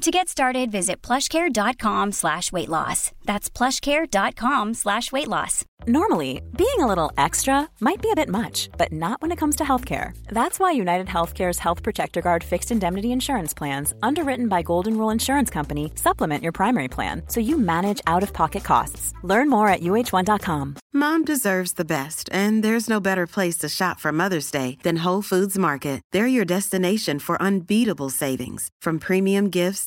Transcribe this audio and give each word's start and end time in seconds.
To 0.00 0.10
get 0.10 0.30
started, 0.30 0.72
visit 0.72 1.02
plushcare.com 1.02 2.12
slash 2.12 2.50
weight 2.52 2.70
loss. 2.70 3.12
That's 3.26 3.50
plushcare.com 3.50 4.72
slash 4.72 5.12
weight 5.12 5.28
loss. 5.28 5.66
Normally, 5.86 6.42
being 6.56 6.80
a 6.80 6.86
little 6.86 7.10
extra 7.16 7.68
might 7.80 8.02
be 8.02 8.10
a 8.10 8.14
bit 8.14 8.28
much, 8.28 8.68
but 8.76 8.92
not 8.92 9.22
when 9.22 9.32
it 9.32 9.36
comes 9.36 9.56
to 9.56 9.64
healthcare. 9.64 10.12
That's 10.28 10.58
why 10.58 10.72
United 10.72 11.06
Healthcare's 11.06 11.58
Health 11.58 11.82
Protector 11.82 12.20
Guard 12.20 12.44
fixed 12.44 12.70
indemnity 12.70 13.12
insurance 13.12 13.54
plans, 13.54 13.94
underwritten 14.02 14.48
by 14.48 14.62
Golden 14.62 14.96
Rule 14.96 15.10
Insurance 15.10 15.48
Company, 15.50 15.92
supplement 15.94 16.42
your 16.42 16.52
primary 16.52 16.88
plan 16.88 17.22
so 17.28 17.40
you 17.40 17.56
manage 17.56 18.00
out 18.06 18.22
of 18.22 18.32
pocket 18.32 18.64
costs. 18.64 19.14
Learn 19.22 19.48
more 19.48 19.68
at 19.68 19.80
uh1.com. 19.80 20.76
Mom 20.92 21.24
deserves 21.24 21.74
the 21.74 21.84
best, 21.84 22.28
and 22.32 22.62
there's 22.62 22.90
no 22.90 23.00
better 23.00 23.26
place 23.26 23.56
to 23.58 23.68
shop 23.68 24.00
for 24.00 24.12
Mother's 24.12 24.50
Day 24.50 24.76
than 24.82 25.04
Whole 25.04 25.22
Foods 25.22 25.56
Market. 25.56 26.02
They're 26.12 26.26
your 26.26 26.44
destination 26.44 27.20
for 27.20 27.40
unbeatable 27.40 28.10
savings, 28.10 28.68
from 28.82 28.98
premium 28.98 29.50
gifts 29.50 29.86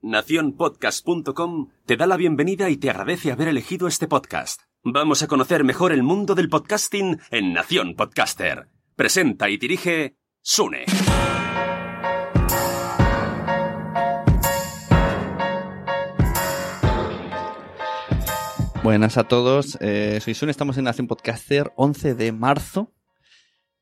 Naciónpodcast.com 0.00 1.70
te 1.84 1.96
da 1.96 2.06
la 2.06 2.16
bienvenida 2.16 2.70
y 2.70 2.76
te 2.76 2.88
agradece 2.88 3.32
haber 3.32 3.48
elegido 3.48 3.88
este 3.88 4.06
podcast. 4.06 4.62
Vamos 4.84 5.24
a 5.24 5.26
conocer 5.26 5.64
mejor 5.64 5.90
el 5.92 6.04
mundo 6.04 6.36
del 6.36 6.48
podcasting 6.48 7.18
en 7.32 7.52
Nación 7.52 7.96
Podcaster. 7.96 8.68
Presenta 8.94 9.48
y 9.50 9.56
dirige 9.56 10.16
Sune. 10.40 10.84
Buenas 18.84 19.18
a 19.18 19.24
todos, 19.24 19.76
eh, 19.80 20.20
soy 20.22 20.34
Sun, 20.34 20.48
estamos 20.48 20.78
en 20.78 20.84
Nación 20.84 21.08
Podcaster 21.08 21.72
11 21.74 22.14
de 22.14 22.30
marzo. 22.32 22.92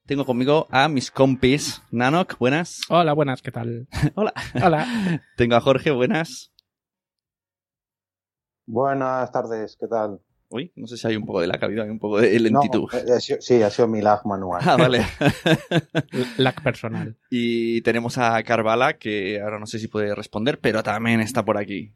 Tengo 0.06 0.24
conmigo 0.24 0.68
a 0.70 0.88
mis 0.88 1.10
compis. 1.10 1.82
Nanok, 1.90 2.38
buenas. 2.38 2.80
Hola, 2.88 3.12
buenas, 3.12 3.42
¿qué 3.42 3.50
tal? 3.50 3.88
Hola. 4.14 4.32
Hola. 4.62 4.86
Tengo 5.36 5.56
a 5.56 5.60
Jorge, 5.60 5.90
buenas. 5.90 6.52
Buenas 8.66 9.30
tardes, 9.32 9.76
¿qué 9.78 9.86
tal? 9.88 10.20
Uy, 10.48 10.72
no 10.76 10.86
sé 10.86 10.96
si 10.96 11.06
hay 11.08 11.16
un 11.16 11.26
poco 11.26 11.40
de 11.40 11.48
lag, 11.48 11.60
ha 11.60 11.66
habido 11.66 11.84
un 11.84 11.98
poco 11.98 12.20
de 12.20 12.38
lentitud. 12.38 12.88
No, 12.92 12.98
eh, 12.98 13.16
ha 13.16 13.20
sido- 13.20 13.40
sí, 13.40 13.60
ha 13.62 13.70
sido 13.70 13.88
mi 13.88 14.00
lag 14.00 14.24
manual. 14.24 14.62
Ah, 14.64 14.76
vale. 14.76 15.04
Lag 16.38 16.62
personal. 16.62 17.16
y 17.30 17.80
tenemos 17.82 18.16
a 18.18 18.40
Carvala, 18.44 18.96
que 18.96 19.40
ahora 19.40 19.58
no 19.58 19.66
sé 19.66 19.80
si 19.80 19.88
puede 19.88 20.14
responder, 20.14 20.60
pero 20.60 20.84
también 20.84 21.18
está 21.20 21.44
por 21.44 21.58
aquí. 21.58 21.94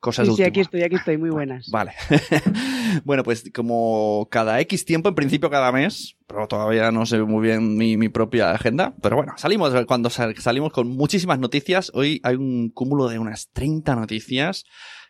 Cosas 0.00 0.28
Sí, 0.28 0.34
sí, 0.36 0.42
aquí 0.44 0.60
estoy, 0.60 0.82
aquí 0.82 0.94
estoy, 0.94 1.18
muy 1.18 1.30
buenas. 1.30 1.68
Vale. 1.70 1.92
bueno, 3.04 3.22
pues 3.24 3.50
como 3.54 4.28
cada 4.30 4.60
X 4.60 4.84
tiempo, 4.84 5.08
en 5.08 5.14
principio 5.14 5.50
cada 5.50 5.72
mes, 5.72 6.16
pero 6.26 6.46
todavía 6.46 6.92
no 6.92 7.04
sé 7.04 7.20
muy 7.22 7.42
bien 7.46 7.76
mi, 7.76 7.96
mi 7.96 8.08
propia 8.08 8.52
agenda. 8.52 8.94
Pero 9.02 9.16
bueno, 9.16 9.34
salimos 9.36 9.72
cuando 9.86 10.08
sal- 10.10 10.36
salimos 10.38 10.72
con 10.72 10.88
muchísimas 10.88 11.38
noticias. 11.38 11.90
Hoy 11.94 12.20
hay 12.22 12.36
un 12.36 12.70
cúmulo 12.70 13.08
de 13.08 13.18
unas 13.18 13.50
30 13.52 13.96
noticias 13.96 14.64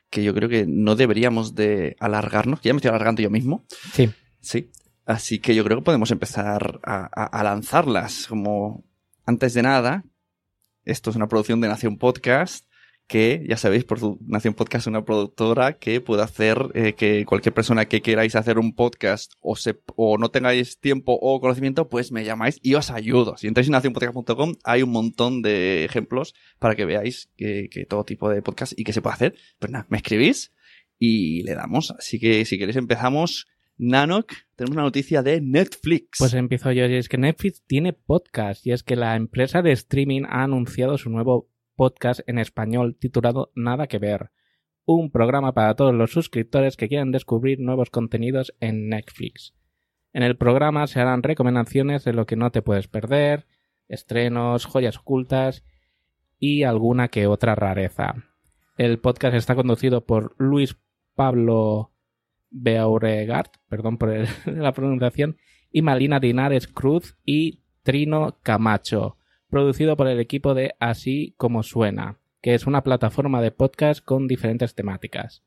que 0.08 0.24
yo 0.24 0.32
creo 0.34 0.48
que 0.48 0.64
no 0.66 0.96
deberíamos 0.96 1.54
de 1.54 1.96
alargarnos, 2.00 2.60
que 2.60 2.68
ya 2.68 2.72
me 2.72 2.78
estoy 2.78 2.88
alargando 2.90 3.20
yo 3.22 3.30
mismo. 3.30 3.64
Sí. 3.92 4.10
Sí. 4.40 4.70
Así 5.04 5.38
que 5.38 5.54
yo 5.54 5.64
creo 5.64 5.78
que 5.78 5.84
podemos 5.84 6.10
empezar 6.10 6.80
a, 6.82 7.08
a- 7.14 7.24
a 7.26 7.44
lanzarlas. 7.44 8.26
Como 8.26 8.84
antes 9.26 9.52
de 9.54 9.62
nada, 9.62 10.04
esto 10.84 11.10
es 11.10 11.16
una 11.16 11.28
producción 11.28 11.60
de 11.60 11.68
Nación 11.68 11.98
Podcast 11.98 12.64
que, 13.06 13.44
ya 13.48 13.56
sabéis, 13.56 13.84
por 13.84 13.98
Nación 14.26 14.54
Podcast 14.54 14.86
una 14.86 15.04
productora 15.04 15.74
que 15.78 16.00
puede 16.00 16.22
hacer 16.22 16.58
eh, 16.74 16.94
que 16.94 17.24
cualquier 17.24 17.54
persona 17.54 17.86
que 17.86 18.02
queráis 18.02 18.34
hacer 18.34 18.58
un 18.58 18.74
podcast 18.74 19.32
o, 19.40 19.56
se, 19.56 19.78
o 19.94 20.18
no 20.18 20.30
tengáis 20.30 20.80
tiempo 20.80 21.16
o 21.20 21.40
conocimiento, 21.40 21.88
pues 21.88 22.10
me 22.10 22.24
llamáis 22.24 22.58
y 22.62 22.74
os 22.74 22.90
ayudo. 22.90 23.36
Si 23.36 23.46
entráis 23.46 23.68
en 23.68 23.72
nacionpodcast.com 23.72 24.54
hay 24.64 24.82
un 24.82 24.90
montón 24.90 25.42
de 25.42 25.84
ejemplos 25.84 26.34
para 26.58 26.74
que 26.74 26.84
veáis 26.84 27.30
que, 27.36 27.68
que 27.70 27.86
todo 27.86 28.04
tipo 28.04 28.28
de 28.28 28.42
podcast 28.42 28.72
y 28.76 28.84
que 28.84 28.92
se 28.92 29.02
puede 29.02 29.14
hacer. 29.14 29.34
Pues 29.58 29.70
nada, 29.70 29.86
me 29.88 29.98
escribís 29.98 30.52
y 30.98 31.42
le 31.44 31.54
damos. 31.54 31.92
Así 31.92 32.18
que 32.18 32.44
si 32.44 32.58
queréis 32.58 32.76
empezamos. 32.76 33.46
Nanok, 33.78 34.32
tenemos 34.54 34.74
una 34.74 34.84
noticia 34.84 35.22
de 35.22 35.42
Netflix. 35.42 36.18
Pues 36.18 36.32
empiezo 36.32 36.72
yo, 36.72 36.86
y 36.86 36.94
es 36.94 37.10
que 37.10 37.18
Netflix 37.18 37.62
tiene 37.66 37.92
podcast, 37.92 38.66
y 38.66 38.72
es 38.72 38.82
que 38.82 38.96
la 38.96 39.16
empresa 39.16 39.60
de 39.60 39.72
streaming 39.72 40.22
ha 40.26 40.44
anunciado 40.44 40.96
su 40.96 41.10
nuevo 41.10 41.50
podcast 41.76 42.20
en 42.26 42.38
español 42.38 42.96
titulado 42.98 43.52
Nada 43.54 43.86
que 43.86 43.98
ver. 43.98 44.30
Un 44.84 45.10
programa 45.10 45.52
para 45.52 45.74
todos 45.74 45.94
los 45.94 46.10
suscriptores 46.10 46.76
que 46.76 46.88
quieran 46.88 47.12
descubrir 47.12 47.60
nuevos 47.60 47.90
contenidos 47.90 48.54
en 48.60 48.88
Netflix. 48.88 49.54
En 50.12 50.22
el 50.22 50.36
programa 50.36 50.86
se 50.86 51.00
harán 51.00 51.22
recomendaciones 51.22 52.02
de 52.04 52.14
lo 52.14 52.26
que 52.26 52.36
no 52.36 52.50
te 52.50 52.62
puedes 52.62 52.88
perder, 52.88 53.46
estrenos, 53.88 54.64
joyas 54.64 54.98
ocultas 54.98 55.64
y 56.38 56.62
alguna 56.62 57.08
que 57.08 57.26
otra 57.26 57.54
rareza. 57.54 58.14
El 58.78 58.98
podcast 58.98 59.34
está 59.34 59.54
conducido 59.54 60.04
por 60.04 60.34
Luis 60.38 60.76
Pablo 61.14 61.92
Beauregard, 62.50 63.50
perdón 63.68 63.98
por 63.98 64.14
la 64.46 64.72
pronunciación, 64.72 65.36
y 65.70 65.82
Malina 65.82 66.20
Dinares 66.20 66.68
Cruz 66.68 67.16
y 67.24 67.62
Trino 67.82 68.38
Camacho, 68.42 69.18
producido 69.48 69.96
por 69.96 70.08
el 70.08 70.20
equipo 70.20 70.54
de 70.54 70.74
Así 70.80 71.34
como 71.36 71.62
Suena, 71.62 72.18
que 72.40 72.54
es 72.54 72.66
una 72.66 72.82
plataforma 72.82 73.40
de 73.40 73.50
podcast 73.50 74.04
con 74.04 74.26
diferentes 74.26 74.74
temáticas. 74.74 75.42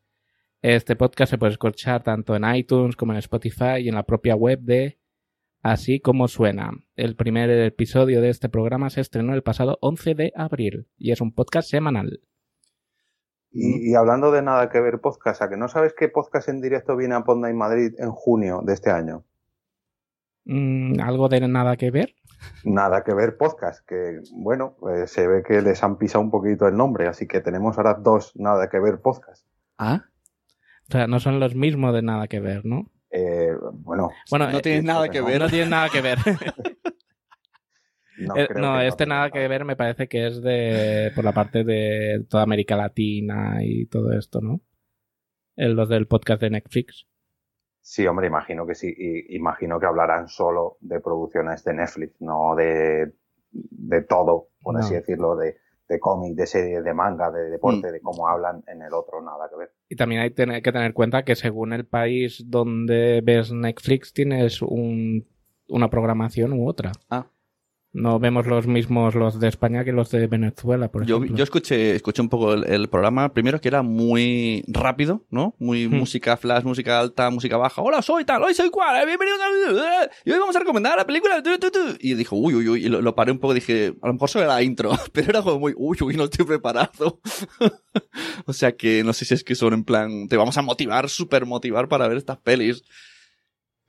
Este 0.61 0.95
podcast 0.95 1.31
se 1.31 1.37
puede 1.37 1.53
escuchar 1.53 2.03
tanto 2.03 2.35
en 2.35 2.43
iTunes 2.55 2.95
como 2.95 3.13
en 3.13 3.19
Spotify 3.19 3.79
y 3.79 3.89
en 3.89 3.95
la 3.95 4.03
propia 4.03 4.35
web 4.35 4.59
de 4.59 4.99
Así 5.61 5.99
como 5.99 6.27
Suena. 6.27 6.71
El 6.95 7.15
primer 7.15 7.49
episodio 7.49 8.21
de 8.21 8.29
este 8.29 8.49
programa 8.49 8.89
se 8.89 9.01
estrenó 9.01 9.33
el 9.33 9.43
pasado 9.43 9.77
11 9.81 10.15
de 10.15 10.33
abril 10.35 10.87
y 10.97 11.11
es 11.11 11.21
un 11.21 11.33
podcast 11.33 11.69
semanal. 11.69 12.21
Y, 13.51 13.95
hablando 13.95 14.31
de 14.31 14.43
nada 14.43 14.69
que 14.69 14.79
ver 14.79 15.01
podcast, 15.01 15.41
¿a 15.41 15.49
que 15.49 15.57
no 15.57 15.67
sabes 15.67 15.93
qué 15.97 16.07
podcast 16.07 16.49
en 16.49 16.61
directo 16.61 16.95
viene 16.95 17.15
a 17.15 17.23
Podnight 17.23 17.55
Madrid 17.55 17.93
en 17.97 18.11
junio 18.11 18.61
de 18.63 18.73
este 18.73 18.91
año? 18.91 19.23
Mm, 20.51 20.99
¿Algo 21.01 21.29
de 21.29 21.47
nada 21.47 21.77
que 21.77 21.91
ver? 21.91 22.15
Nada 22.63 23.03
que 23.03 23.13
ver 23.13 23.37
podcast, 23.37 23.85
que 23.87 24.19
bueno, 24.31 24.77
eh, 24.91 25.05
se 25.05 25.27
ve 25.27 25.43
que 25.47 25.61
les 25.61 25.83
han 25.83 25.99
pisado 25.99 26.23
un 26.23 26.31
poquito 26.31 26.67
el 26.67 26.75
nombre, 26.75 27.07
así 27.07 27.27
que 27.27 27.39
tenemos 27.39 27.77
ahora 27.77 27.93
dos 27.93 28.31
nada 28.35 28.67
que 28.67 28.79
ver 28.79 28.99
podcast. 28.99 29.45
Ah, 29.77 30.05
O 30.87 30.91
sea, 30.91 31.05
no 31.05 31.19
son 31.19 31.39
los 31.39 31.53
mismos 31.53 31.93
de 31.93 32.01
nada 32.01 32.27
que 32.27 32.39
ver, 32.39 32.65
¿no? 32.65 32.89
Eh, 33.11 33.51
bueno, 33.73 34.09
Bueno, 34.31 34.49
no 34.49 34.57
eh, 34.57 34.61
tienes 34.61 34.83
nada 34.83 35.09
que 35.09 35.21
ver. 35.21 35.39
no 35.39 35.49
tienen 35.49 35.69
nada 35.69 35.89
que 35.89 36.01
ver. 36.01 36.17
no, 38.17 38.35
Eh, 38.35 38.47
no, 38.55 38.81
este 38.81 39.05
nada 39.05 39.29
que 39.29 39.47
ver 39.47 39.65
me 39.65 39.75
parece 39.75 40.07
que 40.07 40.25
es 40.27 40.41
de 40.41 41.11
por 41.13 41.23
la 41.23 41.31
parte 41.31 41.63
de 41.63 42.25
toda 42.27 42.41
América 42.43 42.75
Latina 42.75 43.63
y 43.63 43.85
todo 43.85 44.13
esto, 44.13 44.41
¿no? 44.41 44.61
El, 45.55 45.73
los 45.73 45.89
del 45.89 46.07
podcast 46.07 46.41
de 46.41 46.49
Netflix. 46.49 47.05
Sí, 47.81 48.05
hombre, 48.07 48.27
imagino 48.27 48.65
que 48.67 48.75
sí. 48.75 48.93
Y 48.95 49.35
imagino 49.35 49.79
que 49.79 49.85
hablarán 49.85 50.27
solo 50.27 50.77
de 50.81 50.99
producciones 50.99 51.63
de 51.63 51.73
Netflix, 51.73 52.21
no 52.21 52.55
de, 52.55 53.13
de 53.51 54.01
todo, 54.03 54.49
por 54.61 54.73
No. 54.75 54.79
así 54.81 54.93
decirlo, 54.93 55.35
de, 55.35 55.57
de 55.87 55.99
cómic, 55.99 56.35
de 56.35 56.45
serie, 56.45 56.81
de 56.81 56.93
manga, 56.93 57.31
de 57.31 57.49
deporte, 57.49 57.87
Mm. 57.89 57.91
de 57.93 58.01
cómo 58.01 58.27
hablan 58.27 58.63
en 58.67 58.81
el 58.83 58.93
otro, 58.93 59.21
nada 59.21 59.49
que 59.49 59.55
ver. 59.57 59.71
Y 59.87 59.95
también 59.95 60.21
hay 60.21 60.29
tener- 60.31 60.61
que 60.61 60.71
tener 60.71 60.87
en 60.87 60.93
cuenta 60.93 61.23
que 61.23 61.35
según 61.35 61.73
el 61.73 61.85
país 61.87 62.43
donde 62.47 63.21
ves 63.23 63.51
Netflix 63.51 64.13
tienes 64.13 64.61
un, 64.61 65.25
una 65.67 65.89
programación 65.89 66.53
u 66.53 66.67
otra. 66.67 66.91
Ah. 67.09 67.25
No 67.91 68.19
vemos 68.19 68.45
los 68.45 68.67
mismos 68.67 69.15
los 69.15 69.39
de 69.39 69.47
España 69.47 69.83
que 69.83 69.91
los 69.91 70.11
de 70.11 70.27
Venezuela, 70.27 70.89
por 70.91 71.05
Yo, 71.07 71.17
ejemplo. 71.17 71.35
yo 71.37 71.43
escuché, 71.43 71.95
escuché 71.95 72.21
un 72.21 72.29
poco 72.29 72.53
el, 72.53 72.63
el 72.65 72.87
programa. 72.87 73.33
Primero 73.33 73.59
que 73.59 73.67
era 73.67 73.81
muy 73.81 74.63
rápido, 74.67 75.25
¿no? 75.31 75.55
Muy 75.57 75.87
Hmm. 75.87 75.95
música 75.95 76.37
flash, 76.37 76.63
música 76.63 76.99
alta, 76.99 77.31
música 77.31 77.57
baja. 77.57 77.81
Hola, 77.81 78.03
soy 78.03 78.25
tal, 78.25 78.43
hoy 78.43 78.53
soy 78.53 78.69
cual, 78.69 79.01
eh, 79.01 79.05
bienvenidos 79.07 79.39
a... 79.41 80.09
Y 80.23 80.31
hoy 80.31 80.37
vamos 80.37 80.55
a 80.55 80.59
recomendar 80.59 80.97
la 80.97 81.05
película. 81.07 81.41
tu, 81.41 81.57
tu, 81.57 81.71
tu". 81.71 81.79
Y 81.99 82.13
dijo, 82.13 82.35
uy, 82.35 82.53
uy, 82.53 82.69
uy. 82.69 82.85
Y 82.85 82.89
lo, 82.89 83.01
lo 83.01 83.15
paré 83.15 83.31
un 83.31 83.39
poco 83.39 83.53
y 83.53 83.55
dije, 83.55 83.95
a 84.03 84.07
lo 84.07 84.13
mejor 84.13 84.29
solo 84.29 84.45
era 84.45 84.53
la 84.53 84.61
intro. 84.61 84.91
Pero 85.11 85.29
era 85.31 85.41
como 85.41 85.57
muy, 85.59 85.73
uy, 85.75 85.97
uy, 86.01 86.15
no 86.15 86.25
estoy 86.25 86.45
preparado. 86.45 87.19
o 88.45 88.53
sea 88.53 88.71
que 88.73 89.03
no 89.03 89.13
sé 89.13 89.25
si 89.25 89.33
es 89.33 89.43
que 89.43 89.55
son 89.55 89.73
en 89.73 89.83
plan, 89.83 90.27
te 90.27 90.37
vamos 90.37 90.57
a 90.57 90.61
motivar, 90.61 91.09
súper 91.09 91.47
motivar 91.47 91.87
para 91.87 92.07
ver 92.07 92.17
estas 92.17 92.37
pelis. 92.37 92.83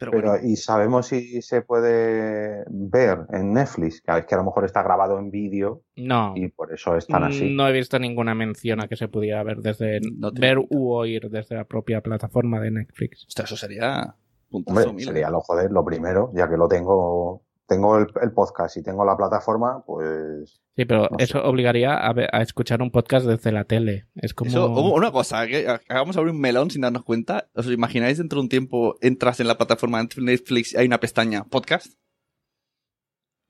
Pero, 0.00 0.12
Pero, 0.12 0.30
bueno. 0.30 0.48
¿y 0.48 0.56
sabemos 0.56 1.08
si 1.08 1.42
se 1.42 1.60
puede 1.60 2.64
ver 2.70 3.18
en 3.34 3.52
Netflix? 3.52 4.00
Que 4.00 4.18
es 4.18 4.24
que 4.24 4.34
a 4.34 4.38
lo 4.38 4.44
mejor 4.44 4.64
está 4.64 4.82
grabado 4.82 5.18
en 5.18 5.30
vídeo 5.30 5.82
No. 5.96 6.32
y 6.34 6.48
por 6.48 6.72
eso 6.72 6.96
están 6.96 7.22
así. 7.24 7.54
No 7.54 7.68
he 7.68 7.72
visto 7.72 7.98
ninguna 7.98 8.34
mención 8.34 8.80
a 8.80 8.88
que 8.88 8.96
se 8.96 9.08
pudiera 9.08 9.42
ver 9.44 9.58
desde 9.58 10.00
No 10.16 10.32
ver 10.32 10.58
u 10.58 10.90
oír 10.90 11.28
desde 11.30 11.54
la 11.54 11.64
propia 11.64 12.00
plataforma 12.00 12.58
de 12.60 12.70
Netflix. 12.70 13.26
Hostia, 13.28 13.44
eso 13.44 13.56
sería 13.58 14.14
puntazo 14.48 14.78
Hombre, 14.80 14.94
mil. 14.94 15.04
sería 15.04 15.28
lo 15.30 15.40
joder, 15.42 15.70
lo 15.70 15.84
primero, 15.84 16.32
ya 16.34 16.48
que 16.48 16.56
lo 16.56 16.66
tengo, 16.66 17.42
tengo 17.70 17.96
el, 17.96 18.06
el 18.20 18.32
podcast 18.32 18.76
y 18.76 18.82
tengo 18.82 19.04
la 19.06 19.16
plataforma, 19.16 19.82
pues 19.86 20.60
Sí, 20.76 20.84
pero 20.84 21.02
No 21.10 21.18
sé. 21.18 21.24
eso 21.24 21.42
obligaría 21.44 21.94
a, 21.94 22.12
ver- 22.12 22.28
a 22.32 22.42
escuchar 22.42 22.82
un 22.82 22.90
podcast 22.90 23.24
desde 23.26 23.52
la 23.52 23.64
tele. 23.64 24.08
Es 24.16 24.34
como 24.34 24.50
Eso, 24.50 24.68
una 24.70 25.10
cosa, 25.12 25.46
que 25.46 25.66
hagamos 25.88 26.16
abrir 26.16 26.34
un 26.34 26.40
melón 26.40 26.70
sin 26.70 26.82
darnos 26.82 27.04
cuenta. 27.04 27.48
¿Os 27.54 27.66
imagináis 27.66 28.18
dentro 28.18 28.38
de 28.38 28.42
un 28.42 28.48
tiempo 28.48 28.96
entras 29.00 29.40
en 29.40 29.46
la 29.48 29.56
plataforma 29.56 30.02
de 30.02 30.08
Netflix 30.22 30.72
y 30.74 30.78
hay 30.78 30.86
una 30.86 31.00
pestaña 31.00 31.44
podcast? 31.44 31.94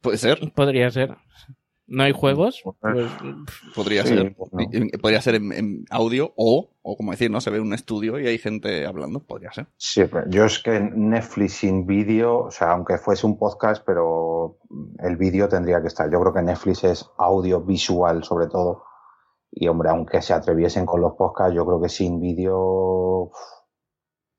Puede 0.03 0.19
ser, 0.19 0.53
podría 0.55 0.91
ser. 0.91 1.17
¿No 1.91 2.05
hay 2.05 2.13
juegos? 2.13 2.63
Pues, 2.81 3.11
podría 3.75 4.03
Sí, 4.05 4.09
ser. 4.11 4.37
no. 4.39 4.47
Podría 5.03 5.21
ser 5.21 5.35
en, 5.35 5.53
en 5.53 5.85
audio 5.91 6.33
o, 6.37 6.71
o 6.83 6.97
como 6.97 7.11
decir, 7.11 7.31
¿no? 7.31 7.41
Se 7.41 7.51
ve 7.51 7.59
un 7.61 7.75
estudio 7.75 8.19
y 8.21 8.27
hay 8.29 8.39
gente 8.39 8.87
hablando, 8.87 9.21
podría 9.27 9.53
ser. 9.53 9.67
sí, 9.77 10.05
pero 10.05 10.31
yo 10.31 10.45
es 10.45 10.61
que 10.61 10.79
Netflix 10.81 11.55
sin 11.55 11.87
vídeo, 11.87 12.39
o 12.45 12.51
sea, 12.53 12.71
aunque 12.73 12.97
fuese 12.97 13.27
un 13.27 13.37
podcast, 13.39 13.83
pero 13.85 14.59
el 15.01 15.17
vídeo 15.17 15.49
tendría 15.49 15.81
que 15.83 15.89
estar. 15.89 16.11
Yo 16.11 16.21
creo 16.21 16.33
que 16.33 16.43
Netflix 16.43 16.85
es 16.85 17.11
audio 17.19 17.61
visual 17.61 18.23
sobre 18.25 18.47
todo. 18.47 18.85
Y 19.51 19.67
hombre, 19.67 19.91
aunque 19.91 20.23
se 20.23 20.33
atreviesen 20.33 20.87
con 20.87 21.01
los 21.01 21.15
podcasts, 21.15 21.55
yo 21.57 21.67
creo 21.67 21.83
que 21.83 21.89
sin 21.89 22.21
vídeo 22.21 23.33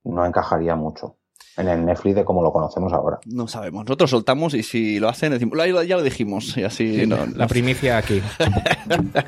no 0.06 0.26
encajaría 0.26 0.76
mucho 0.76 1.18
en 1.58 1.68
el 1.68 1.86
Netflix 1.86 2.16
de 2.16 2.26
como 2.26 2.42
lo 2.44 2.52
conocemos 2.52 2.94
ahora. 2.94 3.20
No 3.26 3.48
sabemos. 3.48 3.86
Nosotros 3.86 4.10
soltamos 4.10 4.54
y 4.54 4.64
si 4.64 5.00
lo 5.00 5.10
hacen, 5.10 5.32
decimos, 5.32 5.58
"Lo- 5.58 5.84
ya 5.84 5.96
lo 5.98 6.04
dijimos. 6.04 6.56
Y 6.58 6.64
así 6.64 7.06
no, 7.08 7.26
la 7.36 7.48
primicia 7.48 7.98
aquí. 7.98 8.22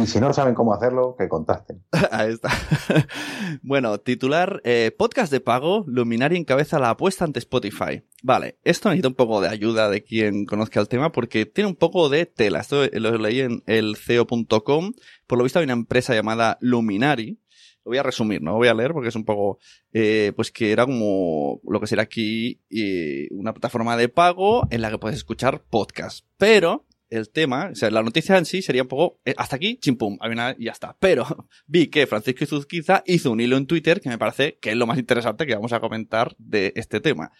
Y 0.00 0.06
si 0.06 0.20
no 0.20 0.32
saben 0.32 0.54
cómo 0.54 0.72
hacerlo, 0.74 1.16
que 1.18 1.28
contacten. 1.28 1.82
Ahí 2.12 2.32
está. 2.32 2.50
bueno, 3.62 3.98
titular, 3.98 4.60
eh, 4.64 4.94
podcast 4.96 5.32
de 5.32 5.40
pago, 5.40 5.84
Luminari 5.88 6.36
encabeza 6.36 6.78
la 6.78 6.90
apuesta 6.90 7.24
ante 7.24 7.40
Spotify. 7.40 8.04
Vale, 8.22 8.58
esto 8.62 8.88
necesita 8.88 9.08
un 9.08 9.14
poco 9.14 9.40
de 9.40 9.48
ayuda 9.48 9.88
de 9.90 10.02
quien 10.04 10.44
conozca 10.46 10.80
el 10.80 10.88
tema 10.88 11.10
porque 11.12 11.46
tiene 11.46 11.68
un 11.68 11.76
poco 11.76 12.08
de 12.08 12.26
tela. 12.26 12.60
Esto 12.60 12.84
lo 12.92 13.18
leí 13.18 13.40
en 13.40 13.62
el 13.66 13.96
CEO.com. 13.96 14.92
Por 15.26 15.38
lo 15.38 15.44
visto 15.44 15.58
hay 15.58 15.64
una 15.64 15.72
empresa 15.72 16.14
llamada 16.14 16.58
Luminari. 16.60 17.40
Lo 17.86 17.90
voy 17.90 17.98
a 17.98 18.02
resumir, 18.02 18.42
no 18.42 18.50
lo 18.50 18.56
voy 18.56 18.66
a 18.66 18.74
leer 18.74 18.92
porque 18.92 19.10
es 19.10 19.14
un 19.14 19.24
poco, 19.24 19.60
eh, 19.92 20.32
pues 20.34 20.50
que 20.50 20.72
era 20.72 20.84
como 20.86 21.60
lo 21.62 21.78
que 21.78 21.86
será 21.86 22.02
aquí 22.02 22.60
eh, 22.68 23.28
una 23.30 23.54
plataforma 23.54 23.96
de 23.96 24.08
pago 24.08 24.66
en 24.72 24.82
la 24.82 24.90
que 24.90 24.98
puedes 24.98 25.16
escuchar 25.16 25.62
podcast. 25.62 26.26
Pero 26.36 26.84
el 27.10 27.30
tema, 27.30 27.68
o 27.70 27.76
sea, 27.76 27.88
la 27.92 28.02
noticia 28.02 28.36
en 28.38 28.44
sí 28.44 28.60
sería 28.60 28.82
un 28.82 28.88
poco, 28.88 29.20
eh, 29.24 29.34
hasta 29.36 29.54
aquí, 29.54 29.76
chimpum, 29.76 30.18
y 30.58 30.64
ya 30.64 30.72
está. 30.72 30.96
Pero 30.98 31.24
vi 31.68 31.86
que 31.86 32.08
Francisco 32.08 32.42
Izuzquiza 32.42 33.04
hizo 33.06 33.30
un 33.30 33.38
hilo 33.38 33.56
en 33.56 33.68
Twitter 33.68 34.00
que 34.00 34.08
me 34.08 34.18
parece 34.18 34.58
que 34.58 34.70
es 34.70 34.76
lo 34.76 34.88
más 34.88 34.98
interesante 34.98 35.46
que 35.46 35.54
vamos 35.54 35.72
a 35.72 35.78
comentar 35.78 36.34
de 36.38 36.72
este 36.74 37.00
tema. 37.00 37.30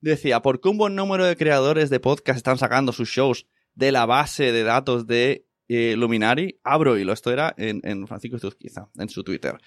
Decía, 0.00 0.42
¿por 0.42 0.60
qué 0.60 0.68
un 0.68 0.78
buen 0.78 0.96
número 0.96 1.24
de 1.24 1.36
creadores 1.36 1.90
de 1.90 2.00
podcast 2.00 2.38
están 2.38 2.58
sacando 2.58 2.90
sus 2.90 3.08
shows 3.08 3.46
de 3.76 3.92
la 3.92 4.04
base 4.04 4.50
de 4.50 4.64
datos 4.64 5.06
de 5.06 5.46
eh, 5.76 5.96
Luminari? 5.96 6.58
Abro 6.64 6.96
hilo, 6.98 7.12
esto 7.12 7.30
era 7.32 7.54
en, 7.56 7.80
en 7.84 8.06
Francisco 8.06 8.36
Izuzquiza, 8.36 8.88
en 8.98 9.08
su 9.08 9.22
Twitter. 9.24 9.58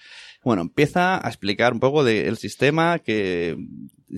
Bueno, 0.44 0.62
empieza 0.62 1.24
a 1.24 1.28
explicar 1.28 1.72
un 1.72 1.80
poco 1.80 2.04
del 2.04 2.36
sistema, 2.36 2.98
que, 2.98 3.56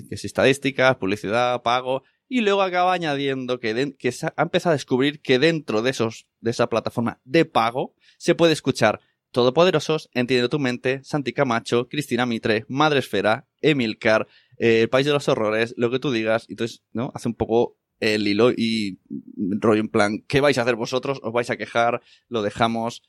que 0.08 0.14
es 0.14 0.24
estadísticas, 0.24 0.96
publicidad, 0.96 1.62
pago, 1.62 2.02
y 2.28 2.42
luego 2.42 2.62
acaba 2.62 2.92
añadiendo 2.92 3.58
que, 3.58 3.74
den- 3.74 3.96
que 3.98 4.12
ha 4.36 4.42
empezado 4.42 4.72
a 4.72 4.76
descubrir 4.76 5.20
que 5.22 5.38
dentro 5.38 5.80
de 5.82 5.90
esos, 5.90 6.26
de 6.40 6.50
esa 6.50 6.68
plataforma 6.68 7.20
de 7.24 7.44
pago, 7.44 7.94
se 8.18 8.34
puede 8.34 8.52
escuchar 8.52 9.00
Todopoderosos, 9.30 10.08
Entiende 10.14 10.48
tu 10.48 10.58
mente, 10.58 11.00
Santi 11.04 11.32
Camacho, 11.34 11.86
Cristina 11.88 12.24
Mitre, 12.26 12.64
Madre 12.68 13.00
Esfera, 13.00 13.46
Emilcar, 13.60 14.26
eh, 14.56 14.80
El 14.82 14.88
País 14.88 15.06
de 15.06 15.12
los 15.12 15.28
Horrores, 15.28 15.74
lo 15.76 15.90
que 15.90 15.98
tú 15.98 16.10
digas, 16.10 16.46
y 16.48 16.52
entonces, 16.52 16.82
¿no? 16.92 17.12
Hace 17.14 17.28
un 17.28 17.34
poco 17.34 17.76
el 18.00 18.26
hilo 18.26 18.50
y 18.50 18.98
rollo 19.36 19.80
en 19.80 19.88
plan, 19.88 20.24
¿qué 20.28 20.40
vais 20.40 20.58
a 20.58 20.62
hacer 20.62 20.76
vosotros? 20.76 21.20
¿Os 21.22 21.32
vais 21.32 21.50
a 21.50 21.56
quejar? 21.56 22.00
¿Lo 22.28 22.42
dejamos? 22.42 23.02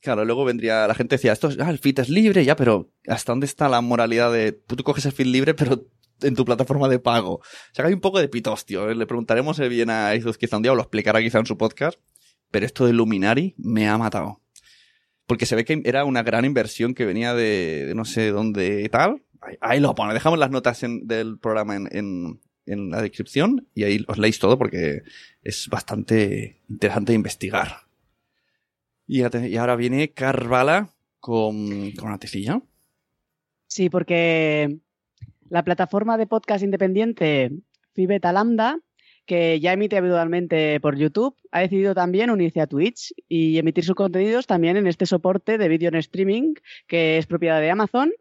Claro, 0.00 0.24
luego 0.24 0.44
vendría 0.44 0.86
la 0.88 0.94
gente 0.94 1.14
decía, 1.14 1.32
esto 1.32 1.48
es, 1.48 1.58
ah, 1.60 1.70
el 1.70 1.78
feed 1.78 2.00
es 2.00 2.08
libre, 2.08 2.44
ya, 2.44 2.56
pero 2.56 2.90
¿hasta 3.06 3.32
dónde 3.32 3.46
está 3.46 3.68
la 3.68 3.80
moralidad 3.80 4.32
de 4.32 4.52
tú, 4.52 4.76
coges 4.82 5.06
el 5.06 5.12
feed 5.12 5.26
libre, 5.26 5.54
pero 5.54 5.86
en 6.22 6.34
tu 6.34 6.44
plataforma 6.44 6.88
de 6.88 6.98
pago? 6.98 7.34
O 7.34 7.42
sea, 7.72 7.84
que 7.84 7.88
hay 7.88 7.94
un 7.94 8.00
poco 8.00 8.18
de 8.18 8.28
pitostio. 8.28 8.90
¿eh? 8.90 8.94
Le 8.96 9.06
preguntaremos 9.06 9.58
eh, 9.60 9.68
bien 9.68 9.90
a 9.90 10.14
Izuz 10.16 10.38
quizá 10.38 10.56
un 10.56 10.62
día 10.64 10.72
o 10.72 10.74
lo 10.74 10.82
explicará 10.82 11.20
quizá 11.20 11.38
en 11.38 11.46
su 11.46 11.56
podcast, 11.56 12.00
pero 12.50 12.66
esto 12.66 12.84
de 12.84 12.92
Luminari 12.92 13.54
me 13.58 13.88
ha 13.88 13.96
matado. 13.96 14.40
Porque 15.26 15.46
se 15.46 15.54
ve 15.54 15.64
que 15.64 15.80
era 15.84 16.04
una 16.04 16.24
gran 16.24 16.44
inversión 16.44 16.94
que 16.94 17.04
venía 17.06 17.32
de, 17.32 17.92
no 17.94 18.04
sé 18.04 18.30
dónde 18.32 18.82
y 18.82 18.88
tal. 18.88 19.22
Ahí, 19.60 19.78
lo 19.78 19.94
pone. 19.94 20.14
Dejamos 20.14 20.38
las 20.38 20.50
notas 20.50 20.80
del 20.82 21.38
programa 21.38 21.76
en- 21.76 22.40
en 22.66 22.90
la 22.90 23.02
descripción 23.02 23.66
y 23.74 23.84
ahí 23.84 24.04
os 24.06 24.18
leéis 24.18 24.38
todo 24.38 24.58
porque 24.58 25.02
es 25.42 25.68
bastante 25.68 26.60
interesante 26.68 27.12
investigar. 27.12 27.86
Y, 29.06 29.22
ahora 29.22 29.76
viene 29.76 30.12
Carvala 30.12 30.90
con, 31.18 31.92
con 31.92 32.04
una 32.04 32.12
noticilla. 32.12 32.62
Sí, 33.66 33.90
porque 33.90 34.78
la 35.48 35.64
plataforma 35.64 36.16
de 36.16 36.26
podcast 36.26 36.64
independiente 36.64 37.50
Fibeta 37.94 38.32
Lambda, 38.32 38.78
que 39.26 39.60
ya 39.60 39.72
emite 39.72 39.96
habitualmente 39.96 40.80
por 40.80 40.96
YouTube, 40.96 41.36
ha 41.50 41.60
decidido 41.60 41.94
también 41.94 42.30
unirse 42.30 42.60
a 42.60 42.66
Twitch 42.66 43.14
y 43.28 43.58
emitir 43.58 43.84
sus 43.84 43.94
contenidos 43.94 44.46
también 44.46 44.76
en 44.76 44.86
este 44.86 45.06
soporte 45.06 45.58
de 45.58 45.68
vídeo 45.68 45.88
en 45.88 45.96
streaming 45.96 46.54
que 46.86 47.18
es 47.18 47.26
propiedad 47.26 47.60
de 47.60 47.70
Amazon, 47.70 48.12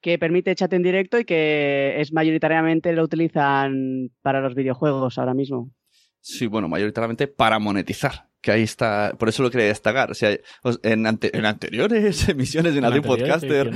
que 0.00 0.18
permite 0.18 0.54
chat 0.54 0.72
en 0.72 0.82
directo 0.82 1.18
y 1.18 1.24
que 1.24 2.00
es 2.00 2.12
mayoritariamente 2.12 2.92
lo 2.92 3.04
utilizan 3.04 4.10
para 4.22 4.40
los 4.40 4.54
videojuegos 4.54 5.18
ahora 5.18 5.34
mismo. 5.34 5.72
Sí, 6.20 6.46
bueno, 6.46 6.68
mayoritariamente 6.68 7.26
para 7.28 7.58
monetizar. 7.58 8.28
Que 8.42 8.52
ahí 8.52 8.62
está, 8.62 9.12
por 9.18 9.28
eso 9.28 9.42
lo 9.42 9.50
quería 9.50 9.66
destacar. 9.66 10.10
O 10.10 10.14
sea, 10.14 10.34
en, 10.82 11.06
ante- 11.06 11.36
en 11.36 11.44
anteriores 11.44 12.26
emisiones 12.30 12.74
de 12.74 12.80
Nación 12.80 13.02
Podcaster, 13.04 13.70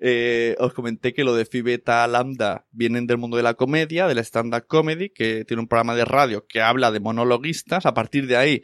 eh, 0.00 0.56
os 0.58 0.72
comenté 0.72 1.12
que 1.12 1.22
lo 1.22 1.34
de 1.34 1.44
Fibeta 1.44 2.06
Lambda 2.06 2.66
vienen 2.70 3.06
del 3.06 3.18
mundo 3.18 3.36
de 3.36 3.42
la 3.42 3.52
comedia, 3.54 4.06
del 4.08 4.16
stand-up 4.18 4.66
comedy, 4.66 5.10
que 5.10 5.44
tiene 5.44 5.60
un 5.60 5.68
programa 5.68 5.94
de 5.94 6.06
radio 6.06 6.46
que 6.48 6.62
habla 6.62 6.90
de 6.92 7.00
monologuistas. 7.00 7.84
A 7.84 7.92
partir 7.92 8.26
de 8.26 8.38
ahí 8.38 8.62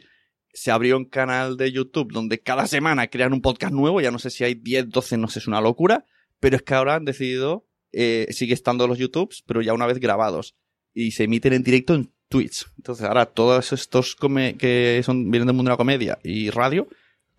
se 0.53 0.71
abrió 0.71 0.97
un 0.97 1.05
canal 1.05 1.55
de 1.55 1.71
YouTube 1.71 2.11
donde 2.11 2.39
cada 2.39 2.65
semana 2.65 3.07
crean 3.07 3.33
un 3.33 3.41
podcast 3.41 3.73
nuevo. 3.73 4.01
Ya 4.01 4.09
no 4.09 4.17
sé 4.17 4.31
si 4.31 4.43
hay 4.43 4.55
10, 4.55 4.89
12, 4.89 5.17
no 5.17 5.27
sé, 5.27 5.37
es 5.37 5.47
una 5.47 5.61
locura. 5.61 6.05
Pero 6.39 6.55
es 6.57 6.61
que 6.63 6.73
ahora 6.73 6.95
han 6.95 7.05
decidido, 7.05 7.65
eh, 7.91 8.27
sigue 8.31 8.53
estando 8.53 8.87
los 8.87 8.97
YouTubes, 8.97 9.43
pero 9.45 9.61
ya 9.61 9.73
una 9.73 9.85
vez 9.87 9.99
grabados. 9.99 10.55
Y 10.93 11.11
se 11.11 11.23
emiten 11.23 11.53
en 11.53 11.63
directo 11.63 11.95
en 11.95 12.11
Twitch. 12.29 12.65
Entonces 12.77 13.05
ahora 13.05 13.25
todos 13.27 13.71
estos 13.73 14.15
come- 14.15 14.55
que 14.57 15.01
son, 15.05 15.29
vienen 15.31 15.47
del 15.47 15.55
mundo 15.55 15.69
de 15.69 15.73
la 15.73 15.77
comedia 15.77 16.19
y 16.23 16.49
radio 16.49 16.87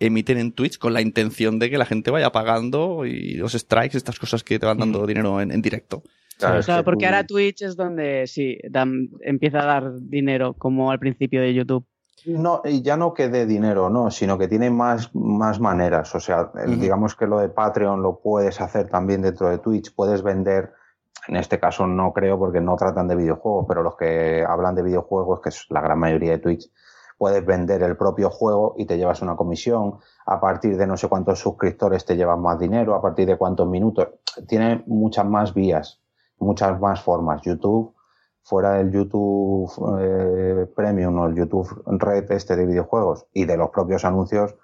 emiten 0.01 0.39
en 0.39 0.53
Twitch 0.53 0.79
con 0.79 0.93
la 0.93 1.01
intención 1.01 1.59
de 1.59 1.71
que 1.71 1.79
la 1.79 1.87
gente 1.87 2.11
vaya 2.11 2.33
pagando 2.33 3.07
y 3.07 3.35
los 3.35 3.53
strikes, 3.53 3.97
estas 3.97 4.19
cosas 4.19 4.43
que 4.43 4.59
te 4.59 4.67
van 4.67 4.79
dando 4.79 5.03
Mm. 5.03 5.07
dinero 5.07 5.41
en, 5.41 5.51
en 5.53 5.63
directo. 5.63 6.03
Claro, 6.37 6.85
porque 6.85 7.05
tú- 7.05 7.07
ahora 7.07 7.25
Twitch 7.25 7.63
es 7.63 7.77
donde 7.77 8.27
sí, 8.27 8.59
dan- 8.69 9.09
empieza 9.23 9.61
a 9.63 9.67
dar 9.67 10.01
dinero 10.01 10.55
como 10.55 10.91
al 10.91 10.99
principio 10.99 11.41
de 11.41 11.55
YouTube. 11.55 11.87
No, 12.26 12.62
y 12.64 12.83
ya 12.83 12.97
no 12.97 13.12
que 13.12 13.28
dé 13.28 13.45
dinero, 13.45 13.90
no, 13.90 14.11
sino 14.11 14.38
que 14.38 14.49
tiene 14.49 14.71
más, 14.71 15.14
más 15.14 15.61
maneras. 15.61 16.14
O 16.14 16.21
sea, 16.21 16.50
digamos 16.66 17.14
que 17.14 17.26
lo 17.26 17.38
de 17.38 17.50
Patreon 17.50 18.02
lo 18.02 18.21
puedes 18.21 18.61
hacer 18.61 18.88
también 18.88 19.23
dentro 19.23 19.49
de 19.50 19.59
Twitch, 19.59 19.95
puedes 19.95 20.23
vender. 20.23 20.73
En 21.28 21.37
este 21.37 21.59
caso 21.59 21.87
no 21.87 22.12
creo 22.12 22.38
porque 22.38 22.61
no 22.61 22.76
tratan 22.76 23.09
de 23.09 23.16
videojuegos, 23.16 23.66
pero 23.69 23.83
los 23.83 23.97
que 23.97 24.45
hablan 24.47 24.75
de 24.75 24.83
videojuegos, 24.83 25.40
que 25.40 25.50
es 25.50 25.66
la 25.71 25.81
gran 25.81 25.99
mayoría 25.99 26.33
de 26.33 26.38
Twitch, 26.38 26.71
puedes 27.19 27.45
vender 27.45 27.83
el 27.83 27.97
propio 27.97 28.31
juego 28.31 28.75
y 28.76 28.87
te 28.87 28.97
llevas 28.97 29.23
una 29.23 29.37
comisión. 29.37 29.99
A 30.26 30.40
partir 30.40 30.76
de 30.76 30.87
no 30.87 30.97
sé 30.97 31.09
cuántos 31.09 31.38
suscriptores 31.38 32.04
te 32.04 32.16
llevan 32.16 32.40
más 32.40 32.59
dinero, 32.59 32.95
a 32.95 33.02
partir 33.02 33.26
de 33.26 33.37
cuántos 33.37 33.69
minutos. 33.69 34.09
Tiene 34.47 34.83
muchas 34.87 35.26
más 35.26 35.54
vías, 35.54 36.00
muchas 36.38 36.81
más 36.81 37.02
formas. 37.02 37.43
YouTube 37.43 37.94
fuera 38.45 38.75
del 38.75 38.93
YouTube 38.93 39.71
eh, 40.01 40.67
Premium 40.77 41.19
o 41.19 41.27
el 41.27 41.35
YouTube 41.35 41.83
Red 41.87 42.31
este 42.31 42.57
de 42.57 42.67
videojuegos 42.67 43.27
y 43.33 43.47
de 43.47 43.57
los 43.57 43.71
propios 43.71 44.05
anuncios, 44.05 44.55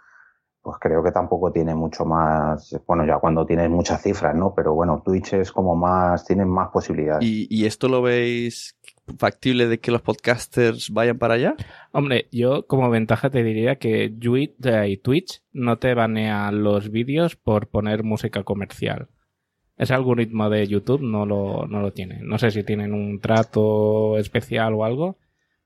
pues 0.63 0.77
creo 0.79 1.03
que 1.03 1.11
tampoco 1.11 1.51
tiene 1.51 1.75
mucho 1.75 2.05
más, 2.05 2.79
bueno, 2.87 3.07
ya 3.07 3.19
cuando 3.19 3.47
tienes 3.47 3.71
muchas 3.71 4.03
cifras, 4.03 4.37
¿no? 4.37 4.53
Pero 4.55 4.75
bueno, 4.75 5.03
Twitch 5.03 5.33
es 5.33 5.51
como 5.51 5.75
más, 5.75 6.27
tiene 6.27 6.45
más 6.45 6.69
posibilidades. 6.69 7.23
¿Y, 7.23 7.65
esto 7.65 7.89
lo 7.89 8.03
veis 8.03 8.77
factible 9.19 9.67
de 9.67 9.81
que 9.81 9.91
los 9.91 10.03
podcasters 10.03 10.91
vayan 10.91 11.19
para 11.19 11.35
allá? 11.35 11.57
Hombre, 11.93 12.29
yo 12.31 12.67
como 12.67 12.91
ventaja 12.91 13.31
te 13.31 13.43
diría 13.43 13.77
que 13.77 14.15
Twitch 15.03 15.43
no 15.53 15.79
te 15.79 15.95
banea 15.95 16.53
los 16.53 16.91
vídeos 16.91 17.37
por 17.37 17.69
poner 17.69 18.05
música 18.05 18.45
comercial. 18.45 19.09
Ese 19.81 19.95
algoritmo 19.95 20.51
de 20.51 20.67
YouTube 20.67 21.01
no 21.01 21.25
lo, 21.25 21.67
no 21.67 21.81
lo 21.81 21.91
tiene. 21.95 22.19
No 22.21 22.37
sé 22.37 22.51
si 22.51 22.63
tienen 22.63 22.93
un 22.93 23.19
trato 23.19 24.19
especial 24.19 24.75
o 24.75 24.85
algo, 24.85 25.17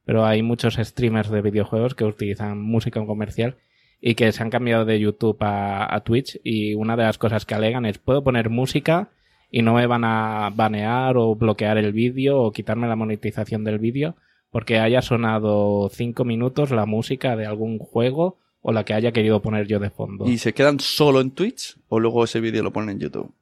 pero 0.04 0.24
hay 0.24 0.40
muchos 0.40 0.76
streamers 0.76 1.30
de 1.30 1.42
videojuegos 1.42 1.96
que 1.96 2.04
utilizan 2.04 2.62
música 2.62 3.04
comercial 3.04 3.56
y 4.00 4.14
que 4.14 4.30
se 4.30 4.40
han 4.40 4.50
cambiado 4.50 4.84
de 4.84 5.00
YouTube 5.00 5.38
a, 5.40 6.00
Twitch 6.04 6.38
y 6.44 6.74
una 6.74 6.96
de 6.96 7.02
las 7.02 7.18
cosas 7.18 7.44
que 7.44 7.56
alegan 7.56 7.86
es 7.86 7.98
puedo 7.98 8.22
poner 8.22 8.50
música 8.50 9.08
y 9.50 9.62
no 9.62 9.74
me 9.74 9.88
van 9.88 10.04
a 10.04 10.52
banear 10.54 11.16
o 11.16 11.34
bloquear 11.34 11.76
el 11.78 11.92
vídeo 11.92 12.40
o 12.40 12.52
quitarme 12.52 12.86
la 12.86 12.94
monetización 12.94 13.64
del 13.64 13.80
vídeo 13.80 14.14
porque 14.52 14.78
haya 14.78 15.02
sonado 15.02 15.90
cinco 15.92 16.24
minutos 16.24 16.70
la 16.70 16.86
música 16.86 17.34
de 17.34 17.46
algún 17.46 17.80
juego 17.80 18.38
o 18.62 18.70
la 18.70 18.84
que 18.84 18.94
haya 18.94 19.10
querido 19.10 19.42
poner 19.42 19.66
yo 19.66 19.80
de 19.80 19.90
fondo. 19.90 20.28
¿Y 20.28 20.38
se 20.38 20.54
quedan 20.54 20.78
solo 20.78 21.20
en 21.20 21.32
Twitch 21.32 21.76
o 21.88 21.98
luego 21.98 22.22
ese 22.22 22.38
vídeo 22.38 22.62
lo 22.62 22.72
ponen 22.72 22.90
en 22.90 23.00
YouTube? 23.00 23.34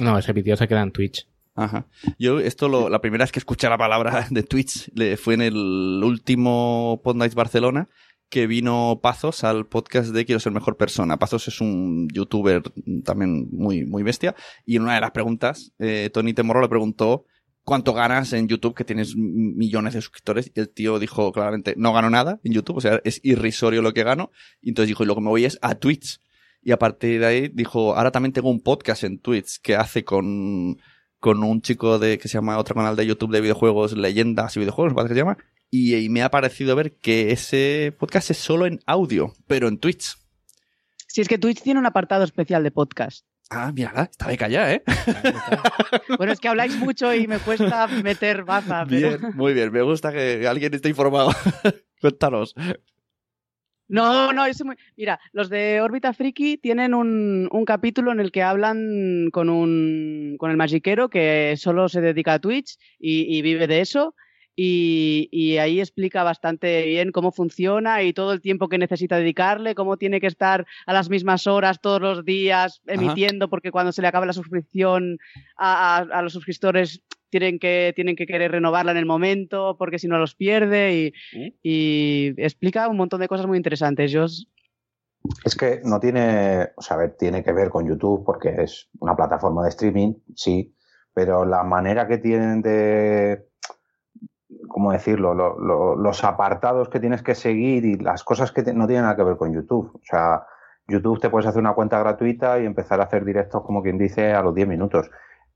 No, 0.00 0.18
ese 0.18 0.32
vídeo 0.32 0.56
se 0.56 0.66
queda 0.66 0.82
en 0.82 0.92
Twitch. 0.92 1.26
Ajá. 1.54 1.86
Yo, 2.18 2.40
esto, 2.40 2.68
lo, 2.68 2.88
la 2.88 3.00
primera 3.00 3.24
vez 3.24 3.32
que 3.32 3.38
escuché 3.38 3.68
la 3.68 3.76
palabra 3.76 4.26
de 4.30 4.42
Twitch 4.42 4.90
le, 4.94 5.16
fue 5.16 5.34
en 5.34 5.42
el 5.42 5.54
último 6.02 7.00
Pod 7.04 7.16
Barcelona, 7.34 7.88
que 8.30 8.46
vino 8.46 9.00
Pazos 9.02 9.44
al 9.44 9.66
podcast 9.66 10.10
de 10.10 10.24
Quiero 10.24 10.40
ser 10.40 10.52
mejor 10.52 10.76
persona. 10.76 11.18
Pazos 11.18 11.48
es 11.48 11.60
un 11.60 12.08
youtuber 12.12 12.62
también 13.04 13.48
muy, 13.52 13.84
muy 13.84 14.02
bestia. 14.02 14.34
Y 14.64 14.76
en 14.76 14.82
una 14.82 14.94
de 14.94 15.00
las 15.00 15.10
preguntas, 15.10 15.72
eh, 15.78 16.10
Tony 16.12 16.32
Temorro 16.32 16.62
le 16.62 16.68
preguntó 16.68 17.26
cuánto 17.64 17.92
ganas 17.92 18.32
en 18.32 18.48
YouTube, 18.48 18.74
que 18.74 18.84
tienes 18.84 19.16
millones 19.16 19.94
de 19.94 20.00
suscriptores. 20.00 20.50
Y 20.54 20.60
el 20.60 20.70
tío 20.70 20.98
dijo 20.98 21.30
claramente, 21.32 21.74
no 21.76 21.92
gano 21.92 22.08
nada 22.08 22.40
en 22.42 22.52
YouTube, 22.52 22.78
o 22.78 22.80
sea, 22.80 23.00
es 23.04 23.20
irrisorio 23.22 23.82
lo 23.82 23.92
que 23.92 24.04
gano. 24.04 24.30
Y 24.62 24.70
entonces 24.70 24.88
dijo, 24.88 25.02
y 25.02 25.06
lo 25.06 25.14
que 25.14 25.20
me 25.20 25.28
voy 25.28 25.44
es 25.44 25.58
a 25.60 25.74
Twitch. 25.74 26.20
Y 26.62 26.72
a 26.72 26.78
partir 26.78 27.20
de 27.20 27.26
ahí 27.26 27.48
dijo, 27.48 27.96
ahora 27.96 28.10
también 28.10 28.32
tengo 28.32 28.50
un 28.50 28.60
podcast 28.60 29.04
en 29.04 29.18
Twitch 29.18 29.60
que 29.60 29.76
hace 29.76 30.04
con, 30.04 30.78
con 31.18 31.42
un 31.42 31.62
chico 31.62 31.98
de, 31.98 32.18
que 32.18 32.28
se 32.28 32.34
llama 32.34 32.58
otro 32.58 32.74
canal 32.74 32.96
de 32.96 33.06
YouTube 33.06 33.32
de 33.32 33.40
videojuegos, 33.40 33.96
Leyendas 33.96 34.56
y 34.56 34.60
Videojuegos, 34.60 34.94
¿vale? 34.94 35.08
que 35.08 35.14
se 35.14 35.20
llama. 35.20 35.38
Y, 35.70 36.08
me 36.08 36.22
ha 36.22 36.30
parecido 36.30 36.74
ver 36.74 36.96
que 36.96 37.30
ese 37.30 37.94
podcast 37.98 38.30
es 38.30 38.38
solo 38.38 38.66
en 38.66 38.80
audio, 38.86 39.34
pero 39.46 39.68
en 39.68 39.78
Twitch. 39.78 40.16
Sí, 41.06 41.20
es 41.20 41.28
que 41.28 41.38
Twitch 41.38 41.62
tiene 41.62 41.78
un 41.78 41.86
apartado 41.86 42.24
especial 42.24 42.62
de 42.64 42.72
podcast. 42.72 43.24
Ah, 43.50 43.72
mira, 43.72 44.08
está 44.10 44.28
de 44.28 44.36
calla, 44.36 44.72
¿eh? 44.72 44.82
bueno, 46.18 46.32
es 46.32 46.40
que 46.40 46.48
habláis 46.48 46.76
mucho 46.76 47.12
y 47.14 47.26
me 47.26 47.38
cuesta 47.38 47.86
meter 47.88 48.44
baza. 48.44 48.84
Bien, 48.84 49.18
muy 49.34 49.54
bien, 49.54 49.72
me 49.72 49.82
gusta 49.82 50.12
que 50.12 50.46
alguien 50.46 50.74
esté 50.74 50.88
informado. 50.88 51.30
Cuéntanos. 52.00 52.54
No, 53.90 54.32
no, 54.32 54.46
es 54.46 54.64
muy... 54.64 54.76
Mira, 54.96 55.18
los 55.32 55.50
de 55.50 55.80
Órbita 55.80 56.12
Friki 56.12 56.58
tienen 56.58 56.94
un, 56.94 57.48
un, 57.50 57.64
capítulo 57.64 58.12
en 58.12 58.20
el 58.20 58.30
que 58.30 58.44
hablan 58.44 59.30
con, 59.32 59.48
un, 59.48 60.36
con 60.38 60.52
el 60.52 60.56
magiquero 60.56 61.10
que 61.10 61.56
solo 61.56 61.88
se 61.88 62.00
dedica 62.00 62.34
a 62.34 62.38
Twitch 62.38 62.78
y, 63.00 63.36
y 63.36 63.42
vive 63.42 63.66
de 63.66 63.80
eso. 63.80 64.14
Y, 64.62 65.28
y, 65.32 65.56
ahí 65.56 65.80
explica 65.80 66.22
bastante 66.22 66.84
bien 66.84 67.12
cómo 67.12 67.32
funciona 67.32 68.02
y 68.02 68.12
todo 68.12 68.34
el 68.34 68.42
tiempo 68.42 68.68
que 68.68 68.76
necesita 68.76 69.16
dedicarle, 69.16 69.74
cómo 69.74 69.96
tiene 69.96 70.20
que 70.20 70.26
estar 70.26 70.66
a 70.84 70.92
las 70.92 71.08
mismas 71.08 71.46
horas 71.46 71.80
todos 71.80 72.02
los 72.02 72.24
días 72.26 72.82
emitiendo, 72.86 73.48
porque 73.48 73.70
cuando 73.70 73.92
se 73.92 74.02
le 74.02 74.08
acaba 74.08 74.26
la 74.26 74.34
suscripción 74.34 75.18
a, 75.56 75.96
a, 75.96 76.18
a 76.18 76.22
los 76.22 76.34
suscriptores 76.34 77.02
tienen 77.30 77.58
que, 77.58 77.92
tienen 77.96 78.16
que 78.16 78.26
querer 78.26 78.50
renovarla 78.50 78.90
en 78.90 78.98
el 78.98 79.06
momento 79.06 79.76
porque 79.78 79.98
si 79.98 80.08
no 80.08 80.18
los 80.18 80.34
pierde 80.34 81.12
y, 81.62 82.34
explica 82.36 82.88
un 82.88 82.96
montón 82.96 83.20
de 83.20 83.28
cosas 83.28 83.46
muy 83.46 83.56
interesantes. 83.56 84.10
Yo... 84.10 84.26
Es 85.44 85.56
que 85.56 85.80
no 85.84 86.00
tiene, 86.00 86.68
o 86.76 86.82
sea, 86.82 86.96
a 86.96 87.00
ver, 87.00 87.16
tiene 87.16 87.42
que 87.42 87.52
ver 87.52 87.70
con 87.70 87.88
YouTube 87.88 88.24
porque 88.24 88.54
es 88.58 88.90
una 88.98 89.16
plataforma 89.16 89.62
de 89.62 89.70
streaming, 89.70 90.14
sí, 90.34 90.74
pero 91.14 91.44
la 91.44 91.62
manera 91.62 92.06
que 92.06 92.18
tienen 92.18 92.62
de, 92.62 93.46
¿cómo 94.70 94.92
decirlo? 94.92 95.34
los 95.34 96.24
apartados 96.24 96.88
que 96.88 97.00
tienes 97.00 97.22
que 97.22 97.34
seguir 97.34 97.84
y 97.84 97.96
las 97.96 98.24
cosas 98.24 98.52
que 98.52 98.62
no 98.72 98.86
tienen 98.86 99.02
nada 99.02 99.16
que 99.16 99.24
ver 99.24 99.36
con 99.36 99.52
YouTube. 99.52 99.90
O 99.94 100.04
sea, 100.04 100.46
YouTube 100.88 101.20
te 101.20 101.28
puedes 101.28 101.46
hacer 101.46 101.60
una 101.60 101.74
cuenta 101.74 101.98
gratuita 101.98 102.58
y 102.60 102.64
empezar 102.64 103.00
a 103.00 103.04
hacer 103.04 103.24
directos, 103.24 103.62
como 103.62 103.82
quien 103.82 103.98
dice, 103.98 104.32
a 104.32 104.42
los 104.42 104.54
10 104.54 104.68
minutos. 104.68 105.10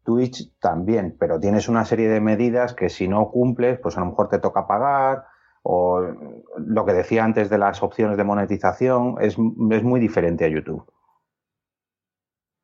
Twitch 0.04 0.52
también, 0.60 1.16
pero 1.18 1.40
tienes 1.40 1.68
una 1.68 1.84
serie 1.84 2.08
de 2.08 2.20
medidas 2.20 2.74
que 2.74 2.90
si 2.90 3.08
no 3.08 3.30
cumples, 3.30 3.78
pues 3.78 3.96
a 3.96 4.00
lo 4.00 4.06
mejor 4.06 4.28
te 4.28 4.38
toca 4.38 4.66
pagar 4.66 5.24
o 5.62 6.02
lo 6.58 6.84
que 6.84 6.92
decía 6.92 7.24
antes 7.24 7.48
de 7.48 7.56
las 7.56 7.82
opciones 7.82 8.18
de 8.18 8.24
monetización 8.24 9.16
es, 9.20 9.38
es 9.70 9.82
muy 9.82 9.98
diferente 9.98 10.44
a 10.44 10.48
YouTube. 10.48 10.84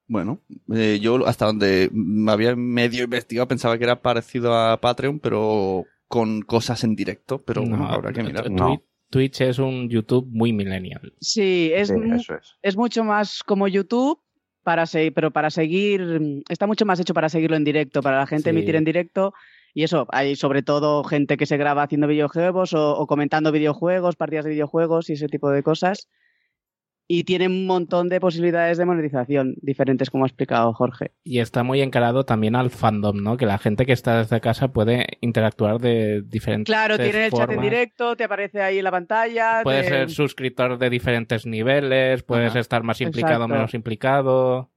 Bueno, 0.07 0.41
eh, 0.75 0.99
yo 1.01 1.25
hasta 1.27 1.47
donde 1.47 1.89
me 1.93 2.33
había 2.33 2.57
medio 2.57 3.05
investigado 3.05 3.49
pensaba 3.49 3.79
que 3.79 3.85
era 3.85 4.03
parecido 4.03 4.55
a 4.55 4.77
Patreon, 4.77 5.21
pero 5.21 5.85
con 6.11 6.43
cosas 6.43 6.83
en 6.83 6.97
directo, 6.97 7.41
pero 7.41 7.63
no, 7.63 7.87
habrá 7.87 8.13
que 8.13 8.25
mirar. 8.25 8.47
Twitch 9.11 9.43
es 9.43 9.61
un 9.61 9.89
YouTube 9.89 10.27
muy 10.29 10.53
millennial. 10.53 11.13
Sí, 11.21 11.71
es, 11.73 11.93
es 12.63 12.77
mucho 12.77 13.05
más 13.05 13.45
como 13.45 13.69
YouTube, 13.69 14.21
para 14.65 14.87
seguir, 14.87 15.15
pero 15.15 15.31
para 15.31 15.51
seguir, 15.51 16.43
está 16.49 16.67
mucho 16.67 16.85
más 16.85 16.99
hecho 16.99 17.15
para 17.15 17.29
seguirlo 17.29 17.57
en 17.57 17.63
directo, 17.63 18.03
para 18.03 18.19
la 18.19 18.27
gente 18.27 18.51
emitir 18.51 18.75
en 18.75 18.85
directo. 18.85 19.33
Y 19.73 19.85
eso, 19.85 20.09
hay 20.11 20.35
sobre 20.35 20.63
todo 20.65 21.05
gente 21.05 21.37
que 21.37 21.47
se 21.47 21.57
graba 21.57 21.85
haciendo 21.85 22.09
videojuegos 22.09 22.75
o, 22.75 23.07
comentando 23.07 23.53
videojuegos, 23.53 24.17
partidas 24.17 24.47
de 24.47 24.51
videojuegos 24.51 25.11
y 25.11 25.13
ese 25.13 25.29
tipo 25.29 25.49
de 25.49 25.63
cosas 25.63 26.09
y 27.13 27.25
tiene 27.25 27.49
un 27.49 27.67
montón 27.67 28.09
de 28.09 28.21
posibilidades 28.21 28.79
de 28.79 28.85
monetización 28.85 29.57
diferentes, 29.63 30.11
como 30.11 30.23
ha 30.23 30.29
explicado 30.29 30.73
Jorge. 30.73 31.11
Y 31.25 31.41
está 31.41 31.65
muy 31.65 31.83
encarado 31.83 32.23
también 32.23 32.55
al 32.55 32.71
fandom, 32.71 33.21
¿no? 33.21 33.37
Que 33.37 33.47
la 33.47 33.59
gente 33.59 33.85
que 33.85 33.93
está 33.93 34.19
desde 34.19 34.41
casa 34.41 34.69
puede 34.69 35.19
interactuar 35.21 35.81
de 35.81 36.23
diferentes 36.23 36.73
Claro, 36.73 36.97
tiene 36.97 37.27
el 37.27 37.33
chat 37.33 37.51
en 37.51 37.63
directo, 37.63 38.15
te 38.15 38.23
aparece 38.23 38.63
ahí 38.63 38.79
en 38.79 38.85
la 38.85 38.93
pantalla. 38.93 39.63
Puedes 39.65 39.89
ser 39.89 40.09
suscriptor 40.09 40.79
de 40.79 40.89
diferentes 40.89 41.47
niveles, 41.47 42.23
puedes 42.23 42.55
estar 42.55 42.85
más 42.85 43.01
implicado 43.01 43.47
o 43.47 43.49
menos 43.49 43.75
implicado. 43.75 44.71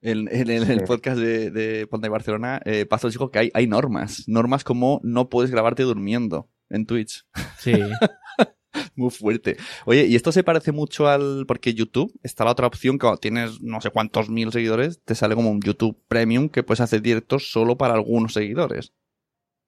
En, 0.00 0.26
el 0.32 0.84
podcast 0.84 1.18
de, 1.18 1.50
de 1.50 1.86
Ponte 1.86 2.08
Barcelona, 2.08 2.62
eh, 2.64 2.86
Pazo 2.86 3.10
dijo 3.10 3.30
que 3.30 3.40
hay, 3.40 3.50
hay 3.52 3.66
normas. 3.66 4.24
Normas 4.26 4.64
como 4.64 5.02
no 5.02 5.28
puedes 5.28 5.50
grabarte 5.50 5.82
durmiendo 5.82 6.48
en 6.70 6.86
Twitch. 6.86 7.26
Sí. 7.58 7.74
Muy 8.96 9.10
fuerte. 9.10 9.56
Oye, 9.86 10.06
y 10.06 10.16
esto 10.16 10.32
se 10.32 10.44
parece 10.44 10.72
mucho 10.72 11.08
al. 11.08 11.44
Porque 11.46 11.74
YouTube 11.74 12.12
está 12.22 12.44
la 12.44 12.52
otra 12.52 12.66
opción 12.66 12.96
que 12.96 13.02
cuando 13.02 13.20
tienes 13.20 13.60
no 13.60 13.80
sé 13.80 13.90
cuántos 13.90 14.28
mil 14.28 14.52
seguidores, 14.52 15.00
te 15.04 15.14
sale 15.14 15.34
como 15.34 15.50
un 15.50 15.60
YouTube 15.60 15.98
Premium 16.08 16.48
que 16.48 16.62
puedes 16.62 16.80
hacer 16.80 17.02
directos 17.02 17.50
solo 17.50 17.76
para 17.76 17.94
algunos 17.94 18.32
seguidores. 18.32 18.92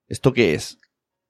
¿Esto 0.08 0.32
qué 0.32 0.54
es? 0.54 0.78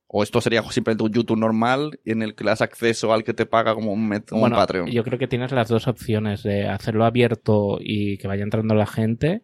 ¿O 0.08 0.22
esto 0.22 0.40
sería 0.40 0.62
simplemente 0.62 1.02
un 1.02 1.12
YouTube 1.12 1.38
normal 1.38 1.98
en 2.04 2.22
el 2.22 2.34
que 2.34 2.44
le 2.44 2.50
das 2.50 2.62
acceso 2.62 3.12
al 3.12 3.24
que 3.24 3.34
te 3.34 3.44
paga 3.44 3.74
como 3.74 3.92
un, 3.92 4.22
un 4.30 4.50
Patreon? 4.50 4.88
Yo 4.88 5.02
creo 5.02 5.18
que 5.18 5.26
tienes 5.26 5.50
las 5.50 5.68
dos 5.68 5.88
opciones 5.88 6.44
de 6.44 6.68
hacerlo 6.68 7.04
abierto 7.04 7.78
y 7.80 8.16
que 8.18 8.28
vaya 8.28 8.44
entrando 8.44 8.74
la 8.74 8.86
gente 8.86 9.42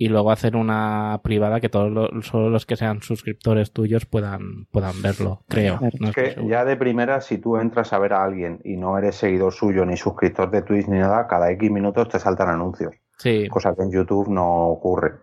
y 0.00 0.08
luego 0.08 0.30
hacer 0.30 0.54
una 0.54 1.20
privada 1.24 1.60
que 1.60 1.68
todos 1.68 2.24
solo 2.24 2.50
los 2.50 2.66
que 2.66 2.76
sean 2.76 3.02
suscriptores 3.02 3.72
tuyos 3.72 4.06
puedan, 4.06 4.66
puedan 4.70 5.02
verlo, 5.02 5.42
creo. 5.48 5.80
es 5.82 6.14
que 6.14 6.46
ya 6.46 6.64
de 6.64 6.76
primera, 6.76 7.20
si 7.20 7.38
tú 7.38 7.56
entras 7.56 7.92
a 7.92 7.98
ver 7.98 8.12
a 8.12 8.22
alguien 8.22 8.60
y 8.64 8.76
no 8.76 8.96
eres 8.96 9.16
seguidor 9.16 9.52
suyo 9.52 9.84
ni 9.84 9.96
suscriptor 9.96 10.52
de 10.52 10.62
Twitch 10.62 10.86
ni 10.86 10.98
nada, 10.98 11.26
cada 11.26 11.50
X 11.50 11.70
minutos 11.72 12.08
te 12.08 12.20
saltan 12.20 12.48
anuncios. 12.48 12.94
Sí. 13.16 13.48
Cosa 13.48 13.74
que 13.74 13.82
en 13.82 13.90
YouTube 13.90 14.28
no 14.28 14.68
ocurre. 14.68 15.14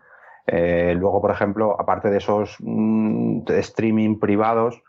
Eh, 0.45 0.93
luego, 0.97 1.21
por 1.21 1.31
ejemplo, 1.31 1.79
aparte 1.79 2.09
de 2.09 2.17
esos 2.17 2.57
mm, 2.59 3.43
streaming 3.47 4.19
privados, 4.19 4.83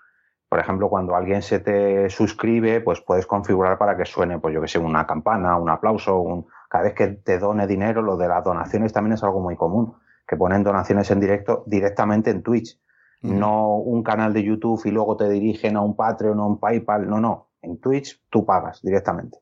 Por 0.49 0.61
ejemplo, 0.61 0.89
cuando 0.89 1.17
alguien 1.17 1.43
se 1.43 1.59
te 1.59 2.09
suscribe, 2.09 2.81
pues 2.81 3.01
puedes 3.01 3.27
configurar 3.27 3.79
para 3.79 3.97
que 3.97 4.05
suene, 4.05 4.39
pues 4.39 4.55
yo 4.55 4.61
que 4.61 4.69
sé, 4.69 4.79
una 4.79 5.07
campana, 5.07 5.57
un 5.57 5.71
aplauso, 5.71 6.21
un... 6.21 6.47
cada 6.77 6.85
vez 6.85 6.95
que 6.95 7.07
te 7.07 7.39
done 7.39 7.67
dinero, 7.67 8.03
lo 8.03 8.19
de 8.19 8.29
las 8.29 8.45
donaciones 8.45 8.93
también 8.93 9.15
es 9.15 9.25
algo 9.25 9.41
muy 9.41 9.57
común, 9.57 9.95
que 10.29 10.37
ponen 10.37 10.63
donaciones 10.63 11.11
en 11.11 11.21
directo 11.21 11.65
directamente 11.67 12.31
en 12.31 12.43
Twitch. 12.43 12.79
No 13.23 13.77
un 13.79 14.03
canal 14.03 14.35
de 14.35 14.43
YouTube 14.43 14.83
y 14.85 14.91
luego 14.91 15.17
te 15.17 15.27
dirigen 15.31 15.77
a 15.77 15.81
un 15.81 15.97
Patreon 15.97 16.39
o 16.39 16.47
un 16.47 16.61
PayPal, 16.61 17.09
no, 17.09 17.19
no. 17.19 17.49
En 17.63 17.81
Twitch 17.81 18.23
tú 18.29 18.45
pagas 18.45 18.83
directamente. 18.83 19.39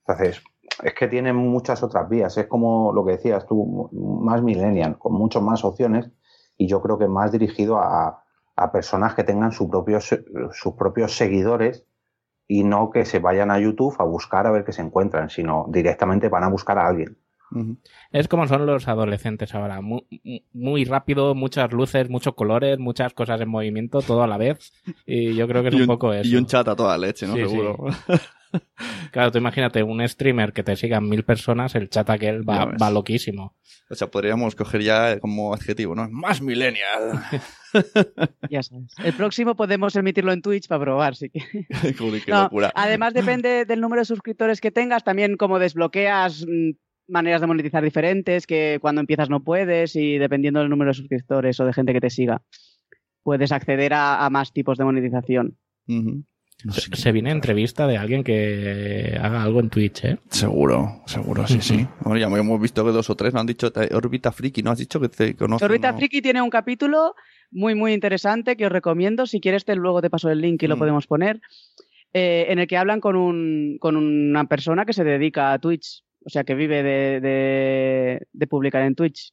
Entonces, 0.00 0.42
es 0.82 0.94
que 0.94 1.06
tienen 1.06 1.36
muchas 1.36 1.84
otras 1.84 2.08
vías. 2.08 2.36
Es 2.36 2.48
como 2.48 2.92
lo 2.92 3.04
que 3.04 3.12
decías 3.12 3.46
tú, 3.46 3.88
más 3.92 4.42
millennial, 4.42 4.98
con 4.98 5.12
muchas 5.12 5.40
más 5.40 5.64
opciones 5.64 6.10
y 6.58 6.66
yo 6.66 6.82
creo 6.82 6.98
que 6.98 7.06
más 7.06 7.30
dirigido 7.30 7.78
a, 7.78 8.18
personas 8.72 9.14
que 9.14 9.24
tengan 9.24 9.52
sus 9.52 9.68
propios, 9.68 10.08
sus 10.52 10.74
propios 10.74 11.16
seguidores 11.16 11.84
y 12.48 12.64
no 12.64 12.90
que 12.90 13.04
se 13.04 13.18
vayan 13.18 13.50
a 13.50 13.58
YouTube 13.58 13.96
a 13.98 14.04
buscar 14.04 14.46
a 14.46 14.50
ver 14.50 14.64
qué 14.64 14.72
se 14.72 14.82
encuentran, 14.82 15.30
sino 15.30 15.66
directamente 15.68 16.28
van 16.28 16.44
a 16.44 16.48
buscar 16.48 16.78
a 16.78 16.86
alguien. 16.86 17.16
Es 18.10 18.28
como 18.28 18.46
son 18.46 18.66
los 18.66 18.88
adolescentes 18.88 19.54
ahora, 19.54 19.80
muy, 19.82 20.84
rápido, 20.84 21.34
muchas 21.34 21.70
luces, 21.72 22.08
muchos 22.08 22.34
colores, 22.34 22.78
muchas 22.78 23.12
cosas 23.12 23.40
en 23.40 23.48
movimiento, 23.48 24.00
todo 24.00 24.22
a 24.22 24.26
la 24.26 24.38
vez. 24.38 24.72
Y 25.06 25.34
yo 25.34 25.46
creo 25.46 25.62
que 25.62 25.68
es 25.68 25.74
un, 25.74 25.86
poco 25.86 26.12
eso. 26.12 26.28
Y 26.28 26.36
un 26.36 26.46
chat 26.46 26.66
a 26.68 26.76
toda 26.76 26.96
leche, 26.96 27.26
¿no? 27.26 27.34
Seguro. 27.34 27.76
Claro, 29.10 29.30
tú 29.30 29.38
imagínate 29.38 29.82
un 29.82 30.06
streamer 30.08 30.52
que 30.52 30.62
te 30.62 30.76
sigan 30.76 31.08
mil 31.08 31.24
personas, 31.24 31.74
el 31.74 31.88
chat 31.90 32.08
aquel 32.10 32.48
va, 32.48 32.64
va 32.80 32.90
loquísimo. 32.90 33.56
O 33.90 33.94
sea, 33.94 34.10
podríamos 34.10 34.54
coger 34.54 34.82
ya 34.82 35.20
como 35.20 35.52
adjetivo, 35.52 35.94
¿no? 35.94 36.08
Más 36.10 36.40
millennial. 36.40 37.22
ya 38.50 38.62
sabes. 38.62 38.92
El 39.04 39.12
próximo 39.12 39.54
podemos 39.54 39.94
emitirlo 39.96 40.32
en 40.32 40.40
Twitch 40.40 40.66
para 40.66 40.80
probar, 40.80 41.14
sí 41.14 41.28
que. 41.28 41.40
qué 42.24 42.30
locura. 42.32 42.72
Además, 42.74 43.12
depende 43.12 43.64
del 43.66 43.80
número 43.82 44.00
de 44.00 44.06
suscriptores 44.06 44.62
que 44.62 44.70
tengas, 44.70 45.04
también 45.04 45.36
como 45.36 45.58
desbloqueas 45.58 46.46
mm, 46.46 46.70
maneras 47.08 47.42
de 47.42 47.46
monetizar 47.46 47.82
diferentes, 47.84 48.46
que 48.46 48.78
cuando 48.80 49.02
empiezas 49.02 49.28
no 49.28 49.44
puedes, 49.44 49.94
y 49.94 50.16
dependiendo 50.16 50.60
del 50.60 50.70
número 50.70 50.90
de 50.90 50.94
suscriptores 50.94 51.60
o 51.60 51.66
de 51.66 51.74
gente 51.74 51.92
que 51.92 52.00
te 52.00 52.08
siga, 52.08 52.42
puedes 53.22 53.52
acceder 53.52 53.92
a, 53.94 54.28
más 54.30 54.52
tipos 54.52 54.78
de 54.78 54.84
monetización 54.84 55.58
se, 56.92 57.12
viene 57.12 57.30
entrevista 57.30 57.86
de 57.86 57.96
alguien 57.96 58.22
que 58.22 59.18
haga 59.20 59.42
algo 59.42 59.60
en 59.60 59.70
Twitch, 59.70 60.04
¿eh? 60.04 60.18
Seguro, 60.28 61.02
seguro, 61.06 61.46
sí, 61.46 61.60
sí. 61.60 61.86
Bueno, 62.00 62.18
ya 62.18 62.26
hemos 62.26 62.60
visto 62.60 62.84
que 62.84 62.92
dos 62.92 63.10
o 63.10 63.16
tres 63.16 63.32
nos 63.32 63.40
han 63.40 63.46
dicho, 63.46 63.72
Orbita 63.92 64.30
Friki, 64.30 64.62
¿no? 64.62 64.70
Has 64.70 64.78
dicho 64.78 65.00
que 65.00 65.08
te 65.08 65.34
conoces. 65.34 65.64
Orbita 65.64 65.92
Friki 65.94 66.22
tiene 66.22 66.40
un 66.40 66.50
capítulo 66.50 67.14
muy, 67.50 67.74
muy 67.74 67.92
interesante 67.92 68.56
que 68.56 68.66
os 68.66 68.72
recomiendo. 68.72 69.26
Si 69.26 69.40
quieres, 69.40 69.64
te, 69.64 69.74
luego 69.74 70.00
te 70.00 70.10
paso 70.10 70.30
el 70.30 70.40
link 70.40 70.62
y 70.62 70.66
lo 70.66 70.76
mm. 70.76 70.78
podemos 70.78 71.06
poner. 71.06 71.40
Eh, 72.14 72.46
en 72.48 72.58
el 72.58 72.66
que 72.66 72.76
hablan 72.76 73.00
con, 73.00 73.16
un, 73.16 73.78
con 73.80 73.96
una 73.96 74.44
persona 74.44 74.84
que 74.84 74.92
se 74.92 75.02
dedica 75.02 75.52
a 75.52 75.58
Twitch, 75.58 76.04
o 76.24 76.28
sea, 76.28 76.44
que 76.44 76.54
vive 76.54 76.82
de, 76.82 78.20
de, 78.30 78.46
publicar 78.46 78.82
en 78.82 78.94
Twitch. 78.94 79.32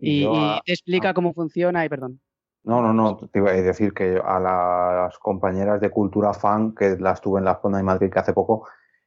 Y, 0.00 0.26
te 0.64 0.72
explica 0.72 1.14
cómo 1.14 1.32
funciona 1.34 1.84
y 1.84 1.88
perdón. 1.88 2.20
No, 2.64 2.80
no, 2.80 2.92
no, 2.92 3.16
te 3.16 3.38
iba 3.38 3.50
a 3.50 3.54
decir 3.54 3.92
que 3.92 4.20
a 4.24 4.40
las 4.40 5.18
compañeras 5.18 5.80
de 5.80 5.90
Cultura 5.90 6.32
Fan, 6.32 6.74
que 6.74 6.96
las 6.98 7.20
tuve 7.20 7.38
en 7.38 7.44
la 7.44 7.60
zona 7.60 7.78
de 7.78 7.84
Madrid 7.84 8.10
que 8.10 8.18
hace 8.18 8.32
poco, 8.32 8.66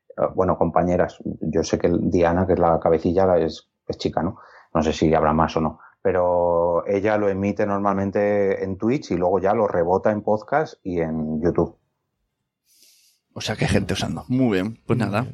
eh, 0.10 0.22
bueno, 0.36 0.58
compañeras, 0.58 1.18
yo 1.24 1.64
sé 1.64 1.80
que 1.80 1.90
Diana, 2.00 2.46
que 2.46 2.54
es 2.54 2.60
la 2.60 2.80
cabecilla, 2.80 3.38
es, 3.38 3.68
es 3.88 3.98
chica, 3.98 4.22
¿no? 4.22 4.38
No 4.74 4.84
sé 4.84 4.94
si 4.94 5.14
habrá 5.14 5.34
más 5.34 5.58
o 5.58 5.62
no, 5.62 5.80
pero 6.02 6.86
ella 6.86 7.18
lo 7.18 7.30
emite 7.30 7.66
normalmente 7.66 8.64
en 8.64 8.78
Twitch 8.78 9.12
y 9.12 9.18
luego 9.18 9.40
ya 9.40 9.54
lo 9.54 9.68
rebota 9.68 10.12
en 10.12 10.22
podcast 10.22 10.76
y 10.84 11.00
en 11.00 11.42
YouTube. 11.42 11.76
O 13.38 13.42
sea, 13.42 13.56
que 13.56 13.66
hay 13.66 13.70
gente 13.70 13.94
usando. 13.94 14.26
Muy 14.30 14.54
bien. 14.54 14.80
Pues 14.88 14.98
nada. 14.98 15.28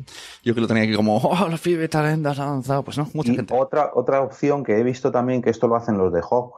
Yo 0.43 0.54
que 0.54 0.60
lo 0.60 0.67
tenía 0.67 0.84
aquí 0.84 0.93
como, 0.93 1.17
oh, 1.24 1.47
los 1.50 1.62
FIBE 1.62 1.88
talentos 1.88 2.38
han 2.38 2.50
avanzado. 2.50 2.84
Pues 2.84 2.97
no, 2.97 3.08
mucha 3.13 3.34
gente. 3.34 3.54
Otra, 3.58 3.91
otra 3.93 4.21
opción 4.21 4.65
que 4.65 4.78
he 4.78 4.84
visto 4.84 5.10
también, 5.10 5.41
que 5.41 5.50
esto 5.50 5.69
lo 5.69 5.78
hacen 5.78 5.97
los 5.97 6.12
de 6.12 6.21
Hot, 6.21 6.52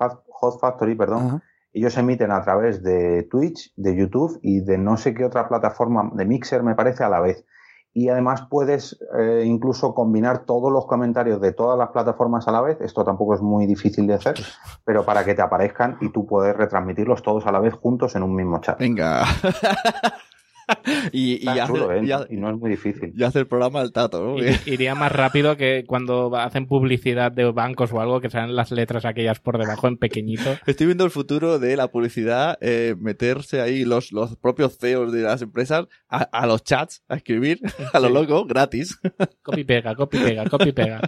Factory, 0.60 0.96
perdón, 0.96 1.44
ellos 1.76 1.98
emiten 1.98 2.32
a 2.32 2.42
través 2.42 2.82
de 2.84 3.24
Twitch, 3.24 3.74
de 3.76 3.98
YouTube 3.98 4.40
y 4.42 4.62
de 4.62 4.78
no 4.78 4.96
sé 4.96 5.14
qué 5.14 5.26
otra 5.26 5.50
plataforma, 5.50 6.10
de 6.14 6.26
Mixer 6.26 6.64
me 6.64 6.74
parece 6.74 7.04
a 7.04 7.10
la 7.10 7.20
vez. 7.20 7.46
Y 7.94 8.08
además 8.08 8.48
puedes 8.50 8.98
eh, 9.18 9.44
incluso 9.46 9.94
combinar 9.94 10.46
todos 10.46 10.72
los 10.72 10.86
comentarios 10.86 11.42
de 11.42 11.52
todas 11.52 11.78
las 11.78 11.90
plataformas 11.90 12.48
a 12.48 12.52
la 12.52 12.62
vez. 12.62 12.80
Esto 12.80 13.04
tampoco 13.04 13.36
es 13.36 13.42
muy 13.42 13.66
difícil 13.66 14.08
de 14.08 14.14
hacer, 14.14 14.36
pero 14.86 15.06
para 15.06 15.26
que 15.26 15.34
te 15.34 15.42
aparezcan 15.42 15.98
y 16.00 16.10
tú 16.12 16.26
puedes 16.26 16.56
retransmitirlos 16.56 17.22
todos 17.22 17.46
a 17.46 17.52
la 17.52 17.60
vez 17.60 17.74
juntos 17.74 18.16
en 18.16 18.24
un 18.24 18.36
mismo 18.36 18.60
chat. 18.62 18.80
Venga. 18.80 19.26
y, 21.12 21.47
¿eh? 21.47 22.28
y, 22.30 22.38
no 22.38 22.49
es 22.49 22.58
muy 22.58 22.69
difícil. 22.71 23.13
Y 23.15 23.23
hace 23.23 23.39
el 23.39 23.47
programa 23.47 23.82
al 23.82 23.91
tato, 23.91 24.23
¿no? 24.23 24.36
Iría 24.65 24.95
más 24.95 25.12
rápido 25.12 25.58
que 25.58 25.84
cuando 25.86 26.36
hacen 26.36 26.67
publicidad 26.67 27.32
de 27.32 27.51
bancos 27.51 27.91
o 27.93 28.01
algo 28.01 28.21
que 28.21 28.30
salen 28.30 28.56
las 28.56 28.71
letras 28.71 29.06
aquellas 29.06 29.39
por 29.39 29.58
debajo 29.58 29.88
en 29.88 29.97
pequeñito. 29.97 30.49
Estoy 30.65 30.88
viendo 30.88 31.06
el 31.06 31.12
futuro 31.12 31.60
de 31.60 31.75
la 31.75 31.89
publicidad, 31.89 32.58
eh, 32.62 32.95
meterse 32.99 33.62
ahí 33.62 33.86
los, 33.86 34.12
los 34.12 34.36
propios 34.38 34.78
CEOs 34.78 35.12
de 35.12 35.21
las 35.21 35.41
empresas 35.41 35.88
a, 36.08 36.47
los 36.47 36.63
chats, 36.63 37.04
a 37.08 37.15
escribir 37.15 37.60
a 37.93 37.99
lo 37.99 38.10
loco, 38.10 38.45
gratis. 38.45 38.99
Copy 39.41 39.63
pega, 39.63 39.95
copy 39.95 40.19
pega, 40.19 40.49
copy 40.49 40.71
pega. 40.71 41.01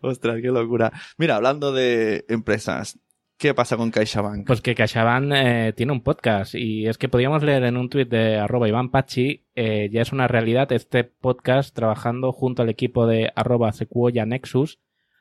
Ostras, 0.00 0.38
qué 0.42 0.48
locura. 0.48 0.92
Mira, 1.16 1.36
hablando 1.36 1.72
de 1.72 2.24
empresas, 2.28 2.98
¿Qué 3.40 3.54
pasa 3.54 3.78
con 3.78 3.90
CaixaBank? 3.90 4.46
Pues 4.46 4.60
que 4.60 4.74
CaixaBank 4.74 5.32
eh, 5.34 5.72
tiene 5.74 5.92
un 5.92 6.02
podcast 6.02 6.54
y 6.54 6.86
es 6.86 6.98
que 6.98 7.08
podíamos 7.08 7.42
leer 7.42 7.64
en 7.64 7.78
un 7.78 7.88
tuit 7.88 8.06
de 8.06 8.36
arroba 8.36 8.68
Iván 8.68 8.90
Pachi, 8.90 9.46
eh, 9.54 9.88
ya 9.90 10.02
es 10.02 10.12
una 10.12 10.28
realidad 10.28 10.70
este 10.72 11.04
podcast 11.04 11.74
trabajando 11.74 12.32
junto 12.32 12.60
al 12.60 12.68
equipo 12.68 13.06
de 13.06 13.32
arroba 13.34 13.72
Sequoia 13.72 14.26
Nexus, 14.26 14.78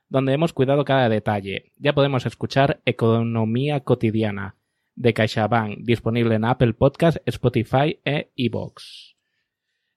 donde 0.09 0.33
hemos 0.33 0.51
cuidado 0.51 0.83
cada 0.83 1.07
detalle. 1.07 1.71
Ya 1.77 1.93
podemos 1.93 2.25
escuchar 2.25 2.81
Economía 2.83 3.85
Cotidiana 3.85 4.57
de 4.95 5.13
CaixaBank, 5.13 5.77
disponible 5.83 6.35
en 6.35 6.43
Apple 6.43 6.73
Podcast, 6.73 7.19
Spotify 7.25 8.01
e 8.03 8.31
iVoox. 8.35 9.15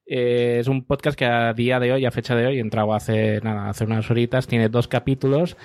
Eh, 0.06 0.58
es 0.60 0.68
un 0.68 0.84
podcast 0.84 1.18
que 1.18 1.24
a 1.24 1.52
día 1.54 1.80
de 1.80 1.90
hoy, 1.90 2.04
a 2.04 2.12
fecha 2.12 2.36
de 2.36 2.46
hoy, 2.46 2.60
entrado 2.60 2.94
hace 2.94 3.40
nada, 3.40 3.68
hace 3.68 3.82
unas 3.82 4.08
horitas, 4.08 4.46
tiene 4.46 4.68
dos 4.68 4.86
capítulos 4.86 5.56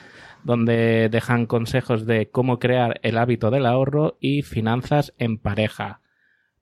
donde 0.48 1.10
dejan 1.10 1.46
consejos 1.46 2.06
de 2.06 2.30
cómo 2.30 2.58
crear 2.58 3.02
el 3.04 3.18
hábito 3.18 3.52
del 3.52 3.66
ahorro 3.66 4.16
y 4.22 4.44
finanzas 4.44 5.14
en 5.18 5.38
pareja. 5.38 6.00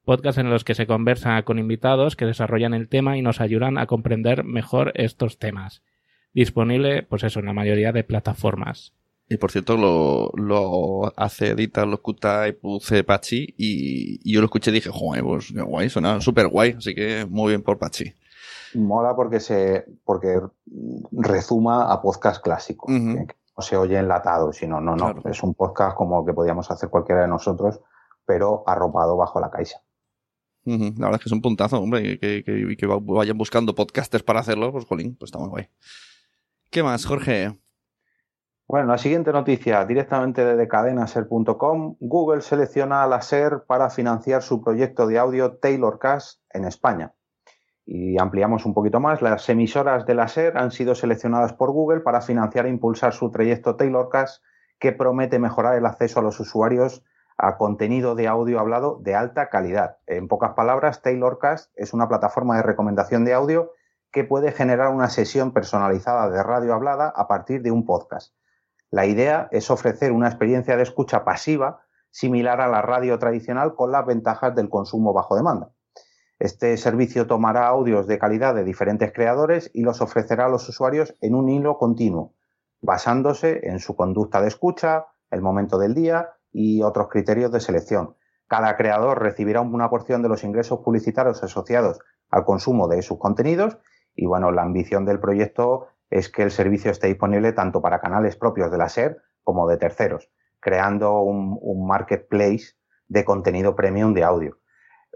Podcast 0.05 0.39
en 0.39 0.49
los 0.49 0.63
que 0.63 0.73
se 0.73 0.87
conversa 0.87 1.39
con 1.43 1.59
invitados 1.59 2.15
que 2.15 2.25
desarrollan 2.25 2.73
el 2.73 2.89
tema 2.89 3.15
y 3.15 3.21
nos 3.21 3.41
ayudan 3.41 3.77
a 3.77 3.85
comprender 3.85 4.43
mejor 4.43 4.91
estos 4.95 5.37
temas. 5.37 5.83
Disponible, 6.33 7.03
pues 7.03 7.23
eso, 7.23 7.39
en 7.39 7.45
la 7.45 7.53
mayoría 7.53 7.91
de 7.91 8.03
plataformas. 8.03 8.95
Y 9.29 9.37
por 9.37 9.51
cierto, 9.51 9.77
lo, 9.77 10.31
lo 10.33 11.13
hace, 11.15 11.49
edita, 11.49 11.85
lo 11.85 11.93
escucha 11.93 12.47
y 12.47 12.53
produce 12.53 13.03
Pachi. 13.03 13.53
Y, 13.55 14.33
yo 14.33 14.41
lo 14.41 14.45
escuché 14.45 14.71
y 14.71 14.73
dije, 14.73 14.89
joder, 14.91 15.23
pues 15.23 15.53
qué 15.53 15.61
guay, 15.61 15.89
suena 15.91 16.19
súper 16.21 16.47
guay. 16.47 16.73
Así 16.75 16.95
que 16.95 17.27
muy 17.29 17.51
bien 17.51 17.61
por 17.61 17.77
Pachi. 17.77 18.11
Mola 18.73 19.15
porque 19.15 19.39
se, 19.39 19.85
porque 20.03 20.39
rezuma 21.11 21.93
a 21.93 22.01
podcast 22.01 22.43
clásicos 22.43 22.91
no 23.57 23.61
se 23.63 23.77
oye 23.77 23.97
enlatado, 23.97 24.51
sino 24.51 24.81
no, 24.81 24.95
no, 24.95 25.13
es 25.29 25.43
un 25.43 25.53
podcast 25.53 25.95
como 25.95 26.25
que 26.25 26.33
podíamos 26.33 26.69
hacer 26.71 26.89
cualquiera 26.89 27.21
de 27.21 27.27
nosotros, 27.27 27.79
pero 28.25 28.63
arropado 28.67 29.15
bajo 29.17 29.39
la 29.39 29.49
caixa. 29.49 29.79
La 30.65 30.73
verdad 30.73 31.15
es 31.15 31.19
que 31.19 31.29
es 31.29 31.31
un 31.31 31.41
puntazo, 31.41 31.79
hombre, 31.79 32.19
que, 32.19 32.43
que, 32.43 32.75
que, 32.75 32.87
vayan 32.87 33.37
buscando 33.37 33.75
podcasters 33.75 34.23
para 34.23 34.39
hacerlo, 34.39 34.71
pues 34.71 34.85
jolín, 34.85 35.15
pues 35.15 35.29
está 35.29 35.37
muy 35.37 35.49
guay. 35.49 35.69
¿Qué 36.71 36.81
más, 36.81 37.05
Jorge? 37.05 37.55
Bueno, 38.67 38.87
la 38.87 38.97
siguiente 38.97 39.31
noticia, 39.31 39.85
directamente 39.85 40.43
de 40.43 40.67
cadenaser.com, 40.67 41.97
Google 41.99 42.41
selecciona 42.41 43.03
a 43.03 43.07
la 43.07 43.21
SER 43.21 43.63
para 43.67 43.91
financiar 43.91 44.41
su 44.41 44.63
proyecto 44.63 45.05
de 45.05 45.19
audio 45.19 45.57
TaylorCast 45.57 46.41
en 46.51 46.65
España. 46.65 47.13
Y 47.85 48.19
ampliamos 48.19 48.65
un 48.65 48.73
poquito 48.73 48.99
más, 48.99 49.21
las 49.21 49.47
emisoras 49.47 50.05
de 50.05 50.15
la 50.15 50.27
SER 50.27 50.57
han 50.57 50.71
sido 50.71 50.95
seleccionadas 50.95 51.53
por 51.53 51.71
Google 51.71 51.99
para 51.99 52.21
financiar 52.21 52.65
e 52.65 52.69
impulsar 52.69 53.13
su 53.13 53.29
trayecto 53.29 53.75
TaylorCast 53.75 54.43
que 54.79 54.91
promete 54.91 55.37
mejorar 55.37 55.77
el 55.77 55.85
acceso 55.85 56.19
a 56.19 56.23
los 56.23 56.39
usuarios 56.39 57.03
a 57.37 57.57
contenido 57.57 58.15
de 58.15 58.27
audio 58.27 58.59
hablado 58.59 58.99
de 59.01 59.13
alta 59.13 59.49
calidad. 59.49 59.97
En 60.07 60.27
pocas 60.27 60.53
palabras, 60.53 61.01
TaylorCast 61.01 61.71
es 61.75 61.93
una 61.93 62.07
plataforma 62.07 62.55
de 62.57 62.63
recomendación 62.63 63.23
de 63.23 63.33
audio 63.33 63.71
que 64.11 64.23
puede 64.23 64.51
generar 64.51 64.89
una 64.89 65.09
sesión 65.09 65.51
personalizada 65.51 66.29
de 66.29 66.41
radio 66.41 66.73
hablada 66.73 67.13
a 67.15 67.27
partir 67.27 67.61
de 67.61 67.71
un 67.71 67.85
podcast. 67.85 68.33
La 68.89 69.05
idea 69.05 69.49
es 69.51 69.69
ofrecer 69.69 70.11
una 70.11 70.27
experiencia 70.27 70.77
de 70.77 70.83
escucha 70.83 71.25
pasiva 71.25 71.81
similar 72.11 72.61
a 72.61 72.69
la 72.69 72.81
radio 72.81 73.19
tradicional 73.19 73.75
con 73.75 73.91
las 73.91 74.05
ventajas 74.05 74.55
del 74.55 74.69
consumo 74.69 75.11
bajo 75.11 75.35
demanda. 75.35 75.74
Este 76.45 76.77
servicio 76.77 77.25
tomará 77.25 77.65
audios 77.65 78.05
de 78.05 78.19
calidad 78.19 78.53
de 78.53 78.63
diferentes 78.63 79.11
creadores 79.11 79.71
y 79.73 79.81
los 79.81 79.99
ofrecerá 80.01 80.45
a 80.45 80.49
los 80.49 80.69
usuarios 80.69 81.15
en 81.19 81.33
un 81.33 81.49
hilo 81.49 81.79
continuo, 81.79 82.35
basándose 82.81 83.67
en 83.67 83.79
su 83.79 83.95
conducta 83.95 84.43
de 84.43 84.49
escucha, 84.49 85.07
el 85.31 85.41
momento 85.41 85.79
del 85.79 85.95
día 85.95 86.35
y 86.51 86.83
otros 86.83 87.07
criterios 87.09 87.51
de 87.51 87.61
selección. 87.61 88.15
Cada 88.45 88.77
creador 88.77 89.23
recibirá 89.23 89.61
una 89.61 89.89
porción 89.89 90.21
de 90.21 90.29
los 90.29 90.43
ingresos 90.43 90.81
publicitarios 90.81 91.41
asociados 91.43 91.99
al 92.29 92.45
consumo 92.45 92.87
de 92.87 93.01
sus 93.01 93.17
contenidos 93.17 93.79
y 94.13 94.27
bueno, 94.27 94.51
la 94.51 94.61
ambición 94.61 95.03
del 95.03 95.19
proyecto 95.19 95.87
es 96.11 96.29
que 96.29 96.43
el 96.43 96.51
servicio 96.51 96.91
esté 96.91 97.07
disponible 97.07 97.53
tanto 97.53 97.81
para 97.81 98.01
canales 98.01 98.35
propios 98.35 98.69
de 98.69 98.77
la 98.77 98.89
SER 98.89 99.19
como 99.43 99.67
de 99.67 99.77
terceros, 99.77 100.29
creando 100.59 101.21
un, 101.21 101.87
marketplace 101.87 102.75
de 103.07 103.25
contenido 103.25 103.75
premium 103.75 104.13
de 104.13 104.23
audio. 104.23 104.59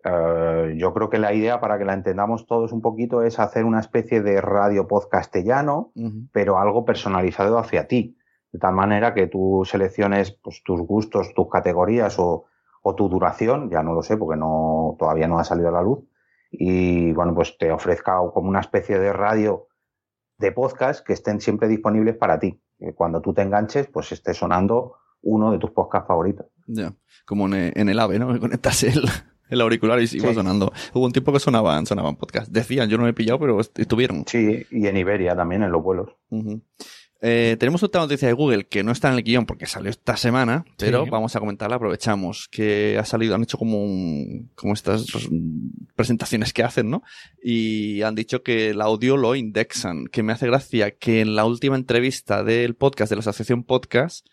Eh, 0.04 0.76
yo 0.78 0.94
creo 0.94 1.10
que 1.10 1.18
la 1.18 1.34
idea, 1.34 1.60
para 1.60 1.78
que 1.78 1.86
la 1.86 1.94
entendamos 1.94 2.46
todos 2.46 2.72
un 2.72 2.82
poquito, 2.82 3.24
es 3.24 3.40
hacer 3.40 3.66
una 3.66 3.80
especie 3.80 4.22
de 4.22 4.42
radio 4.42 4.88
podcastellano, 4.88 5.92
pero 6.32 6.60
algo 6.60 6.86
personalizado 6.86 7.58
hacia 7.58 7.88
ti. 7.88 8.18
De 8.52 8.60
tal 8.60 8.74
manera 8.74 9.14
que 9.14 9.28
tú 9.28 9.64
selecciones 9.66 10.32
pues, 10.32 10.64
tus 10.64 10.82
gustos, 10.82 11.34
tus 11.36 11.50
categorías 11.50 12.18
o, 12.18 12.46
o, 12.82 12.96
tu 12.96 13.10
duración, 13.10 13.70
ya 13.70 13.84
no 13.84 13.94
lo 13.94 14.02
sé 14.02 14.18
porque 14.18 14.40
no, 14.40 14.96
todavía 14.98 15.28
no 15.28 15.38
ha 15.38 15.44
salido 15.44 15.70
a 15.70 15.74
la 15.74 15.84
luz, 15.84 16.00
y 16.52 17.12
bueno, 17.14 17.36
pues 17.36 17.58
te 17.58 17.72
ofrezca 17.72 18.18
como 18.34 18.50
una 18.50 18.60
especie 18.60 18.98
de 18.98 19.14
radio 19.14 19.68
de 20.38 20.52
podcast 20.52 21.06
que 21.06 21.14
estén 21.14 21.42
siempre 21.42 21.68
disponibles 21.68 22.16
para 22.16 22.40
ti. 22.40 22.60
Que 22.78 22.94
cuando 22.94 23.22
tú 23.22 23.34
te 23.34 23.42
enganches, 23.42 23.88
pues 23.88 24.12
esté 24.12 24.34
sonando 24.34 24.96
uno 25.22 25.52
de 25.52 25.60
tus 25.60 25.72
podcasts 25.72 26.08
favoritos. 26.08 26.48
Ya, 26.66 26.94
como 27.26 27.48
en, 27.48 27.90
el 27.90 28.00
AVE, 28.00 28.20
¿no? 28.20 28.34
Que 28.34 28.40
conectas 28.40 28.84
el, 28.84 29.04
el 29.50 29.62
auricular 29.62 30.02
y 30.02 30.08
sigue 30.08 30.34
sonando. 30.34 30.72
Hubo 30.94 31.06
un 31.06 31.12
tiempo 31.12 31.34
que 31.34 31.40
sonaban, 31.40 31.86
sonaban 31.86 32.16
podcasts. 32.16 32.52
Decían, 32.52 32.90
yo 32.90 32.98
no 32.98 33.04
me 33.04 33.10
he 33.10 33.14
pillado, 33.14 33.40
pero 33.40 33.60
estuvieron. 33.60 34.24
Sí, 34.28 34.66
y 34.72 34.88
en 34.88 34.98
Iberia 34.98 35.36
también, 35.36 35.64
en 35.64 35.72
los 35.72 35.84
vuelos. 35.84 36.10
Eh, 37.22 37.58
tenemos 37.60 37.84
otra 37.84 38.00
noticia 38.00 38.30
de 38.30 38.34
Google 38.34 38.66
que 38.68 38.82
no 38.82 38.94
está 38.94 39.10
en 39.10 39.16
el 39.16 39.24
guion 39.24 39.46
porque 39.46 39.66
salió 39.66 39.90
esta 39.90 40.16
semana, 40.16 40.64
pero 40.78 41.06
vamos 41.06 41.36
a 41.36 41.40
comentarla, 41.40 41.76
aprovechamos. 41.76 42.48
Que 42.50 42.98
ha 42.98 43.06
salido, 43.06 43.36
han 43.36 43.44
hecho 43.44 43.58
como 43.58 43.84
un, 43.84 44.52
como 44.56 44.74
estas 44.74 45.06
presentaciones 45.96 46.54
que 46.54 46.64
hacen, 46.64 46.90
¿no? 46.90 47.04
Y 47.44 48.02
han 48.04 48.16
dicho 48.16 48.42
que 48.42 48.70
el 48.70 48.82
audio 48.82 49.18
lo 49.18 49.36
indexan, 49.36 50.06
que 50.08 50.24
me 50.24 50.32
hace 50.32 50.48
gracia 50.48 50.92
que 50.92 51.22
en 51.22 51.36
la 51.36 51.46
última 51.46 51.76
entrevista 51.76 52.44
del 52.44 52.76
podcast, 52.76 53.10
de 53.10 53.18
la 53.18 53.22
asociación 53.22 53.64
podcast, 53.64 54.26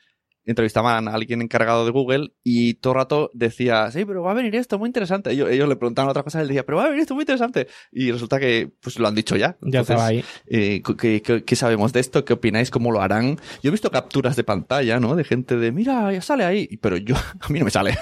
entrevistaban 0.47 1.09
a 1.09 1.15
alguien 1.15 1.43
encargado 1.43 1.85
de 1.85 1.91
Google 1.91 2.33
y 2.43 2.75
todo 2.75 2.95
el 2.95 2.99
rato 2.99 3.31
decía, 3.35 3.91
sí, 3.91 4.05
pero 4.05 4.23
va 4.23 4.31
a 4.31 4.35
venir 4.35 4.55
esto 4.55 4.79
muy 4.79 4.87
interesante. 4.87 5.33
Ellos, 5.33 5.51
ellos 5.51 5.69
le 5.69 5.77
preguntaban 5.77 6.09
otras 6.09 6.25
cosas 6.25 6.41
y 6.41 6.43
él 6.43 6.49
decía, 6.49 6.65
pero 6.65 6.79
va 6.79 6.85
a 6.85 6.89
venir 6.89 7.03
esto 7.03 7.15
muy 7.15 7.23
interesante. 7.23 7.67
Y 7.91 8.13
resulta 8.13 8.39
que 8.39 8.73
pues 8.81 8.99
lo 8.99 9.09
han 9.09 9.15
dicho 9.15 9.37
ya. 9.37 9.57
Ya 9.61 9.81
estaba 9.81 10.07
ahí. 10.07 10.25
Eh, 10.47 10.83
¿qué, 10.83 11.57
sabemos 11.57 11.93
de 11.93 12.01
esto? 12.01 12.25
¿Qué 12.25 12.33
opináis? 12.33 12.71
¿Cómo 12.71 12.93
lo 12.93 13.03
harán? 13.03 13.37
Yo 13.63 13.69
he 13.69 13.71
visto 13.71 13.91
capturas 13.91 14.37
de 14.37 14.45
pantalla, 14.45 15.01
¿no? 15.01 15.17
De 15.17 15.25
gente 15.25 15.57
de, 15.57 15.73
mira, 15.73 16.13
ya 16.13 16.23
sale 16.23 16.45
ahí. 16.45 16.69
Pero 16.81 16.97
yo, 16.97 17.17
a 17.41 17.49
mí 17.49 17.59
no 17.59 17.65
me 17.65 17.71
sale. 17.71 17.97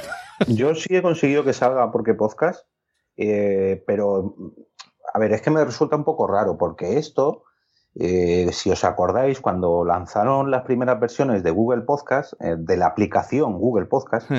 yo 0.48 0.74
sí 0.74 0.94
he 0.94 1.02
conseguido 1.02 1.44
que 1.44 1.54
salga 1.54 1.90
porque 1.90 2.14
podcast, 2.14 2.66
eh, 3.16 3.82
pero, 3.86 4.36
a 5.12 5.18
ver, 5.18 5.32
es 5.32 5.40
que 5.40 5.50
me 5.50 5.64
resulta 5.64 5.96
un 5.96 6.04
poco 6.04 6.26
raro 6.26 6.58
porque 6.58 6.98
esto 6.98 7.44
eh, 7.96 8.50
si 8.52 8.70
os 8.70 8.82
acordáis, 8.84 9.40
cuando 9.40 9.84
lanzaron 9.84 10.50
las 10.50 10.62
primeras 10.62 10.98
versiones 10.98 11.42
de 11.42 11.50
Google 11.50 11.82
Podcast, 11.82 12.34
eh, 12.40 12.56
de 12.58 12.76
la 12.76 12.86
aplicación 12.86 13.58
Google 13.58 13.86
Podcast, 13.86 14.30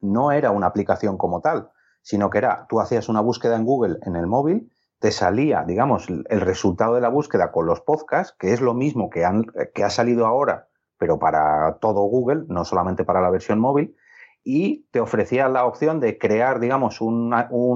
no 0.00 0.32
era 0.32 0.50
una 0.50 0.66
aplicación 0.66 1.16
como 1.16 1.40
tal, 1.40 1.70
sino 2.02 2.28
que 2.30 2.38
era, 2.38 2.66
tú 2.68 2.80
hacías 2.80 3.08
una 3.08 3.20
búsqueda 3.20 3.56
en 3.56 3.64
Google 3.64 3.98
en 4.02 4.16
el 4.16 4.26
móvil, 4.26 4.70
te 4.98 5.12
salía, 5.12 5.64
digamos, 5.66 6.08
el 6.08 6.40
resultado 6.42 6.94
de 6.94 7.00
la 7.00 7.08
búsqueda 7.08 7.52
con 7.52 7.64
los 7.64 7.80
podcasts, 7.80 8.36
que 8.38 8.52
es 8.52 8.60
lo 8.60 8.74
mismo 8.74 9.08
que, 9.08 9.24
han, 9.24 9.46
que 9.74 9.82
ha 9.82 9.90
salido 9.90 10.26
ahora, 10.26 10.68
pero 10.98 11.18
para 11.18 11.78
todo 11.80 12.02
Google, 12.02 12.44
no 12.48 12.66
solamente 12.66 13.04
para 13.04 13.22
la 13.22 13.30
versión 13.30 13.58
móvil, 13.60 13.96
y 14.44 14.86
te 14.90 15.00
ofrecía 15.00 15.48
la 15.48 15.64
opción 15.64 16.00
de 16.00 16.18
crear, 16.18 16.60
digamos, 16.60 17.00
un 17.00 17.32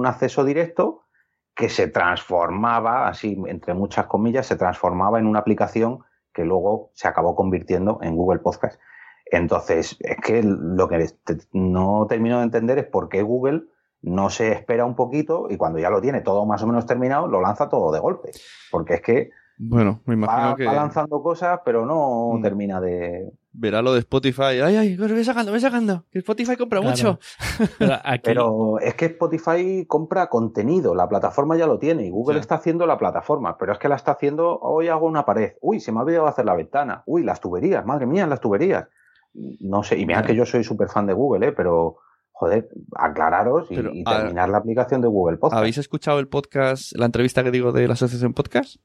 acceso 0.06 0.44
directo 0.44 1.03
que 1.54 1.68
se 1.68 1.88
transformaba, 1.88 3.08
así 3.08 3.40
entre 3.46 3.74
muchas 3.74 4.06
comillas, 4.06 4.46
se 4.46 4.56
transformaba 4.56 5.18
en 5.18 5.26
una 5.26 5.38
aplicación 5.38 6.00
que 6.32 6.44
luego 6.44 6.90
se 6.94 7.06
acabó 7.06 7.36
convirtiendo 7.36 7.98
en 8.02 8.16
Google 8.16 8.40
Podcast. 8.40 8.80
Entonces, 9.26 9.96
es 10.00 10.16
que 10.18 10.42
lo 10.42 10.88
que 10.88 11.06
no 11.52 12.06
termino 12.08 12.38
de 12.38 12.44
entender 12.44 12.78
es 12.78 12.86
por 12.86 13.08
qué 13.08 13.22
Google 13.22 13.64
no 14.02 14.30
se 14.30 14.52
espera 14.52 14.84
un 14.84 14.96
poquito 14.96 15.46
y 15.48 15.56
cuando 15.56 15.78
ya 15.78 15.90
lo 15.90 16.00
tiene 16.00 16.20
todo 16.20 16.44
más 16.44 16.62
o 16.62 16.66
menos 16.66 16.86
terminado, 16.86 17.26
lo 17.28 17.40
lanza 17.40 17.68
todo 17.68 17.92
de 17.92 18.00
golpe. 18.00 18.32
Porque 18.70 18.94
es 18.94 19.00
que 19.00 19.30
bueno, 19.56 20.00
me 20.06 20.14
imagino 20.14 20.50
va, 20.50 20.56
que. 20.56 20.66
Va 20.66 20.72
lanzando 20.74 21.22
cosas, 21.22 21.60
pero 21.64 21.86
no 21.86 22.32
mm. 22.34 22.42
termina 22.42 22.80
de. 22.80 23.30
Verá 23.56 23.82
lo 23.82 23.92
de 23.92 24.00
Spotify. 24.00 24.60
Ay, 24.64 24.76
ay, 24.76 24.96
me 24.96 25.06
voy 25.06 25.24
sacando, 25.24 25.52
me 25.52 25.56
voy 25.56 25.60
sacando. 25.60 26.04
Que 26.10 26.18
Spotify 26.18 26.56
compra 26.56 26.80
mucho. 26.80 27.20
Pero, 28.24 28.80
es 28.80 28.94
que 28.94 29.06
Spotify 29.06 29.86
compra 29.86 30.28
contenido. 30.28 30.92
La 30.96 31.08
plataforma 31.08 31.56
ya 31.56 31.68
lo 31.68 31.78
tiene 31.78 32.04
y 32.04 32.10
Google 32.10 32.40
está 32.40 32.56
haciendo 32.56 32.84
la 32.84 32.98
plataforma. 32.98 33.56
Pero 33.56 33.72
es 33.72 33.78
que 33.78 33.88
la 33.88 33.94
está 33.94 34.12
haciendo. 34.12 34.58
Hoy 34.58 34.88
hago 34.88 35.06
una 35.06 35.24
pared. 35.24 35.52
Uy, 35.60 35.78
se 35.78 35.92
me 35.92 36.00
ha 36.00 36.02
olvidado 36.02 36.26
hacer 36.26 36.44
la 36.44 36.56
ventana. 36.56 37.04
Uy, 37.06 37.22
las 37.22 37.40
tuberías. 37.40 37.86
Madre 37.86 38.06
mía, 38.06 38.26
las 38.26 38.40
tuberías. 38.40 38.88
No 39.32 39.84
sé. 39.84 39.98
Y 39.98 40.04
mira 40.04 40.24
que 40.24 40.34
yo 40.34 40.44
soy 40.44 40.64
súper 40.64 40.88
fan 40.88 41.06
de 41.06 41.12
Google, 41.12 41.46
¿eh? 41.46 41.52
Pero 41.52 41.98
joder, 42.32 42.68
aclararos 42.96 43.70
y, 43.70 44.02
terminar 44.02 44.48
la 44.48 44.58
aplicación 44.58 45.00
de 45.00 45.06
Google 45.06 45.36
Podcast. 45.36 45.60
¿Habéis 45.60 45.78
escuchado 45.78 46.18
el 46.18 46.26
podcast, 46.26 46.92
la 46.96 47.06
entrevista 47.06 47.44
que 47.44 47.52
digo 47.52 47.70
de 47.70 47.86
la 47.86 47.94
asociación 47.94 48.34
podcast? 48.34 48.78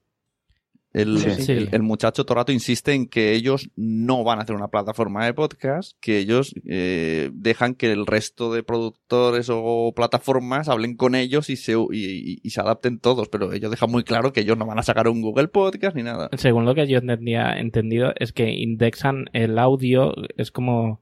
El, 0.92 1.84
muchacho 1.84 2.26
Torato 2.26 2.52
insiste 2.52 2.94
en 2.94 3.08
que 3.08 3.34
ellos 3.34 3.70
no 3.76 4.24
van 4.24 4.40
a 4.40 4.42
hacer 4.42 4.56
una 4.56 4.70
plataforma 4.70 5.24
de 5.24 5.36
podcast, 5.36 5.96
que 6.00 6.18
ellos 6.18 6.56
eh, 6.66 7.30
dejan 7.34 7.76
que 7.76 7.92
el 7.92 8.08
resto 8.08 8.52
de 8.52 8.64
productores 8.64 9.50
o 9.52 9.94
plataformas 9.96 10.68
hablen 10.68 10.96
con 10.96 11.14
ellos 11.14 11.52
y 11.52 11.58
se, 11.58 11.76
y, 11.92 12.50
se 12.50 12.62
adapten 12.62 13.00
todos, 13.00 13.30
pero 13.30 13.54
ellos 13.54 13.70
dejan 13.70 13.92
muy 13.92 14.04
claro 14.04 14.34
que 14.34 14.42
ellos 14.42 14.58
no 14.58 14.66
van 14.66 14.80
a 14.80 14.84
sacar 14.84 15.08
un 15.08 15.22
Google 15.22 15.50
Podcast 15.50 15.96
ni 15.96 16.02
nada. 16.02 16.30
Según 16.38 16.66
lo 16.66 16.74
que 16.74 16.88
yo 16.88 16.98
entendía, 16.98 17.60
entendido, 17.60 18.14
es 18.18 18.34
que 18.34 18.50
indexan 18.50 19.26
el 19.34 19.60
audio, 19.60 20.14
es 20.38 20.52
como... 20.52 21.02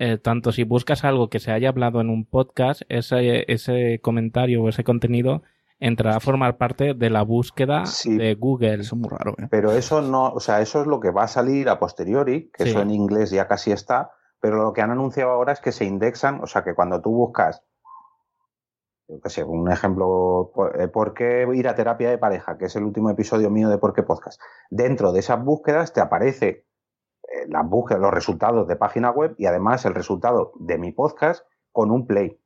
Eh, 0.00 0.18
tanto 0.18 0.50
si 0.50 0.64
buscas 0.64 1.04
algo 1.04 1.30
que 1.30 1.38
se 1.38 1.52
haya 1.52 1.68
hablado 1.68 2.00
en 2.00 2.10
un 2.10 2.24
podcast, 2.24 2.82
ese, 2.88 3.44
ese 3.46 4.00
comentario 4.02 4.60
o 4.60 4.68
ese 4.68 4.82
contenido 4.82 5.44
entrará 5.86 6.16
a 6.16 6.20
formar 6.20 6.56
parte 6.56 6.94
de 6.94 7.10
la 7.10 7.22
búsqueda 7.22 7.84
de 8.06 8.34
Google. 8.36 8.80
Eso 8.80 8.94
es 8.94 9.00
muy 9.00 9.10
raro, 9.10 9.34
¿eh? 9.38 9.48
Pero 9.50 9.72
eso 9.72 10.00
no, 10.00 10.30
o 10.30 10.40
sea, 10.40 10.62
eso 10.62 10.80
es 10.80 10.86
lo 10.86 10.98
que 10.98 11.10
va 11.10 11.24
a 11.24 11.28
salir 11.28 11.68
a 11.68 11.78
posteriori, 11.78 12.50
que 12.52 12.64
eso 12.64 12.80
en 12.80 12.90
inglés 12.90 13.30
ya 13.30 13.46
casi 13.46 13.70
está, 13.70 14.12
pero 14.40 14.56
lo 14.56 14.72
que 14.72 14.80
han 14.80 14.90
anunciado 14.90 15.30
ahora 15.30 15.52
es 15.52 15.60
que 15.60 15.72
se 15.72 15.84
indexan, 15.84 16.42
o 16.42 16.46
sea, 16.46 16.64
que 16.64 16.74
cuando 16.74 17.02
tú 17.02 17.10
buscas, 17.10 17.62
yo 19.08 19.20
que 19.20 19.28
sé, 19.28 19.44
un 19.44 19.70
ejemplo, 19.70 20.52
eh, 20.78 20.88
¿por 20.88 21.12
qué 21.12 21.46
ir 21.52 21.68
a 21.68 21.74
terapia 21.74 22.08
de 22.08 22.16
pareja? 22.16 22.56
Que 22.56 22.64
es 22.66 22.76
el 22.76 22.84
último 22.84 23.10
episodio 23.10 23.50
mío 23.50 23.68
de 23.68 23.76
Por 23.76 23.92
qué 23.92 24.02
Podcast. 24.02 24.40
Dentro 24.70 25.12
de 25.12 25.20
esas 25.20 25.44
búsquedas 25.44 25.92
te 25.92 26.00
aparece 26.00 26.66
eh, 27.28 27.46
las 27.48 27.68
búsquedas, 27.68 28.00
los 28.00 28.14
resultados 28.14 28.66
de 28.66 28.76
página 28.76 29.10
web 29.10 29.34
y 29.36 29.44
además 29.44 29.84
el 29.84 29.94
resultado 29.94 30.52
de 30.58 30.78
mi 30.78 30.92
podcast 30.92 31.44
con 31.72 31.90
un 31.90 32.06
play. 32.06 32.40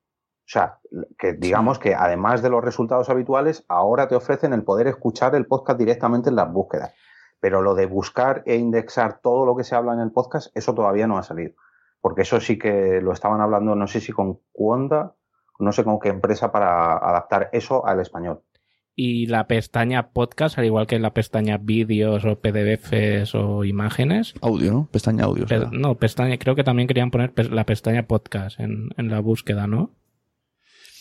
O 0.48 0.50
sea, 0.50 0.78
que 1.18 1.34
digamos 1.34 1.78
que 1.78 1.94
además 1.94 2.40
de 2.40 2.48
los 2.48 2.64
resultados 2.64 3.11
habituales, 3.11 3.66
ahora 3.68 4.08
te 4.08 4.14
ofrecen 4.14 4.54
el 4.54 4.64
poder 4.64 4.87
escuchar 4.87 5.34
el 5.34 5.44
podcast 5.44 5.78
directamente 5.78 6.30
en 6.30 6.37
las 6.37 6.50
búsquedas. 6.50 6.94
Pero 7.38 7.61
lo 7.61 7.74
de 7.74 7.84
buscar 7.84 8.44
e 8.46 8.56
indexar 8.56 9.20
todo 9.20 9.44
lo 9.44 9.54
que 9.54 9.62
se 9.62 9.74
habla 9.74 9.92
en 9.92 10.00
el 10.00 10.11
podcast, 10.11 10.56
eso 10.56 10.74
todavía 10.74 11.06
no 11.06 11.18
ha 11.18 11.22
salido. 11.22 11.52
Porque 12.00 12.22
eso 12.22 12.40
sí 12.40 12.58
que 12.58 13.02
lo 13.02 13.12
estaban 13.12 13.42
hablando, 13.42 13.74
no 13.74 13.87
sé 13.87 14.00
si 14.00 14.11
con 14.12 14.40
Cuonda, 14.50 15.14
no 15.58 15.70
sé 15.70 15.84
con 15.84 16.00
qué 16.00 16.08
empresa 16.08 16.50
para 16.50 16.96
adaptar 16.96 17.50
eso 17.52 17.84
al 17.84 18.00
español. 18.00 18.40
Y 18.94 19.26
la 19.26 19.48
pestaña 19.48 20.12
podcast, 20.12 20.56
al 20.56 20.64
igual 20.64 20.87
que 20.87 20.98
la 20.98 21.12
pestaña 21.12 21.58
vídeos 21.58 22.24
o 22.24 22.40
PDFs 22.40 23.34
o 23.34 23.64
imágenes. 23.64 24.32
Audio, 24.40 24.72
¿no? 24.72 24.88
Pestaña 24.90 25.24
audio. 25.24 25.44
no, 25.72 25.96
pestaña, 25.96 26.38
creo 26.38 26.54
que 26.54 26.64
también 26.64 26.88
querían 26.88 27.11
poner 27.11 27.34
la 27.52 27.66
pestaña 27.66 28.06
podcast 28.06 28.58
en, 28.58 28.88
en 28.96 29.11
la 29.11 29.20
búsqueda, 29.20 29.66
¿no? 29.66 29.92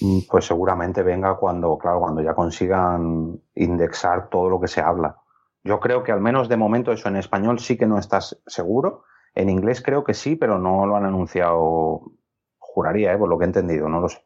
Mm, 0.01 0.19
pues 0.29 0.45
seguramente 0.45 1.03
venga 1.03 1.35
cuando, 1.37 1.77
claro, 1.77 1.99
cuando 1.99 2.21
ya 2.21 2.33
consigan 2.33 3.39
indexar 3.55 4.29
todo 4.29 4.49
lo 4.49 4.59
que 4.59 4.67
se 4.67 4.81
habla. 4.81 5.17
Yo 5.63 5.79
creo 5.79 6.03
que 6.03 6.11
al 6.11 6.21
menos 6.21 6.49
de 6.49 6.57
momento 6.57 6.91
eso 6.91 7.09
en 7.09 7.17
español 7.17 7.59
sí 7.59 7.77
que 7.77 7.87
no 7.87 7.97
estás 7.97 8.41
seguro. 8.45 9.03
En 9.33 9.49
inglés 9.49 9.81
creo 9.81 10.03
que 10.03 10.13
sí, 10.13 10.35
pero 10.35 10.59
no 10.59 10.85
lo 10.85 10.95
han 10.95 11.05
anunciado, 11.05 12.11
juraría, 12.57 13.13
¿eh? 13.13 13.17
por 13.17 13.29
lo 13.29 13.37
que 13.37 13.45
he 13.45 13.47
entendido, 13.47 13.89
no 13.89 13.99
lo 13.99 14.09
sé. 14.09 14.19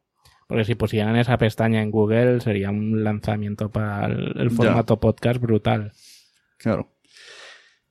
Porque 0.47 0.65
si 0.65 0.75
pusieran 0.75 1.15
esa 1.15 1.37
pestaña 1.37 1.81
en 1.81 1.91
Google 1.91 2.41
sería 2.41 2.69
un 2.69 3.03
lanzamiento 3.03 3.69
para 3.69 4.07
el, 4.07 4.51
formato 4.51 4.99
podcast 4.99 5.39
brutal. 5.39 5.93
Claro. 6.57 6.89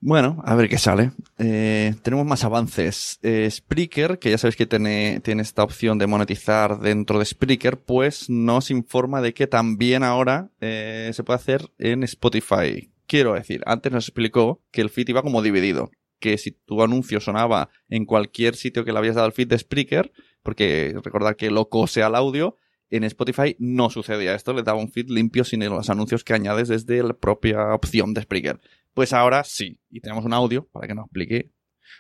Bueno, 0.03 0.41
a 0.47 0.55
ver 0.55 0.71
qué 0.71 0.79
sale. 0.79 1.13
Eh, 1.37 1.95
tenemos 2.03 2.25
más 2.25 2.43
avances. 2.45 3.19
Eh, 3.23 3.47
Spreaker, 3.51 4.19
que 4.19 4.31
ya 4.31 4.39
sabéis 4.39 4.57
que 4.57 4.65
tiene, 4.65 5.21
esta 5.23 5.63
opción 5.63 5.99
de 5.99 6.07
monetizar 6.07 6.81
dentro 6.81 7.19
de 7.19 7.27
Spreaker, 7.27 7.79
pues 7.79 8.31
nos 8.31 8.71
informa 8.71 9.21
de 9.21 9.35
que 9.35 9.47
también 9.47 10.03
ahora 10.03 10.51
eh, 10.63 11.11
se 11.13 11.23
puede 11.23 11.37
hacer 11.37 11.71
en 11.77 12.03
Spotify. 12.05 12.91
Quiero 13.07 13.35
decir, 13.35 13.63
antes 13.67 13.93
nos 13.93 14.09
explicó 14.09 14.63
que 14.71 14.81
el 14.81 14.89
feed 14.89 15.11
iba 15.11 15.23
como 15.23 15.43
dividido. 15.43 15.91
Que 16.19 16.39
si 16.39 16.53
tu 16.53 16.83
anuncio 16.83 17.21
sonaba 17.21 17.69
en 17.91 18.07
cualquier 18.07 18.57
sitio 18.57 18.87
que 18.87 18.93
le 18.93 18.99
habías 18.99 19.17
dado 19.17 19.27
al 19.27 19.33
feed 19.33 19.49
de 19.49 19.59
Spreaker, 19.59 20.13
porque 20.43 20.95
recordad 21.05 21.37
que 21.37 21.51
lo 21.51 21.69
cose 21.69 22.03
al 22.03 22.15
audio. 22.15 22.57
En 22.89 23.05
Spotify 23.05 23.55
no 23.61 23.89
sucedía 23.89 24.35
esto, 24.35 24.53
le 24.53 24.65
daba 24.65 24.81
un 24.81 24.91
feed 24.91 25.11
limpio 25.11 25.45
sin 25.45 25.65
los 25.65 25.91
anuncios 25.91 26.25
que 26.25 26.35
añades 26.35 26.67
desde 26.67 27.05
la 27.05 27.13
propia 27.13 27.73
opción 27.73 28.15
de 28.15 28.23
Spreaker. 28.23 28.61
Pues 28.95 29.13
ahora 29.13 29.45
sí, 29.45 29.79
y 29.91 30.01
tenemos 30.01 30.25
un 30.25 30.33
audio 30.33 30.67
para 30.69 30.87
que 30.87 30.95
nos 30.95 31.07
explique 31.07 31.53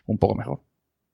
un 0.07 0.19
poco 0.19 0.35
mejor. 0.35 0.63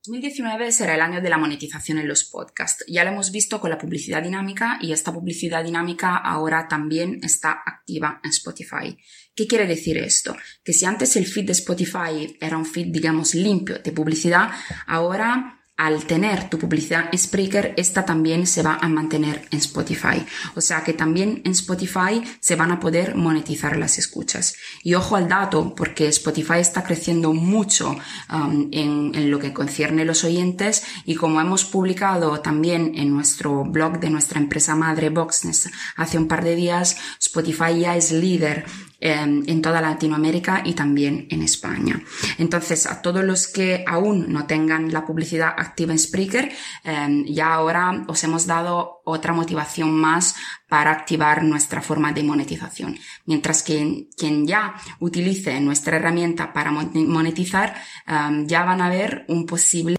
2019 0.06 0.70
será 0.70 0.94
el 0.94 1.00
año 1.00 1.20
de 1.20 1.28
la 1.28 1.36
monetización 1.36 1.98
en 1.98 2.06
los 2.06 2.24
podcasts. 2.24 2.84
Ya 2.86 3.02
lo 3.02 3.10
hemos 3.10 3.32
visto 3.32 3.60
con 3.60 3.70
la 3.70 3.78
publicidad 3.78 4.22
dinámica 4.22 4.78
y 4.80 4.92
esta 4.92 5.12
publicidad 5.12 5.64
dinámica 5.64 6.16
ahora 6.16 6.68
también 6.68 7.18
está 7.24 7.60
activa 7.66 8.20
en 8.22 8.30
Spotify. 8.30 8.96
¿Qué 9.34 9.46
quiere 9.46 9.66
decir 9.66 9.98
esto? 9.98 10.36
Que 10.64 10.72
si 10.72 10.84
antes 10.84 11.16
el 11.16 11.26
feed 11.26 11.46
de 11.46 11.52
Spotify 11.52 12.36
era 12.40 12.56
un 12.56 12.66
feed, 12.66 12.86
digamos, 12.88 13.34
limpio 13.34 13.80
de 13.80 13.92
publicidad, 13.92 14.50
ahora 14.86 15.55
al 15.76 16.04
tener 16.04 16.48
tu 16.48 16.58
publicidad 16.58 17.10
en 17.12 17.18
Spreaker, 17.18 17.74
esta 17.76 18.04
también 18.04 18.46
se 18.46 18.62
va 18.62 18.78
a 18.80 18.88
mantener 18.88 19.46
en 19.50 19.58
Spotify. 19.58 20.24
O 20.54 20.60
sea 20.60 20.82
que 20.82 20.94
también 20.94 21.42
en 21.44 21.52
Spotify 21.52 22.22
se 22.40 22.56
van 22.56 22.70
a 22.72 22.80
poder 22.80 23.14
monetizar 23.14 23.76
las 23.76 23.98
escuchas. 23.98 24.56
Y 24.82 24.94
ojo 24.94 25.16
al 25.16 25.28
dato, 25.28 25.74
porque 25.74 26.08
Spotify 26.08 26.60
está 26.60 26.82
creciendo 26.82 27.34
mucho 27.34 27.96
um, 28.32 28.68
en, 28.72 29.14
en, 29.14 29.30
lo 29.30 29.38
que 29.38 29.52
concierne 29.52 30.06
los 30.06 30.24
oyentes 30.24 30.84
y 31.04 31.14
como 31.14 31.40
hemos 31.40 31.64
publicado 31.64 32.40
también 32.40 32.92
en 32.96 33.12
nuestro 33.12 33.64
blog 33.64 34.00
de 34.00 34.08
nuestra 34.08 34.40
empresa 34.40 34.74
madre 34.74 35.10
Boxness 35.10 35.68
hace 35.96 36.16
un 36.16 36.28
par 36.28 36.42
de 36.42 36.56
días, 36.56 36.96
Spotify 37.20 37.80
ya 37.80 37.96
es 37.96 38.12
líder 38.12 38.64
en 38.98 39.62
toda 39.62 39.80
Latinoamérica 39.80 40.62
y 40.64 40.72
también 40.74 41.26
en 41.30 41.42
España. 41.42 42.02
Entonces, 42.38 42.86
a 42.86 43.02
todos 43.02 43.24
los 43.24 43.46
que 43.46 43.84
aún 43.86 44.32
no 44.32 44.46
tengan 44.46 44.92
la 44.92 45.04
publicidad 45.04 45.54
activa 45.56 45.92
en 45.92 45.98
Spreaker, 45.98 46.52
em, 46.84 47.24
ya 47.26 47.52
ahora 47.54 48.04
os 48.08 48.24
hemos 48.24 48.46
dado 48.46 49.02
otra 49.04 49.32
motivación 49.32 49.92
más 49.92 50.34
para 50.68 50.90
activar 50.90 51.44
nuestra 51.44 51.82
forma 51.82 52.12
de 52.12 52.22
monetización. 52.22 52.98
Mientras 53.26 53.62
que 53.62 54.08
quien 54.16 54.46
ya 54.46 54.74
utilice 55.00 55.60
nuestra 55.60 55.96
herramienta 55.96 56.52
para 56.52 56.70
monetizar, 56.70 57.74
em, 58.06 58.46
ya 58.46 58.64
van 58.64 58.80
a 58.80 58.88
ver 58.88 59.24
un 59.28 59.46
posible 59.46 59.96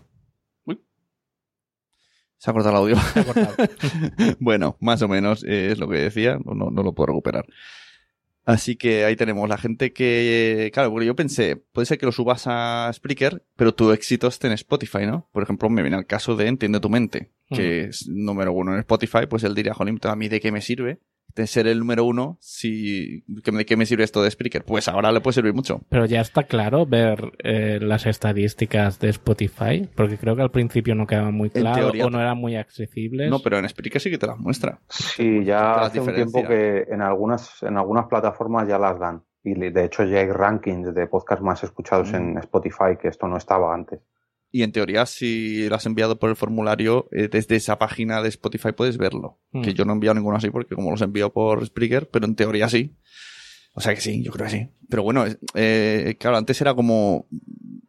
se 2.39 2.51
ha 2.51 2.53
cortado 2.53 2.87
el 2.87 2.95
audio. 2.95 2.97
bueno, 4.39 4.77
más 4.79 5.01
o 5.01 5.07
menos 5.07 5.43
es 5.43 5.79
lo 5.79 5.89
que 5.89 5.97
decía, 5.97 6.37
no, 6.45 6.69
no 6.69 6.83
lo 6.83 6.93
puedo 6.93 7.07
recuperar. 7.07 7.45
Así 8.47 8.77
que 8.77 9.03
ahí 9.03 9.17
tenemos 9.17 9.49
la 9.49 9.57
gente 9.57 9.91
que, 9.91 10.71
claro, 10.73 10.89
porque 10.89 11.05
yo 11.05 11.17
pensé, 11.17 11.57
puede 11.57 11.85
ser 11.85 11.97
que 11.97 12.05
lo 12.05 12.13
subas 12.13 12.45
a 12.45 12.89
Spreaker, 12.93 13.43
pero 13.57 13.75
tu 13.75 13.91
éxito 13.91 14.27
esté 14.27 14.47
en 14.47 14.53
Spotify, 14.53 15.05
¿no? 15.05 15.29
Por 15.33 15.43
ejemplo, 15.43 15.69
me 15.69 15.81
viene 15.81 15.97
el 15.97 16.05
caso 16.05 16.37
de 16.37 16.47
Entiende 16.47 16.79
tu 16.79 16.89
mente, 16.89 17.33
que 17.49 17.81
es 17.81 18.07
número 18.07 18.53
uno 18.53 18.71
en 18.71 18.79
Spotify, 18.79 19.27
pues 19.29 19.43
él 19.43 19.53
diría, 19.53 19.73
jolín, 19.73 19.99
¿a 20.01 20.15
mí 20.15 20.29
de 20.29 20.39
qué 20.39 20.53
me 20.53 20.61
sirve? 20.61 21.01
De 21.37 21.47
ser 21.47 21.67
el 21.67 21.79
número 21.79 22.03
uno, 22.03 22.37
si, 22.41 23.23
¿de 23.27 23.65
qué 23.65 23.77
me 23.77 23.85
sirve 23.85 24.03
esto 24.03 24.23
de 24.23 24.31
Spreaker? 24.31 24.65
Pues 24.65 24.87
ahora 24.87 25.11
le 25.11 25.21
puede 25.21 25.35
servir 25.35 25.53
mucho. 25.53 25.81
Pero 25.89 26.05
ya 26.05 26.19
está 26.19 26.43
claro 26.43 26.85
ver 26.85 27.33
eh, 27.43 27.79
las 27.79 28.05
estadísticas 28.05 28.99
de 28.99 29.09
Spotify, 29.09 29.87
porque 29.95 30.17
creo 30.17 30.35
que 30.35 30.41
al 30.41 30.51
principio 30.51 30.95
no 30.95 31.05
quedaba 31.05 31.31
muy 31.31 31.49
claro 31.49 31.91
o 32.03 32.09
no 32.09 32.19
eran 32.19 32.37
muy 32.37 32.55
accesibles. 32.55 33.29
No, 33.29 33.39
pero 33.39 33.59
en 33.59 33.69
Spreaker 33.69 34.01
sí 34.01 34.09
que 34.09 34.17
te 34.17 34.27
las 34.27 34.39
muestra. 34.39 34.79
Sí, 34.89 35.45
ya 35.45 35.81
hace 35.81 35.99
un 35.99 36.13
tiempo 36.13 36.45
que 36.45 36.87
en 36.89 37.01
algunas, 37.01 37.61
en 37.63 37.77
algunas 37.77 38.07
plataformas 38.07 38.67
ya 38.67 38.79
las 38.79 38.99
dan. 38.99 39.23
Y 39.43 39.53
de 39.53 39.85
hecho 39.85 40.03
ya 40.03 40.19
hay 40.19 40.29
rankings 40.29 40.93
de 40.93 41.07
podcast 41.07 41.41
más 41.41 41.63
escuchados 41.63 42.11
en 42.13 42.33
mm. 42.33 42.39
Spotify, 42.39 42.97
que 42.99 43.07
esto 43.07 43.27
no 43.27 43.37
estaba 43.37 43.73
antes. 43.73 44.01
Y 44.51 44.63
en 44.63 44.71
teoría, 44.71 45.05
si 45.05 45.67
lo 45.67 45.75
has 45.75 45.85
enviado 45.85 46.19
por 46.19 46.29
el 46.29 46.35
formulario, 46.35 47.09
eh, 47.11 47.27
desde 47.29 47.57
esa 47.57 47.77
página 47.77 48.21
de 48.21 48.29
Spotify 48.29 48.71
puedes 48.71 48.97
verlo. 48.97 49.39
Hmm. 49.51 49.61
Que 49.61 49.73
yo 49.73 49.85
no 49.85 49.91
he 49.91 49.95
enviado 49.95 50.15
ninguno 50.15 50.37
así 50.37 50.49
porque 50.49 50.75
como 50.75 50.91
los 50.91 51.01
envío 51.01 51.31
por 51.31 51.65
Spreaker, 51.65 52.09
pero 52.09 52.25
en 52.25 52.35
teoría 52.35 52.69
sí. 52.69 52.95
O 53.73 53.81
sea 53.81 53.93
que 53.93 54.01
sí, 54.01 54.23
yo 54.23 54.31
creo 54.31 54.47
que 54.47 54.51
sí. 54.51 54.69
Pero 54.89 55.03
bueno, 55.03 55.25
eh, 55.53 56.15
claro, 56.19 56.37
antes 56.37 56.59
era 56.61 56.73
como 56.73 57.27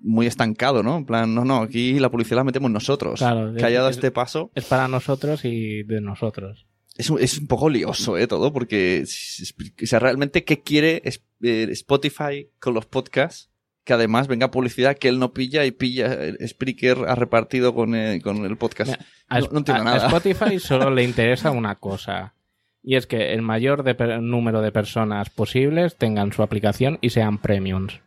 muy 0.01 0.27
estancado, 0.27 0.83
¿no? 0.83 0.99
En 0.99 1.05
plan, 1.05 1.35
no, 1.35 1.45
no, 1.45 1.63
aquí 1.63 1.99
la 1.99 2.11
publicidad 2.11 2.37
la 2.39 2.45
metemos 2.45 2.71
nosotros. 2.71 3.21
Claro, 3.21 3.55
que 3.55 3.65
haya 3.65 3.79
dado 3.79 3.91
este 3.91 4.11
paso. 4.11 4.51
Es 4.55 4.65
para 4.65 4.89
nosotros 4.89 5.45
y 5.45 5.85
de 5.85 6.01
nosotros. 6.01 6.67
Es, 6.97 7.11
es 7.21 7.39
un 7.39 7.47
poco 7.47 7.71
lioso, 7.71 8.19
¿eh? 8.19 8.27
Todo, 8.27 8.53
porque, 8.53 9.05
o 9.05 9.87
sea, 9.87 9.99
realmente, 9.99 10.45
¿qué 10.45 10.61
quiere 10.61 11.03
eh, 11.05 11.69
Spotify 11.71 12.51
con 12.59 12.75
los 12.75 12.87
podcasts? 12.87 13.51
Que 13.89 13.95
además 13.95 14.29
venga 14.29 14.51
publicidad 14.51 14.99
que 14.99 15.09
él 15.09 15.19
no 15.19 15.33
pilla 15.33 15.65
y 15.65 15.71
pilla 15.71 16.15
Spreaker 16.47 17.07
ha 17.09 17.15
repartido 17.15 17.75
con 17.75 17.95
el, 17.95 18.23
con 18.23 18.45
el 18.45 18.59
podcast. 18.59 19.01
a, 19.31 19.41
no, 19.41 19.63
nada. 19.67 19.95
A 19.95 20.07
Spotify 20.09 20.59
solo 20.59 20.91
le 20.91 21.05
interesa 21.05 21.53
una 21.53 21.77
cosa. 21.77 22.35
Y 22.83 22.97
es 22.97 23.07
que 23.07 23.33
el 23.33 23.41
mayor 23.41 23.83
número 24.21 24.61
de 24.61 24.73
personas 24.73 25.31
posibles 25.31 25.97
tengan 25.97 26.33
su 26.33 26.43
aplicación 26.43 26.99
y 27.01 27.09
sean 27.09 27.39
premiums. 27.39 28.03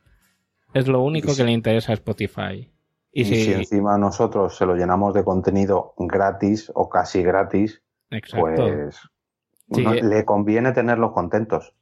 Es 0.76 0.88
lo 0.88 1.02
único 1.02 1.36
que 1.36 1.44
le 1.44 1.52
interesa 1.52 1.94
a 1.94 1.96
Spotify. 1.96 2.70
Y, 3.12 3.26
si... 3.26 3.52
encima 3.52 3.98
nosotros 3.98 4.56
se 4.56 4.68
lo 4.68 4.76
llenamos 4.76 5.16
de 5.16 5.24
contenido 5.24 5.96
gratis 5.98 6.72
o 6.76 6.90
casi 6.90 7.24
gratis, 7.24 7.82
pues 8.38 9.02
le 9.68 10.26
conviene 10.26 10.74
tenerlos 10.74 11.12
contentos. 11.14 11.74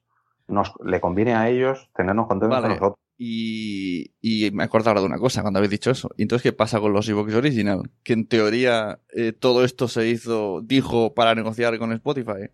Nos, 0.48 0.74
le 0.86 1.02
conviene 1.02 1.36
a 1.36 1.50
ellos 1.50 1.92
tenernos 1.94 2.28
contentos 2.28 2.64
a 2.64 2.68
nosotros. 2.70 3.09
Y, 3.22 4.14
y 4.22 4.50
me 4.52 4.64
acuerdo 4.64 4.90
ahora 4.90 5.02
de 5.02 5.08
una 5.08 5.18
cosa 5.18 5.42
cuando 5.42 5.60
habéis 5.60 5.72
dicho 5.72 5.92
eso. 5.92 6.10
¿Y 6.16 6.22
entonces 6.22 6.42
qué 6.42 6.54
pasa 6.54 6.80
con 6.80 6.94
los 6.94 7.10
ebooks 7.10 7.36
original? 7.36 7.92
Que 8.02 8.14
en 8.14 8.30
teoría 8.30 9.00
eh, 9.10 9.34
todo 9.34 9.66
esto 9.66 9.90
se 9.90 10.08
hizo, 10.08 10.62
dijo, 10.62 11.14
para 11.14 11.36
negociar 11.36 11.78
con 11.80 11.92
Spotify. 11.92 12.50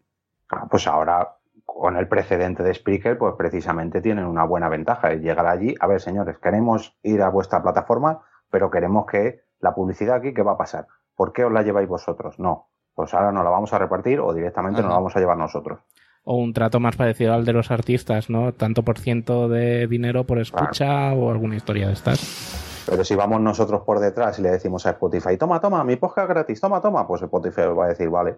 Ah, 0.49 0.67
pues 0.67 0.87
ahora, 0.87 1.37
con 1.63 1.97
el 1.97 2.07
precedente 2.07 2.63
de 2.63 2.73
Spreaker, 2.73 3.15
pues 3.19 3.35
precisamente 3.37 4.01
tienen 4.01 4.25
una 4.25 4.43
buena 4.43 4.67
ventaja. 4.67 5.11
Es 5.11 5.21
llegar 5.21 5.45
allí, 5.45 5.75
a 5.79 5.85
ver, 5.85 6.01
señores, 6.01 6.39
queremos 6.39 6.97
ir 7.03 7.21
a 7.21 7.29
vuestra 7.29 7.61
plataforma, 7.61 8.23
pero 8.49 8.71
queremos 8.71 9.05
que 9.05 9.41
la 9.59 9.75
publicidad 9.75 10.15
aquí, 10.15 10.33
¿qué 10.33 10.41
va 10.41 10.53
a 10.53 10.57
pasar? 10.57 10.87
¿Por 11.15 11.31
qué 11.31 11.45
os 11.45 11.53
la 11.53 11.61
lleváis 11.61 11.87
vosotros? 11.87 12.39
No. 12.39 12.71
Pues 12.95 13.13
ahora 13.13 13.31
nos 13.31 13.43
la 13.43 13.51
vamos 13.51 13.71
a 13.71 13.77
repartir 13.77 14.19
o 14.19 14.33
directamente 14.33 14.81
nos 14.81 14.89
la 14.89 14.95
vamos 14.95 15.15
a 15.15 15.19
llevar 15.19 15.37
nosotros 15.37 15.79
o 16.25 16.37
un 16.37 16.53
trato 16.53 16.79
más 16.79 16.95
parecido 16.95 17.33
al 17.33 17.45
de 17.45 17.53
los 17.53 17.71
artistas, 17.71 18.29
¿no? 18.29 18.51
Tanto 18.51 18.83
por 18.83 18.99
ciento 18.99 19.47
de 19.47 19.87
dinero 19.87 20.25
por 20.25 20.39
escucha 20.39 21.13
o 21.13 21.31
alguna 21.31 21.55
historia 21.55 21.87
de 21.87 21.93
estas. 21.93 22.83
Pero 22.87 23.03
si 23.03 23.15
vamos 23.15 23.41
nosotros 23.41 23.83
por 23.85 23.99
detrás 23.99 24.37
y 24.39 24.41
le 24.41 24.49
decimos 24.49 24.85
a 24.85 24.91
Spotify, 24.91 25.37
toma, 25.37 25.61
toma, 25.61 25.83
mi 25.83 25.95
podcast 25.95 26.29
gratis, 26.29 26.59
toma, 26.59 26.81
toma, 26.81 27.07
pues 27.07 27.21
Spotify 27.21 27.61
va 27.77 27.85
a 27.85 27.89
decir, 27.89 28.09
vale. 28.09 28.37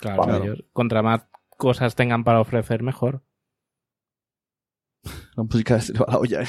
Claro, 0.00 0.36
ellos, 0.36 0.64
contra 0.72 1.02
más 1.02 1.26
cosas 1.56 1.94
tengan 1.94 2.24
para 2.24 2.40
ofrecer, 2.40 2.82
mejor. 2.82 3.22
La 5.36 5.44
música 5.44 5.80
se 5.80 5.92
va 5.94 6.06
a 6.08 6.12
la 6.12 6.18
olla. 6.18 6.42
¿eh? 6.42 6.48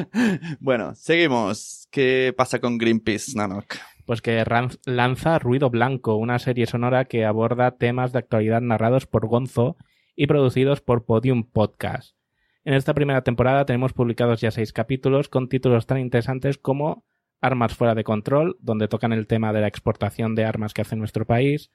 bueno, 0.60 0.94
seguimos. 0.94 1.88
¿Qué 1.90 2.34
pasa 2.36 2.58
con 2.58 2.78
Greenpeace, 2.78 3.32
Nanok? 3.36 3.74
Pues 4.12 4.20
que 4.20 4.44
lanza 4.84 5.38
Ruido 5.38 5.70
Blanco, 5.70 6.16
una 6.16 6.38
serie 6.38 6.66
sonora 6.66 7.06
que 7.06 7.24
aborda 7.24 7.78
temas 7.78 8.12
de 8.12 8.18
actualidad 8.18 8.60
narrados 8.60 9.06
por 9.06 9.26
Gonzo 9.26 9.78
y 10.14 10.26
producidos 10.26 10.82
por 10.82 11.06
Podium 11.06 11.44
Podcast. 11.44 12.14
En 12.62 12.74
esta 12.74 12.92
primera 12.92 13.22
temporada 13.22 13.64
tenemos 13.64 13.94
publicados 13.94 14.42
ya 14.42 14.50
seis 14.50 14.74
capítulos 14.74 15.30
con 15.30 15.48
títulos 15.48 15.86
tan 15.86 15.96
interesantes 15.96 16.58
como 16.58 17.06
Armas 17.40 17.74
fuera 17.74 17.94
de 17.94 18.04
control, 18.04 18.58
donde 18.60 18.86
tocan 18.86 19.14
el 19.14 19.26
tema 19.26 19.50
de 19.54 19.62
la 19.62 19.68
exportación 19.68 20.34
de 20.34 20.44
armas 20.44 20.74
que 20.74 20.82
hace 20.82 20.94
nuestro 20.94 21.24
país, 21.24 21.70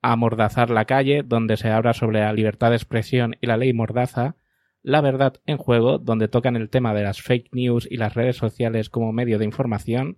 Amordazar 0.00 0.70
la 0.70 0.86
calle, 0.86 1.24
donde 1.24 1.58
se 1.58 1.68
habla 1.68 1.92
sobre 1.92 2.20
la 2.20 2.32
libertad 2.32 2.70
de 2.70 2.76
expresión 2.76 3.36
y 3.42 3.48
la 3.48 3.58
ley 3.58 3.74
mordaza, 3.74 4.36
La 4.80 5.02
verdad 5.02 5.42
en 5.44 5.58
juego, 5.58 5.98
donde 5.98 6.28
tocan 6.28 6.56
el 6.56 6.70
tema 6.70 6.94
de 6.94 7.02
las 7.02 7.20
fake 7.20 7.50
news 7.52 7.86
y 7.90 7.98
las 7.98 8.14
redes 8.14 8.38
sociales 8.38 8.88
como 8.88 9.12
medio 9.12 9.38
de 9.38 9.44
información, 9.44 10.16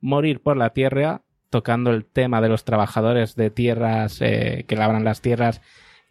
Morir 0.00 0.40
por 0.42 0.56
la 0.56 0.70
Tierra, 0.70 1.22
tocando 1.50 1.90
el 1.90 2.04
tema 2.04 2.40
de 2.40 2.48
los 2.48 2.64
trabajadores 2.64 3.34
de 3.34 3.50
tierras 3.50 4.20
eh, 4.20 4.64
que 4.68 4.76
labran 4.76 5.04
las 5.04 5.20
tierras 5.20 5.60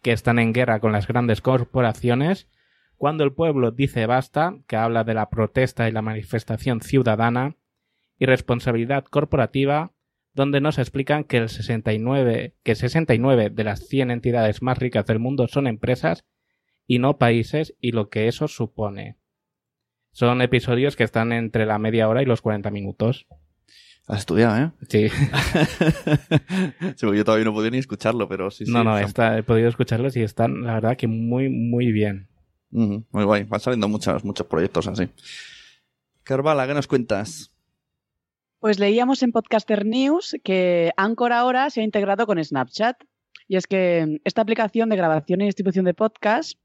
que 0.02 0.12
están 0.12 0.38
en 0.38 0.52
guerra 0.52 0.80
con 0.80 0.92
las 0.92 1.06
grandes 1.06 1.40
corporaciones. 1.40 2.48
Cuando 2.96 3.24
el 3.24 3.32
pueblo 3.32 3.70
dice 3.70 4.06
basta, 4.06 4.56
que 4.66 4.76
habla 4.76 5.04
de 5.04 5.14
la 5.14 5.30
protesta 5.30 5.88
y 5.88 5.92
la 5.92 6.02
manifestación 6.02 6.80
ciudadana. 6.80 7.56
Y 8.20 8.26
responsabilidad 8.26 9.04
corporativa, 9.04 9.92
donde 10.34 10.60
nos 10.60 10.78
explican 10.78 11.22
que 11.22 11.36
el 11.36 11.48
69, 11.48 12.56
que 12.64 12.74
69 12.74 13.50
de 13.50 13.64
las 13.64 13.86
100 13.86 14.10
entidades 14.10 14.60
más 14.60 14.78
ricas 14.78 15.06
del 15.06 15.20
mundo 15.20 15.46
son 15.46 15.68
empresas 15.68 16.24
y 16.88 16.98
no 16.98 17.18
países 17.18 17.76
y 17.80 17.92
lo 17.92 18.08
que 18.08 18.26
eso 18.26 18.48
supone. 18.48 19.16
Son 20.10 20.42
episodios 20.42 20.96
que 20.96 21.04
están 21.04 21.32
entre 21.32 21.64
la 21.64 21.78
media 21.78 22.08
hora 22.08 22.22
y 22.22 22.26
los 22.26 22.42
40 22.42 22.70
minutos. 22.70 23.28
Has 24.08 24.20
estudiado, 24.20 24.56
¿eh? 24.56 24.70
Sí. 24.88 25.08
sí 26.96 27.06
yo 27.14 27.24
todavía 27.24 27.44
no 27.44 27.52
podía 27.52 27.70
ni 27.70 27.76
escucharlo, 27.76 28.26
pero 28.26 28.50
sí, 28.50 28.64
sí. 28.64 28.72
No, 28.72 28.82
no, 28.82 28.98
he 28.98 29.42
podido 29.42 29.68
escucharlos 29.68 30.16
y 30.16 30.22
están, 30.22 30.62
la 30.62 30.74
verdad, 30.74 30.96
que 30.96 31.06
muy, 31.06 31.50
muy 31.50 31.92
bien. 31.92 32.26
muy 32.70 33.04
guay. 33.12 33.44
Van 33.44 33.60
saliendo 33.60 33.86
muchos, 33.86 34.24
muchos 34.24 34.46
proyectos 34.46 34.88
así. 34.88 35.10
Carvala, 36.22 36.66
¿qué 36.66 36.72
nos 36.72 36.86
cuentas? 36.86 37.54
Pues 38.60 38.78
leíamos 38.78 39.22
en 39.22 39.30
Podcaster 39.30 39.84
News 39.84 40.36
que 40.42 40.90
Anchor 40.96 41.34
ahora 41.34 41.68
se 41.68 41.82
ha 41.82 41.84
integrado 41.84 42.26
con 42.26 42.42
Snapchat. 42.42 42.96
Y 43.46 43.56
es 43.56 43.66
que 43.66 44.20
esta 44.24 44.40
aplicación 44.40 44.88
de 44.88 44.96
grabación 44.96 45.42
y 45.42 45.44
distribución 45.44 45.84
de 45.84 45.92
podcast 45.92 46.58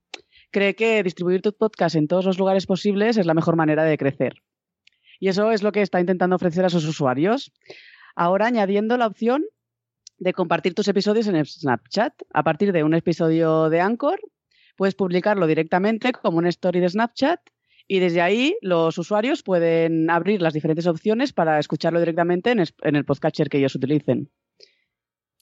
cree 0.49 0.75
que 0.75 1.03
distribuir 1.03 1.41
tu 1.41 1.51
podcast 1.51 1.95
en 1.95 2.08
todos 2.08 2.23
los 2.23 2.38
lugares 2.38 2.65
posibles 2.65 3.17
es 3.17 3.25
la 3.25 3.34
mejor 3.34 3.58
manera 3.58 3.84
de 3.84 3.97
crecer. 3.97 4.41
Y 5.19 5.28
eso 5.30 5.52
es 5.52 5.63
lo 5.63 5.71
que 5.71 5.82
está 5.82 5.99
intentando 5.99 6.36
ofrecer 6.36 6.65
a 6.65 6.69
sus 6.69 6.86
usuarios. 6.86 7.52
Ahora 8.15 8.47
añadiendo 8.47 8.97
la 8.97 9.08
opción 9.08 9.43
de 10.17 10.34
compartir 10.34 10.73
tus 10.73 10.88
episodios 10.88 11.28
en 11.28 11.45
Snapchat. 11.45 12.13
A 12.34 12.43
partir 12.43 12.71
de 12.71 12.84
un 12.84 12.93
episodio 12.93 13.69
de 13.69 13.82
Anchor, 13.82 14.19
puedes 14.76 14.95
publicarlo 14.95 15.47
directamente 15.47 16.12
como 16.13 16.38
una 16.38 16.49
story 16.49 16.80
de 16.80 16.89
Snapchat 16.89 17.39
y 17.88 17.99
desde 17.99 18.21
ahí 18.21 18.56
los 18.62 18.97
usuarios 18.97 19.43
pueden 19.43 20.10
abrir 20.10 20.41
las 20.41 20.54
diferentes 20.54 20.88
opciones 20.88 21.34
para 21.34 21.60
escucharlo 21.60 21.99
directamente 21.99 22.52
en, 22.52 22.95
el 22.95 23.06
podcatcher 23.06 23.49
que 23.49 23.58
ellos 23.58 23.76
utilicen. 23.76 24.30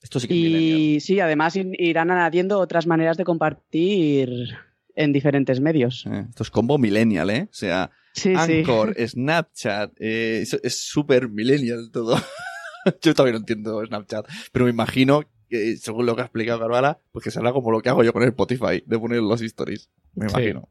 Esto 0.01 0.19
sí 0.19 0.27
que 0.27 0.33
y 0.33 0.99
sí, 0.99 1.19
además 1.19 1.55
irán 1.55 2.09
añadiendo 2.09 2.59
otras 2.59 2.87
maneras 2.87 3.17
de 3.17 3.23
compartir 3.23 4.57
en 4.95 5.13
diferentes 5.13 5.61
medios. 5.61 6.07
Eh, 6.07 6.25
esto 6.27 6.41
es 6.41 6.49
combo 6.49 6.79
millennial, 6.79 7.29
¿eh? 7.29 7.43
O 7.43 7.53
sea, 7.53 7.91
Anchor, 8.35 8.95
Snapchat, 8.97 9.93
eh, 9.99 10.45
es 10.63 10.83
súper 10.83 11.29
millennial 11.29 11.89
todo. 11.91 12.15
yo 13.01 13.13
todavía 13.13 13.33
no 13.33 13.39
entiendo 13.39 13.85
Snapchat, 13.85 14.27
pero 14.51 14.65
me 14.65 14.71
imagino 14.71 15.23
que, 15.49 15.77
según 15.77 16.05
lo 16.05 16.15
que 16.15 16.21
ha 16.21 16.25
explicado 16.25 16.59
Carvala, 16.59 16.99
pues 17.11 17.23
que 17.23 17.31
será 17.31 17.53
como 17.53 17.71
lo 17.71 17.81
que 17.81 17.89
hago 17.89 18.03
yo 18.03 18.13
con 18.13 18.23
el 18.23 18.29
Spotify, 18.29 18.83
de 18.85 18.99
poner 18.99 19.21
los 19.21 19.41
stories. 19.41 19.89
Me 20.13 20.27
imagino. 20.27 20.69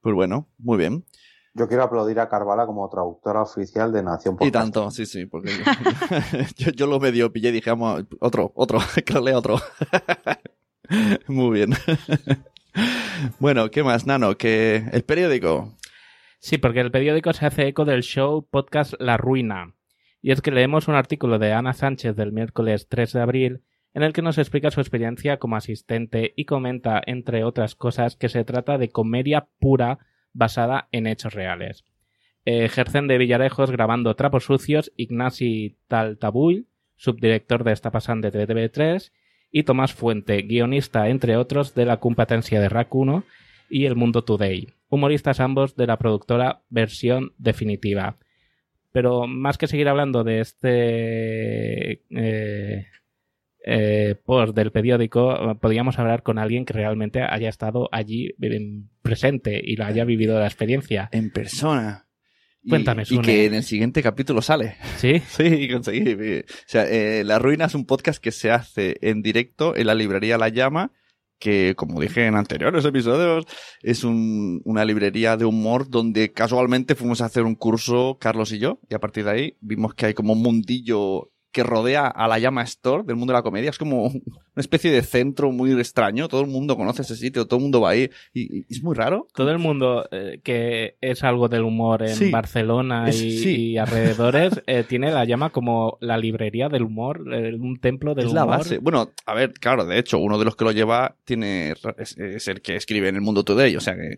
Pues 0.00 0.14
bueno, 0.14 0.50
muy 0.58 0.76
bien. 0.76 1.04
Yo 1.54 1.68
quiero 1.68 1.84
aplaudir 1.84 2.18
a 2.18 2.28
Carvala 2.28 2.66
como 2.66 2.88
traductora 2.90 3.42
oficial 3.42 3.92
de 3.92 4.02
Nación 4.02 4.36
Podcast. 4.36 4.48
Y 4.48 4.52
tanto, 4.52 4.90
sí, 4.90 5.06
sí, 5.06 5.24
porque 5.24 5.50
yo, 6.76 6.86
lo 6.86 6.98
medio 6.98 7.32
pillé 7.32 7.50
y 7.50 7.52
dije, 7.52 7.70
vamos, 7.70 8.04
otro, 8.20 8.52
otro, 8.54 8.80
que 9.06 9.20
lea 9.20 9.38
otro. 9.38 9.56
muy 11.28 11.50
bien. 11.54 11.74
Bueno, 13.38 13.70
¿qué 13.70 13.82
más, 13.82 14.06
Nano? 14.06 14.36
Que 14.36 14.84
el 14.92 15.04
periódico. 15.04 15.76
Sí, 16.38 16.58
porque 16.58 16.80
el 16.80 16.90
periódico 16.90 17.32
se 17.32 17.46
hace 17.46 17.68
eco 17.68 17.84
del 17.84 18.02
show 18.02 18.46
podcast 18.50 18.94
La 18.98 19.16
Ruina. 19.16 19.74
Y 20.20 20.30
es 20.30 20.40
que 20.40 20.50
leemos 20.50 20.88
un 20.88 20.94
artículo 20.94 21.38
de 21.38 21.52
Ana 21.52 21.72
Sánchez 21.72 22.16
del 22.16 22.32
miércoles 22.32 22.88
3 22.88 23.12
de 23.12 23.20
abril 23.20 23.62
en 23.94 24.02
el 24.02 24.12
que 24.12 24.22
nos 24.22 24.38
explica 24.38 24.70
su 24.70 24.80
experiencia 24.80 25.38
como 25.38 25.56
asistente 25.56 26.34
y 26.36 26.44
comenta, 26.44 27.00
entre 27.06 27.44
otras 27.44 27.76
cosas, 27.76 28.16
que 28.16 28.28
se 28.28 28.44
trata 28.44 28.76
de 28.76 28.90
comedia 28.90 29.46
pura 29.60 30.00
basada 30.32 30.88
en 30.90 31.06
hechos 31.06 31.32
reales. 31.32 31.84
Ejercen 32.44 33.06
de 33.06 33.18
Villarejos 33.18 33.70
grabando 33.70 34.16
Trapos 34.16 34.44
Sucios 34.44 34.92
Ignasi 34.96 35.78
Taltabull, 35.86 36.66
subdirector 36.96 37.64
de 37.64 37.72
esta 37.72 37.90
pasante 37.90 38.30
de 38.30 38.46
TV3, 38.46 39.12
y 39.54 39.62
Tomás 39.62 39.94
Fuente, 39.94 40.42
guionista, 40.42 41.08
entre 41.08 41.36
otros, 41.36 41.76
de 41.76 41.84
la 41.84 41.98
competencia 41.98 42.60
de 42.60 42.68
RAC 42.68 42.92
1 42.92 43.22
y 43.70 43.84
El 43.84 43.94
Mundo 43.94 44.24
Today, 44.24 44.66
humoristas 44.88 45.38
ambos 45.38 45.76
de 45.76 45.86
la 45.86 45.96
productora 45.96 46.62
Versión 46.70 47.34
Definitiva. 47.38 48.16
Pero 48.90 49.28
más 49.28 49.56
que 49.56 49.68
seguir 49.68 49.88
hablando 49.88 50.24
de 50.24 50.40
este 50.40 51.92
eh, 52.10 52.86
eh, 53.64 54.16
post 54.24 54.56
del 54.56 54.72
periódico, 54.72 55.56
podríamos 55.60 56.00
hablar 56.00 56.24
con 56.24 56.40
alguien 56.40 56.64
que 56.64 56.72
realmente 56.72 57.22
haya 57.22 57.48
estado 57.48 57.88
allí 57.92 58.34
presente 59.02 59.60
y 59.62 59.76
lo 59.76 59.84
haya 59.84 60.04
vivido 60.04 60.36
la 60.36 60.46
experiencia. 60.46 61.08
En 61.12 61.30
persona. 61.30 62.03
Cuéntame, 62.68 63.04
y, 63.08 63.14
y 63.14 63.18
que 63.20 63.44
en 63.46 63.54
el 63.54 63.62
siguiente 63.62 64.02
capítulo 64.02 64.42
sale. 64.42 64.76
¿Sí? 64.98 65.20
Sí, 65.28 65.68
conseguí. 65.68 66.40
O 66.40 66.44
sea, 66.66 66.86
eh, 66.88 67.24
La 67.24 67.38
Ruina 67.38 67.66
es 67.66 67.74
un 67.74 67.86
podcast 67.86 68.22
que 68.22 68.32
se 68.32 68.50
hace 68.50 68.96
en 69.00 69.22
directo 69.22 69.76
en 69.76 69.86
la 69.86 69.94
librería 69.94 70.38
La 70.38 70.48
Llama, 70.48 70.92
que, 71.38 71.74
como 71.76 72.00
dije 72.00 72.26
en 72.26 72.36
anteriores 72.36 72.84
episodios, 72.84 73.44
es 73.82 74.04
un, 74.04 74.62
una 74.64 74.84
librería 74.84 75.36
de 75.36 75.44
humor 75.44 75.90
donde 75.90 76.32
casualmente 76.32 76.94
fuimos 76.94 77.20
a 77.20 77.26
hacer 77.26 77.42
un 77.42 77.54
curso, 77.54 78.16
Carlos 78.18 78.52
y 78.52 78.58
yo, 78.58 78.80
y 78.88 78.94
a 78.94 79.00
partir 79.00 79.24
de 79.24 79.30
ahí 79.30 79.56
vimos 79.60 79.94
que 79.94 80.06
hay 80.06 80.14
como 80.14 80.32
un 80.32 80.42
mundillo 80.42 81.30
que 81.54 81.62
rodea 81.62 82.08
a 82.08 82.26
la 82.26 82.40
Llama 82.40 82.62
Store 82.64 83.04
del 83.04 83.14
mundo 83.14 83.32
de 83.32 83.38
la 83.38 83.42
comedia. 83.42 83.70
Es 83.70 83.78
como 83.78 84.06
una 84.06 84.20
especie 84.56 84.90
de 84.90 85.02
centro 85.02 85.52
muy 85.52 85.70
extraño. 85.72 86.26
Todo 86.26 86.40
el 86.40 86.48
mundo 86.48 86.76
conoce 86.76 87.02
ese 87.02 87.14
sitio, 87.14 87.46
todo 87.46 87.58
el 87.58 87.62
mundo 87.62 87.80
va 87.80 87.90
ahí. 87.90 88.10
Y, 88.34 88.66
es 88.68 88.82
muy 88.82 88.96
raro. 88.96 89.28
Todo 89.32 89.52
el 89.52 89.58
mundo 89.58 90.04
eh, 90.10 90.40
que 90.42 90.96
es 91.00 91.22
algo 91.22 91.48
del 91.48 91.62
humor 91.62 92.02
en 92.02 92.32
Barcelona 92.32 93.08
y, 93.12 93.78
alrededores 93.78 94.62
eh, 94.66 94.84
tiene 94.86 95.12
la 95.12 95.24
Llama 95.24 95.50
como 95.50 95.96
la 96.00 96.18
librería 96.18 96.68
del 96.68 96.82
humor, 96.82 97.24
eh, 97.32 97.54
un 97.54 97.78
templo 97.78 98.16
del 98.16 98.26
es 98.26 98.32
humor. 98.32 98.46
la 98.48 98.56
base. 98.56 98.78
Bueno, 98.78 99.12
a 99.24 99.34
ver, 99.34 99.52
claro, 99.52 99.86
de 99.86 100.00
hecho, 100.00 100.18
uno 100.18 100.38
de 100.38 100.44
los 100.44 100.56
que 100.56 100.64
lo 100.64 100.72
lleva 100.72 101.14
tiene 101.24 101.74
es, 101.98 102.48
el 102.48 102.62
que 102.62 102.74
escribe 102.74 103.08
en 103.08 103.14
el 103.14 103.20
mundo 103.20 103.44
today. 103.44 103.76
O 103.76 103.80
sea 103.80 103.94
que 103.94 104.16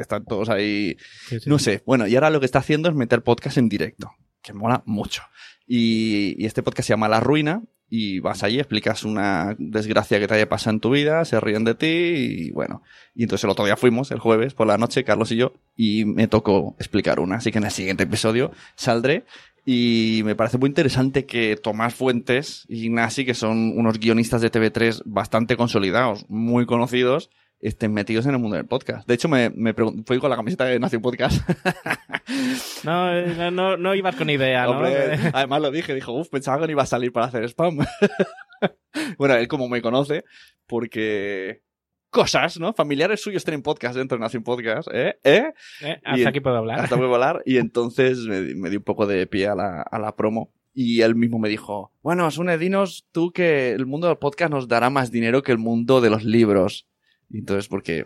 están 0.00 0.24
todos 0.24 0.48
ahí. 0.48 0.96
No 1.44 1.58
sé. 1.58 1.82
Bueno, 1.84 2.06
y 2.06 2.14
ahora 2.14 2.30
lo 2.30 2.40
que 2.40 2.46
está 2.46 2.60
haciendo 2.60 2.88
es 2.88 2.94
meter 2.94 3.22
podcast 3.22 3.58
en 3.58 3.68
directo. 3.68 4.10
Que 4.40 4.54
mola 4.54 4.82
mucho. 4.86 5.22
Y, 5.68 6.44
este 6.44 6.62
podcast 6.62 6.86
se 6.86 6.92
llama 6.94 7.08
La 7.08 7.20
Ruina 7.20 7.62
y 7.90 8.20
vas 8.20 8.42
allí, 8.42 8.58
explicas 8.58 9.04
una 9.04 9.54
desgracia 9.58 10.18
que 10.18 10.26
te 10.26 10.34
haya 10.34 10.48
pasado 10.48 10.74
en 10.74 10.80
tu 10.80 10.90
vida, 10.90 11.24
se 11.24 11.40
ríen 11.40 11.64
de 11.64 11.74
ti 11.74 11.86
y 11.86 12.50
bueno. 12.50 12.82
Y 13.14 13.22
entonces 13.22 13.44
el 13.44 13.50
otro 13.50 13.64
día 13.64 13.76
fuimos, 13.76 14.10
el 14.10 14.18
jueves 14.18 14.54
por 14.54 14.66
la 14.66 14.78
noche, 14.78 15.04
Carlos 15.04 15.30
y 15.32 15.36
yo, 15.36 15.52
y 15.76 16.04
me 16.04 16.26
tocó 16.26 16.74
explicar 16.78 17.20
una. 17.20 17.36
Así 17.36 17.52
que 17.52 17.58
en 17.58 17.64
el 17.64 17.70
siguiente 17.70 18.04
episodio 18.04 18.50
saldré 18.76 19.24
y 19.64 20.22
me 20.24 20.34
parece 20.34 20.56
muy 20.56 20.68
interesante 20.68 21.26
que 21.26 21.56
Tomás 21.56 21.94
Fuentes 21.94 22.64
y 22.68 22.86
Ignasi, 22.86 23.26
que 23.26 23.34
son 23.34 23.76
unos 23.76 23.98
guionistas 23.98 24.40
de 24.40 24.50
TV3 24.50 25.02
bastante 25.04 25.58
consolidados, 25.58 26.24
muy 26.30 26.64
conocidos, 26.64 27.28
estén 27.60 27.92
metidos 27.92 28.26
en 28.26 28.32
el 28.32 28.38
mundo 28.38 28.56
del 28.56 28.66
podcast. 28.66 29.06
De 29.06 29.14
hecho, 29.14 29.28
me, 29.28 29.50
me 29.50 29.74
fui 29.74 30.18
con 30.18 30.30
la 30.30 30.36
camiseta 30.36 30.64
de 30.64 30.78
Nación 30.78 31.02
Podcast. 31.02 31.42
no, 32.84 33.50
no, 33.50 33.76
no, 33.76 33.94
ibas 33.94 34.16
con 34.16 34.30
idea, 34.30 34.66
¿no? 34.66 34.80
además 35.32 35.62
lo 35.62 35.70
dije, 35.70 35.94
dijo, 35.94 36.12
uff, 36.12 36.28
pensaba 36.28 36.60
que 36.60 36.66
no 36.66 36.72
iba 36.72 36.82
a 36.82 36.86
salir 36.86 37.12
para 37.12 37.26
hacer 37.26 37.44
spam. 37.44 37.78
bueno, 39.18 39.34
él 39.34 39.48
como 39.48 39.68
me 39.68 39.82
conoce, 39.82 40.24
porque 40.66 41.62
cosas, 42.10 42.58
¿no? 42.58 42.72
Familiares 42.72 43.20
suyos 43.20 43.44
tienen 43.44 43.62
podcast 43.62 43.96
dentro 43.96 44.16
de 44.16 44.22
Nación 44.22 44.42
Podcast, 44.42 44.88
¿eh? 44.92 45.18
¿Eh? 45.24 45.52
¿Eh? 45.82 46.00
Hasta 46.04 46.28
aquí 46.28 46.40
puedo 46.40 46.56
hablar. 46.56 46.80
Hasta 46.80 46.96
puedo 46.96 47.12
hablar. 47.14 47.42
Y 47.44 47.58
entonces 47.58 48.18
me, 48.20 48.54
me 48.54 48.70
di 48.70 48.76
un 48.76 48.84
poco 48.84 49.06
de 49.06 49.26
pie 49.26 49.48
a 49.48 49.54
la, 49.54 49.82
a 49.82 49.98
la 49.98 50.14
promo. 50.16 50.52
Y 50.72 51.00
él 51.00 51.16
mismo 51.16 51.40
me 51.40 51.48
dijo, 51.48 51.92
bueno, 52.02 52.30
Sune, 52.30 52.56
dinos 52.56 53.08
tú 53.10 53.32
que 53.32 53.72
el 53.72 53.86
mundo 53.86 54.06
del 54.06 54.18
podcast 54.18 54.52
nos 54.52 54.68
dará 54.68 54.90
más 54.90 55.10
dinero 55.10 55.42
que 55.42 55.50
el 55.50 55.58
mundo 55.58 56.00
de 56.00 56.08
los 56.08 56.22
libros. 56.22 56.86
Y 57.30 57.38
entonces, 57.38 57.68
porque 57.68 58.04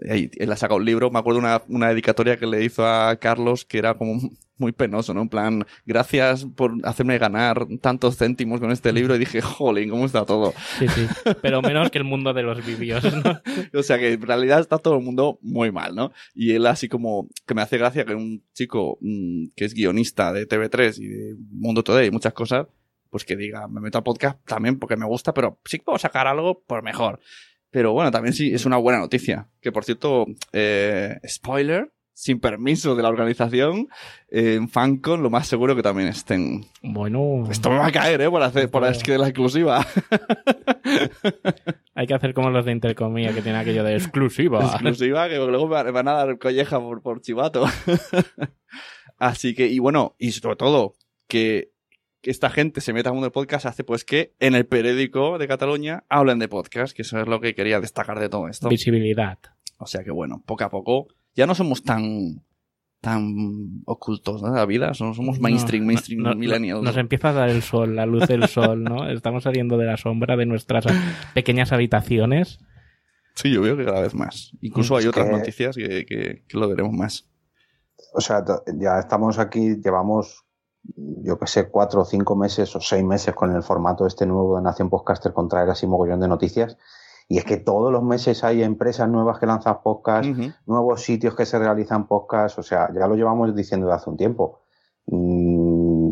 él 0.00 0.52
ha 0.52 0.56
sacado 0.56 0.78
un 0.78 0.84
libro, 0.84 1.10
me 1.10 1.18
acuerdo 1.18 1.40
una, 1.40 1.62
una 1.68 1.88
dedicatoria 1.88 2.36
que 2.36 2.46
le 2.46 2.64
hizo 2.64 2.86
a 2.86 3.16
Carlos 3.16 3.64
que 3.64 3.78
era 3.78 3.94
como 3.94 4.20
muy 4.58 4.72
penoso, 4.72 5.14
¿no? 5.14 5.22
En 5.22 5.28
plan, 5.28 5.66
gracias 5.86 6.44
por 6.44 6.74
hacerme 6.82 7.18
ganar 7.18 7.66
tantos 7.80 8.16
céntimos 8.16 8.60
con 8.60 8.70
este 8.70 8.92
libro 8.92 9.14
y 9.14 9.18
dije, 9.18 9.40
jolín, 9.40 9.88
¿cómo 9.88 10.04
está 10.04 10.24
todo? 10.24 10.52
Sí, 10.78 10.88
sí, 10.88 11.06
pero 11.40 11.62
menos 11.62 11.90
que 11.90 11.98
el 11.98 12.04
mundo 12.04 12.34
de 12.34 12.42
los 12.42 12.64
vivios, 12.64 13.04
¿no? 13.04 13.40
o 13.78 13.82
sea 13.82 13.98
que 13.98 14.12
en 14.12 14.22
realidad 14.22 14.60
está 14.60 14.78
todo 14.78 14.98
el 14.98 15.04
mundo 15.04 15.38
muy 15.42 15.70
mal, 15.70 15.94
¿no? 15.94 16.12
Y 16.34 16.52
él 16.52 16.66
así 16.66 16.88
como 16.88 17.28
que 17.46 17.54
me 17.54 17.62
hace 17.62 17.78
gracia 17.78 18.04
que 18.04 18.14
un 18.14 18.42
chico 18.52 18.98
mm, 19.00 19.48
que 19.56 19.64
es 19.64 19.74
guionista 19.74 20.32
de 20.32 20.46
TV3 20.46 20.98
y 20.98 21.06
de 21.06 21.36
Mundo 21.52 21.82
Today 21.82 22.08
y 22.08 22.10
muchas 22.10 22.32
cosas, 22.32 22.66
pues 23.10 23.24
que 23.24 23.36
diga, 23.36 23.68
me 23.68 23.80
meto 23.80 23.98
al 23.98 24.04
podcast 24.04 24.38
también 24.44 24.78
porque 24.78 24.96
me 24.96 25.06
gusta, 25.06 25.32
pero 25.32 25.58
sí 25.64 25.78
puedo 25.78 25.98
sacar 25.98 26.26
algo 26.26 26.62
por 26.66 26.82
mejor. 26.82 27.20
Pero 27.70 27.92
bueno, 27.92 28.10
también 28.10 28.32
sí 28.32 28.52
es 28.52 28.64
una 28.66 28.76
buena 28.76 28.98
noticia. 28.98 29.48
Que 29.60 29.72
por 29.72 29.84
cierto, 29.84 30.26
eh, 30.52 31.18
spoiler, 31.26 31.92
sin 32.18 32.40
permiso 32.40 32.96
de 32.96 33.02
la 33.04 33.10
organización, 33.10 33.88
en 34.28 34.68
FanCon 34.68 35.22
lo 35.22 35.30
más 35.30 35.46
seguro 35.46 35.76
que 35.76 35.82
también 35.82 36.08
estén. 36.08 36.66
Bueno. 36.82 37.44
Esto 37.48 37.70
me 37.70 37.76
va 37.78 37.86
a 37.86 37.92
caer, 37.92 38.20
¿eh? 38.22 38.28
Por, 38.28 38.42
hacer, 38.42 38.68
por 38.70 38.82
la 38.82 38.88
exclusiva. 38.88 39.86
Hay 41.94 42.06
que 42.08 42.14
hacer 42.14 42.34
como 42.34 42.50
los 42.50 42.64
de 42.64 42.72
Intercomía, 42.72 43.32
que 43.32 43.42
tienen 43.42 43.60
aquello 43.60 43.84
de 43.84 43.94
exclusiva. 43.94 44.64
exclusiva, 44.64 45.28
que 45.28 45.36
luego 45.36 45.68
me 45.68 45.90
van 45.92 46.08
a 46.08 46.12
dar 46.12 46.38
colleja 46.38 46.80
por, 46.80 47.02
por 47.02 47.20
chivato. 47.20 47.66
Así 49.18 49.54
que, 49.54 49.68
y 49.68 49.78
bueno, 49.78 50.16
y 50.18 50.32
sobre 50.32 50.56
todo, 50.56 50.94
que 51.28 51.70
que 52.20 52.30
esta 52.30 52.50
gente 52.50 52.80
se 52.80 52.92
meta 52.92 53.10
en 53.10 53.22
el 53.22 53.30
podcast 53.30 53.66
hace 53.66 53.84
pues 53.84 54.04
que 54.04 54.34
en 54.40 54.54
el 54.54 54.66
periódico 54.66 55.38
de 55.38 55.48
Cataluña 55.48 56.04
hablen 56.08 56.38
de 56.38 56.48
podcast, 56.48 56.94
que 56.94 57.02
eso 57.02 57.20
es 57.20 57.28
lo 57.28 57.40
que 57.40 57.54
quería 57.54 57.80
destacar 57.80 58.18
de 58.18 58.28
todo 58.28 58.48
esto. 58.48 58.68
Visibilidad. 58.68 59.38
O 59.78 59.86
sea 59.86 60.02
que 60.02 60.10
bueno, 60.10 60.42
poco 60.44 60.64
a 60.64 60.70
poco 60.70 61.08
ya 61.34 61.46
no 61.46 61.54
somos 61.54 61.84
tan 61.84 62.42
tan 63.00 63.82
ocultos 63.84 64.42
de 64.42 64.50
la 64.50 64.66
vida, 64.66 64.92
somos 64.94 65.38
mainstream, 65.38 65.84
mainstream 65.84 66.36
millennials. 66.36 66.82
Nos 66.82 66.96
empieza 66.96 67.28
a 67.28 67.32
dar 67.32 67.48
el 67.48 67.62
sol, 67.62 67.94
la 67.94 68.06
luz 68.06 68.26
del 68.26 68.48
sol, 68.48 68.82
¿no? 68.82 69.08
Estamos 69.10 69.44
saliendo 69.44 69.78
de 69.78 69.86
la 69.86 69.96
sombra 69.96 70.36
de 70.36 70.46
nuestras 70.46 70.84
pequeñas 71.32 71.72
habitaciones. 71.72 72.58
Sí, 73.36 73.52
yo 73.52 73.62
veo 73.62 73.76
que 73.76 73.84
cada 73.84 74.00
vez 74.00 74.14
más. 74.14 74.50
Incluso 74.60 74.96
hay 74.96 75.06
otras 75.06 75.30
noticias 75.30 75.76
que, 75.76 76.04
que, 76.06 76.42
que 76.48 76.58
lo 76.58 76.68
veremos 76.68 76.92
más. 76.92 77.30
O 78.14 78.20
sea, 78.20 78.44
ya 78.80 78.98
estamos 78.98 79.38
aquí, 79.38 79.76
llevamos, 79.76 80.44
yo 80.96 81.38
que 81.38 81.46
sé, 81.46 81.68
cuatro 81.68 82.02
o 82.02 82.04
cinco 82.04 82.36
meses 82.36 82.74
o 82.74 82.80
seis 82.80 83.04
meses 83.04 83.34
con 83.34 83.54
el 83.54 83.62
formato 83.62 84.06
este 84.06 84.26
nuevo 84.26 84.56
de 84.56 84.62
Nación 84.62 84.88
Podcaster 84.88 85.32
con 85.32 85.48
traer 85.48 85.70
así 85.70 85.86
mogollón 85.86 86.20
de 86.20 86.28
noticias. 86.28 86.76
Y 87.28 87.36
es 87.36 87.44
que 87.44 87.58
todos 87.58 87.92
los 87.92 88.02
meses 88.02 88.42
hay 88.42 88.62
empresas 88.62 89.08
nuevas 89.08 89.38
que 89.38 89.44
lanzan 89.44 89.82
podcasts, 89.82 90.30
nuevos 90.66 91.02
sitios 91.02 91.34
que 91.34 91.44
se 91.44 91.58
realizan 91.58 92.06
podcasts, 92.06 92.58
o 92.58 92.62
sea, 92.62 92.88
ya 92.94 93.06
lo 93.06 93.16
llevamos 93.16 93.54
diciendo 93.54 93.86
de 93.86 93.92
hace 93.92 94.08
un 94.08 94.16
tiempo. 94.16 94.60
Mm, 95.06 96.10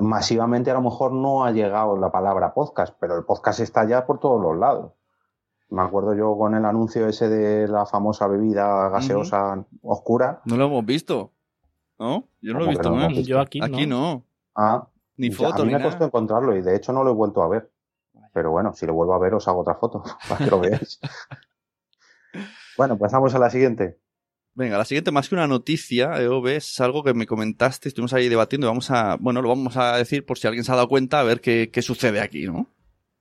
masivamente 0.00 0.70
a 0.70 0.74
lo 0.74 0.82
mejor 0.82 1.12
no 1.12 1.44
ha 1.44 1.52
llegado 1.52 1.96
la 1.96 2.10
palabra 2.10 2.54
podcast, 2.54 2.94
pero 2.98 3.16
el 3.16 3.24
podcast 3.24 3.60
está 3.60 3.86
ya 3.86 4.04
por 4.04 4.18
todos 4.18 4.42
los 4.42 4.56
lados. 4.58 4.92
Me 5.70 5.82
acuerdo 5.82 6.14
yo 6.14 6.36
con 6.36 6.54
el 6.54 6.64
anuncio 6.64 7.06
ese 7.06 7.28
de 7.28 7.68
la 7.68 7.86
famosa 7.86 8.26
bebida 8.26 8.88
gaseosa 8.90 9.64
oscura. 9.82 10.42
No 10.44 10.56
lo 10.56 10.66
hemos 10.66 10.84
visto. 10.84 11.30
¿No? 12.02 12.28
Yo 12.40 12.52
no 12.52 12.58
lo 12.58 12.64
he 12.64 12.68
visto, 12.70 12.90
no 12.90 13.10
Yo 13.12 13.38
aquí, 13.38 13.60
aquí 13.62 13.86
no. 13.86 14.24
Ah, 14.56 14.88
ni 15.16 15.30
foto. 15.30 15.62
A 15.62 15.64
mí 15.64 15.70
me 15.70 15.78
ha 15.78 15.82
costado 15.84 16.06
encontrarlo 16.06 16.56
y 16.56 16.60
de 16.60 16.74
hecho 16.74 16.92
no 16.92 17.04
lo 17.04 17.10
he 17.10 17.14
vuelto 17.14 17.44
a 17.44 17.48
ver. 17.48 17.70
Pero 18.34 18.50
bueno, 18.50 18.72
si 18.72 18.86
lo 18.86 18.94
vuelvo 18.94 19.14
a 19.14 19.20
ver 19.20 19.34
os 19.34 19.46
hago 19.46 19.60
otra 19.60 19.76
foto 19.76 20.02
para 20.28 20.44
que 20.44 20.50
lo 20.50 20.58
veáis. 20.58 20.98
bueno, 22.76 22.98
pasamos 22.98 23.32
a 23.36 23.38
la 23.38 23.50
siguiente. 23.50 24.00
Venga, 24.54 24.78
la 24.78 24.84
siguiente, 24.84 25.12
más 25.12 25.28
que 25.28 25.36
una 25.36 25.46
noticia, 25.46 26.20
EOB, 26.20 26.48
es 26.48 26.80
algo 26.80 27.04
que 27.04 27.14
me 27.14 27.26
comentaste, 27.26 27.88
estuvimos 27.88 28.12
ahí 28.14 28.28
debatiendo 28.28 28.66
y 28.66 28.68
vamos 28.68 28.90
a, 28.90 29.16
bueno, 29.20 29.40
lo 29.40 29.48
vamos 29.48 29.76
a 29.76 29.96
decir 29.96 30.26
por 30.26 30.38
si 30.38 30.48
alguien 30.48 30.64
se 30.64 30.72
ha 30.72 30.74
dado 30.74 30.88
cuenta, 30.88 31.20
a 31.20 31.22
ver 31.22 31.40
qué, 31.40 31.70
qué 31.72 31.82
sucede 31.82 32.20
aquí, 32.20 32.46
¿no? 32.46 32.66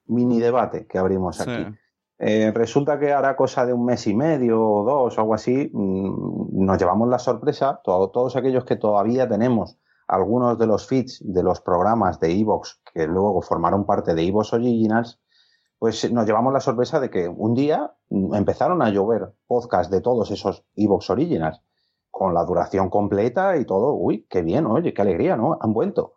Mini 0.07 0.39
debate 0.39 0.87
que 0.87 0.97
abrimos 0.97 1.39
aquí. 1.39 1.67
Eh, 2.23 2.51
resulta 2.51 2.99
que 2.99 3.11
hará 3.11 3.35
cosa 3.35 3.65
de 3.65 3.73
un 3.73 3.83
mes 3.83 4.05
y 4.05 4.13
medio 4.13 4.61
o 4.61 4.83
dos 4.83 5.17
o 5.17 5.21
algo 5.21 5.33
así, 5.33 5.71
mm, 5.73 6.65
nos 6.65 6.77
llevamos 6.77 7.09
la 7.09 7.17
sorpresa, 7.17 7.81
todos 7.83 8.35
aquellos 8.35 8.63
que 8.63 8.75
todavía 8.75 9.27
tenemos 9.27 9.79
algunos 10.07 10.59
de 10.59 10.67
los 10.67 10.85
feeds 10.85 11.23
de 11.25 11.41
los 11.41 11.61
programas 11.61 12.19
de 12.19 12.31
Evox 12.39 12.79
que 12.93 13.07
luego 13.07 13.41
formaron 13.41 13.87
parte 13.87 14.13
de 14.13 14.21
Evox 14.21 14.53
Originals, 14.53 15.19
pues 15.79 16.11
nos 16.11 16.27
llevamos 16.27 16.53
la 16.53 16.59
sorpresa 16.59 16.99
de 16.99 17.09
que 17.09 17.27
un 17.27 17.55
día 17.55 17.91
mm, 18.11 18.35
empezaron 18.35 18.83
a 18.83 18.91
llover 18.91 19.33
podcasts 19.47 19.91
de 19.91 20.01
todos 20.01 20.29
esos 20.29 20.63
Evox 20.75 21.09
Originals 21.09 21.59
con 22.11 22.35
la 22.35 22.45
duración 22.45 22.91
completa 22.91 23.57
y 23.57 23.65
todo. 23.65 23.95
Uy, 23.95 24.27
qué 24.29 24.43
bien, 24.43 24.67
oye, 24.67 24.93
qué 24.93 25.01
alegría, 25.01 25.37
¿no? 25.37 25.57
Han 25.59 25.73
vuelto. 25.73 26.13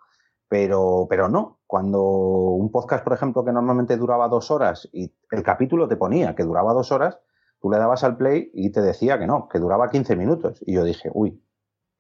Pero, 0.54 1.08
pero 1.10 1.28
no, 1.28 1.58
cuando 1.66 2.00
un 2.00 2.70
podcast, 2.70 3.02
por 3.02 3.12
ejemplo, 3.12 3.44
que 3.44 3.50
normalmente 3.50 3.96
duraba 3.96 4.28
dos 4.28 4.52
horas 4.52 4.88
y 4.92 5.12
el 5.32 5.42
capítulo 5.42 5.88
te 5.88 5.96
ponía 5.96 6.36
que 6.36 6.44
duraba 6.44 6.72
dos 6.72 6.92
horas, 6.92 7.18
tú 7.60 7.68
le 7.72 7.76
dabas 7.76 8.04
al 8.04 8.16
play 8.16 8.52
y 8.54 8.70
te 8.70 8.80
decía 8.80 9.18
que 9.18 9.26
no, 9.26 9.48
que 9.48 9.58
duraba 9.58 9.90
15 9.90 10.14
minutos. 10.14 10.62
Y 10.64 10.74
yo 10.74 10.84
dije, 10.84 11.10
uy, 11.12 11.42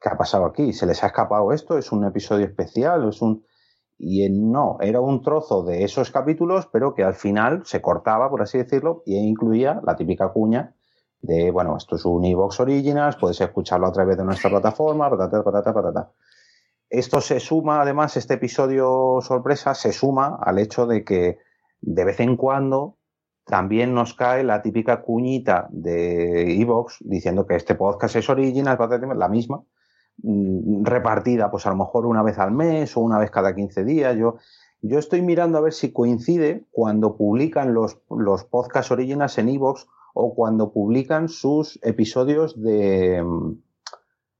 ¿qué 0.00 0.08
ha 0.08 0.16
pasado 0.16 0.44
aquí? 0.44 0.72
¿Se 0.72 0.86
les 0.86 1.02
ha 1.02 1.08
escapado 1.08 1.50
esto? 1.50 1.76
¿Es 1.76 1.90
un 1.90 2.04
episodio 2.04 2.46
especial? 2.46 3.08
¿Es 3.08 3.20
un...? 3.22 3.44
Y 3.98 4.30
no, 4.30 4.76
era 4.80 5.00
un 5.00 5.20
trozo 5.20 5.64
de 5.64 5.82
esos 5.82 6.12
capítulos, 6.12 6.68
pero 6.72 6.94
que 6.94 7.02
al 7.02 7.14
final 7.14 7.62
se 7.66 7.82
cortaba, 7.82 8.30
por 8.30 8.40
así 8.40 8.58
decirlo, 8.58 9.02
y 9.04 9.16
incluía 9.16 9.80
la 9.84 9.96
típica 9.96 10.28
cuña 10.28 10.76
de, 11.22 11.50
bueno, 11.50 11.76
esto 11.76 11.96
es 11.96 12.04
un 12.04 12.24
Evox 12.24 12.60
Originals, 12.60 13.16
puedes 13.16 13.40
escucharlo 13.40 13.88
a 13.88 13.92
través 13.92 14.16
de 14.16 14.24
nuestra 14.24 14.48
plataforma, 14.48 15.10
patata, 15.10 15.42
patata, 15.42 15.74
patata. 15.74 16.12
Esto 16.90 17.20
se 17.20 17.40
suma, 17.40 17.80
además, 17.80 18.16
este 18.16 18.34
episodio 18.34 19.18
sorpresa 19.20 19.74
se 19.74 19.92
suma 19.92 20.38
al 20.40 20.58
hecho 20.58 20.86
de 20.86 21.04
que 21.04 21.38
de 21.80 22.04
vez 22.04 22.20
en 22.20 22.36
cuando 22.36 22.98
también 23.44 23.94
nos 23.94 24.14
cae 24.14 24.42
la 24.42 24.62
típica 24.62 25.02
cuñita 25.02 25.68
de 25.70 26.60
Evox 26.60 26.98
diciendo 27.00 27.46
que 27.46 27.56
este 27.56 27.74
podcast 27.74 28.16
es 28.16 28.28
original, 28.30 28.78
la 29.16 29.28
misma, 29.28 29.62
mm, 30.22 30.84
repartida 30.84 31.50
pues 31.50 31.66
a 31.66 31.70
lo 31.70 31.76
mejor 31.76 32.06
una 32.06 32.22
vez 32.22 32.38
al 32.38 32.52
mes 32.52 32.96
o 32.96 33.00
una 33.00 33.18
vez 33.18 33.30
cada 33.30 33.54
15 33.54 33.84
días. 33.84 34.16
Yo, 34.16 34.36
yo 34.80 34.98
estoy 34.98 35.20
mirando 35.20 35.58
a 35.58 35.62
ver 35.62 35.72
si 35.72 35.92
coincide 35.92 36.64
cuando 36.70 37.16
publican 37.16 37.74
los, 37.74 37.98
los 38.08 38.44
podcasts 38.44 38.92
originales 38.92 39.36
en 39.38 39.48
Evox 39.48 39.86
o 40.14 40.34
cuando 40.34 40.72
publican 40.72 41.28
sus 41.28 41.78
episodios 41.82 42.60
de, 42.62 43.22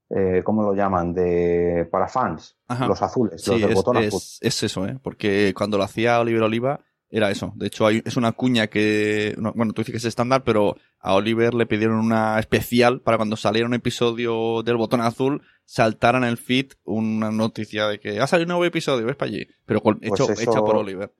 eh, 0.09 0.41
¿cómo 0.43 0.61
lo 0.61 0.73
llaman? 0.73 1.13
De 1.13 1.87
para 1.91 2.07
fans, 2.07 2.57
los 2.87 3.01
azules, 3.01 3.47
los 3.47 3.61
del 3.61 3.69
es, 3.71 3.75
botón 3.75 3.97
azul. 3.97 4.21
Es 4.41 4.63
eso, 4.63 4.85
¿eh? 4.87 4.99
Porque 5.01 5.53
cuando 5.55 5.77
lo 5.77 5.83
hacía 5.83 6.19
Oliver 6.19 6.43
Oliva 6.43 6.81
era 7.09 7.31
eso. 7.31 7.53
De 7.55 7.67
hecho, 7.67 7.85
hay, 7.85 8.01
es 8.03 8.17
una 8.17 8.33
cuña 8.33 8.67
que, 8.67 9.35
bueno, 9.55 9.73
tú 9.73 9.81
dices 9.81 9.93
que 9.93 9.97
es 9.97 10.05
estándar, 10.05 10.43
pero 10.43 10.75
a 10.99 11.13
Oliver 11.13 11.53
le 11.53 11.65
pidieron 11.65 11.97
una 11.97 12.37
especial 12.39 13.01
para 13.01 13.17
cuando 13.17 13.37
saliera 13.37 13.67
un 13.67 13.73
episodio 13.73 14.63
del 14.63 14.77
botón 14.77 15.01
azul, 15.01 15.41
saltara 15.63 16.17
en 16.17 16.23
el 16.23 16.37
feed 16.37 16.73
una 16.83 17.31
noticia 17.31 17.87
de 17.87 17.99
que 17.99 18.19
ha 18.19 18.27
salido 18.27 18.45
un 18.45 18.49
nuevo 18.49 18.65
episodio, 18.65 19.05
ves 19.05 19.15
para 19.15 19.31
allí. 19.31 19.47
Pero 19.65 19.81
pues 19.81 19.97
hecho, 20.01 20.29
hecha 20.31 20.61
por 20.61 20.75
Oliver. 20.77 21.13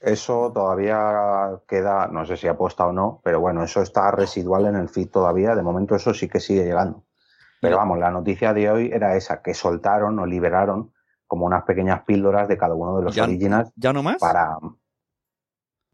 Eso 0.00 0.50
todavía 0.52 1.60
queda, 1.66 2.08
no 2.08 2.26
sé 2.26 2.36
si 2.36 2.46
aposta 2.48 2.86
o 2.86 2.92
no, 2.92 3.20
pero 3.24 3.40
bueno, 3.40 3.62
eso 3.64 3.82
está 3.82 4.10
residual 4.10 4.66
en 4.66 4.76
el 4.76 4.88
feed 4.88 5.08
todavía. 5.08 5.54
De 5.54 5.62
momento 5.62 5.94
eso 5.94 6.12
sí 6.12 6.28
que 6.28 6.40
sigue 6.40 6.64
llegando. 6.64 7.05
Pero 7.60 7.76
vamos, 7.76 7.98
la 7.98 8.10
noticia 8.10 8.52
de 8.52 8.70
hoy 8.70 8.90
era 8.92 9.16
esa, 9.16 9.42
que 9.42 9.54
soltaron 9.54 10.18
o 10.18 10.26
liberaron 10.26 10.92
como 11.26 11.46
unas 11.46 11.64
pequeñas 11.64 12.02
píldoras 12.04 12.48
de 12.48 12.56
cada 12.58 12.74
uno 12.74 12.96
de 12.96 13.04
los 13.04 13.18
originals. 13.18 13.72
¿Ya 13.76 13.92
no 13.92 14.02
más? 14.02 14.18
Para, 14.18 14.58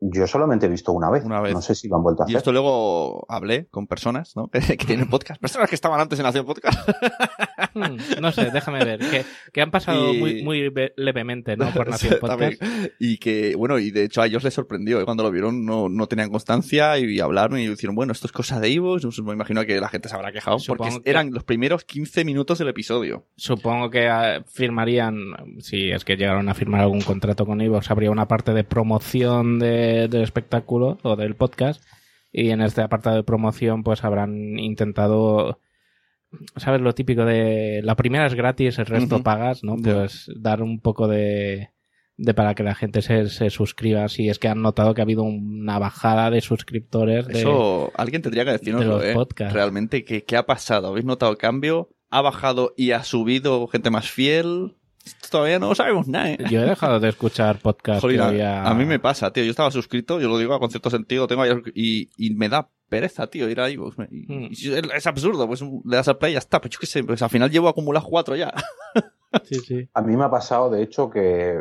yo 0.05 0.27
solamente 0.27 0.67
he 0.67 0.69
visto 0.69 0.93
una 0.93 1.11
vez. 1.11 1.25
Una 1.25 1.41
vez. 1.41 1.55
No 1.55 1.63
sé 1.63 1.77
si 1.77 1.89
lo 1.89 1.97
han 1.97 2.03
vuelto 2.03 2.23
a 2.23 2.25
hacer. 2.25 2.35
Y 2.35 2.37
esto 2.37 2.51
luego 2.51 3.25
hablé 3.29 3.67
con 3.71 3.87
personas, 3.87 4.35
¿no? 4.35 4.49
que 4.51 4.77
tienen 4.77 5.09
podcast. 5.09 5.41
Personas 5.41 5.69
que 5.69 5.77
estaban 5.77 6.01
antes 6.01 6.19
en 6.19 6.25
Nación 6.25 6.47
Podcast. 6.47 6.79
Hmm, 7.75 7.97
no 8.21 8.33
sé, 8.33 8.51
déjame 8.51 8.85
ver. 8.85 9.01
Que, 9.51 9.63
han 9.63 9.71
pasado 9.71 10.13
muy, 10.13 10.43
muy 10.43 10.71
levemente, 10.97 11.57
¿no? 11.57 11.71
Por 11.71 11.89
Nación 11.91 12.17
Podcast. 12.21 12.63
Y 12.99 13.17
que, 13.17 13.55
bueno, 13.57 13.79
y 13.79 13.91
de 13.91 14.05
hecho 14.05 14.21
a 14.21 14.27
ellos 14.27 14.45
les 14.45 14.53
sorprendió. 14.53 15.01
¿eh? 15.01 15.07
Cuando 15.07 15.23
lo 15.23 15.31
vieron 15.31 15.65
no, 15.65 15.89
no 15.89 16.07
tenían 16.07 16.29
constancia 16.29 16.99
y 16.99 17.19
hablaron 17.21 17.59
y 17.59 17.69
dijeron, 17.69 17.95
bueno, 17.95 18.13
esto 18.13 18.27
es 18.27 18.33
cosa 18.33 18.61
de 18.61 18.69
Ivo. 18.69 18.99
Me 19.25 19.33
imagino 19.33 19.65
que 19.65 19.81
la 19.81 19.89
gente 19.89 20.11
se 20.11 20.15
habrá 20.15 20.33
quejado 20.33 20.59
porque 20.67 21.01
eran 21.07 21.33
los 21.33 21.45
primeros 21.45 21.85
15 21.85 22.27
minutos 22.27 22.59
del 22.59 22.69
episodio. 22.69 23.25
Supongo 23.37 23.89
que 23.89 24.09
ah, 24.09 24.45
firmarían, 24.47 25.17
si 25.61 25.91
es 25.91 26.05
que 26.05 26.17
llegaron 26.17 26.51
a 26.51 26.55
firmar 26.55 26.83
algún 26.83 27.01
contrato 27.01 27.47
con 27.47 27.63
Ivo, 27.63 27.81
habría 27.89 28.11
una 28.11 28.29
parte 28.29 28.53
de 28.53 28.65
promoción 28.65 29.59
de 29.59 29.92
del 29.93 30.23
espectáculo 30.23 30.99
o 31.03 31.17
del 31.17 31.37
podcast 31.37 31.83
y 32.33 32.51
en 32.51 32.61
este 32.61 32.83
apartado 32.83 33.17
de 33.17 33.25
promoción 33.25 33.83
pues 33.83 34.05
habrán 34.05 34.59
intentado 34.59 35.61
sabes 36.57 36.81
lo 36.81 36.95
típico 36.95 37.25
de 37.25 37.81
la 37.85 37.97
primera 37.97 38.27
es 38.27 38.35
gratis 38.35 38.79
el 38.79 38.87
resto 38.87 39.23
pagas 39.23 39.63
no 39.63 39.77
pues 39.77 40.31
dar 40.35 40.63
un 40.63 40.81
poco 40.81 41.09
de, 41.09 41.71
de 42.17 42.35
para 42.35 42.55
que 42.55 42.63
la 42.63 42.75
gente 42.75 43.03
se, 43.03 43.29
se, 43.29 43.51
suscriba. 43.51 44.09
Si 44.09 44.29
es 44.29 44.39
que 44.39 44.49
han 44.49 44.63
notado 44.63 44.95
que 44.95 45.01
ha 45.01 45.05
habido 45.05 45.23
una 45.23 45.79
bajada 45.79 46.31
de 46.31 46.41
suscriptores 46.41 47.27
de, 47.27 47.41
eso 47.41 47.93
alguien 47.97 48.23
tendría 48.23 48.45
que 48.45 48.53
decirnos 48.53 49.03
¿eh? 49.03 49.15
realmente 49.51 50.05
¿qué, 50.05 50.25
qué 50.25 50.37
ha 50.37 50.47
pasado 50.47 50.89
habéis 50.89 51.05
notado 51.05 51.37
cambio 51.37 51.91
ha 52.11 52.21
bajado 52.21 52.75
y 52.77 52.93
ha 52.93 53.05
subido 53.05 53.67
gente 53.69 53.91
más 53.91 54.11
fiel 54.11 54.77
Todavía 55.31 55.59
no 55.59 55.75
sabemos 55.75 56.09
nada, 56.09 56.31
¿eh? 56.31 56.39
Yo 56.51 56.61
he 56.61 56.67
dejado 56.67 57.01
de 57.01 57.09
escuchar 57.09 57.59
podcast. 57.59 58.05
a, 58.05 58.75
mí 58.75 58.85
me 58.85 58.99
pasa, 58.99 59.33
tío. 59.33 59.43
Yo 59.45 59.51
estaba 59.51 59.71
suscrito, 59.71 60.21
yo 60.21 60.29
lo 60.29 60.39
digo 60.39 60.59
con 60.61 60.71
cierto 60.71 60.91
sentido, 60.91 61.27
tengo 61.27 61.45
y, 61.75 62.11
y 62.17 62.35
me 62.35 62.49
da 62.49 62.69
pereza, 62.89 63.27
tío, 63.27 63.49
ir 63.49 63.61
ahí. 63.61 63.77
Pues, 63.79 63.97
hmm. 63.97 64.49
es 64.95 65.07
absurdo, 65.07 65.47
pues 65.47 65.63
le 65.63 65.97
das 65.97 66.09
al 66.09 66.19
play 66.19 66.33
y 66.33 66.35
ya 66.35 66.39
está. 66.39 66.61
Pero 66.61 66.73
yo 66.73 66.79
qué 66.79 66.87
sé, 66.87 67.03
pues 67.03 67.23
al 67.23 67.31
final 67.31 67.51
llevo 67.51 67.67
a 67.67 67.71
acumular 67.71 68.03
cuatro 68.07 68.37
ya. 68.37 68.53
sí, 69.45 69.57
sí. 69.61 69.89
A 69.95 70.03
mí 70.03 70.17
me 70.17 70.25
ha 70.25 70.31
pasado, 70.31 70.71
de 70.71 70.83
hecho, 70.83 71.09
que, 71.11 71.59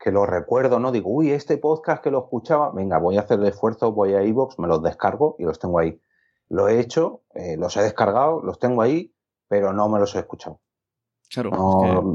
que 0.00 0.10
lo 0.10 0.24
recuerdo, 0.24 0.80
¿no? 0.80 0.90
Digo, 0.90 1.10
uy, 1.10 1.30
este 1.30 1.58
podcast 1.58 2.02
que 2.02 2.10
lo 2.10 2.20
escuchaba, 2.20 2.72
venga, 2.72 2.98
voy 2.98 3.18
a 3.18 3.20
hacer 3.20 3.38
el 3.38 3.46
esfuerzo, 3.46 3.92
voy 3.92 4.14
a 4.14 4.24
iVoox, 4.24 4.58
me 4.58 4.66
los 4.66 4.82
descargo 4.82 5.36
y 5.38 5.44
los 5.44 5.58
tengo 5.58 5.78
ahí. 5.78 6.00
Lo 6.48 6.68
he 6.68 6.80
hecho, 6.80 7.22
eh, 7.34 7.56
los 7.58 7.76
he 7.76 7.82
descargado, 7.82 8.42
los 8.42 8.58
tengo 8.58 8.82
ahí, 8.82 9.14
pero 9.48 9.72
no 9.72 9.88
me 9.88 10.00
los 10.00 10.14
he 10.14 10.18
escuchado 10.18 10.60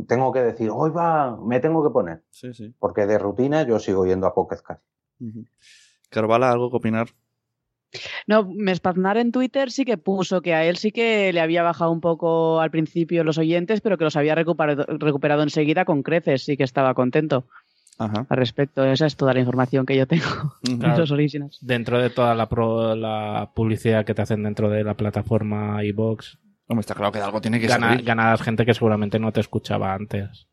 tengo 0.08 0.32
que 0.32 0.42
decir, 0.42 0.70
hoy 0.72 0.92
va, 0.92 1.38
me 1.38 1.60
tengo 1.60 1.84
que 1.84 1.92
poner. 1.92 2.24
Porque 2.80 3.06
de 3.06 3.18
rutina 3.18 3.64
yo 3.64 3.80
sigo 3.80 4.06
yendo 4.06 4.28
a 4.28 4.34
Pocket 4.34 4.62
Cast. 4.62 4.84
Carvala, 6.10 6.52
¿algo 6.52 6.70
que 6.70 6.78
opinar? 6.78 7.08
No, 8.28 8.44
Mespaznar 8.44 9.18
en 9.18 9.32
Twitter 9.32 9.72
sí 9.72 9.86
que 9.86 9.98
puso 9.98 10.42
que 10.42 10.54
a 10.54 10.66
él 10.66 10.78
sí 10.78 10.92
que 10.92 11.32
le 11.34 11.40
había 11.40 11.64
bajado 11.64 11.92
un 11.92 12.02
poco 12.02 12.60
al 12.60 12.70
principio 12.70 13.24
los 13.24 13.38
oyentes, 13.38 13.82
pero 13.82 13.98
que 13.98 14.04
los 14.04 14.18
había 14.18 14.36
recuperado, 14.36 14.86
recuperado 14.88 15.42
enseguida 15.42 15.86
con 15.86 16.04
creces, 16.04 16.44
sí 16.44 16.58
que 16.58 16.64
estaba 16.64 16.94
contento. 16.94 17.46
Al 18.00 18.26
respecto, 18.30 18.86
esa 18.86 19.08
es 19.08 19.16
toda 19.16 19.34
la 19.34 19.40
información 19.40 19.88
que 19.88 19.98
yo 19.98 20.06
tengo 20.06 20.26
los 20.98 21.10
orígenes. 21.10 21.58
Dentro 21.62 22.00
de 22.00 22.12
toda 22.12 22.36
la, 22.36 22.48
la 22.96 23.50
publicidad 23.56 24.06
que 24.06 24.14
te 24.14 24.22
hacen 24.22 24.44
dentro 24.44 24.70
de 24.70 24.84
la 24.84 24.94
plataforma 24.94 25.84
iBox, 25.84 26.38
Hombre, 26.68 26.82
está 26.82 26.96
claro 26.96 27.12
que 27.12 27.20
de 27.20 27.26
algo 27.26 27.42
tiene 27.42 27.60
que 27.60 27.70
servir. 27.70 28.04
Ganar 28.04 28.40
gente 28.40 28.66
que 28.66 28.74
seguramente 28.74 29.20
no 29.20 29.32
te 29.32 29.40
escuchaba 29.40 29.94
antes. 29.94 30.48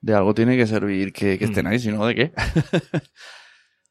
De 0.00 0.14
algo 0.14 0.34
tiene 0.34 0.56
que 0.56 0.66
servir 0.66 1.12
que, 1.12 1.38
que 1.38 1.44
estén 1.44 1.66
mm. 1.66 1.68
ahí, 1.68 1.78
si 1.78 1.92
no, 1.92 2.04
¿de 2.06 2.14
qué? 2.14 2.32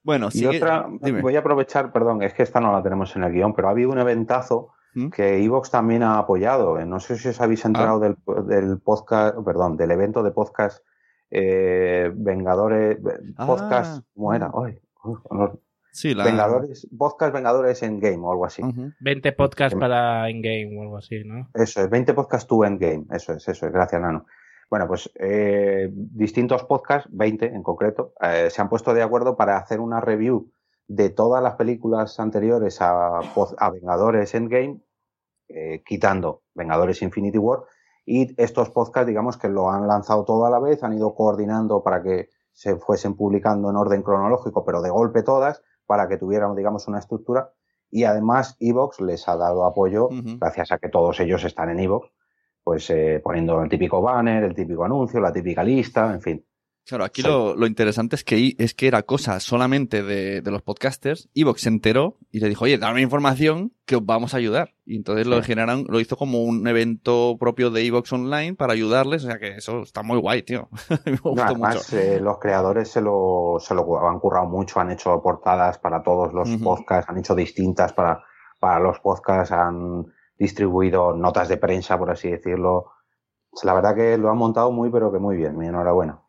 bueno, 0.04 0.30
y 0.34 0.46
otra, 0.46 0.88
voy 1.22 1.36
a 1.36 1.40
aprovechar, 1.40 1.92
perdón, 1.92 2.22
es 2.24 2.34
que 2.34 2.44
esta 2.44 2.60
no 2.60 2.72
la 2.72 2.84
tenemos 2.84 3.16
en 3.16 3.24
el 3.24 3.32
guion, 3.34 3.54
pero 3.54 3.68
ha 3.70 3.72
habido 3.72 3.90
un 3.92 4.00
eventazo 4.00 4.74
¿Mm? 4.94 5.10
que 5.10 5.44
Evox 5.44 5.72
también 5.72 6.04
ha 6.04 6.20
apoyado. 6.20 6.80
Eh, 6.80 6.86
No 6.86 7.00
sé 7.00 7.18
si 7.18 7.30
os 7.30 7.42
habéis 7.42 7.66
enterado 7.66 8.00
del, 8.00 8.18
del 8.48 8.80
podcast, 8.80 9.38
perdón, 9.44 9.78
del 9.78 9.92
evento 9.92 10.24
de 10.24 10.32
podcast 10.32 10.84
eh, 11.32 12.12
Vengadores, 12.14 12.98
Ah. 13.38 13.46
podcast, 13.48 14.06
¿cómo 14.14 14.34
era? 14.34 14.52
Ay, 14.54 14.80
uf, 15.04 15.20
no. 15.32 15.60
Sí, 15.96 16.14
la... 16.14 16.26
Vengadores, 16.26 16.86
podcast 16.98 17.34
Vengadores 17.34 17.82
en 17.82 18.02
Game 18.02 18.20
o 18.20 18.30
algo 18.30 18.46
así. 18.46 18.62
Ujú. 18.62 18.92
20 19.00 19.32
podcasts 19.32 19.80
para 19.80 20.30
in-game 20.30 20.78
o 20.78 20.82
algo 20.82 20.98
así, 20.98 21.24
¿no? 21.24 21.48
Eso 21.54 21.82
es, 21.82 21.90
20 21.90 22.14
podcasts 22.14 22.48
to 22.48 22.66
Endgame, 22.66 23.06
eso 23.12 23.32
es, 23.32 23.48
eso 23.48 23.66
es, 23.66 23.72
gracias 23.72 24.02
Nano. 24.02 24.26
Bueno, 24.70 24.88
pues 24.90 25.10
eh, 25.16 25.90
distintos 25.94 26.66
podcasts, 26.66 27.10
20 27.14 27.46
en 27.46 27.64
concreto, 27.64 28.14
eh, 28.20 28.50
se 28.50 28.62
han 28.62 28.68
puesto 28.68 28.94
de 28.94 29.04
acuerdo 29.04 29.38
para 29.38 29.56
hacer 29.56 29.80
una 29.80 30.02
review 30.02 30.52
de 30.86 31.12
todas 31.12 31.42
las 31.42 31.56
películas 31.56 32.20
anteriores 32.20 32.82
a 32.82 33.22
Vengadores 33.72 34.36
Endgame, 34.36 34.82
eh, 35.48 35.82
quitando 35.86 36.44
Vengadores 36.56 37.02
Infinity 37.04 37.38
War, 37.38 37.62
y 38.06 38.40
estos 38.42 38.70
podcasts, 38.70 39.08
digamos 39.08 39.38
que 39.38 39.48
lo 39.48 39.72
han 39.72 39.88
lanzado 39.88 40.26
todo 40.26 40.46
a 40.46 40.50
la 40.50 40.60
vez, 40.60 40.84
han 40.84 40.92
ido 40.92 41.16
coordinando 41.16 41.84
para 41.84 42.04
que 42.04 42.28
se 42.52 42.76
fuesen 42.76 43.16
publicando 43.16 43.70
en 43.70 43.78
orden 43.78 44.04
cronológico, 44.04 44.66
pero 44.66 44.82
de 44.82 44.90
golpe 44.90 45.24
todas, 45.24 45.62
para 45.86 46.08
que 46.08 46.18
tuvieran, 46.18 46.56
digamos, 46.56 46.88
una 46.88 47.00
estructura. 47.00 47.52
Y 47.92 48.04
además, 48.04 48.58
Evox 48.60 49.00
les 49.02 49.28
ha 49.28 49.38
dado 49.38 49.66
apoyo, 49.66 50.10
gracias 50.12 50.72
a 50.72 50.80
que 50.80 50.90
todos 50.90 51.20
ellos 51.20 51.44
están 51.44 51.70
en 51.70 51.80
Evox, 51.80 52.12
pues 52.64 52.90
eh, 52.90 53.22
poniendo 53.24 53.62
el 53.62 53.70
típico 53.70 54.02
banner, 54.02 54.44
el 54.44 54.56
típico 54.56 54.84
anuncio, 54.84 55.20
la 55.20 55.32
típica 55.32 55.64
lista, 55.64 56.12
en 56.12 56.22
fin. 56.22 56.46
Claro, 56.88 57.04
aquí 57.04 57.22
Sí. 57.24 57.28
lo, 57.28 57.56
lo 57.56 57.66
interesante 57.66 58.16
es 58.16 58.24
que, 58.24 58.56
es 58.60 58.76
que 58.76 58.88
era 58.88 59.02
cosa 59.04 59.40
solamente 59.40 60.04
de, 60.04 60.42
de 60.42 60.52
los 60.52 60.62
podcasters. 60.62 61.30
Evox 61.34 61.62
se 61.62 61.70
enteró 61.70 62.18
y 62.32 62.40
le 62.40 62.48
dijo, 62.48 62.66
oye, 62.66 62.78
dame 62.78 63.02
información 63.02 63.74
que 63.86 63.96
os 63.96 64.06
vamos 64.06 64.34
a 64.34 64.38
ayudar. 64.38 64.76
Y 64.86 64.96
entonces 64.98 65.26
lo 65.26 65.42
Sí. 65.42 65.48
generaron, 65.48 65.86
lo 65.90 66.00
hizo 66.00 66.16
como 66.16 66.44
un 66.44 66.68
evento 66.68 67.38
propio 67.40 67.72
de 67.72 67.84
Evox 67.88 68.14
Online 68.14 68.54
para 68.54 68.74
ayudarles. 68.74 69.24
O 69.24 69.28
sea 69.28 69.40
que 69.40 69.56
eso 69.56 69.82
está 69.82 70.04
muy 70.04 70.20
guay, 70.20 70.44
tío. 70.44 70.70
Me 71.06 71.14
No, 71.14 71.18
gustó 71.24 71.44
además, 71.44 71.76
mucho. 71.92 71.98
eh, 71.98 72.20
los 72.20 72.38
creadores 72.38 72.90
se 72.90 73.02
lo, 73.02 73.56
se 73.60 73.74
lo 73.74 74.08
han 74.08 74.20
currado 74.20 74.46
mucho, 74.48 74.80
han 74.80 74.92
hecho 74.92 75.20
portadas 75.24 75.80
para 75.80 76.04
todos 76.04 76.34
los 76.34 76.50
Ujú. 76.50 76.64
podcasts, 76.64 77.10
han 77.10 77.18
hecho 77.18 77.34
distintas 77.34 77.94
para, 77.94 78.24
para 78.60 78.80
los 78.80 79.00
podcasts, 79.00 79.52
han 79.52 80.06
distribuido 80.38 81.16
notas 81.16 81.48
de 81.50 81.58
prensa, 81.58 81.98
por 81.98 82.12
así 82.12 82.30
decirlo. 82.30 82.92
La 83.64 83.74
verdad 83.74 83.96
que 83.96 84.18
lo 84.20 84.30
han 84.30 84.38
montado 84.38 84.72
muy, 84.72 84.92
pero 84.92 85.12
que 85.12 85.18
muy 85.18 85.36
bien, 85.38 85.58
mi 85.58 85.66
enhorabuena. 85.66 86.20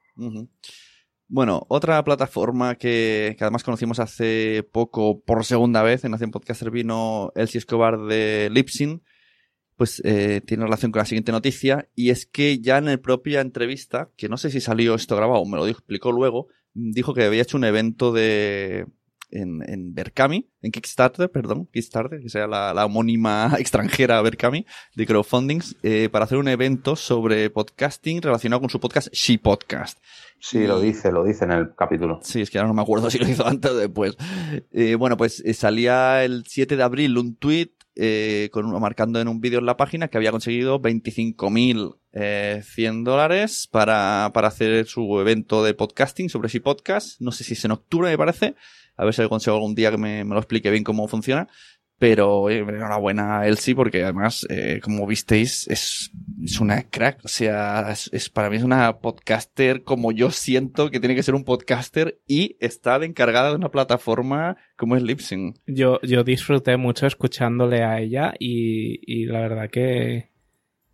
Bueno, 1.29 1.67
otra 1.69 2.03
plataforma 2.05 2.77
que, 2.77 3.37
además 3.41 3.65
conocimos 3.65 3.99
hace 3.99 4.63
poco 4.71 5.21
por 5.21 5.45
segunda 5.45 5.83
vez 5.83 6.05
en 6.05 6.13
Nación 6.13 6.31
Podcaster 6.31 6.71
vino 6.71 7.33
Elsie 7.35 7.59
Escobar 7.59 7.99
de 8.07 8.49
Lipsin, 8.53 9.03
pues 9.77 10.01
eh, 10.05 10.41
tiene 10.47 10.65
relación 10.65 10.93
con 10.93 11.01
la 11.01 11.07
siguiente 11.07 11.33
noticia 11.33 11.89
y 11.95 12.11
es 12.11 12.27
que 12.27 12.61
ya 12.61 12.79
en 12.79 12.87
la 12.87 12.97
propia 12.99 13.41
entrevista, 13.41 14.11
que 14.17 14.29
no 14.29 14.37
sé 14.37 14.51
si 14.51 14.61
salió 14.61 14.95
esto 14.95 15.17
grabado 15.17 15.45
me 15.45 15.57
lo 15.57 15.67
explicó 15.67 16.13
luego, 16.13 16.49
dijo 16.75 17.13
que 17.13 17.25
había 17.25 17.43
hecho 17.43 17.57
un 17.57 17.65
evento 17.65 18.13
de 18.13 18.87
en, 19.31 19.63
en 19.69 19.95
Berkami, 19.95 20.49
en 20.63 20.71
Kickstarter, 20.73 21.31
perdón, 21.31 21.69
Kickstarter, 21.73 22.21
que 22.21 22.29
sea 22.29 22.47
la, 22.47 22.73
la 22.75 22.87
homónima 22.87 23.53
extranjera 23.59 24.21
Berkami 24.23 24.65
de 24.95 25.07
crowdfundings, 25.07 25.77
eh, 25.83 26.09
para 26.11 26.25
hacer 26.25 26.39
un 26.39 26.49
evento 26.49 26.97
sobre 26.97 27.51
podcasting 27.51 28.23
relacionado 28.23 28.61
con 28.61 28.71
su 28.71 28.81
podcast 28.81 29.09
She 29.13 29.39
Podcast. 29.39 29.99
Sí, 30.39 30.59
Y- 30.59 30.67
lo 30.67 30.81
dice, 30.81 31.11
lo 31.13 31.25
dice 31.25 31.45
en 31.45 31.53
el 31.53 31.75
capítulo. 31.77 32.21
Sí, 32.23 32.41
es 32.41 32.51
que 32.51 32.59
ahora 32.59 32.69
no 32.69 32.75
me 32.75 32.83
acuerdo 32.83 33.11
si 33.11 33.19
lo 33.19 33.29
hizo 33.29 33.47
antes 33.47 33.71
o 33.71 33.77
después. 33.77 34.17
Eh, 34.73 34.95
bueno, 34.95 35.17
pues 35.17 35.41
eh, 35.45 35.55
salía 35.55 36.25
el 36.25 36.45
7 36.47 36.77
de 36.77 36.83
abril 36.83 37.19
un 37.19 37.37
tweet 37.37 37.71
eh, 37.97 38.51
con 38.53 38.67
uno 38.67 38.79
marcando 38.79 39.21
en 39.21 39.29
un 39.29 39.41
vídeo 39.41 39.59
en 39.59 39.67
la 39.67 39.77
página 39.77 40.09
que 40.09 40.19
había 40.19 40.31
conseguido 40.31 40.81
25.100 40.81 41.97
eh, 42.13 42.63
100 42.63 43.05
dólares 43.05 43.69
para, 43.71 44.31
para 44.33 44.49
hacer 44.49 44.87
su 44.87 45.19
evento 45.19 45.65
de 45.65 45.75
podcasting 45.75 46.29
sobre 46.29 46.49
si 46.49 46.61
podcast. 46.61 47.21
No 47.21 47.33
sé 47.33 47.45
si 47.45 47.55
es 47.55 47.65
en 47.65 47.73
octubre, 47.73 48.11
me 48.11 48.19
parece. 48.19 48.55
A 48.97 49.05
ver 49.05 49.15
si 49.15 49.27
consigo 49.29 49.57
algún 49.57 49.75
día 49.75 49.91
que 49.91 49.99
me, 49.99 50.25
me 50.25 50.35
lo 50.35 50.39
explique 50.39 50.71
bien 50.71 50.85
cómo 50.85 51.09
funciona. 51.09 51.49
Pero 51.99 52.51
enhorabuena 52.51 53.41
a 53.41 53.47
Elsie 53.47 53.75
porque 53.75 54.03
además, 54.03 54.47
eh, 54.51 54.81
como 54.83 55.07
visteis, 55.07 55.67
es, 55.69 56.13
es 56.43 56.61
una 56.61 56.83
crack. 56.83 57.25
O 57.25 57.29
sea, 57.29 57.91
es, 57.91 58.29
para 58.29 58.51
mí 58.51 58.57
es 58.57 58.63
una 58.63 58.99
podcaster 58.99 59.83
como 59.83 60.13
yo 60.13 60.31
siento 60.31 60.91
que 60.91 61.01
tiene 61.01 61.15
que 61.15 61.23
ser 61.23 61.35
un 61.35 61.45
podcaster 61.45 62.21
y 62.27 62.57
está 62.61 62.97
encargada 62.97 63.51
de 63.51 63.57
una 63.57 63.71
plataforma 63.71 64.57
como 64.77 64.97
es 64.97 65.03
Lipsyn. 65.03 65.55
Yo, 65.67 65.99
yo 66.03 66.23
disfruté 66.23 66.77
mucho 66.77 67.07
escuchándole 67.07 67.83
a 67.83 67.99
ella 68.01 68.35
y, 68.39 69.01
y 69.07 69.25
la 69.25 69.41
verdad 69.41 69.71
que, 69.71 70.31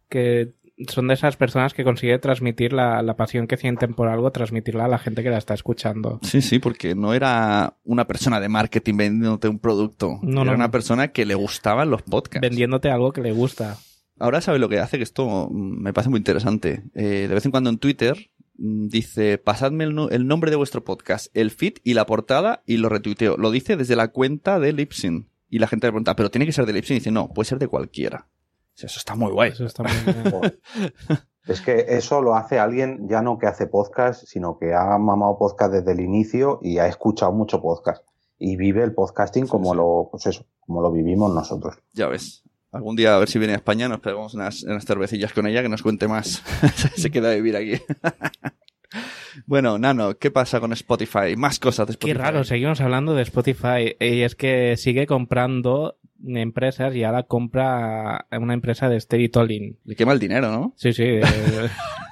que 0.08 0.52
son 0.88 1.08
de 1.08 1.14
esas 1.14 1.36
personas 1.36 1.74
que 1.74 1.84
consigue 1.84 2.18
transmitir 2.18 2.72
la, 2.72 3.02
la 3.02 3.16
pasión 3.16 3.46
que 3.46 3.56
sienten 3.56 3.94
por 3.94 4.08
algo, 4.08 4.30
transmitirla 4.30 4.84
a 4.84 4.88
la 4.88 4.98
gente 4.98 5.22
que 5.22 5.30
la 5.30 5.38
está 5.38 5.54
escuchando. 5.54 6.18
Sí, 6.22 6.42
sí, 6.42 6.58
porque 6.58 6.94
no 6.94 7.14
era 7.14 7.76
una 7.84 8.06
persona 8.06 8.40
de 8.40 8.48
marketing 8.48 8.96
vendiéndote 8.96 9.48
un 9.48 9.58
producto. 9.58 10.18
No, 10.22 10.42
era 10.42 10.50
no, 10.52 10.56
una 10.56 10.70
persona 10.70 11.08
que 11.08 11.26
le 11.26 11.34
gustaban 11.34 11.90
los 11.90 12.02
podcasts. 12.02 12.46
Vendiéndote 12.48 12.90
algo 12.90 13.12
que 13.12 13.20
le 13.22 13.32
gusta. 13.32 13.76
Ahora 14.18 14.40
sabe 14.40 14.58
lo 14.58 14.68
que 14.68 14.78
hace, 14.78 14.98
que 14.98 15.04
esto 15.04 15.48
mm, 15.50 15.82
me 15.82 15.92
parece 15.92 16.10
muy 16.10 16.18
interesante. 16.18 16.82
Eh, 16.94 17.26
de 17.28 17.34
vez 17.34 17.44
en 17.44 17.50
cuando 17.50 17.70
en 17.70 17.78
Twitter 17.78 18.30
mm, 18.58 18.88
dice, 18.88 19.38
pasadme 19.38 19.84
el, 19.84 19.94
no- 19.94 20.10
el 20.10 20.26
nombre 20.26 20.50
de 20.50 20.56
vuestro 20.56 20.84
podcast, 20.84 21.26
el 21.36 21.50
feed 21.50 21.74
y 21.82 21.94
la 21.94 22.06
portada 22.06 22.62
y 22.66 22.76
lo 22.76 22.88
retuiteo. 22.88 23.36
Lo 23.36 23.50
dice 23.50 23.76
desde 23.76 23.96
la 23.96 24.08
cuenta 24.08 24.60
de 24.60 24.72
Lipsin. 24.72 25.28
Y 25.48 25.58
la 25.58 25.66
gente 25.66 25.86
le 25.86 25.92
pregunta, 25.92 26.16
pero 26.16 26.30
tiene 26.30 26.46
que 26.46 26.52
ser 26.52 26.64
de 26.66 26.72
Lipsin. 26.72 26.96
Y 26.96 27.00
dice, 27.00 27.10
no, 27.10 27.28
puede 27.32 27.48
ser 27.48 27.58
de 27.58 27.68
cualquiera. 27.68 28.26
Eso 28.76 28.98
está 28.98 29.14
muy 29.14 29.32
guay. 29.32 29.50
Eso 29.52 29.66
está 29.66 29.82
muy. 29.82 29.92
Es 31.46 31.60
que 31.60 31.86
eso 31.88 32.22
lo 32.22 32.36
hace 32.36 32.60
alguien 32.60 33.08
ya 33.08 33.20
no 33.20 33.36
que 33.36 33.46
hace 33.48 33.66
podcast, 33.66 34.24
sino 34.26 34.58
que 34.58 34.74
ha 34.74 34.96
mamado 34.98 35.38
podcast 35.38 35.72
desde 35.72 35.90
el 35.92 36.00
inicio 36.00 36.60
y 36.62 36.78
ha 36.78 36.86
escuchado 36.86 37.32
mucho 37.32 37.60
podcast. 37.60 38.06
Y 38.38 38.56
vive 38.56 38.84
el 38.84 38.94
podcasting 38.94 39.46
Sí, 39.46 39.50
como 39.50 39.72
sí. 39.72 39.76
lo, 39.76 40.08
pues 40.10 40.26
eso, 40.26 40.46
como 40.60 40.82
lo 40.82 40.92
vivimos 40.92 41.34
nosotros. 41.34 41.76
Ya 41.92 42.06
ves. 42.06 42.44
Algún 42.70 42.94
día 42.96 43.16
a 43.16 43.18
ver 43.18 43.28
si 43.28 43.38
viene 43.38 43.54
a 43.54 43.56
España, 43.56 43.88
nos 43.88 44.00
pegamos 44.00 44.34
unas, 44.34 44.62
unas 44.62 44.84
cervecillas 44.84 45.32
con 45.32 45.46
ella 45.46 45.62
que 45.62 45.68
nos 45.68 45.82
cuente 45.82 46.06
más. 46.06 46.42
Se 46.96 47.10
queda 47.10 47.30
a 47.30 47.34
vivir 47.34 47.56
aquí. 47.56 47.72
bueno, 49.46 49.78
Nano, 49.78 50.16
¿qué 50.18 50.30
pasa 50.30 50.60
con 50.60 50.72
Spotify? 50.72 51.36
Más 51.36 51.58
cosas 51.58 51.86
de 51.88 51.92
Spotify. 51.92 52.16
Qué 52.16 52.22
raro, 52.22 52.44
seguimos 52.44 52.80
hablando 52.80 53.14
de 53.14 53.22
Spotify. 53.22 53.96
Y 53.98 54.22
es 54.22 54.36
que 54.36 54.76
sigue 54.76 55.06
comprando 55.06 55.98
empresas 56.24 56.94
y 56.94 57.04
ahora 57.04 57.24
compra 57.24 58.26
una 58.30 58.54
empresa 58.54 58.88
de 58.88 59.00
storytelling. 59.00 59.78
Le 59.84 59.96
quema 59.96 60.12
el 60.12 60.18
dinero, 60.18 60.50
¿no? 60.50 60.74
Sí, 60.76 60.92
sí. 60.92 61.04
eh, 61.04 61.22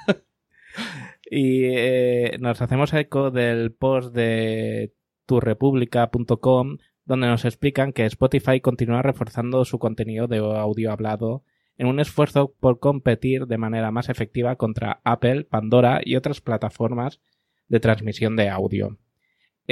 y 1.30 1.64
eh, 1.64 2.36
nos 2.40 2.61
hacemos 2.62 2.92
eco 2.92 3.30
del 3.30 3.72
post 3.72 4.14
de 4.14 4.92
turrepublica.com 5.26 6.78
donde 7.04 7.26
nos 7.26 7.44
explican 7.44 7.92
que 7.92 8.04
Spotify 8.06 8.61
continúa 8.61 9.02
reforzando 9.02 9.64
su 9.64 9.78
contenido 9.78 10.28
de 10.28 10.38
audio 10.38 10.92
hablado 10.92 11.42
en 11.76 11.86
un 11.86 11.98
esfuerzo 11.98 12.54
por 12.61 12.78
competir 12.78 13.46
de 13.46 13.58
manera 13.58 13.90
más 13.90 14.11
efectiva 14.11 14.56
contra 14.56 15.00
Apple, 15.02 15.44
Pandora 15.44 16.02
y 16.04 16.16
otras 16.16 16.40
plataformas 16.40 17.20
de 17.68 17.80
transmisión 17.80 18.36
de 18.36 18.48
audio. 18.48 18.98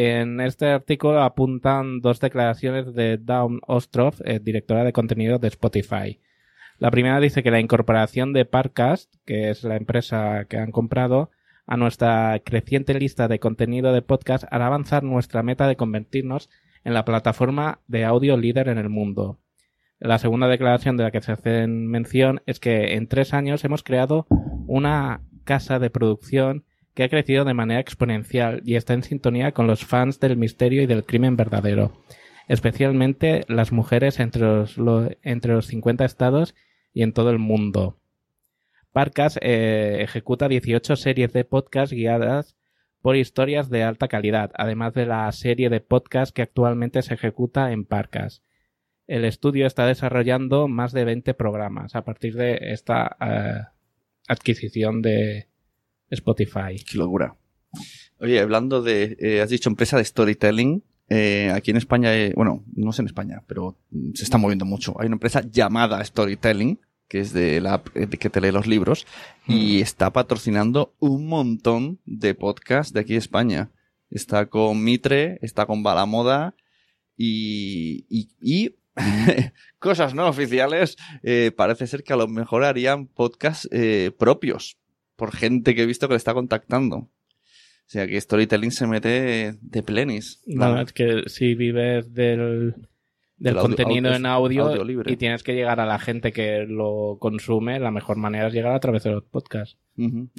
En 0.01 0.41
este 0.41 0.67
artículo 0.67 1.21
apuntan 1.23 2.01
dos 2.01 2.21
declaraciones 2.21 2.95
de 2.95 3.19
Dawn 3.19 3.59
Ostroff, 3.67 4.21
eh, 4.25 4.39
directora 4.39 4.85
de 4.85 4.93
contenido 4.93 5.41
de 5.41 5.49
Spotify. 5.49 6.21
La 6.79 6.93
primera 6.93 7.19
dice 7.19 7.43
que 7.43 7.51
la 7.51 7.59
incorporación 7.59 8.33
de 8.33 8.45
Parcast, 8.45 9.13
que 9.27 9.51
es 9.51 9.65
la 9.65 9.75
empresa 9.75 10.45
que 10.45 10.57
han 10.57 10.71
comprado, 10.71 11.33
a 11.67 11.77
nuestra 11.77 12.41
creciente 12.45 12.95
lista 12.95 13.27
de 13.27 13.41
contenido 13.41 13.93
de 13.93 14.03
podcast 14.03 14.45
hará 14.53 14.69
avanzar 14.69 15.03
nuestra 15.03 15.43
meta 15.43 15.67
de 15.67 15.75
convertirnos 15.75 16.49
en 16.85 16.95
la 16.95 17.05
plataforma 17.05 17.81
de 17.89 18.05
audio 18.05 18.37
líder 18.37 18.69
en 18.69 18.79
el 18.79 18.91
mundo. 18.91 19.41
La 19.99 20.19
segunda 20.19 20.47
declaración 20.47 20.97
de 20.97 21.03
la 21.03 21.11
que 21.11 21.23
se 21.23 21.33
hace 21.33 21.67
mención 21.67 22.41
es 22.47 22.61
que 22.61 22.95
en 22.95 23.09
tres 23.09 23.35
años 23.35 23.65
hemos 23.65 23.83
creado 23.83 24.29
una 24.69 25.23
casa 25.43 25.81
de 25.81 25.91
producción 25.91 26.67
que 26.99 27.05
ha 27.05 27.09
crecido 27.09 27.45
de 27.45 27.55
manera 27.55 27.79
exponencial 27.79 28.61
y 28.65 28.75
está 28.75 28.93
en 28.93 29.05
sintonía 29.05 29.53
con 29.53 29.69
los 29.69 29.85
fans 29.85 30.19
del 30.19 30.37
misterio 30.37 30.83
y 30.83 30.87
del 30.87 31.05
crimen 31.05 31.37
verdadero, 31.37 31.93
especialmente 32.49 33.45
las 33.47 33.71
mujeres 33.71 34.19
entre 34.19 34.43
los, 34.43 34.77
lo- 34.79 35.09
entre 35.23 35.53
los 35.53 35.67
50 35.69 36.05
estados 36.05 36.57
y 36.93 37.05
en 37.05 37.13
todo 37.13 37.31
el 37.31 37.39
mundo. 37.39 38.01
Parcas 38.93 39.39
eh, 39.43 39.99
ejecuta 40.01 40.49
18 40.49 40.97
series 40.97 41.33
de 41.33 41.45
podcast 41.45 41.93
guiadas 41.93 42.57
por 43.01 43.15
historias 43.15 43.71
de 43.71 43.85
alta 43.85 44.09
calidad, 44.09 44.51
además 44.57 44.93
de 44.93 45.07
la 45.07 45.31
serie 45.31 45.71
de 45.71 45.81
podcast 45.81 46.35
que 46.35 46.43
actualmente 46.43 47.03
se 47.03 47.15
ejecuta 47.15 47.71
en 47.71 47.85
Parcas. 47.85 48.43
El 49.07 49.25
estudio 49.25 49.69
está 49.69 49.87
desarrollando 49.87 50.67
más 50.67 50.91
de 50.93 51.05
20 51.05 51.33
programas 51.35 51.95
a 51.95 52.05
partir 52.05 52.35
de 52.35 52.59
esta 52.73 53.17
eh, 53.21 53.63
adquisición 54.27 55.01
de 55.01 55.48
Spotify. 56.11 56.77
Qué 56.85 56.99
locura. 56.99 57.37
Oye, 58.21 58.41
hablando 58.41 58.83
de, 58.83 59.17
eh, 59.21 59.41
has 59.41 59.51
dicho 59.51 59.69
empresa 59.69 59.97
de 59.97 60.05
storytelling, 60.05 60.83
eh, 61.09 61.51
aquí 61.55 61.71
en 61.71 61.77
España, 61.79 62.15
eh, 62.15 62.33
bueno, 62.37 62.65
no 62.75 62.93
sé 62.93 63.03
en 63.03 63.07
España, 63.07 63.43
pero 63.47 63.79
se 64.15 64.25
está 64.25 64.37
moviendo 64.39 64.65
mucho. 64.65 64.95
Hay 65.01 65.07
una 65.07 65.15
empresa 65.17 65.43
llamada 65.49 66.05
Storytelling, 66.05 66.79
que 67.09 67.21
es 67.21 67.33
de 67.33 67.61
la 67.61 67.75
app 67.75 67.89
eh, 67.97 68.07
que 68.09 68.29
te 68.29 68.41
lee 68.41 68.53
los 68.53 68.67
libros, 68.67 69.07
y 69.47 69.81
está 69.81 70.13
patrocinando 70.13 70.95
un 70.99 71.27
montón 71.27 72.01
de 72.05 72.35
podcasts 72.35 72.93
de 72.93 73.01
aquí 73.01 73.15
de 73.15 73.21
España. 73.21 73.71
Está 74.11 74.47
con 74.47 74.83
Mitre, 74.85 75.39
está 75.41 75.65
con 75.67 75.83
Balamoda 75.83 76.55
y, 77.17 78.05
y, 78.11 78.29
y 78.43 78.77
cosas 79.79 80.15
no 80.15 80.29
oficiales. 80.29 80.97
eh, 81.23 81.53
parece 81.57 81.87
ser 81.87 82.03
que 82.03 82.13
a 82.13 82.17
lo 82.17 82.29
mejor 82.29 82.65
harían 82.65 83.07
podcasts 83.07 83.69
eh, 83.73 84.11
propios 84.19 84.77
por 85.19 85.35
gente 85.35 85.75
que 85.75 85.83
he 85.83 85.87
visto 85.87 86.07
que 86.07 86.15
le 86.15 86.19
está 86.19 86.33
contactando. 86.33 86.97
O 86.97 87.91
sea 87.91 88.07
que 88.07 88.21
Storytelling 88.21 88.71
se 88.71 88.87
mete 88.87 89.59
de 89.61 89.83
plenis. 89.83 90.41
No, 90.47 90.81
es 90.81 90.93
que 90.93 91.25
si 91.27 91.55
vives 91.55 92.15
del, 92.15 92.77
del 93.39 93.57
audio- 93.57 93.63
contenido 93.69 94.09
audio- 94.09 94.17
en 94.17 94.27
audio, 94.27 94.65
audio 94.69 94.85
libre. 94.85 95.13
y 95.13 95.17
tienes 95.17 95.43
que 95.43 95.55
llegar 95.55 95.79
a 95.81 95.87
la 95.87 95.99
gente 95.99 96.33
que 96.33 96.67
lo 96.69 97.17
consume, 97.21 97.79
la 97.81 97.91
mejor 97.91 98.17
manera 98.17 98.49
es 98.49 98.53
llegar 98.55 98.73
a 98.75 98.81
través 98.81 99.03
de 99.05 99.11
los 99.13 99.25
podcasts. 99.25 99.77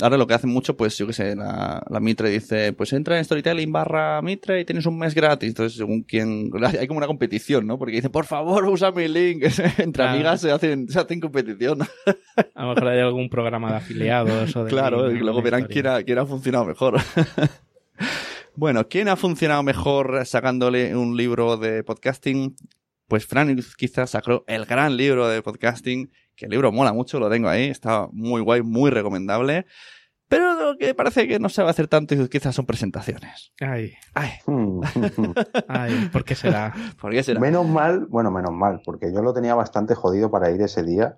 Ahora 0.02 0.16
lo 0.16 0.26
que 0.26 0.34
hacen 0.36 0.50
mucho, 0.50 0.78
pues 0.78 0.98
yo 0.98 1.06
qué 1.06 1.12
sé, 1.12 1.36
la, 1.36 1.84
la 1.90 2.00
Mitre 2.00 2.30
dice, 2.30 2.72
pues 2.72 2.94
entra 2.94 3.18
en 3.18 3.26
Storytelling 3.26 3.70
barra 3.74 4.22
Mitre 4.22 4.62
y 4.62 4.64
tienes 4.64 4.86
un 4.86 4.98
mes 4.98 5.14
gratis. 5.14 5.50
Entonces, 5.50 5.78
según 5.78 6.04
quien, 6.04 6.50
hay 6.80 6.88
como 6.88 7.00
una 7.00 7.08
competición, 7.08 7.68
¿no? 7.68 7.78
Porque 7.78 7.96
dice, 7.96 8.10
por 8.10 8.26
favor, 8.26 8.64
usa 8.68 8.92
mi 8.94 9.10
link. 9.10 9.44
Entre 9.78 10.02
amigas 10.06 10.40
se 10.40 10.52
hacen, 10.52 10.88
se 10.88 10.98
hacen 10.98 11.20
competición. 11.20 11.80
A 12.56 12.64
lo 12.64 12.70
mejor 12.74 12.88
hay 12.88 13.00
algún 13.02 13.30
programa 13.30 13.70
de 13.72 13.78
afiliados 13.78 14.56
o 14.56 14.64
de 14.64 14.70
claro, 14.70 15.10
link, 15.10 15.18
y 15.20 15.24
luego 15.26 15.42
verán 15.42 15.62
historia. 15.64 15.82
quién 15.82 15.94
ha, 15.94 16.04
quién 16.04 16.18
ha 16.20 16.26
funcionado 16.26 16.64
mejor. 16.64 16.96
bueno, 18.56 18.88
¿quién 18.88 19.08
ha 19.10 19.16
funcionado 19.16 19.64
mejor 19.64 20.26
sacándole 20.26 20.96
un 20.96 21.16
libro 21.18 21.58
de 21.58 21.84
podcasting? 21.84 22.56
Pues 23.10 23.26
Fran 23.26 23.54
quizás 23.76 24.12
sacó 24.12 24.44
el 24.48 24.66
gran 24.66 24.96
libro 24.96 25.28
de 25.28 25.42
podcasting, 25.42 26.12
que 26.36 26.46
el 26.46 26.52
libro 26.52 26.72
mola 26.72 26.94
mucho, 26.94 27.20
lo 27.20 27.28
tengo 27.30 27.50
ahí, 27.50 27.66
está 27.68 28.08
muy 28.14 28.40
guay, 28.40 28.62
muy 28.62 28.92
recomendable. 28.92 29.66
Pero 30.28 30.54
lo 30.54 30.78
que 30.78 30.94
parece 30.94 31.28
que 31.28 31.40
no 31.40 31.50
se 31.50 31.64
va 31.64 31.70
a 31.70 31.72
hacer 31.72 31.88
tanto 31.88 32.14
y 32.14 32.30
quizás 32.30 32.54
son 32.56 32.68
presentaciones. 32.68 33.52
Ay, 33.60 33.94
Ay, 34.14 34.30
Hmm. 34.46 34.82
ay, 35.68 36.10
¿por 36.14 36.24
qué 36.24 36.36
será? 36.36 36.72
¿por 37.02 37.12
qué 37.12 37.24
será? 37.24 37.40
menos 37.40 37.68
mal, 37.68 38.06
bueno, 38.06 38.30
menos 38.30 38.52
mal, 38.54 38.82
porque 38.86 39.12
yo 39.12 39.24
lo 39.24 39.34
tenía 39.34 39.56
bastante 39.56 39.96
jodido 39.96 40.30
para 40.30 40.52
ir 40.52 40.62
ese 40.62 40.84
día 40.84 41.18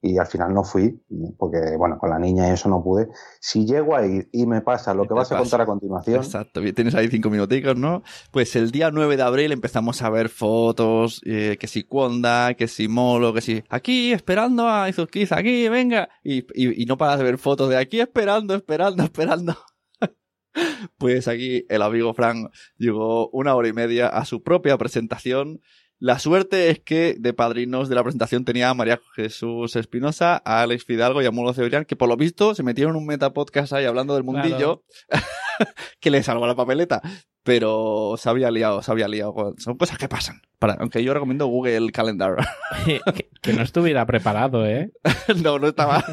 y 0.00 0.18
al 0.18 0.26
final 0.26 0.54
no 0.54 0.62
fui, 0.62 1.02
porque, 1.36 1.58
bueno, 1.76 1.98
con 1.98 2.10
la 2.10 2.18
niña 2.18 2.48
y 2.48 2.52
eso 2.52 2.68
no 2.68 2.82
pude. 2.82 3.08
Si 3.40 3.66
llego 3.66 3.96
a 3.96 4.06
ir 4.06 4.28
y 4.32 4.46
me 4.46 4.60
pasa 4.60 4.94
lo 4.94 5.06
que 5.06 5.14
vas 5.14 5.32
a 5.32 5.38
contar 5.38 5.62
a 5.62 5.66
continuación, 5.66 6.22
Exacto, 6.22 6.60
tienes 6.72 6.94
ahí 6.94 7.08
cinco 7.08 7.30
minuticos, 7.30 7.76
¿no? 7.76 8.02
Pues 8.30 8.54
el 8.54 8.70
día 8.70 8.90
9 8.92 9.16
de 9.16 9.22
abril 9.22 9.50
empezamos 9.50 10.00
a 10.02 10.10
ver 10.10 10.28
fotos, 10.28 11.20
eh, 11.24 11.56
que 11.58 11.66
si 11.66 11.82
Cuonda, 11.82 12.54
que 12.54 12.68
si 12.68 12.86
Molo, 12.86 13.34
que 13.34 13.40
si 13.40 13.64
aquí 13.68 14.12
esperando 14.12 14.68
a 14.68 14.88
Izuzquiza, 14.88 15.36
aquí, 15.36 15.68
venga, 15.68 16.08
y, 16.22 16.38
y, 16.54 16.82
y 16.82 16.86
no 16.86 16.96
paras 16.96 17.18
de 17.18 17.24
ver 17.24 17.38
fotos 17.38 17.68
de 17.68 17.76
aquí 17.76 18.00
esperando, 18.00 18.54
esperando, 18.54 19.02
esperando. 19.02 19.56
pues 20.98 21.26
aquí 21.26 21.64
el 21.68 21.82
amigo 21.82 22.14
Frank 22.14 22.50
llegó 22.76 23.28
una 23.30 23.54
hora 23.54 23.68
y 23.68 23.72
media 23.72 24.08
a 24.08 24.24
su 24.24 24.42
propia 24.42 24.78
presentación. 24.78 25.60
La 26.00 26.20
suerte 26.20 26.70
es 26.70 26.78
que 26.78 27.16
de 27.18 27.32
padrinos 27.32 27.88
de 27.88 27.96
la 27.96 28.04
presentación 28.04 28.44
tenía 28.44 28.70
a 28.70 28.74
María 28.74 29.00
Jesús 29.14 29.74
Espinosa, 29.74 30.40
a 30.44 30.62
Alex 30.62 30.84
Fidalgo 30.84 31.22
y 31.22 31.26
a 31.26 31.32
Molo 31.32 31.52
Cebrián, 31.52 31.84
que 31.84 31.96
por 31.96 32.08
lo 32.08 32.16
visto 32.16 32.54
se 32.54 32.62
metieron 32.62 32.94
en 32.94 33.00
un 33.00 33.06
metapodcast 33.06 33.72
ahí 33.72 33.84
hablando 33.84 34.14
del 34.14 34.22
mundillo 34.22 34.84
que 36.00 36.10
le 36.10 36.22
salvó 36.22 36.46
la 36.46 36.54
papeleta. 36.54 37.02
Pero 37.42 38.14
se 38.16 38.28
había 38.28 38.50
liado, 38.50 38.82
se 38.82 38.92
había 38.92 39.08
liado. 39.08 39.54
Son 39.56 39.76
cosas 39.76 39.96
que 39.96 40.08
pasan. 40.08 40.42
Para, 40.58 40.74
aunque 40.74 41.02
yo 41.02 41.14
recomiendo 41.14 41.46
Google 41.46 41.90
Calendar. 41.92 42.36
que, 42.84 43.30
que 43.40 43.52
no 43.54 43.62
estuviera 43.62 44.04
preparado, 44.06 44.66
¿eh? 44.66 44.92
no, 45.42 45.58
no 45.58 45.68
estaba. 45.68 46.04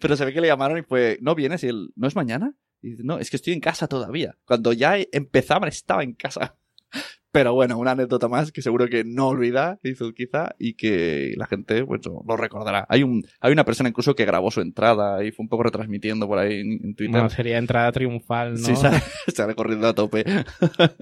Pero 0.00 0.16
se 0.16 0.24
ve 0.24 0.32
que 0.32 0.40
le 0.40 0.46
llamaron 0.46 0.78
y 0.78 0.82
fue, 0.82 1.18
¿no 1.20 1.34
vienes? 1.34 1.64
Y 1.64 1.68
él, 1.68 1.90
¿no 1.96 2.06
es 2.06 2.14
mañana? 2.14 2.54
Y 2.80 2.90
dice, 2.90 3.02
no, 3.04 3.18
es 3.18 3.28
que 3.28 3.36
estoy 3.36 3.54
en 3.54 3.60
casa 3.60 3.88
todavía. 3.88 4.36
Cuando 4.44 4.72
ya 4.72 4.96
empezaban, 5.10 5.68
estaba 5.68 6.02
en 6.02 6.14
casa. 6.14 6.56
Pero 7.34 7.52
bueno, 7.52 7.76
una 7.78 7.90
anécdota 7.90 8.28
más 8.28 8.52
que 8.52 8.62
seguro 8.62 8.86
que 8.88 9.02
no 9.02 9.26
olvida 9.26 9.80
quizá 10.14 10.54
y 10.56 10.74
que 10.74 11.34
la 11.36 11.48
gente 11.48 11.84
pues, 11.84 12.02
lo 12.06 12.36
recordará. 12.36 12.86
Hay, 12.88 13.02
un, 13.02 13.26
hay 13.40 13.52
una 13.52 13.64
persona 13.64 13.88
incluso 13.88 14.14
que 14.14 14.24
grabó 14.24 14.52
su 14.52 14.60
entrada 14.60 15.24
y 15.24 15.32
fue 15.32 15.42
un 15.42 15.48
poco 15.48 15.64
retransmitiendo 15.64 16.28
por 16.28 16.38
ahí 16.38 16.60
en, 16.60 16.80
en 16.84 16.94
Twitter. 16.94 17.20
No, 17.20 17.28
sería 17.28 17.58
entrada 17.58 17.90
triunfal, 17.90 18.52
¿no? 18.52 18.58
Sí, 18.58 18.76
sale, 18.76 19.02
sale 19.34 19.56
corriendo 19.56 19.88
a 19.88 19.94
tope. 19.96 20.24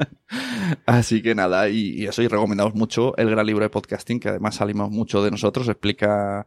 Así 0.86 1.20
que 1.20 1.34
nada, 1.34 1.68
y, 1.68 2.00
y 2.00 2.06
eso, 2.06 2.22
y 2.22 2.28
recomendamos 2.28 2.74
mucho 2.74 3.14
el 3.18 3.28
gran 3.28 3.44
libro 3.44 3.64
de 3.64 3.68
podcasting, 3.68 4.18
que 4.18 4.30
además 4.30 4.54
salimos 4.54 4.90
mucho 4.90 5.22
de 5.22 5.30
nosotros, 5.30 5.68
explica 5.68 6.46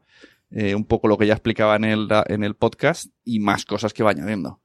eh, 0.49 0.73
un 0.73 0.85
poco 0.85 1.07
lo 1.07 1.19
que 1.19 1.27
ya 1.27 1.33
explicaba 1.33 1.75
en 1.75 1.83
el, 1.83 2.07
en 2.25 2.43
el 2.43 2.55
podcast 2.55 3.11
y 3.23 3.39
más 3.39 3.65
cosas 3.65 3.93
que 3.93 4.01
va 4.01 4.09
añadiendo. 4.09 4.61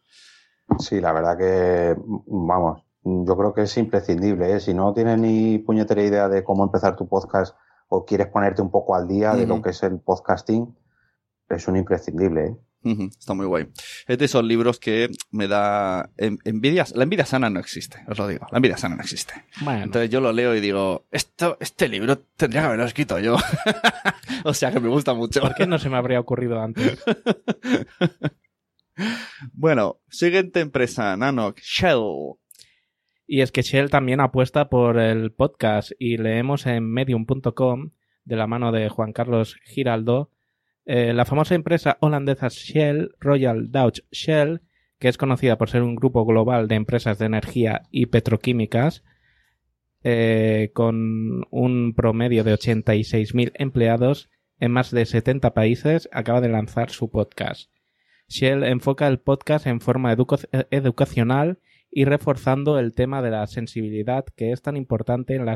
sí, 0.78 0.98
la 0.98 1.12
verdad 1.12 1.36
que, 1.36 1.94
vamos, 2.26 2.84
yo 3.04 3.36
creo 3.36 3.54
que 3.54 3.62
es 3.62 3.76
imprescindible. 3.76 4.54
¿eh? 4.54 4.60
Si 4.60 4.74
no 4.74 4.92
tienes 4.92 5.18
ni 5.18 5.58
puñetera 5.58 6.02
idea 6.02 6.28
de 6.28 6.44
cómo 6.44 6.64
empezar 6.64 6.96
tu 6.96 7.08
podcast 7.08 7.56
o 7.88 8.04
quieres 8.04 8.28
ponerte 8.28 8.62
un 8.62 8.70
poco 8.70 8.94
al 8.94 9.08
día 9.08 9.34
de 9.34 9.46
lo 9.46 9.60
que 9.62 9.70
es 9.70 9.82
el 9.82 9.98
podcasting, 10.00 10.76
es 11.48 11.66
un 11.68 11.76
imprescindible. 11.76 12.46
¿eh? 12.46 12.56
Está 13.18 13.34
muy 13.34 13.44
guay. 13.46 13.68
Es 14.06 14.16
de 14.16 14.24
esos 14.24 14.42
libros 14.44 14.78
que 14.78 15.10
me 15.32 15.48
da 15.48 16.08
en- 16.16 16.38
envidia. 16.44 16.86
La 16.94 17.02
envidia 17.02 17.26
sana 17.26 17.50
no 17.50 17.60
existe, 17.60 17.98
os 18.08 18.16
lo 18.18 18.26
digo. 18.26 18.46
La 18.50 18.56
envidia 18.58 18.76
sana 18.78 18.96
no 18.96 19.02
existe. 19.02 19.34
Bueno, 19.62 19.82
Entonces 19.84 20.08
yo 20.08 20.20
lo 20.20 20.32
leo 20.32 20.54
y 20.54 20.60
digo, 20.60 21.04
esto, 21.10 21.56
este 21.60 21.88
libro 21.88 22.18
tendría 22.36 22.62
que 22.62 22.66
haberlo 22.68 22.84
escrito 22.86 23.18
yo. 23.18 23.36
o 24.44 24.54
sea 24.54 24.70
que 24.72 24.80
me 24.80 24.88
gusta 24.88 25.12
mucho. 25.12 25.40
¿por 25.40 25.54
qué 25.54 25.66
no 25.66 25.78
se 25.78 25.90
me 25.90 25.96
habría 25.96 26.20
ocurrido 26.20 26.60
antes? 26.60 26.98
Bueno, 29.54 30.00
siguiente 30.10 30.60
empresa, 30.60 31.16
Nanoc, 31.16 31.58
Shell. 31.60 32.34
Y 33.32 33.42
es 33.42 33.52
que 33.52 33.62
Shell 33.62 33.90
también 33.90 34.18
apuesta 34.18 34.68
por 34.68 34.98
el 34.98 35.30
podcast 35.30 35.92
y 36.00 36.16
leemos 36.16 36.66
en 36.66 36.90
medium.com, 36.90 37.92
de 38.24 38.34
la 38.34 38.48
mano 38.48 38.72
de 38.72 38.88
Juan 38.88 39.12
Carlos 39.12 39.54
Giraldo, 39.66 40.32
eh, 40.84 41.12
la 41.12 41.24
famosa 41.24 41.54
empresa 41.54 41.96
holandesa 42.00 42.48
Shell, 42.48 43.14
Royal 43.20 43.70
Dutch 43.70 44.00
Shell, 44.10 44.62
que 44.98 45.06
es 45.06 45.16
conocida 45.16 45.58
por 45.58 45.70
ser 45.70 45.82
un 45.82 45.94
grupo 45.94 46.26
global 46.26 46.66
de 46.66 46.74
empresas 46.74 47.20
de 47.20 47.26
energía 47.26 47.82
y 47.92 48.06
petroquímicas, 48.06 49.04
eh, 50.02 50.72
con 50.74 51.46
un 51.50 51.94
promedio 51.94 52.42
de 52.42 52.54
86.000 52.54 53.52
empleados 53.54 54.28
en 54.58 54.72
más 54.72 54.90
de 54.90 55.06
70 55.06 55.54
países, 55.54 56.08
acaba 56.10 56.40
de 56.40 56.48
lanzar 56.48 56.90
su 56.90 57.12
podcast. 57.12 57.70
Shell 58.26 58.64
enfoca 58.64 59.06
el 59.06 59.20
podcast 59.20 59.68
en 59.68 59.80
forma 59.80 60.12
eh, 60.12 60.16
educacional 60.72 61.60
y 61.90 62.04
reforzando 62.04 62.78
el 62.78 62.94
tema 62.94 63.20
de 63.22 63.30
la 63.30 63.46
sensibilidad 63.46 64.24
que 64.36 64.52
es 64.52 64.62
tan 64.62 64.76
importante 64.76 65.34
en, 65.34 65.44
la 65.44 65.54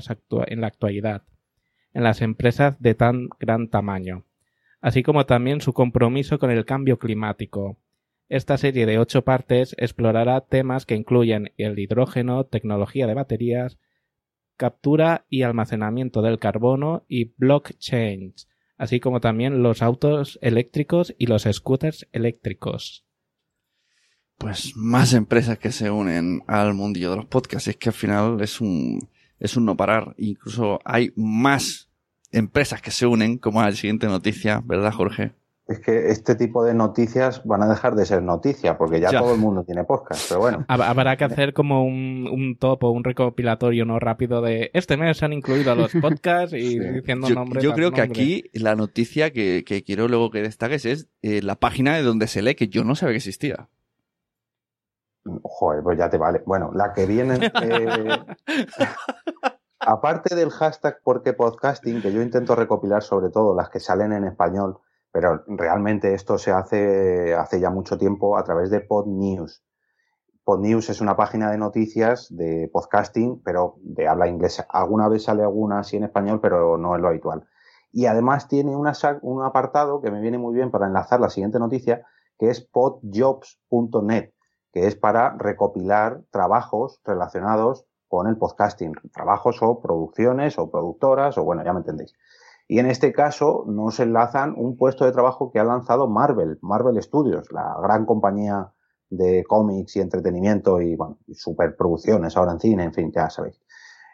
actualidad, 0.67 1.23
en 1.93 2.03
las 2.03 2.23
empresas 2.23 2.81
de 2.81 2.95
tan 2.95 3.29
gran 3.39 3.69
tamaño, 3.69 4.25
así 4.81 5.03
como 5.03 5.27
también 5.27 5.61
su 5.61 5.73
compromiso 5.73 6.39
con 6.39 6.51
el 6.51 6.65
cambio 6.65 6.99
climático. 6.99 7.79
Esta 8.29 8.57
serie 8.57 8.87
de 8.87 8.99
ocho 8.99 9.23
partes 9.23 9.77
explorará 9.79 10.41
temas 10.41 10.87
que 10.87 10.97
incluyen 10.97 11.53
el 11.57 11.79
hidrógeno, 11.79 12.45
tecnología 12.45 13.07
de 13.07 13.15
baterías, 13.15 13.79
captura 14.57 15.27
y 15.29 15.43
almacenamiento 15.43 16.23
del 16.23 16.39
carbono 16.39 17.05
y 17.07 17.35
blockchain, 17.37 18.35
así 18.77 18.99
como 18.99 19.21
también 19.21 19.63
los 19.63 19.83
autos 19.83 20.39
eléctricos 20.43 21.15
y 21.19 21.27
los 21.27 21.43
scooters 21.45 22.09
eléctricos. 22.13 23.05
Pues 24.39 24.73
más 24.77 25.15
empresas 25.15 25.59
que 25.59 25.73
se 25.73 25.91
unen 25.91 26.43
al 26.47 26.75
mundillo 26.75 27.11
de 27.11 27.17
los 27.17 27.27
podcasts. 27.27 27.69
Es 27.69 27.77
que 27.77 27.89
al 27.91 27.95
final 27.95 28.41
es 28.41 28.61
un, 28.61 28.99
es 29.39 29.57
un 29.57 29.65
no 29.65 29.77
parar. 29.77 30.15
Incluso 30.19 30.81
hay 30.85 31.13
más 31.17 31.89
empresas 32.33 32.83
que 32.83 32.91
se 32.91 33.07
unen, 33.07 33.39
como 33.39 33.61
a 33.61 33.67
la 33.71 33.73
siguiente 33.77 34.07
noticia, 34.07 34.61
¿verdad, 34.65 34.93
Jorge? 34.93 35.33
Es 35.67 35.79
que 35.81 36.11
este 36.11 36.35
tipo 36.35 36.63
de 36.63 36.75
noticias 36.75 37.41
van 37.47 37.63
a 37.63 37.69
dejar 37.69 37.95
de 37.95 38.05
ser 38.05 38.23
noticia, 38.23 38.77
porque 38.77 39.01
ya, 39.01 39.11
Ya. 39.13 39.21
todo 39.21 39.33
el 39.33 39.41
mundo 39.41 39.65
tiene 39.65 39.83
podcast, 39.85 40.27
pero 40.29 40.41
bueno. 40.41 40.67
Hab- 40.69 40.83
Habrá 40.83 41.17
que 41.17 41.25
hacer 41.25 41.55
como 41.55 41.87
un, 41.87 42.29
un 42.31 42.59
top 42.59 42.85
o 42.85 42.91
un 42.91 43.03
recopilatorio 43.03 43.87
no 43.87 43.99
rápido 43.99 44.43
de 44.43 44.71
este 44.75 44.99
mes 44.99 45.17
se 45.17 45.25
han 45.25 45.33
incluido 45.33 45.75
los 45.75 45.91
podcasts 46.03 46.55
y 46.55 46.73
Sí. 46.73 46.79
diciendo 46.81 47.29
Yo, 47.29 47.35
nombre 47.35 47.63
yo 47.63 47.73
creo 47.73 47.93
que 47.93 48.03
aquí 48.03 48.45
la 48.53 48.75
noticia 48.77 49.33
que, 49.33 49.65
que 49.65 49.83
quiero 49.85 50.07
luego 50.07 50.31
que 50.31 50.43
destaques 50.43 50.85
es 50.85 51.09
eh, 51.23 51.41
la 51.41 51.55
página 51.55 51.95
de 51.97 52.03
donde 52.03 52.27
se 52.27 52.43
lee, 52.43 52.57
que 52.57 52.69
yo 52.69 52.85
no 52.85 52.95
sabía 52.95 53.13
que 53.15 53.19
existía. 53.19 53.71
Joder, 55.43 55.83
pues 55.83 55.99
ya 55.99 56.11
te 56.11 56.19
vale. 56.19 56.43
Bueno, 56.47 56.71
la 56.75 56.93
que 56.93 57.07
viene. 57.07 57.39
eh, 57.63 58.25
aparte 59.81 60.35
del 60.35 60.51
hashtag 60.51 60.99
porque 61.03 61.33
podcasting, 61.33 62.03
que 62.03 62.13
yo 62.13 62.23
intento 62.23 62.55
recopilar 62.55 63.03
sobre 63.03 63.31
todo 63.31 63.55
las 63.55 63.71
que 63.71 63.81
salen 63.81 64.13
en 64.13 64.25
español, 64.25 64.79
pero 65.13 65.45
realmente 65.47 66.15
esto 66.15 66.39
se 66.39 66.51
hace 66.51 67.35
hace 67.35 67.61
ya 67.61 67.71
mucho 67.71 67.97
tiempo 67.97 68.37
a 68.37 68.45
través 68.45 68.71
de 68.71 68.81
Pod 68.81 69.07
News. 69.07 69.65
Podnews 70.45 70.91
es 70.91 71.01
una 71.01 71.17
página 71.17 71.51
de 71.51 71.57
noticias 71.57 72.29
de 72.31 72.69
podcasting, 72.71 73.41
pero 73.43 73.77
de 73.81 74.07
habla 74.07 74.29
inglesa. 74.29 74.67
Alguna 74.69 75.09
vez 75.09 75.25
sale 75.25 75.43
alguna 75.43 75.79
así 75.79 75.97
en 75.97 76.05
español, 76.05 76.41
pero 76.41 76.77
no 76.77 76.95
es 76.95 77.01
lo 77.01 77.09
habitual. 77.09 77.49
Y 77.93 78.07
además 78.07 78.47
tiene 78.47 78.77
un 78.77 79.43
apartado 79.43 80.03
que 80.03 80.11
me 80.11 80.21
viene 80.21 80.37
muy 80.37 80.55
bien 80.55 80.71
para 80.71 80.87
enlazar 80.87 81.21
la 81.21 81.31
siguiente 81.31 81.59
noticia, 81.59 82.07
que 82.39 82.51
es 82.51 82.61
podjobs.net, 82.61 84.34
que 84.75 84.89
es 84.89 84.97
para 84.97 85.37
recopilar 85.39 86.23
trabajos 86.33 87.01
relacionados 87.05 87.87
con 88.09 88.27
el 88.27 88.37
podcasting, 88.37 88.93
trabajos 89.13 89.63
o 89.63 89.81
producciones 89.81 90.59
o 90.59 90.69
productoras, 90.69 91.39
o 91.39 91.45
bueno, 91.45 91.65
ya 91.65 91.73
me 91.73 91.79
entendéis. 91.79 92.13
Y 92.67 92.81
en 92.81 92.87
este 92.87 93.13
caso 93.13 93.65
nos 93.69 94.01
enlazan 94.01 94.55
un 94.57 94.77
puesto 94.77 95.05
de 95.05 95.13
trabajo 95.13 95.53
que 95.53 95.61
ha 95.61 95.65
lanzado 95.65 96.09
Marvel, 96.09 96.59
Marvel 96.61 97.01
Studios, 97.01 97.53
la 97.53 97.77
gran 97.81 98.05
compañía 98.05 98.73
de 99.11 99.45
cómics 99.45 99.95
y 99.95 100.01
entretenimiento 100.01 100.81
y, 100.81 100.97
bueno, 100.97 101.19
superproducciones 101.33 102.37
ahora 102.37 102.53
en 102.53 102.61
cine, 102.61 102.83
en 102.83 102.93
fin, 102.93 103.13
ya 103.15 103.31
sabéis. 103.31 103.61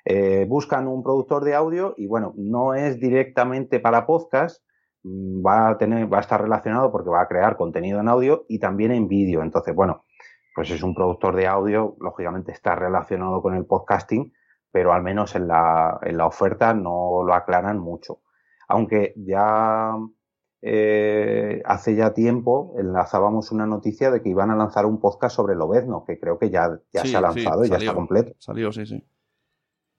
Eh, 0.05 0.45
buscan 0.47 0.89
un 0.89 1.03
productor 1.03 1.43
de 1.43 1.55
audio 1.55 1.95
y 1.97 2.07
bueno, 2.07 2.35
no 2.37 2.75
es 2.75 3.01
directamente 3.01 3.81
para 3.81 4.05
podcast, 4.05 4.63
mm, 5.05 5.43
va 5.47 5.71
a 5.71 5.79
tener, 5.79 6.13
va 6.13 6.19
a 6.19 6.21
estar 6.21 6.43
relacionado 6.43 6.93
porque 6.93 7.09
va 7.09 7.23
a 7.23 7.29
crear 7.29 7.57
contenido 7.57 7.99
en 7.99 8.09
audio 8.09 8.45
y 8.47 8.59
también 8.59 8.93
en 8.93 9.09
vídeo. 9.09 9.43
Entonces, 9.43 9.75
bueno, 9.75 10.05
pues 10.55 10.71
es 10.71 10.83
un 10.83 10.95
productor 10.95 11.37
de 11.37 11.47
audio, 11.47 11.97
lógicamente 12.01 12.53
está 12.53 12.75
relacionado 12.75 13.43
con 13.43 13.55
el 13.55 13.67
podcasting, 13.67 14.33
pero 14.71 14.93
al 14.93 15.03
menos 15.03 15.35
en 15.35 15.49
la, 15.49 15.99
en 16.03 16.17
la 16.17 16.27
oferta 16.27 16.75
no 16.75 17.23
lo 17.25 17.35
aclaran 17.35 17.79
mucho. 17.79 18.21
Aunque 18.69 19.15
ya 19.17 19.95
eh, 20.63 21.63
hace 21.65 21.97
ya 21.97 22.13
tiempo 22.13 22.75
enlazábamos 22.79 23.51
una 23.51 23.67
noticia 23.67 24.11
de 24.11 24.23
que 24.23 24.29
iban 24.29 24.51
a 24.51 24.57
lanzar 24.57 24.87
un 24.87 25.01
podcast 25.01 25.37
sobre 25.37 25.55
el 25.55 25.61
Obezno, 25.61 26.05
que 26.05 26.19
creo 26.19 26.39
que 26.39 26.51
ya, 26.51 26.79
ya 26.93 27.05
se 27.05 27.17
ha 27.17 27.21
lanzado 27.21 27.65
y 27.65 27.71
ya 27.71 27.77
está 27.77 27.95
completo. 27.95 28.35
Salió, 28.39 28.71
sí, 28.73 28.87
sí. 28.87 29.05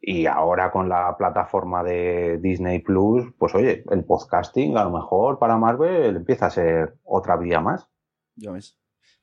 Y 0.03 0.25
ahora 0.25 0.71
con 0.71 0.89
la 0.89 1.15
plataforma 1.15 1.83
de 1.83 2.39
Disney 2.41 2.79
Plus, 2.79 3.31
pues 3.37 3.53
oye, 3.53 3.83
el 3.91 4.03
podcasting 4.03 4.75
a 4.75 4.83
lo 4.83 4.89
mejor 4.89 5.37
para 5.37 5.57
Marvel 5.57 6.15
empieza 6.15 6.47
a 6.47 6.49
ser 6.49 6.95
otra 7.03 7.37
vía 7.37 7.59
más. 7.59 7.87
Ya 8.35 8.51
ves. 8.51 8.80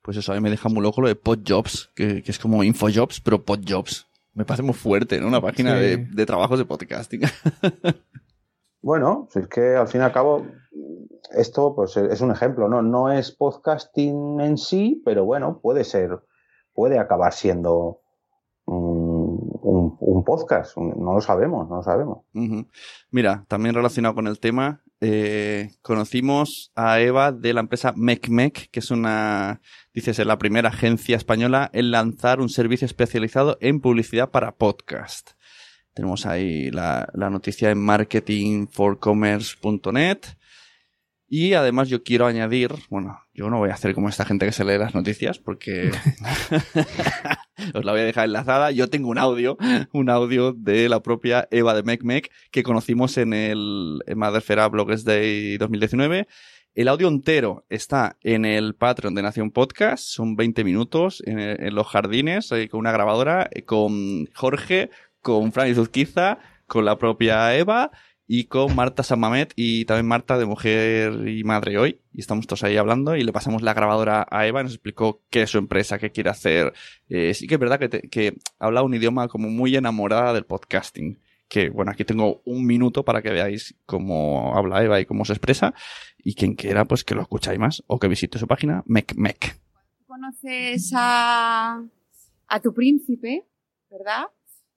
Pues 0.08 0.16
eso 0.16 0.32
a 0.32 0.36
mí 0.36 0.40
me 0.40 0.48
deja 0.48 0.70
muy 0.70 0.82
loco 0.82 1.02
lo 1.02 1.08
de 1.08 1.16
Podjobs, 1.16 1.90
que, 1.94 2.22
que 2.22 2.30
es 2.30 2.38
como 2.38 2.64
Infojobs, 2.64 3.20
pero 3.20 3.44
Podjobs. 3.44 4.06
Me 4.32 4.46
parece 4.46 4.62
muy 4.62 4.72
fuerte, 4.72 5.20
¿no? 5.20 5.28
Una 5.28 5.42
página 5.42 5.74
de, 5.74 5.98
de 5.98 6.24
trabajos 6.24 6.58
de 6.58 6.64
podcasting. 6.64 7.20
bueno, 8.80 9.28
si 9.30 9.40
es 9.40 9.48
que 9.48 9.76
al 9.76 9.86
fin 9.86 10.00
y 10.00 10.04
al 10.04 10.12
cabo 10.12 10.46
esto 11.36 11.74
pues 11.76 11.98
es 11.98 12.22
un 12.22 12.30
ejemplo, 12.30 12.70
¿no? 12.70 12.80
No 12.80 13.12
es 13.12 13.32
podcasting 13.32 14.40
en 14.40 14.56
sí, 14.56 15.02
pero 15.04 15.26
bueno, 15.26 15.60
puede 15.60 15.84
ser, 15.84 16.18
puede 16.72 16.98
acabar 16.98 17.34
siendo 17.34 18.00
un, 18.64 20.24
podcast, 20.24 20.76
no 20.76 21.14
lo 21.14 21.20
sabemos, 21.20 21.68
no 21.68 21.76
lo 21.76 21.82
sabemos. 21.82 22.18
Mira, 23.10 23.44
también 23.48 23.74
relacionado 23.74 24.14
con 24.14 24.26
el 24.26 24.40
tema, 24.40 24.82
eh, 25.00 25.70
conocimos 25.80 26.72
a 26.74 27.00
Eva 27.00 27.32
de 27.32 27.54
la 27.54 27.60
empresa 27.60 27.92
MecMec, 27.96 28.70
que 28.70 28.80
es 28.80 28.90
una, 28.90 29.60
dices, 29.98 30.24
la 30.24 30.38
primera 30.38 30.68
agencia 30.68 31.16
española 31.16 31.68
en 31.72 31.90
lanzar 31.90 32.40
un 32.40 32.48
servicio 32.48 32.86
especializado 32.86 33.58
en 33.60 33.80
publicidad 33.80 34.30
para 34.30 34.54
podcast. 34.56 35.32
Tenemos 35.94 36.26
ahí 36.26 36.70
la, 36.70 37.08
la 37.14 37.30
noticia 37.30 37.70
en 37.70 37.78
marketingforcommerce.net. 37.78 40.18
Y 41.30 41.52
además 41.52 41.90
yo 41.90 42.02
quiero 42.02 42.26
añadir, 42.26 42.72
bueno, 42.88 43.20
yo 43.34 43.50
no 43.50 43.58
voy 43.58 43.68
a 43.68 43.74
hacer 43.74 43.94
como 43.94 44.08
esta 44.08 44.24
gente 44.24 44.46
que 44.46 44.52
se 44.52 44.64
lee 44.64 44.78
las 44.78 44.94
noticias 44.94 45.38
porque 45.38 45.90
os 47.74 47.84
la 47.84 47.92
voy 47.92 48.00
a 48.00 48.04
dejar 48.04 48.24
enlazada. 48.24 48.70
Yo 48.70 48.88
tengo 48.88 49.10
un 49.10 49.18
audio, 49.18 49.58
un 49.92 50.08
audio 50.08 50.54
de 50.54 50.88
la 50.88 51.02
propia 51.02 51.46
Eva 51.50 51.74
de 51.74 51.82
MecMec 51.82 52.30
que 52.50 52.62
conocimos 52.62 53.18
en 53.18 53.34
el 53.34 54.02
Madrefera 54.16 54.66
Bloggers 54.68 55.04
Day 55.04 55.58
2019. 55.58 56.26
El 56.78 56.86
audio 56.86 57.08
entero 57.08 57.66
está 57.70 58.18
en 58.22 58.44
el 58.44 58.76
Patreon 58.76 59.12
de 59.12 59.22
Nación 59.22 59.50
Podcast, 59.50 60.04
son 60.04 60.36
20 60.36 60.62
minutos 60.62 61.20
en, 61.26 61.74
los 61.74 61.88
jardines, 61.88 62.50
con 62.70 62.78
una 62.78 62.92
grabadora, 62.92 63.48
eh, 63.50 63.64
con 63.64 64.26
Jorge, 64.26 64.88
con 65.20 65.50
Fran 65.50 65.74
Zuzquiza, 65.74 66.38
con 66.68 66.84
la 66.84 66.96
propia 66.96 67.56
Eva 67.56 67.90
y 68.28 68.44
con 68.44 68.76
Marta 68.76 69.02
Samamet 69.02 69.54
y 69.56 69.86
también 69.86 70.06
Marta 70.06 70.38
de 70.38 70.46
Mujer 70.46 71.26
y 71.26 71.42
Madre 71.42 71.78
Hoy. 71.78 72.00
Y 72.12 72.20
estamos 72.20 72.46
todos 72.46 72.62
ahí 72.62 72.76
hablando 72.76 73.16
y 73.16 73.24
le 73.24 73.32
pasamos 73.32 73.62
la 73.62 73.74
grabadora 73.74 74.28
a 74.30 74.46
Eva 74.46 74.62
nos 74.62 74.74
explicó 74.74 75.20
qué 75.30 75.42
es 75.42 75.50
su 75.50 75.58
empresa, 75.58 75.98
qué 75.98 76.12
quiere 76.12 76.30
hacer. 76.30 76.74
Eh, 77.08 77.34
sí 77.34 77.48
que 77.48 77.54
es 77.54 77.60
verdad 77.60 77.80
que, 77.80 78.08
que 78.08 78.34
habla 78.60 78.84
un 78.84 78.94
idioma 78.94 79.26
como 79.26 79.48
muy 79.50 79.74
enamorada 79.74 80.32
del 80.32 80.44
podcasting. 80.44 81.18
Que 81.48 81.70
bueno, 81.70 81.90
aquí 81.90 82.04
tengo 82.04 82.40
un 82.44 82.66
minuto 82.66 83.04
para 83.04 83.20
que 83.20 83.30
veáis 83.30 83.74
cómo 83.84 84.56
habla 84.56 84.84
Eva 84.84 85.00
y 85.00 85.06
cómo 85.06 85.24
se 85.24 85.32
expresa. 85.32 85.74
Y 86.28 86.34
quien 86.34 86.56
quiera, 86.56 86.84
pues 86.84 87.04
que 87.04 87.14
lo 87.14 87.22
escucháis 87.22 87.58
más 87.58 87.82
o 87.86 87.98
que 87.98 88.06
visite 88.06 88.38
su 88.38 88.46
página, 88.46 88.82
MecMec. 88.84 89.58
Conoces 90.06 90.92
a, 90.94 91.82
a 92.48 92.60
tu 92.60 92.74
príncipe, 92.74 93.46
¿verdad? 93.88 94.26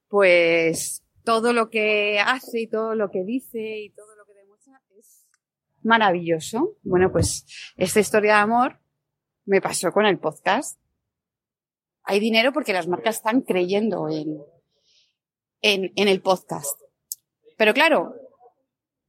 Pues 0.07 1.03
todo 1.25 1.51
lo 1.51 1.69
que 1.69 2.21
hace 2.21 2.61
y 2.61 2.67
todo 2.67 2.95
lo 2.95 3.11
que 3.11 3.25
dice 3.25 3.81
y 3.81 3.89
todo 3.89 4.15
lo 4.15 4.25
que 4.25 4.33
demuestra 4.33 4.81
es 4.97 5.27
maravilloso. 5.83 6.77
Bueno, 6.83 7.11
pues 7.11 7.45
esta 7.75 7.99
historia 7.99 8.35
de 8.35 8.39
amor 8.39 8.79
me 9.43 9.59
pasó 9.59 9.91
con 9.91 10.05
el 10.05 10.19
podcast. 10.19 10.79
Hay 12.03 12.21
dinero 12.21 12.53
porque 12.53 12.71
las 12.71 12.87
marcas 12.87 13.17
están 13.17 13.41
creyendo 13.41 14.07
en, 14.07 14.41
en, 15.61 15.91
en 15.97 16.07
el 16.07 16.21
podcast. 16.21 16.79
Pero 17.57 17.73
claro, 17.73 18.15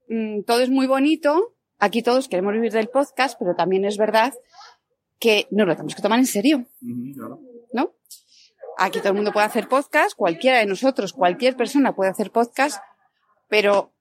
mm, 0.08 0.42
todo 0.42 0.58
es 0.58 0.70
muy 0.70 0.88
bonito. 0.88 1.51
Aquí 1.82 2.00
todos 2.00 2.28
queremos 2.28 2.52
vivir 2.52 2.70
del 2.70 2.88
podcast, 2.88 3.36
pero 3.40 3.56
también 3.56 3.84
es 3.84 3.96
verdad 3.96 4.32
que 5.18 5.48
no 5.50 5.64
lo 5.64 5.72
tenemos 5.72 5.96
que 5.96 6.02
tomar 6.02 6.20
en 6.20 6.26
serio. 6.26 6.64
¿No? 6.80 7.96
Aquí 8.78 9.00
todo 9.00 9.08
el 9.08 9.16
mundo 9.16 9.32
puede 9.32 9.46
hacer 9.46 9.66
podcast, 9.66 10.14
cualquiera 10.14 10.58
de 10.58 10.66
nosotros, 10.66 11.12
cualquier 11.12 11.56
persona 11.56 11.92
puede 11.92 12.12
hacer 12.12 12.30
podcast, 12.30 12.80
pero 13.48 13.92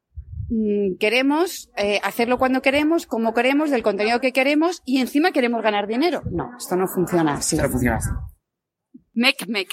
mm, 0.50 0.98
queremos 1.00 1.72
eh, 1.76 2.00
hacerlo 2.04 2.38
cuando 2.38 2.62
queremos, 2.62 3.08
como 3.08 3.34
queremos, 3.34 3.72
del 3.72 3.82
contenido 3.82 4.22
que 4.22 4.32
queremos 4.32 4.84
y 4.86 5.02
encima 5.02 5.32
queremos 5.32 5.64
ganar 5.64 5.88
dinero. 5.88 6.22
No, 6.30 6.52
esto 6.56 6.76
no 6.76 6.88
funciona 6.88 7.34
así. 7.34 7.56
Esto 7.56 7.66
no 7.66 7.72
funciona 7.72 7.98
así. 7.98 8.10
Mec, 9.16 9.48
mec. 9.48 9.70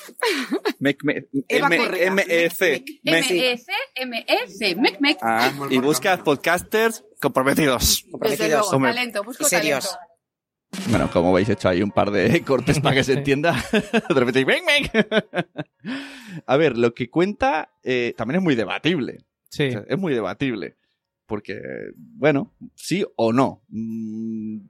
Mec, 0.78 0.98
mec. 1.04 1.28
M-E-C. 1.46 2.84
M-E-C, 3.04 3.72
M-E-C. 3.96 4.76
Mec, 4.76 4.98
mec. 4.98 5.18
Ah, 5.20 5.52
y 5.68 5.76
busca 5.78 6.16
podcasters 6.24 7.04
comprometidos. 7.20 8.04
Comprometidos. 8.10 8.70
talento, 8.70 9.24
busco 9.24 9.44
serios. 9.44 9.84
talento. 9.84 10.08
Bueno, 10.90 11.10
como 11.10 11.32
veis, 11.32 11.48
he 11.48 11.52
hecho 11.52 11.68
ahí 11.68 11.82
un 11.82 11.90
par 11.90 12.10
de 12.10 12.42
cortes 12.44 12.80
para 12.80 12.94
que 12.94 13.04
se 13.04 13.14
entienda. 13.14 13.56
de 13.72 14.14
repente, 14.14 14.44
¡bang, 14.44 14.64
bang! 14.66 15.46
A 16.46 16.56
ver, 16.56 16.76
lo 16.76 16.94
que 16.94 17.08
cuenta 17.08 17.72
eh, 17.82 18.14
también 18.16 18.40
es 18.40 18.44
muy 18.44 18.54
debatible. 18.54 19.24
Sí. 19.50 19.70
es 19.86 19.98
muy 19.98 20.12
debatible. 20.12 20.76
Porque, 21.26 21.58
bueno, 21.94 22.54
sí 22.74 23.04
o 23.16 23.32
no. 23.32 23.62
Mm, 23.68 24.60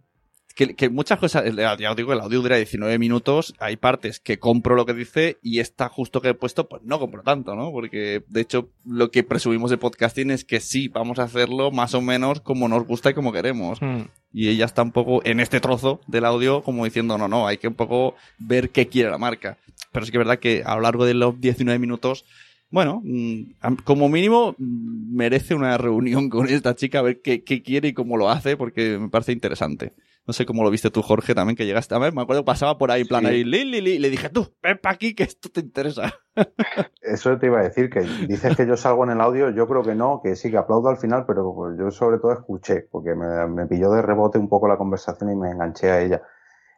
que, 0.67 0.89
muchas 0.89 1.21
cosas, 1.21 1.45
ya 1.55 1.91
os 1.91 1.97
digo, 1.97 2.13
el 2.13 2.21
audio 2.21 2.43
dura 2.43 2.57
19 2.57 2.99
minutos, 2.99 3.55
hay 3.61 3.77
partes 3.77 4.19
que 4.19 4.41
compro 4.41 4.75
lo 4.75 4.87
que 4.87 4.93
dice 4.93 5.39
y 5.41 5.61
está 5.61 5.89
justo 5.89 6.21
que 6.21 6.31
he 6.31 6.35
puesto, 6.35 6.69
pues 6.69 6.83
no 6.83 6.99
compro 6.99 7.23
tanto, 7.23 7.55
¿no? 7.55 7.71
Porque 7.71 8.25
de 8.27 8.41
hecho 8.41 8.69
lo 8.85 9.13
que 9.13 9.23
presumimos 9.23 9.71
de 9.71 9.79
podcasting 9.79 10.33
es 10.33 10.45
que 10.45 10.59
sí, 10.59 10.89
vamos 10.89 11.21
a 11.21 11.25
hacerlo 11.25 11.71
más 11.71 11.95
o 11.95 12.01
menos 12.01 12.41
como 12.41 12.67
nos 12.67 12.85
gusta 12.87 13.11
y 13.11 13.15
como 13.15 13.33
queremos. 13.33 13.81
Hmm. 13.81 14.07
Y 14.33 14.49
ella 14.49 14.65
está 14.65 14.83
un 14.83 14.91
poco 14.91 15.25
en 15.25 15.39
este 15.39 15.61
trozo 15.61 16.01
del 16.09 16.25
audio 16.25 16.63
como 16.63 16.85
diciendo, 16.85 17.17
no, 17.19 17.29
no, 17.29 17.47
hay 17.47 17.59
que 17.59 17.69
un 17.69 17.75
poco 17.75 18.17
ver 18.39 18.71
qué 18.71 18.89
quiere 18.89 19.11
la 19.11 19.19
marca. 19.19 19.59
Pero 19.93 20.05
sí 20.05 20.11
que 20.13 20.19
es 20.19 20.25
verdad 20.25 20.41
que 20.41 20.65
a 20.67 20.75
lo 20.75 20.81
largo 20.81 21.05
de 21.05 21.15
los 21.15 21.41
19 21.41 21.79
minutos 21.79 22.25
bueno, 22.71 23.01
mm, 23.03 23.77
como 23.85 24.09
mínimo 24.09 24.55
mm, 24.59 25.17
merece 25.17 25.55
una 25.55 25.79
reunión 25.79 26.29
con 26.29 26.49
esta 26.49 26.75
chica 26.75 26.99
a 26.99 27.03
ver 27.03 27.23
qué, 27.23 27.43
qué, 27.45 27.63
quiere 27.63 27.89
y 27.89 27.93
cómo 27.95 28.17
lo 28.17 28.29
hace, 28.29 28.57
porque 28.57 28.99
me 28.99 29.09
parece 29.09 29.33
interesante. 29.33 29.93
No 30.29 30.35
sé 30.35 30.45
cómo 30.45 30.63
lo 30.63 30.71
viste 30.71 30.91
tú, 30.91 31.01
Jorge, 31.01 31.35
también 31.35 31.57
que 31.57 31.65
llegaste 31.65 31.95
a 31.95 31.99
ver. 31.99 32.13
Me 32.13 32.21
acuerdo 32.21 32.43
que 32.43 32.47
pasaba 32.47 32.77
por 32.77 32.91
ahí, 32.91 33.05
plan 33.05 33.25
ahí, 33.25 33.45
li, 33.45 33.65
li, 33.65 33.81
li, 33.81 33.99
le 33.99 34.11
dije, 34.11 34.29
tú, 34.29 34.47
ven 34.63 34.79
para 34.81 34.95
aquí 34.95 35.15
que 35.15 35.23
esto 35.23 35.49
te 35.49 35.61
interesa. 35.61 36.13
Eso 37.01 37.39
te 37.39 37.47
iba 37.47 37.61
a 37.61 37.63
decir, 37.63 37.89
que 37.89 38.01
dices 38.01 38.55
que 38.55 38.67
yo 38.67 38.77
salgo 38.77 39.05
en 39.05 39.13
el 39.13 39.23
audio, 39.23 39.49
yo 39.49 39.67
creo 39.67 39.83
que 39.83 39.95
no, 39.95 40.21
que 40.23 40.37
sí, 40.37 40.51
que 40.51 40.59
aplaudo 40.59 40.91
al 40.91 40.99
final, 40.99 41.25
pero 41.27 41.55
pues 41.55 41.79
yo 41.79 41.91
sobre 41.91 42.19
todo 42.19 42.35
escuché, 42.35 42.87
porque 42.91 43.15
me, 43.15 43.67
pilló 43.69 43.91
de 43.91 44.03
rebote 44.03 44.37
un 44.37 44.51
poco 44.51 44.69
la 44.69 44.77
conversación 44.77 45.33
y 45.33 45.35
me 45.35 45.51
enganché 45.51 45.91
a 45.91 46.03
ella. 46.03 46.23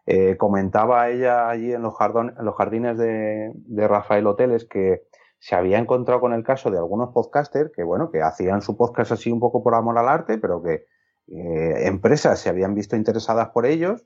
Eh, 0.06 0.36
comentaba 0.36 1.08
ella 1.08 1.48
allí 1.48 1.72
en 1.72 1.82
los, 1.82 1.94
en 2.00 2.44
los 2.44 2.54
jardines 2.54 2.96
de, 2.98 3.50
de 3.52 3.88
Rafael 3.88 4.28
Hoteles 4.28 4.64
que 4.64 5.02
se 5.40 5.56
había 5.56 5.78
encontrado 5.78 6.20
con 6.20 6.34
el 6.34 6.44
caso 6.44 6.70
de 6.70 6.78
algunos 6.78 7.12
podcasters 7.12 7.72
que, 7.74 7.82
bueno, 7.82 8.12
que 8.12 8.22
hacían 8.22 8.62
su 8.62 8.76
podcast 8.76 9.10
así 9.10 9.32
un 9.32 9.40
poco 9.40 9.64
por 9.64 9.74
amor 9.74 9.98
al 9.98 10.08
arte, 10.08 10.38
pero 10.38 10.62
que 10.62 10.84
eh, 11.30 11.86
empresas 11.86 12.40
se 12.40 12.48
habían 12.48 12.74
visto 12.74 12.96
interesadas 12.96 13.50
por 13.50 13.64
ellos 13.64 14.04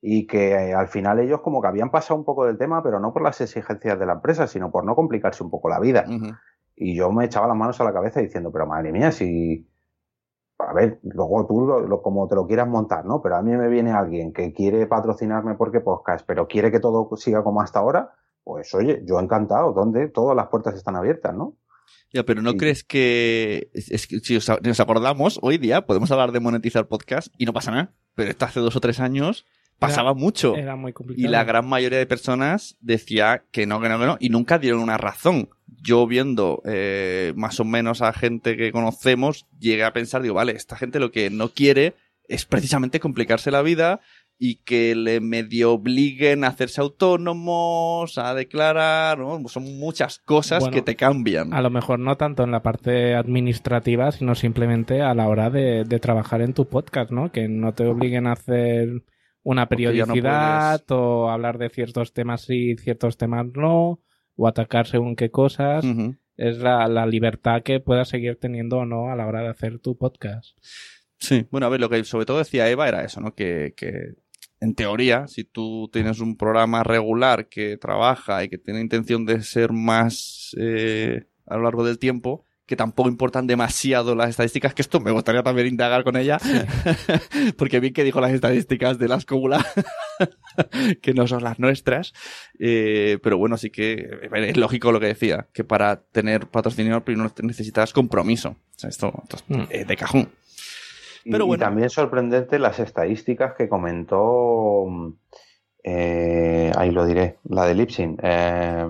y 0.00 0.26
que 0.26 0.52
eh, 0.52 0.74
al 0.74 0.88
final 0.88 1.18
ellos 1.18 1.40
como 1.40 1.60
que 1.60 1.66
habían 1.66 1.90
pasado 1.90 2.18
un 2.18 2.24
poco 2.24 2.46
del 2.46 2.58
tema, 2.58 2.82
pero 2.82 3.00
no 3.00 3.12
por 3.12 3.22
las 3.22 3.40
exigencias 3.40 3.98
de 3.98 4.06
la 4.06 4.12
empresa, 4.14 4.46
sino 4.46 4.70
por 4.70 4.84
no 4.84 4.94
complicarse 4.94 5.42
un 5.42 5.50
poco 5.50 5.68
la 5.68 5.80
vida. 5.80 6.04
Y 6.76 6.94
yo 6.94 7.10
me 7.10 7.24
echaba 7.24 7.48
las 7.48 7.56
manos 7.56 7.80
a 7.80 7.84
la 7.84 7.92
cabeza 7.92 8.20
diciendo, 8.20 8.52
pero 8.52 8.66
madre 8.66 8.92
mía, 8.92 9.10
si... 9.10 9.68
A 10.58 10.72
ver, 10.72 11.00
luego 11.02 11.46
tú 11.46 11.66
lo, 11.66 12.00
como 12.00 12.28
te 12.28 12.36
lo 12.36 12.46
quieras 12.46 12.68
montar, 12.68 13.04
¿no? 13.04 13.20
Pero 13.20 13.36
a 13.36 13.42
mí 13.42 13.56
me 13.56 13.68
viene 13.68 13.92
alguien 13.92 14.32
que 14.32 14.52
quiere 14.52 14.86
patrocinarme 14.86 15.56
porque 15.56 15.80
podcast, 15.80 16.24
pero 16.26 16.46
quiere 16.46 16.70
que 16.70 16.78
todo 16.78 17.16
siga 17.16 17.42
como 17.42 17.60
hasta 17.60 17.80
ahora, 17.80 18.12
pues 18.44 18.72
oye, 18.74 19.02
yo 19.04 19.18
encantado, 19.18 19.72
¿dónde? 19.72 20.08
Todas 20.08 20.36
las 20.36 20.46
puertas 20.46 20.74
están 20.74 20.94
abiertas, 20.96 21.34
¿no? 21.34 21.56
Ya, 22.14 22.24
pero 22.24 22.42
¿no 22.42 22.56
crees 22.56 22.84
que, 22.84 23.70
es 23.74 24.06
que 24.06 24.20
si 24.20 24.34
nos 24.34 24.80
acordamos, 24.80 25.40
hoy 25.42 25.58
día 25.58 25.84
podemos 25.84 26.12
hablar 26.12 26.30
de 26.30 26.38
monetizar 26.38 26.86
podcast 26.86 27.34
y 27.38 27.44
no 27.44 27.52
pasa 27.52 27.72
nada? 27.72 27.92
Pero 28.14 28.30
esto 28.30 28.44
hace 28.44 28.60
dos 28.60 28.76
o 28.76 28.80
tres 28.80 29.00
años 29.00 29.44
pasaba 29.80 30.14
mucho. 30.14 30.54
Era 30.54 30.76
muy 30.76 30.92
complicado. 30.92 31.26
Y 31.26 31.28
la 31.28 31.42
gran 31.42 31.66
mayoría 31.66 31.98
de 31.98 32.06
personas 32.06 32.76
decía 32.80 33.42
que 33.50 33.66
no, 33.66 33.80
que 33.80 33.88
no, 33.88 33.98
que 33.98 34.06
no, 34.06 34.16
y 34.20 34.28
nunca 34.28 34.60
dieron 34.60 34.80
una 34.80 34.96
razón. 34.96 35.50
Yo 35.66 36.06
viendo 36.06 36.62
eh, 36.66 37.32
más 37.34 37.58
o 37.58 37.64
menos 37.64 38.00
a 38.00 38.12
gente 38.12 38.56
que 38.56 38.70
conocemos, 38.70 39.48
llegué 39.58 39.82
a 39.82 39.92
pensar, 39.92 40.22
digo, 40.22 40.36
vale, 40.36 40.52
esta 40.52 40.76
gente 40.76 41.00
lo 41.00 41.10
que 41.10 41.30
no 41.30 41.48
quiere 41.48 41.94
es 42.28 42.44
precisamente 42.44 43.00
complicarse 43.00 43.50
la 43.50 43.62
vida 43.62 44.00
y 44.38 44.56
que 44.56 44.94
le 44.94 45.20
medio 45.20 45.72
obliguen 45.72 46.44
a 46.44 46.48
hacerse 46.48 46.80
autónomos, 46.80 48.18
a 48.18 48.34
declarar, 48.34 49.18
¿no? 49.18 49.46
Son 49.48 49.78
muchas 49.78 50.18
cosas 50.18 50.68
que 50.68 50.82
te 50.82 50.96
cambian. 50.96 51.54
A 51.54 51.62
lo 51.62 51.70
mejor 51.70 51.98
no 52.00 52.16
tanto 52.16 52.42
en 52.42 52.50
la 52.50 52.62
parte 52.62 53.14
administrativa, 53.14 54.10
sino 54.12 54.34
simplemente 54.34 55.02
a 55.02 55.14
la 55.14 55.28
hora 55.28 55.50
de, 55.50 55.84
trabajar 56.00 56.42
en 56.42 56.52
tu 56.52 56.68
podcast, 56.68 57.10
¿no? 57.10 57.30
Que 57.30 57.48
no 57.48 57.72
te 57.72 57.86
obliguen 57.86 58.26
a 58.26 58.32
hacer 58.32 59.04
una 59.42 59.68
periodicidad 59.68 60.82
o 60.90 61.30
hablar 61.30 61.58
de 61.58 61.70
ciertos 61.70 62.12
temas 62.12 62.42
sí, 62.42 62.76
ciertos 62.76 63.16
temas 63.16 63.46
no, 63.54 64.00
o 64.36 64.48
atacar 64.48 64.86
según 64.86 65.14
qué 65.16 65.30
cosas. 65.30 65.84
Es 66.36 66.58
la, 66.58 66.88
la 66.88 67.06
libertad 67.06 67.62
que 67.62 67.78
puedas 67.78 68.08
seguir 68.08 68.36
teniendo 68.40 68.78
o 68.78 68.86
no 68.86 69.10
a 69.10 69.16
la 69.16 69.26
hora 69.26 69.42
de 69.42 69.48
hacer 69.48 69.78
tu 69.78 69.96
podcast. 69.96 70.58
Sí, 71.18 71.46
bueno, 71.50 71.66
a 71.66 71.70
ver, 71.70 71.80
lo 71.80 71.88
que 71.88 72.02
sobre 72.04 72.26
todo 72.26 72.38
decía 72.38 72.68
Eva 72.68 72.88
era 72.88 73.04
eso, 73.04 73.20
¿no? 73.20 73.34
Que, 73.34 73.72
que 73.76 74.14
en 74.60 74.74
teoría, 74.74 75.26
si 75.26 75.44
tú 75.44 75.90
tienes 75.92 76.20
un 76.20 76.36
programa 76.36 76.82
regular 76.82 77.48
que 77.48 77.76
trabaja 77.76 78.44
y 78.44 78.48
que 78.48 78.58
tiene 78.58 78.80
intención 78.80 79.26
de 79.26 79.42
ser 79.42 79.72
más 79.72 80.54
eh, 80.58 81.26
a 81.46 81.56
lo 81.56 81.64
largo 81.64 81.84
del 81.84 81.98
tiempo, 81.98 82.46
que 82.66 82.76
tampoco 82.76 83.10
importan 83.10 83.46
demasiado 83.46 84.14
las 84.14 84.30
estadísticas, 84.30 84.72
que 84.72 84.80
esto 84.80 84.98
me 84.98 85.10
gustaría 85.10 85.42
también 85.42 85.66
indagar 85.66 86.02
con 86.02 86.16
ella, 86.16 86.38
porque 87.58 87.80
bien 87.80 87.92
que 87.92 88.04
dijo 88.04 88.20
las 88.20 88.32
estadísticas 88.32 88.98
de 88.98 89.08
las 89.08 89.26
cúmulas, 89.26 89.66
que 91.02 91.12
no 91.12 91.26
son 91.26 91.44
las 91.44 91.58
nuestras, 91.58 92.14
eh, 92.58 93.18
pero 93.22 93.36
bueno, 93.36 93.58
sí 93.58 93.68
que 93.68 94.08
es 94.32 94.56
lógico 94.56 94.92
lo 94.92 95.00
que 95.00 95.08
decía, 95.08 95.48
que 95.52 95.64
para 95.64 96.00
tener 96.00 96.46
patrocinio 96.46 97.04
primero 97.04 97.30
necesitas 97.42 97.92
compromiso. 97.92 98.50
O 98.50 98.78
sea, 98.78 98.88
esto, 98.88 99.12
mm. 99.48 99.62
es 99.68 99.86
de 99.86 99.96
cajón. 99.96 100.30
Pero 101.24 101.52
y, 101.54 101.58
también 101.58 101.90
sorprendente 101.90 102.58
las 102.58 102.78
estadísticas 102.80 103.54
que 103.54 103.68
comentó. 103.68 104.86
Eh, 105.82 106.72
ahí 106.76 106.90
lo 106.90 107.04
diré, 107.04 107.38
la 107.44 107.66
de 107.66 107.74
Lipsin. 107.74 108.18
Eh, 108.22 108.86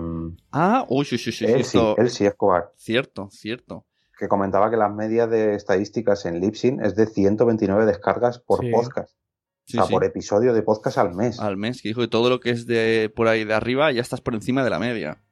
ah, 0.51 0.85
uy, 0.89 1.05
sí, 1.05 1.17
sí, 1.17 1.31
sí. 1.31 1.45
Él 1.45 2.09
sí, 2.09 2.25
Escobar. 2.25 2.71
Cierto, 2.75 3.29
cierto. 3.31 3.85
Que 4.17 4.29
comentaba 4.29 4.69
que 4.69 4.77
las 4.77 4.93
medias 4.93 5.29
de 5.29 5.55
estadísticas 5.55 6.25
en 6.25 6.39
Lipsin 6.39 6.81
es 6.81 6.95
de 6.95 7.05
129 7.05 7.85
descargas 7.85 8.39
por 8.39 8.59
podcast. 8.71 9.13
o 9.13 9.71
sea, 9.71 9.85
por 9.87 10.05
episodio 10.05 10.53
de 10.53 10.61
podcast 10.61 10.97
al 10.97 11.13
mes. 11.13 11.39
Al 11.39 11.57
mes, 11.57 11.81
que 11.81 11.89
dijo 11.89 12.01
que 12.01 12.07
todo 12.07 12.29
lo 12.29 12.39
que 12.39 12.51
es 12.51 12.65
de 12.65 13.11
por 13.13 13.27
ahí 13.27 13.43
de 13.43 13.53
arriba 13.53 13.91
ya 13.91 14.01
estás 14.01 14.21
por 14.21 14.33
encima 14.33 14.63
de 14.63 14.69
la 14.69 14.79
media. 14.79 15.24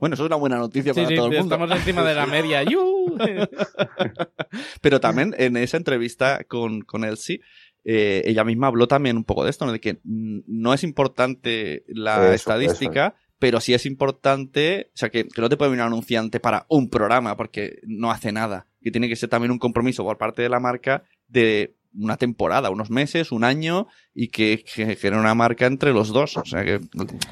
Bueno, 0.00 0.14
eso 0.14 0.24
es 0.24 0.28
una 0.28 0.36
buena 0.36 0.56
noticia 0.56 0.94
para 0.94 1.06
todo 1.06 1.26
el 1.26 1.38
mundo. 1.38 1.54
Estamos 1.54 1.78
encima 1.78 2.02
de 2.02 2.14
la 2.14 2.26
media. 2.26 2.64
Pero 4.80 5.00
también 5.00 5.34
en 5.38 5.58
esa 5.58 5.76
entrevista 5.76 6.42
con, 6.44 6.80
con 6.80 7.04
Elsie, 7.04 7.42
eh, 7.84 8.22
ella 8.24 8.44
misma 8.44 8.68
habló 8.68 8.88
también 8.88 9.18
un 9.18 9.24
poco 9.24 9.44
de 9.44 9.50
esto, 9.50 9.66
¿no? 9.66 9.72
de 9.72 9.80
que 9.80 10.00
no 10.02 10.72
es 10.72 10.84
importante 10.84 11.84
la 11.88 12.34
estadística, 12.34 13.14
pero 13.38 13.60
sí 13.60 13.74
es 13.74 13.86
importante, 13.86 14.90
o 14.94 14.96
sea, 14.96 15.10
que, 15.10 15.28
que 15.28 15.40
no 15.40 15.48
te 15.48 15.56
puede 15.56 15.70
venir 15.70 15.84
un 15.84 15.92
anunciante 15.92 16.40
para 16.40 16.66
un 16.68 16.90
programa 16.90 17.36
porque 17.36 17.78
no 17.86 18.10
hace 18.10 18.32
nada, 18.32 18.66
que 18.82 18.90
tiene 18.90 19.08
que 19.08 19.16
ser 19.16 19.28
también 19.28 19.50
un 19.50 19.58
compromiso 19.58 20.04
por 20.04 20.18
parte 20.18 20.42
de 20.42 20.48
la 20.48 20.60
marca 20.60 21.04
de 21.28 21.76
una 21.94 22.16
temporada, 22.16 22.70
unos 22.70 22.90
meses, 22.90 23.32
un 23.32 23.44
año 23.44 23.88
y 24.14 24.28
que, 24.28 24.64
genere 24.66 25.18
una 25.18 25.34
marca 25.34 25.66
entre 25.66 25.92
los 25.92 26.12
dos. 26.12 26.36
O 26.36 26.44
sea 26.44 26.64
que 26.64 26.80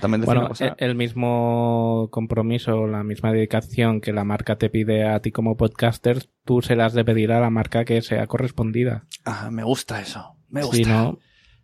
también 0.01 0.25
bueno, 0.25 0.51
e-, 0.59 0.75
el 0.79 0.95
mismo 0.95 2.09
compromiso, 2.11 2.87
la 2.87 3.05
misma 3.05 3.33
dedicación 3.33 4.01
que 4.01 4.13
la 4.13 4.25
marca 4.25 4.57
te 4.57 4.71
pide 4.71 5.07
a 5.07 5.21
ti 5.21 5.33
como 5.33 5.57
podcaster, 5.57 6.29
tú 6.45 6.63
se 6.63 6.77
las 6.77 6.93
de 6.95 7.05
pedir 7.05 7.33
a 7.33 7.41
la 7.41 7.51
marca 7.51 7.85
que 7.85 8.03
sea 8.03 8.27
correspondida. 8.27 9.07
Ah, 9.25 9.51
me 9.51 9.63
gusta 9.63 10.01
eso. 10.01 10.37
Me 10.49 10.63
gusta. 10.63 11.15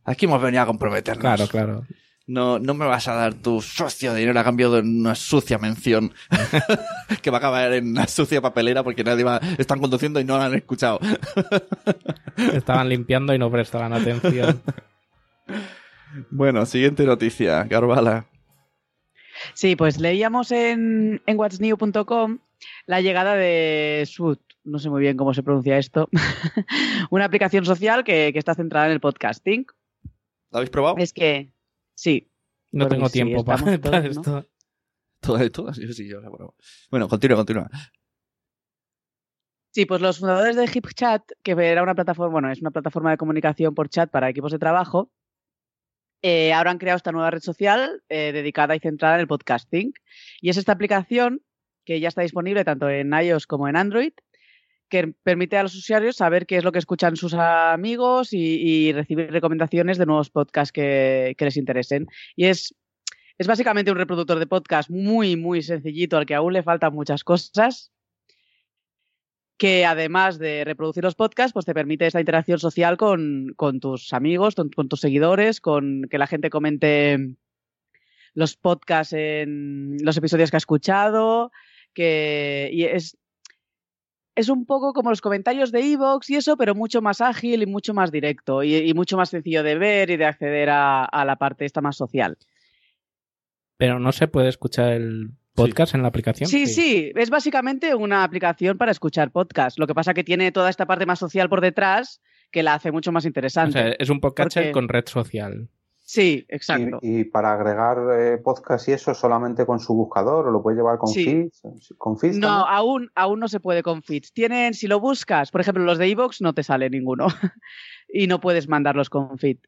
Aquí 0.05 0.27
hemos 0.27 0.43
venido 0.43 0.63
a 0.63 0.67
comprometernos. 0.67 1.21
Claro, 1.21 1.47
claro. 1.49 1.87
No, 2.27 2.59
no 2.59 2.73
me 2.73 2.87
vas 2.87 3.07
a 3.09 3.15
dar 3.15 3.35
tu 3.35 3.61
sucio 3.61 4.15
dinero 4.15 4.41
a 4.41 4.45
cambio 4.45 4.71
de 4.71 4.81
una 4.81 5.15
sucia 5.15 5.59
mención 5.59 6.15
que 7.23 7.31
va 7.31 7.37
a 7.37 7.39
acabar 7.39 7.73
en 7.75 7.89
una 7.89 8.07
sucia 8.07 8.41
papelera 8.41 8.83
porque 8.83 9.05
nadie 9.05 9.25
va, 9.25 9.41
están 9.59 9.79
conduciendo 9.79 10.21
y 10.21 10.25
no 10.25 10.39
la 10.39 10.47
han 10.47 10.55
escuchado. 10.55 11.01
Estaban 12.55 12.89
limpiando 12.89 13.35
y 13.35 13.39
no 13.39 13.51
prestaban 13.51 13.93
atención. 13.93 14.63
Bueno, 16.31 16.65
siguiente 16.65 17.05
noticia, 17.05 17.69
Carvala. 17.69 18.27
Sí, 19.53 19.77
pues 19.77 20.01
leíamos 20.01 20.51
en, 20.51 21.21
en 21.27 21.39
whatsnew.com 21.39 22.39
la 22.87 23.01
llegada 23.01 23.35
de 23.35 24.05
Sud, 24.07 24.39
no 24.65 24.79
sé 24.79 24.89
muy 24.89 25.01
bien 25.01 25.17
cómo 25.17 25.35
se 25.35 25.43
pronuncia 25.43 25.79
esto, 25.79 26.09
una 27.11 27.27
aplicación 27.27 27.65
social 27.65 28.05
que, 28.05 28.31
que 28.33 28.39
está 28.39 28.55
centrada 28.55 28.87
en 28.87 28.93
el 28.93 29.01
podcasting. 29.01 29.67
¿Lo 30.51 30.59
habéis 30.59 30.71
probado? 30.71 30.97
Es 30.99 31.13
que 31.13 31.54
Sí. 31.95 32.31
No 32.73 32.89
tengo 32.89 33.09
tiempo 33.09 33.45
para, 33.45 34.07
esto. 34.07 34.47
Todas, 35.21 35.53
todas, 35.53 35.77
yo 35.79 35.93
sí, 35.93 36.09
yo 36.09 36.21
Bueno, 36.91 37.09
continúa, 37.09 37.39
continúa. 37.39 37.71
Sí, 39.71 39.87
pues 39.87 40.01
los 40.01 40.19
fundadores 40.19 40.55
de 40.55 40.69
HipChat, 40.69 41.23
que 41.43 41.53
era 41.53 41.83
una 41.83 41.95
plataforma, 41.95 42.33
bueno, 42.33 42.53
es 42.53 42.61
una 42.61 42.71
plataforma 42.71 43.11
de 43.11 43.17
comunicación 43.17 43.75
por 43.75 43.89
chat 43.89 44.11
para 44.11 44.29
equipos 44.29 44.53
de 44.53 44.59
trabajo, 44.59 45.11
eh, 46.27 46.55
ahora 46.55 46.71
han 46.71 46.79
creado 46.79 46.97
esta 46.97 47.13
nueva 47.13 47.31
red 47.31 47.43
social 47.43 48.03
eh, 48.09 48.33
dedicada 48.33 48.75
y 48.75 48.81
centrada 48.81 49.17
en 49.17 49.21
el 49.21 49.27
podcasting. 49.27 49.93
Y 50.41 50.49
es 50.49 50.57
esta 50.57 50.73
aplicación 50.73 51.43
que 51.85 52.01
ya 52.01 52.09
está 52.09 52.23
disponible 52.23 52.65
tanto 52.65 52.89
en 52.89 53.13
iOS 53.13 53.47
como 53.47 53.69
en 53.69 53.77
Android 53.77 54.15
que 54.89 55.15
permite 55.23 55.57
a 55.57 55.63
los 55.63 55.75
usuarios 55.75 56.17
saber 56.17 56.47
qué 56.47 56.57
es 56.57 56.65
lo 56.65 56.73
que 56.73 56.79
escuchan 56.79 57.17
sus 57.17 57.35
amigos 57.35 58.33
y, 58.33 58.93
recibir 58.93 59.31
recomendaciones 59.31 59.99
de 59.99 60.07
nuevos 60.07 60.31
podcasts 60.31 60.73
que, 60.73 61.37
les 61.39 61.57
interesen. 61.57 62.07
Y 62.37 62.47
es, 62.47 62.75
es 63.39 63.47
básicamente 63.47 63.91
un 63.91 63.99
reproductor 63.99 64.39
de 64.39 64.47
podcast 64.47 64.91
muy, 64.91 65.37
muy 65.37 65.63
sencillito 65.63 66.17
al 66.17 66.27
que 66.27 66.35
aún 66.35 66.53
le 66.53 66.63
faltan 66.63 66.95
muchas 66.95 67.25
cosas 67.25 67.91
que 69.57 69.87
además 69.87 70.39
de 70.39 70.65
reproducir 70.65 71.05
los 71.05 71.15
podcasts, 71.15 71.53
pues 71.53 71.65
te 71.65 71.75
permite 71.75 72.07
esta 72.07 72.21
interacción 72.21 72.59
social 72.59 72.97
con, 72.97 73.55
tus 73.81 74.13
amigos, 74.13 74.55
con, 74.55 74.89
tus 74.89 75.01
seguidores, 75.01 75.61
con 75.61 76.07
que 76.11 76.19
la 76.19 76.27
gente 76.27 76.51
comente 76.51 77.37
los 78.35 78.57
podcasts 78.57 79.13
en 79.13 79.97
los 80.03 80.17
episodios 80.17 80.51
que 80.51 80.57
ha 80.57 80.59
escuchado, 80.59 81.53
que 81.95 82.69
y 82.73 82.85
es, 82.85 83.17
es 84.37 84.49
un 84.49 84.67
poco 84.67 84.93
como 84.93 85.11
los 85.11 85.21
comentarios 85.21 85.71
de 85.73 85.93
Evox 85.93 86.31
y 86.31 86.37
eso, 86.37 86.57
pero 86.57 86.75
mucho 86.75 87.01
más 87.01 87.21
ágil 87.21 87.63
y 87.63 87.67
mucho 87.67 87.95
más 87.95 88.11
directo 88.11 88.63
y, 88.63 88.93
mucho 88.95 89.17
más 89.17 89.31
sencillo 89.31 89.63
de 89.63 89.77
ver 89.77 90.11
y 90.11 90.17
de 90.17 90.25
acceder 90.25 90.69
a, 90.71 91.25
la 91.25 91.37
parte 91.37 91.65
esta 91.65 91.81
más 91.81 91.97
social. 91.97 92.37
Pero 93.77 93.99
no 93.99 94.13
se 94.13 94.29
puede 94.29 94.49
escuchar 94.49 94.93
el 94.93 95.31
podcast 95.55 95.95
en 95.95 96.03
la 96.03 96.09
aplicación. 96.09 96.49
Sí, 96.49 96.67
sí, 96.67 97.13
es 97.15 97.31
básicamente 97.31 97.95
una 97.95 98.25
aplicación 98.25 98.77
para 98.77 98.91
escuchar 98.91 99.31
podcast. 99.31 99.79
Lo 99.79 99.87
que 99.87 99.95
pasa 99.95 100.15
que 100.15 100.25
tiene 100.25 100.53
toda 100.53 100.71
esta 100.71 100.87
parte 100.87 101.07
más 101.07 101.19
social 101.19 101.49
por 101.49 101.61
detrás 101.61 102.21
que 102.51 102.63
la 102.63 102.75
hace 102.75 102.93
mucho 102.93 103.13
más 103.13 103.25
interesante. 103.25 103.79
O 103.79 103.83
sea, 103.83 103.97
es 103.99 104.11
un 104.11 104.21
podcast 104.21 104.57
con 104.73 104.89
red 104.89 105.05
social. 105.07 105.69
Sí, 106.15 106.47
exacto. 106.49 107.01
Y, 107.03 107.25
para 107.25 107.55
agregar 107.55 107.99
eh, 108.17 108.39
podcast 108.39 108.89
y 108.89 108.93
eso 108.93 109.15
solamente 109.15 109.67
con 109.67 109.81
su 109.81 109.95
buscador 109.95 110.47
o 110.47 110.53
lo 110.53 110.63
puede 110.63 110.77
llevar 110.77 110.97
con 110.97 111.13
feeds, 111.13 111.61
con 111.99 112.17
feeds 112.17 112.39
No, 112.39 112.69
aún, 112.69 113.11
aún 113.17 113.41
no 113.41 113.49
se 113.49 113.59
puede 113.59 113.83
con 113.83 114.01
feeds. 114.05 114.33
Tienen, 114.33 114.75
si 114.75 114.87
lo 114.87 115.01
buscas, 115.01 115.51
por 115.51 115.61
ejemplo, 115.61 115.83
los 115.83 115.99
de 115.99 116.07
iVoox 116.11 116.41
no 116.41 116.55
te 116.55 116.63
sale 116.63 116.89
ninguno 116.89 117.27
y 118.09 118.29
no 118.29 118.41
puedes 118.41 118.69
mandarlos 118.69 119.11
con 119.11 119.39
feed. 119.39 119.59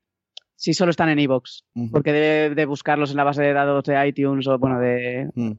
Si 0.54 0.72
solo 0.72 0.90
están 0.90 1.08
en 1.08 1.18
iVoox, 1.18 1.64
porque 1.90 2.12
debe 2.12 2.54
de 2.54 2.64
buscarlos 2.64 3.10
en 3.10 3.16
la 3.16 3.24
base 3.24 3.42
de 3.42 3.52
datos 3.52 3.82
de 3.82 4.08
iTunes 4.08 4.46
o 4.46 4.56
bueno 4.56 4.78
de. 4.78 5.28
Mm. 5.34 5.52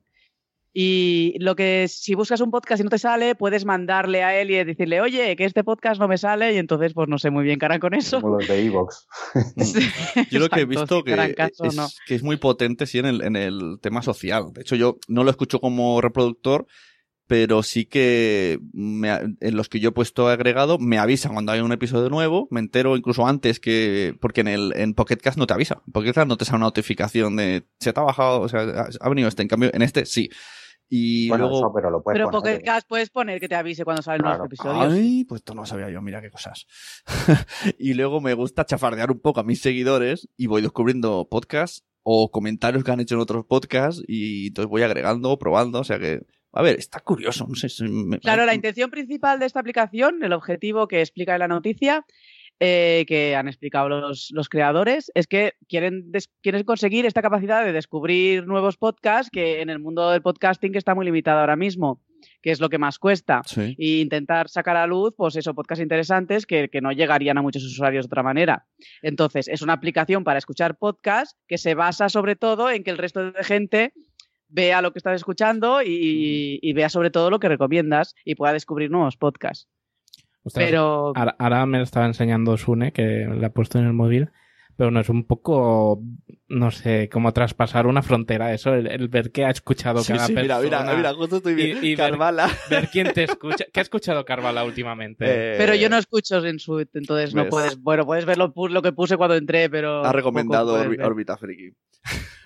Y 0.79 1.33
lo 1.39 1.55
que 1.55 1.87
si 1.89 2.13
buscas 2.13 2.39
un 2.39 2.51
podcast 2.51 2.79
y 2.79 2.83
no 2.83 2.91
te 2.91 2.99
sale, 2.99 3.33
puedes 3.33 3.65
mandarle 3.65 4.23
a 4.23 4.39
él 4.39 4.51
y 4.51 4.63
decirle, 4.63 5.01
oye, 5.01 5.35
que 5.35 5.43
este 5.43 5.63
podcast 5.63 5.99
no 5.99 6.07
me 6.07 6.19
sale, 6.19 6.53
y 6.53 6.57
entonces 6.57 6.93
pues 6.93 7.07
no 7.09 7.17
sé 7.17 7.31
muy 7.31 7.43
bien 7.45 7.57
qué 7.57 7.65
harán 7.65 7.79
con 7.79 7.95
eso. 7.95 8.21
Como 8.21 8.37
los 8.37 8.47
de 8.47 8.63
Evox. 8.63 9.07
Yo 10.29 10.37
lo 10.39 10.49
que 10.49 10.59
he 10.59 10.65
visto 10.65 11.03
que 11.03 11.33
caso 11.33 11.63
es, 11.65 11.75
no. 11.75 11.87
que 12.05 12.13
es 12.13 12.21
muy 12.21 12.37
potente 12.37 12.85
sí 12.85 12.99
en 12.99 13.07
el, 13.07 13.23
en 13.23 13.35
el 13.35 13.79
tema 13.81 14.03
social. 14.03 14.53
De 14.53 14.61
hecho, 14.61 14.75
yo 14.75 14.99
no 15.07 15.23
lo 15.23 15.31
escucho 15.31 15.59
como 15.59 15.99
reproductor, 15.99 16.67
pero 17.25 17.63
sí 17.63 17.85
que 17.85 18.59
me 18.71 19.09
ha- 19.09 19.21
en 19.39 19.55
los 19.57 19.69
que 19.69 19.79
yo 19.79 19.89
he 19.89 19.93
puesto 19.93 20.27
agregado 20.27 20.77
me 20.77 20.99
avisa 20.99 21.29
cuando 21.29 21.51
hay 21.53 21.59
un 21.59 21.71
episodio 21.71 22.09
nuevo, 22.09 22.47
me 22.51 22.59
entero 22.59 22.95
incluso 22.95 23.25
antes 23.25 23.59
que 23.59 24.15
porque 24.21 24.41
en 24.41 24.47
el 24.47 24.73
en 24.75 24.93
Pocket 24.93 25.17
Cast 25.17 25.39
no 25.39 25.47
te 25.47 25.55
avisa. 25.55 25.81
En 25.87 25.91
Pocket 25.93 26.13
Cast 26.13 26.27
no 26.27 26.37
te 26.37 26.45
sale 26.45 26.57
una 26.57 26.67
notificación 26.67 27.35
de 27.35 27.63
se 27.79 27.93
te 27.93 27.99
ha 27.99 28.03
bajado, 28.03 28.41
o 28.41 28.47
sea, 28.47 28.59
ha- 28.61 28.89
ha 29.01 29.09
venido 29.09 29.27
este, 29.27 29.41
en 29.41 29.47
cambio 29.47 29.71
en 29.73 29.81
este 29.81 30.05
sí. 30.05 30.29
Y 30.89 31.27
Bueno, 31.27 31.45
luego 31.49 31.57
eso, 31.59 31.71
pero 31.75 31.89
lo 31.89 32.01
puedes 32.01 32.17
Pero 32.17 32.29
poner. 32.31 32.53
Pocket 32.55 32.65
Cast 32.65 32.87
puedes 32.87 33.09
poner 33.09 33.39
que 33.41 33.49
te 33.49 33.55
avise 33.55 33.83
cuando 33.83 34.01
salen 34.01 34.21
Claro. 34.21 34.37
nuevos 34.37 34.47
episodios. 34.47 34.93
Ay, 34.93 35.25
pues 35.25 35.39
esto 35.41 35.53
no 35.53 35.61
lo 35.61 35.65
sabía 35.67 35.89
yo, 35.89 36.01
mira 36.01 36.21
qué 36.21 36.29
cosas. 36.31 36.65
y 37.79 37.93
luego 37.93 38.21
me 38.21 38.33
gusta 38.33 38.65
chafardear 38.65 39.11
un 39.11 39.19
poco 39.19 39.39
a 39.39 39.43
mis 39.43 39.61
seguidores 39.61 40.29
y 40.37 40.47
voy 40.47 40.61
descubriendo 40.61 41.27
podcasts 41.29 41.83
o 42.03 42.31
comentarios 42.31 42.83
que 42.83 42.91
han 42.91 42.99
hecho 43.01 43.15
en 43.15 43.21
otros 43.21 43.45
podcasts 43.45 44.01
y 44.07 44.47
entonces 44.47 44.69
voy 44.69 44.81
agregando, 44.83 45.37
probando, 45.37 45.81
o 45.81 45.83
sea 45.83 45.99
que, 45.99 46.21
a 46.53 46.61
ver, 46.61 46.79
está 46.79 47.01
curioso, 47.01 47.45
no 47.49 47.55
sé. 47.55 47.67
me- 47.89 48.19
Claro, 48.19 48.45
la 48.45 48.55
intención 48.55 48.89
principal 48.89 49.39
de 49.39 49.45
esta 49.45 49.59
aplicación, 49.59 50.23
el 50.23 50.31
objetivo 50.31 50.87
que 50.87 51.01
explica 51.01 51.33
en 51.33 51.39
la 51.39 51.47
noticia, 51.49 52.05
eh, 52.59 53.05
que 53.07 53.35
han 53.35 53.47
explicado 53.47 53.87
los, 53.87 54.29
los 54.31 54.49
creadores, 54.49 55.11
es 55.13 55.27
que 55.27 55.53
quieren, 55.69 56.11
quieren 56.41 56.63
conseguir 56.63 57.05
esta 57.05 57.21
capacidad 57.21 57.63
de 57.63 57.71
descubrir 57.71 58.47
nuevos 58.47 58.77
podcasts 58.77 59.29
que 59.29 59.61
en 59.61 59.69
el 59.69 59.77
mundo 59.77 60.09
del 60.09 60.23
podcasting 60.23 60.71
que 60.71 60.79
está 60.79 60.95
muy 60.95 61.05
limitado 61.05 61.39
ahora 61.39 61.55
mismo, 61.55 62.01
que 62.41 62.49
es 62.49 62.59
lo 62.59 62.69
que 62.69 62.79
más 62.79 62.97
cuesta. 62.97 63.41
Sí. 63.45 63.75
Y 63.77 64.01
intentar 64.01 64.49
sacar 64.49 64.75
a 64.75 64.87
luz, 64.87 65.13
pues 65.15 65.35
eso, 65.35 65.53
podcasts 65.53 65.83
interesantes 65.83 66.47
que, 66.47 66.67
que 66.69 66.81
no 66.81 66.91
llegarían 66.91 67.37
a 67.37 67.43
muchos 67.43 67.63
usuarios 67.63 68.05
de 68.05 68.07
otra 68.07 68.23
manera. 68.23 68.65
Entonces, 69.03 69.47
es 69.47 69.61
una 69.61 69.73
aplicación 69.73 70.23
para 70.23 70.39
escuchar 70.39 70.77
podcasts 70.77 71.37
que 71.47 71.59
se 71.59 71.75
basa 71.75 72.09
sobre 72.09 72.35
todo 72.35 72.71
en 72.71 72.83
que 72.83 72.89
el 72.89 72.97
resto 72.97 73.31
de 73.31 73.43
gente 73.43 73.93
vea 74.49 74.81
lo 74.81 74.93
que 74.93 74.99
estás 74.99 75.15
escuchando 75.15 75.83
y, 75.83 76.57
y 76.61 76.73
vea 76.73 76.89
sobre 76.89 77.11
todo 77.11 77.29
lo 77.29 77.39
que 77.39 77.49
recomiendas 77.49 78.15
y 78.25 78.33
pueda 78.33 78.53
descubrir 78.53 78.89
nuevos 78.89 79.15
podcasts. 79.15 79.67
Pero 80.53 81.13
Ahora, 81.15 81.35
ahora 81.39 81.65
me 81.65 81.77
lo 81.77 81.83
estaba 81.83 82.05
enseñando 82.05 82.57
Sune, 82.57 82.91
que 82.91 83.27
le 83.27 83.45
ha 83.45 83.51
puesto 83.51 83.79
en 83.79 83.85
el 83.85 83.93
móvil, 83.93 84.31
pero 84.77 84.91
no 84.91 84.99
es 84.99 85.09
un 85.09 85.25
poco, 85.25 86.01
no 86.47 86.71
sé, 86.71 87.09
como 87.09 87.33
traspasar 87.33 87.87
una 87.87 88.01
frontera 88.03 88.53
eso, 88.53 88.73
el, 88.73 88.87
el 88.87 89.07
ver 89.09 89.31
qué 89.31 89.43
ha 89.45 89.49
escuchado 89.49 90.01
Sí, 90.03 90.13
cada 90.13 90.27
sí, 90.27 90.33
mira, 90.35 90.59
persona. 90.59 90.81
mira, 90.83 90.95
mira, 90.97 91.13
justo 91.13 91.37
estoy 91.37 91.53
Y- 91.53 91.55
viendo. 91.55 91.85
y 91.85 91.95
ver- 91.95 92.09
Carvala. 92.11 92.49
Ver 92.69 92.87
quién 92.91 93.11
te 93.13 93.23
escucha. 93.25 93.65
¿Qué 93.73 93.79
ha 93.79 93.83
escuchado 93.83 94.23
Carvala 94.23 94.63
últimamente? 94.63 95.25
Eh, 95.27 95.55
pero 95.57 95.73
yo 95.75 95.89
no 95.89 95.97
escucho 95.97 96.45
en 96.45 96.59
su 96.59 96.79
entonces 96.79 97.33
no 97.35 97.43
ves. 97.43 97.49
puedes, 97.49 97.81
bueno, 97.81 98.05
puedes 98.05 98.25
ver 98.25 98.37
lo, 98.37 98.53
lo 98.69 98.81
que 98.81 98.91
puse 98.93 99.17
cuando 99.17 99.35
entré, 99.35 99.69
pero 99.69 100.05
ha 100.05 100.13
recomendado. 100.13 100.73
Orbita 100.75 101.37
Friki. 101.37 101.71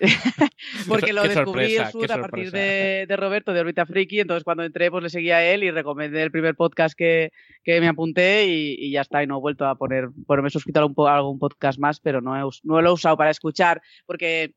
porque 0.88 1.12
lo 1.12 1.22
qué 1.22 1.28
descubrí 1.28 1.76
sorpresa, 1.76 1.84
en 1.84 1.92
Sud 1.92 2.10
a 2.10 2.20
partir 2.20 2.50
de, 2.50 3.04
de 3.06 3.16
Roberto 3.16 3.52
de 3.52 3.60
Orbita 3.60 3.86
Friki, 3.86 4.20
entonces 4.20 4.42
cuando 4.42 4.64
entré 4.64 4.90
pues 4.90 5.02
le 5.04 5.10
seguí 5.10 5.30
a 5.30 5.44
él 5.44 5.62
y 5.62 5.70
recomendé 5.70 6.22
el 6.22 6.30
primer 6.32 6.54
podcast 6.56 6.94
que, 6.96 7.30
que 7.62 7.80
me 7.80 7.86
apunté 7.88 8.46
y, 8.46 8.74
y 8.78 8.90
ya 8.92 9.02
está, 9.02 9.22
y 9.22 9.26
no 9.26 9.36
he 9.36 9.40
vuelto 9.40 9.66
a 9.66 9.76
poner, 9.76 10.08
bueno, 10.26 10.42
me 10.42 10.48
he 10.48 10.50
suscrito 10.50 10.80
a, 10.80 10.86
un 10.86 10.94
po- 10.94 11.06
a 11.06 11.16
algún 11.16 11.38
podcast 11.38 11.78
más, 11.78 12.00
pero 12.00 12.20
no, 12.22 12.36
he 12.36 12.50
no 12.62 12.80
lo 12.80 12.90
he 12.90 12.92
usado 12.92 13.16
para 13.16 13.30
escuchar 13.30 13.82
porque 14.06 14.54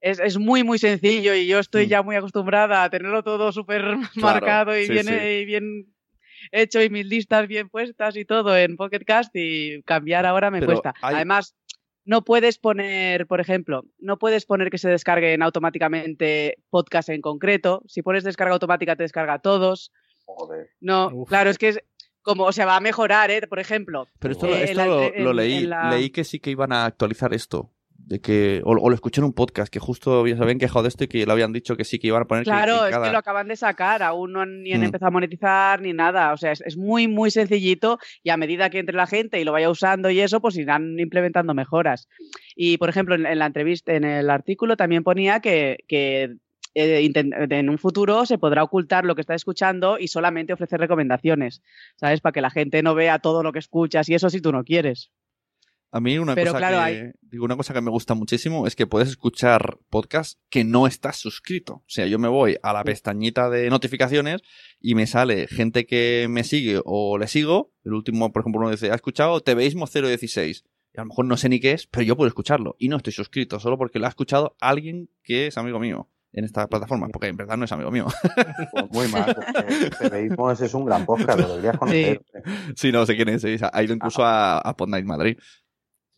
es, 0.00 0.18
es 0.20 0.38
muy, 0.38 0.62
muy 0.64 0.78
sencillo 0.78 1.34
y 1.34 1.46
yo 1.46 1.58
estoy 1.58 1.86
Mm. 1.86 1.88
ya 1.88 2.02
muy 2.02 2.16
acostumbrada 2.16 2.84
a 2.84 2.90
tenerlo 2.90 3.22
todo 3.22 3.52
súper 3.52 3.82
marcado 4.16 4.78
y, 4.78 4.86
sí, 4.86 4.92
bien, 4.92 5.06
sí. 5.06 5.14
y 5.14 5.44
bien 5.44 5.94
hecho 6.52 6.80
y 6.82 6.88
mis 6.88 7.04
listas 7.06 7.48
bien 7.48 7.68
puestas 7.68 8.16
y 8.16 8.24
todo 8.24 8.56
en 8.56 8.76
Pocket 8.76 9.00
Cast 9.04 9.30
y 9.34 9.82
cambiar 9.82 10.24
ahora 10.24 10.50
me 10.50 10.60
Pero 10.60 10.72
cuesta. 10.72 10.94
hay- 11.02 11.16
Además, 11.16 11.54
no 12.04 12.24
puedes 12.24 12.58
poner, 12.58 13.26
por 13.26 13.38
ejemplo, 13.40 13.84
no 13.98 14.18
puedes 14.18 14.46
poner 14.46 14.70
que 14.70 14.78
se 14.78 14.88
descarguen 14.88 15.42
automáticamente 15.42 16.56
podcast 16.70 17.10
en 17.10 17.20
concreto. 17.20 17.82
Si 17.86 18.00
pones 18.02 18.24
descarga 18.24 18.54
automática, 18.54 18.96
te 18.96 19.02
descarga 19.02 19.40
todos. 19.40 19.92
Joder. 20.24 20.70
No, 20.80 21.08
Uf. 21.12 21.28
claro, 21.28 21.50
es 21.50 21.58
que 21.58 21.68
es 21.68 21.80
como, 22.22 22.44
o 22.44 22.52
sea, 22.52 22.66
va 22.66 22.76
a 22.76 22.80
mejorar, 22.80 23.30
¿eh? 23.30 23.40
Por 23.48 23.58
ejemplo, 23.58 24.06
Pero 24.18 24.32
esto, 24.32 24.46
Eh, 24.46 24.64
esto 24.64 24.76
la- 24.76 24.86
lo, 24.86 25.02
en- 25.02 25.24
lo 25.24 25.32
leí, 25.32 25.60
la- 25.66 25.90
leí 25.90 26.10
que 26.10 26.24
sí 26.24 26.40
que 26.40 26.50
iban 26.50 26.72
a 26.72 26.84
actualizar 26.84 27.32
esto. 27.34 27.72
De 28.00 28.20
que, 28.22 28.62
o, 28.64 28.70
o 28.70 28.88
lo 28.88 28.94
escuché 28.94 29.20
en 29.20 29.26
un 29.26 29.34
podcast 29.34 29.70
que 29.70 29.80
justo 29.80 30.24
se 30.26 30.32
habían 30.42 30.58
quejado 30.58 30.82
de 30.82 30.88
esto 30.88 31.04
y 31.04 31.08
que 31.08 31.26
lo 31.26 31.32
habían 31.32 31.52
dicho 31.52 31.76
que 31.76 31.84
sí 31.84 31.98
que 31.98 32.06
iban 32.06 32.22
a 32.22 32.24
poner 32.24 32.44
Claro, 32.44 32.78
que 32.80 32.84
es 32.86 32.90
cada- 32.92 33.06
que 33.06 33.12
lo 33.12 33.18
acaban 33.18 33.48
de 33.48 33.56
sacar, 33.56 34.02
aún 34.02 34.32
no 34.32 34.40
han, 34.40 34.62
ni 34.62 34.72
han 34.72 34.80
Mm. 34.80 34.84
empezado 34.84 35.08
a 35.08 35.10
monetizar 35.10 35.82
ni 35.82 35.92
nada. 35.92 36.32
O 36.32 36.38
sea, 36.38 36.52
es, 36.52 36.62
es 36.62 36.78
muy, 36.78 37.06
muy 37.06 37.30
sencillito 37.30 37.98
y 38.22 38.30
a 38.30 38.38
medida 38.38 38.70
que 38.70 38.78
entre 38.78 38.96
la 38.96 39.06
gente 39.06 39.38
y 39.38 39.44
lo 39.44 39.52
vaya 39.52 39.68
usando 39.68 40.08
y 40.08 40.20
eso, 40.20 40.40
pues 40.40 40.56
irán 40.56 40.98
implementando 40.98 41.52
mejoras. 41.52 42.08
Y, 42.56 42.78
por 42.78 42.88
ejemplo, 42.88 43.14
en, 43.14 43.26
en 43.26 43.38
la 43.40 43.46
entrevista, 43.46 43.92
en 43.92 44.04
el 44.04 44.30
artículo 44.30 44.76
también 44.78 45.02
ponía 45.04 45.40
que, 45.40 45.76
que 45.86 46.36
eh, 46.80 47.10
en 47.50 47.68
un 47.70 47.78
futuro 47.78 48.24
se 48.26 48.38
podrá 48.38 48.62
ocultar 48.62 49.04
lo 49.04 49.14
que 49.14 49.20
está 49.22 49.34
escuchando 49.34 49.98
y 49.98 50.08
solamente 50.08 50.52
ofrecer 50.52 50.80
recomendaciones, 50.80 51.62
¿sabes? 51.96 52.20
Para 52.20 52.32
que 52.32 52.40
la 52.40 52.50
gente 52.50 52.82
no 52.82 52.94
vea 52.94 53.18
todo 53.18 53.42
lo 53.42 53.52
que 53.52 53.58
escuchas 53.58 54.08
y 54.08 54.14
eso 54.14 54.30
si 54.30 54.40
tú 54.40 54.52
no 54.52 54.64
quieres. 54.64 55.10
A 55.90 56.00
mí 56.00 56.18
una 56.18 56.34
Pero 56.34 56.52
cosa 56.52 56.58
claro, 56.58 56.76
que 56.76 56.82
hay- 56.82 57.10
digo 57.22 57.46
una 57.46 57.56
cosa 57.56 57.72
que 57.72 57.80
me 57.80 57.90
gusta 57.90 58.12
muchísimo 58.14 58.66
es 58.66 58.76
que 58.76 58.86
puedes 58.86 59.08
escuchar 59.08 59.78
podcast 59.88 60.38
que 60.50 60.62
no 60.62 60.86
estás 60.86 61.16
suscrito. 61.16 61.76
O 61.76 61.84
sea, 61.86 62.06
yo 62.06 62.18
me 62.18 62.28
voy 62.28 62.58
a 62.62 62.74
la 62.74 62.84
pestañita 62.84 63.48
de 63.48 63.70
notificaciones 63.70 64.42
y 64.80 64.94
me 64.94 65.06
sale 65.06 65.46
gente 65.46 65.86
que 65.86 66.26
me 66.28 66.44
sigue 66.44 66.80
o 66.84 67.16
le 67.16 67.26
sigo. 67.26 67.72
El 67.84 67.94
último, 67.94 68.30
por 68.32 68.42
ejemplo, 68.42 68.60
uno 68.60 68.70
dice, 68.70 68.90
ha 68.90 68.94
escuchado 68.96 69.40
TVismo 69.40 69.86
016. 69.86 70.64
Y 70.94 70.98
a 70.98 71.02
lo 71.04 71.06
mejor 71.08 71.24
no 71.24 71.38
sé 71.38 71.48
ni 71.48 71.58
qué 71.58 71.72
es, 71.72 71.86
pero 71.86 72.02
yo 72.04 72.16
puedo 72.16 72.28
escucharlo. 72.28 72.76
Y 72.78 72.88
no 72.88 72.98
estoy 72.98 73.14
suscrito, 73.14 73.58
solo 73.58 73.78
porque 73.78 73.98
lo 73.98 74.04
ha 74.04 74.10
escuchado 74.10 74.56
alguien 74.60 75.08
que 75.22 75.46
es 75.46 75.56
amigo 75.56 75.80
mío 75.80 76.06
en 76.32 76.44
esta 76.44 76.66
plataforma, 76.66 77.08
porque 77.08 77.28
en 77.28 77.36
verdad 77.36 77.56
no 77.56 77.64
es 77.64 77.72
amigo 77.72 77.90
mío. 77.90 78.06
Pues 78.70 78.84
muy 78.90 79.08
mal, 79.08 79.34
porque 80.36 80.64
es 80.64 80.74
un 80.74 80.84
gran 80.84 81.04
podcast, 81.06 81.40
lo 81.40 81.48
deberías 81.48 81.78
conocer. 81.78 82.22
sí, 82.76 82.92
no 82.92 83.06
sé 83.06 83.16
quién 83.16 83.28
es. 83.30 83.42
sí, 83.42 83.56
Ha 83.60 83.82
ido 83.82 83.94
incluso 83.94 84.24
a, 84.24 84.58
a 84.58 84.76
Pod 84.76 84.88
Night 84.88 85.06
Madrid. 85.06 85.38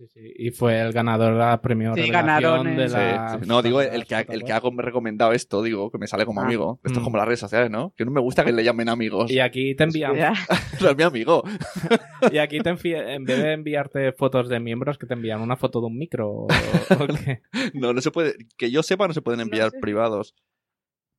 Sí, 0.00 0.06
sí, 0.14 0.32
Y 0.34 0.50
fue 0.50 0.80
el 0.80 0.92
ganador 0.92 1.34
de 1.34 1.38
la 1.40 1.60
premio 1.60 1.94
Sí, 1.94 2.00
revelación 2.00 2.26
ganaron, 2.26 2.74
de. 2.76 2.88
Sí, 2.88 2.94
la... 2.94 3.38
sí. 3.38 3.46
No, 3.46 3.60
digo 3.60 3.82
el 3.82 4.06
que, 4.06 4.14
ha, 4.14 4.20
el 4.22 4.44
que 4.44 4.52
ha 4.54 4.62
recomendado 4.78 5.32
esto, 5.32 5.62
digo, 5.62 5.90
que 5.90 5.98
me 5.98 6.06
sale 6.06 6.24
como 6.24 6.40
Ah. 6.40 6.44
amigo. 6.44 6.80
Esto 6.82 7.00
es 7.00 7.02
Mm. 7.02 7.04
como 7.04 7.16
las 7.18 7.26
redes 7.26 7.40
sociales, 7.40 7.70
¿no? 7.70 7.92
Que 7.98 8.06
no 8.06 8.10
me 8.10 8.20
gusta 8.22 8.42
que 8.42 8.52
le 8.52 8.64
llamen 8.64 8.88
amigos. 8.88 9.30
Y 9.30 9.40
aquí 9.40 9.74
te 9.74 9.84
envían, 9.84 10.16
Ya. 10.16 10.32
No 10.80 10.88
es 10.88 10.96
mi 10.96 11.02
amigo. 11.02 11.42
y 12.32 12.38
aquí 12.38 12.60
te 12.60 12.70
envi- 12.72 12.96
en 13.14 13.24
vez 13.24 13.42
de 13.42 13.52
enviarte 13.52 14.12
fotos 14.12 14.48
de 14.48 14.58
miembros, 14.58 14.96
que 14.96 15.06
te 15.06 15.12
envían 15.12 15.42
una 15.42 15.56
foto 15.56 15.80
de 15.80 15.86
un 15.88 15.98
micro. 15.98 16.30
o- 16.30 16.46
o 16.98 17.06
qué. 17.06 17.42
No, 17.74 17.92
no 17.92 18.00
se 18.00 18.10
puede. 18.10 18.36
Que 18.56 18.70
yo 18.70 18.82
sepa, 18.82 19.06
no 19.06 19.12
se 19.12 19.20
pueden 19.20 19.36
No 19.40 19.42
enviar 19.44 19.70
sé. 19.70 19.78
privados. 19.80 20.34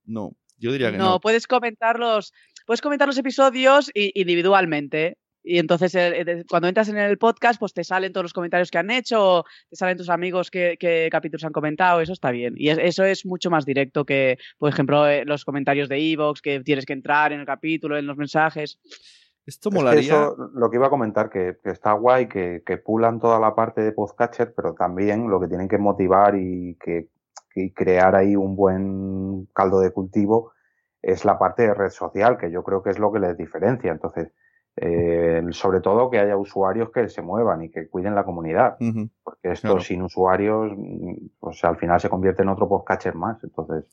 No, 0.06 0.36
yo 0.58 0.72
diría 0.72 0.92
que 0.92 0.98
No, 0.98 1.06
no. 1.12 1.20
puedes 1.20 1.46
comentarlos, 1.46 2.34
puedes 2.66 2.82
comentar 2.82 3.08
los 3.08 3.18
episodios 3.20 3.92
individualmente. 3.94 5.18
Y 5.44 5.58
entonces, 5.58 5.96
eh, 5.96 6.22
eh, 6.22 6.44
cuando 6.50 6.68
entras 6.68 6.90
en 6.90 6.98
el 6.98 7.18
podcast, 7.18 7.60
pues 7.60 7.74
te 7.74 7.84
salen 7.84 8.14
todos 8.14 8.26
los 8.26 8.34
comentarios 8.34 8.70
que 8.70 8.78
han 8.78 8.92
hecho, 8.92 9.40
o 9.40 9.44
te 9.70 9.76
salen 9.76 9.98
tus 9.98 10.10
amigos 10.10 10.52
qué, 10.52 10.78
qué 10.80 11.10
capítulos 11.12 11.44
han 11.46 11.52
comentado, 11.52 12.00
eso 12.02 12.14
está 12.14 12.30
bien. 12.32 12.54
Y 12.58 12.70
es- 12.70 12.78
eso 12.80 13.04
es 13.04 13.26
mucho 13.26 13.50
más 13.50 13.66
directo 13.66 14.06
que, 14.06 14.38
por 14.60 14.70
ejemplo, 14.70 15.08
eh, 15.08 15.26
los 15.26 15.44
comentarios 15.46 15.90
de 15.90 15.98
Evox, 16.12 16.42
que 16.42 16.60
tienes 16.62 16.86
que 16.86 16.94
entrar 16.94 17.32
en 17.34 17.40
el 17.40 17.46
capítulo, 17.46 17.98
en 17.98 18.06
los 18.06 18.18
mensajes. 18.18 18.80
Esto 19.48 19.70
Es 19.70 19.74
que 19.74 19.80
molaría. 19.80 20.02
eso, 20.02 20.38
lo 20.54 20.70
que 20.70 20.78
iba 20.78 20.86
a 20.86 20.92
comentar, 20.92 21.32
que, 21.32 21.58
que 21.64 21.72
está 21.72 21.94
guay, 21.94 22.28
que, 22.30 22.62
que 22.64 22.78
pulan 22.78 23.20
toda 23.20 23.40
la 23.40 23.56
parte 23.56 23.82
de 23.82 23.92
podcatcher, 23.92 24.54
pero 24.56 24.76
también 24.76 25.28
lo 25.30 25.40
que 25.42 25.48
tienen 25.48 25.68
que 25.68 25.80
motivar 25.80 26.36
y 26.36 26.78
que, 26.80 27.08
que 27.50 27.74
crear 27.74 28.16
ahí 28.16 28.36
un 28.36 28.56
buen 28.56 29.48
caldo 29.54 29.80
de 29.80 29.90
cultivo 29.92 30.54
es 31.02 31.26
la 31.26 31.40
parte 31.40 31.64
de 31.64 31.74
red 31.74 31.90
social, 31.90 32.38
que 32.38 32.52
yo 32.52 32.64
creo 32.64 32.84
que 32.84 32.92
es 32.92 33.00
lo 33.00 33.12
que 33.12 33.20
les 33.20 33.36
diferencia. 33.36 33.92
Entonces, 33.92 34.32
eh, 34.78 35.42
sobre 35.52 35.82
todo 35.82 36.10
que 36.10 36.20
haya 36.20 36.38
usuarios 36.38 36.90
que 36.92 37.10
se 37.10 37.22
muevan 37.22 37.64
y 37.64 37.70
que 37.70 37.88
cuiden 37.90 38.16
la 38.16 38.24
comunidad, 38.24 38.78
porque 39.24 39.52
esto 39.52 39.68
Claro. 39.70 39.82
sin 39.82 40.02
usuarios, 40.02 40.72
pues 41.40 41.64
al 41.64 41.78
final 41.78 42.00
se 42.00 42.10
convierte 42.10 42.42
en 42.44 42.50
otro 42.50 42.68
podcatcher 42.70 43.16
más. 43.16 43.44
Entonces, 43.44 43.86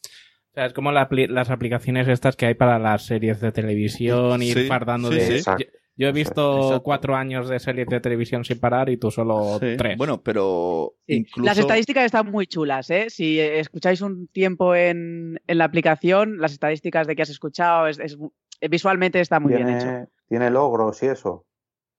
O 0.50 0.54
sea, 0.54 0.66
es 0.66 0.72
como 0.72 0.92
la 0.92 1.08
las 1.10 1.50
aplicaciones 1.50 2.08
estas 2.08 2.36
que 2.36 2.46
hay 2.46 2.54
para 2.54 2.78
las 2.78 3.04
series 3.06 3.40
de 3.40 3.52
televisión, 3.52 4.42
ir 4.42 4.54
Sí, 4.56 4.66
fardando 4.66 5.10
sí, 5.12 5.18
de... 5.18 5.38
sí. 5.40 5.44
Yo, 5.58 5.66
yo 5.96 6.08
he 6.08 6.12
visto 6.12 6.58
Exacto. 6.62 6.82
cuatro 6.84 7.16
años 7.16 7.48
de 7.48 7.58
series 7.58 7.88
de 7.88 7.98
televisión 8.00 8.44
sin 8.44 8.60
parar 8.60 8.88
y 8.88 8.96
tú 8.98 9.10
solo 9.10 9.58
Sí. 9.60 9.74
tres. 9.76 9.98
Bueno, 9.98 10.22
pero 10.22 10.94
Sí. 11.08 11.16
incluso. 11.16 11.44
Las 11.44 11.58
estadísticas 11.58 12.04
están 12.04 12.30
muy 12.30 12.46
chulas, 12.46 12.88
¿eh? 12.90 13.06
Si 13.10 13.40
escucháis 13.40 14.00
un 14.00 14.28
tiempo 14.28 14.76
en, 14.76 15.40
en 15.46 15.58
la 15.58 15.64
aplicación, 15.64 16.38
las 16.38 16.52
estadísticas 16.52 17.08
de 17.08 17.16
que 17.16 17.22
has 17.22 17.30
escuchado, 17.30 17.88
es, 17.88 17.98
es- 17.98 18.16
visualmente 18.60 19.20
está 19.20 19.38
muy 19.40 19.54
bien 19.54 19.68
hecho. 19.68 19.86
¿tiene, 19.86 20.06
¿tiene 20.28 20.50
logros 20.50 21.02
y 21.02 21.06
eso? 21.06 21.46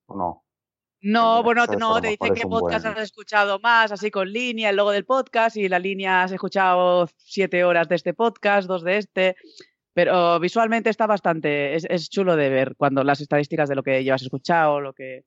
¿O 0.08 0.18
no? 0.18 0.44
No, 1.02 1.44
bueno, 1.44 1.66
no, 1.78 2.02
te 2.02 2.10
dice 2.10 2.32
qué 2.36 2.42
podcast 2.42 2.84
buen- 2.86 2.98
has 2.98 3.04
escuchado 3.04 3.60
más, 3.60 3.92
así 3.94 4.12
con 4.12 4.30
línea, 4.34 4.70
el 4.70 4.76
logo 4.76 4.92
del 4.92 5.06
podcast, 5.06 5.56
y 5.56 5.70
la 5.70 5.80
línea 5.80 6.24
has 6.24 6.32
escuchado 6.34 7.08
siete 7.16 7.64
horas 7.64 7.88
de 7.88 7.96
este 7.96 8.14
podcast, 8.14 8.68
dos 8.68 8.84
de 8.84 8.98
este. 8.98 9.36
Pero 9.94 10.40
visualmente 10.42 10.90
está 10.90 11.08
bastante, 11.08 11.76
es, 11.76 11.86
es 11.90 12.10
chulo 12.10 12.36
de 12.36 12.50
ver 12.50 12.76
cuando 12.76 13.04
las 13.04 13.22
estadísticas 13.22 13.70
de 13.70 13.76
lo 13.76 13.84
que 13.84 14.04
llevas 14.04 14.22
escuchado, 14.24 14.82
lo 14.82 14.94
que, 14.94 15.24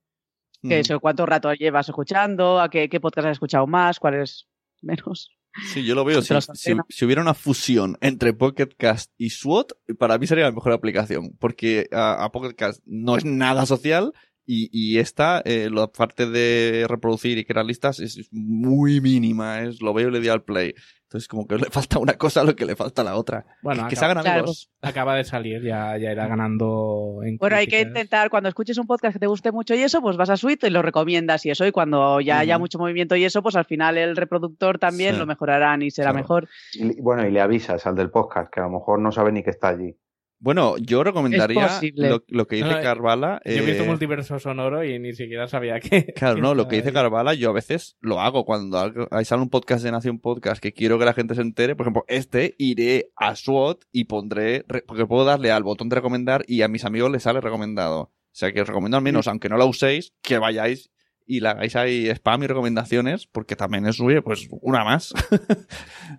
que 0.62 0.68
Mm. 0.76 0.80
eso, 0.80 1.00
cuánto 1.00 1.24
rato 1.26 1.52
llevas 1.54 1.88
escuchando, 1.88 2.60
a 2.60 2.68
qué, 2.68 2.88
qué 2.90 3.00
podcast 3.00 3.26
has 3.28 3.32
escuchado 3.32 3.66
más, 3.66 3.98
cuáles 3.98 4.48
menos. 4.82 5.34
Sí, 5.72 5.84
yo 5.84 5.94
lo 5.94 6.04
veo. 6.04 6.22
Si, 6.22 7.04
hubiera 7.04 7.20
una 7.22 7.34
fusión 7.34 7.98
entre 8.00 8.32
Pocket 8.32 8.70
Cast 8.76 9.12
y 9.18 9.30
SWOT, 9.30 9.72
para 9.98 10.18
mí 10.18 10.26
sería 10.26 10.44
la 10.44 10.52
mejor 10.52 10.72
aplicación. 10.72 11.36
Porque 11.38 11.88
a, 11.92 12.24
a 12.24 12.32
Pocket 12.32 12.54
Cast 12.54 12.80
no 12.86 13.16
es 13.16 13.24
nada 13.24 13.66
social 13.66 14.12
y, 14.54 14.68
y 14.72 14.98
esta, 14.98 15.40
eh, 15.44 15.68
la 15.72 15.86
parte 15.86 16.26
de 16.26 16.86
reproducir 16.88 17.38
y 17.38 17.44
crear 17.44 17.64
listas 17.64 18.00
es, 18.00 18.16
es 18.18 18.28
muy 18.32 19.00
mínima. 19.00 19.62
Es, 19.62 19.80
lo 19.80 19.94
veo 19.94 20.08
y 20.08 20.12
le 20.12 20.18
doy 20.18 20.28
al 20.28 20.42
play. 20.42 20.74
Entonces, 21.04 21.28
como 21.28 21.46
que 21.46 21.56
le 21.56 21.66
falta 21.70 21.98
una 21.98 22.14
cosa 22.14 22.40
a 22.40 22.44
lo 22.44 22.56
que 22.56 22.64
le 22.64 22.74
falta 22.74 23.02
a 23.02 23.04
la 23.04 23.16
otra. 23.16 23.44
Bueno, 23.62 23.86
que 23.86 23.96
se 23.96 24.04
acaba, 24.04 24.12
hagan 24.20 24.24
Claro. 24.24 24.38
amigos. 24.40 24.70
acaba 24.80 25.14
de 25.16 25.24
salir, 25.24 25.62
ya, 25.62 25.96
ya 25.98 26.10
irá 26.12 26.26
ganando 26.26 27.20
en 27.22 27.36
Bueno, 27.36 27.56
hay 27.56 27.66
que 27.66 27.80
intentar, 27.82 28.30
cuando 28.30 28.48
escuches 28.48 28.78
un 28.78 28.86
podcast 28.86 29.12
que 29.14 29.18
te 29.18 29.26
guste 29.26 29.52
mucho 29.52 29.74
y 29.74 29.82
eso, 29.82 30.00
pues 30.00 30.16
vas 30.16 30.30
a 30.30 30.36
Suite 30.38 30.66
y 30.68 30.70
lo 30.70 30.80
recomiendas 30.80 31.44
y 31.44 31.50
eso, 31.50 31.66
y 31.66 31.70
cuando 31.72 32.20
ya 32.22 32.38
haya 32.38 32.58
mucho 32.58 32.78
movimiento 32.78 33.14
y 33.16 33.24
eso, 33.24 33.42
pues 33.42 33.56
al 33.56 33.66
final 33.66 33.98
el 33.98 34.16
reproductor 34.16 34.78
también 34.78 35.12
Sí. 35.14 35.18
lo 35.18 35.26
mejorarán 35.26 35.82
y 35.82 35.90
será 35.90 36.10
Claro. 36.12 36.22
mejor. 36.22 36.48
Y, 36.72 37.00
bueno, 37.02 37.26
y 37.28 37.30
le 37.30 37.40
avisas 37.42 37.86
al 37.86 37.94
del 37.94 38.10
podcast, 38.10 38.50
que 38.52 38.60
a 38.60 38.64
lo 38.64 38.70
mejor 38.70 38.98
no 38.98 39.12
sabe 39.12 39.32
ni 39.32 39.42
que 39.42 39.50
está 39.50 39.68
allí. 39.68 39.94
Bueno, 40.42 40.76
yo 40.76 41.04
recomendaría 41.04 41.80
lo, 41.94 42.24
lo 42.26 42.48
que 42.48 42.56
dice 42.56 42.68
No, 42.68 42.82
Carvala. 42.82 43.40
Yo 43.44 43.52
he 43.52 43.60
visto 43.60 43.84
eh, 43.84 43.86
multiverso 43.86 44.40
sonoro 44.40 44.82
y 44.82 44.98
ni 44.98 45.12
siquiera 45.12 45.46
sabía 45.46 45.78
que. 45.78 46.12
Claro, 46.16 46.38
no, 46.38 46.56
lo 46.56 46.66
que 46.66 46.74
dice 46.74 46.88
ahí. 46.88 46.94
Carvala, 46.94 47.34
yo 47.34 47.50
a 47.50 47.52
veces 47.52 47.96
lo 48.00 48.20
hago 48.20 48.44
cuando 48.44 49.08
ahí 49.12 49.24
sale 49.24 49.40
un 49.40 49.50
podcast 49.50 49.84
de 49.84 49.92
Nación 49.92 50.18
Podcast 50.18 50.60
que 50.60 50.72
quiero 50.72 50.98
que 50.98 51.04
la 51.04 51.14
gente 51.14 51.36
se 51.36 51.42
entere. 51.42 51.76
Por 51.76 51.84
ejemplo, 51.84 52.04
este 52.08 52.56
iré 52.58 53.12
a 53.14 53.36
SWOT 53.36 53.84
y 53.92 54.04
pondré, 54.04 54.64
porque 54.64 55.06
puedo 55.06 55.24
darle 55.24 55.52
al 55.52 55.62
botón 55.62 55.88
de 55.88 55.94
recomendar 55.94 56.44
y 56.48 56.62
a 56.62 56.68
mis 56.68 56.84
amigos 56.84 57.12
les 57.12 57.22
sale 57.22 57.40
recomendado. 57.40 58.00
O 58.00 58.34
sea 58.34 58.52
que 58.52 58.62
os 58.62 58.66
recomiendo 58.66 58.96
al 58.96 59.02
menos, 59.04 59.28
aunque 59.28 59.48
no 59.48 59.56
la 59.58 59.66
uséis, 59.66 60.12
que 60.22 60.38
vayáis 60.38 60.90
y 61.26 61.40
le 61.40 61.48
hagáis 61.48 61.76
ahí 61.76 62.08
spam 62.08 62.42
y 62.42 62.46
recomendaciones, 62.46 63.26
porque 63.26 63.56
también 63.56 63.86
es 63.86 63.96
suyo, 63.96 64.22
pues 64.22 64.48
una 64.60 64.84
más. 64.84 65.12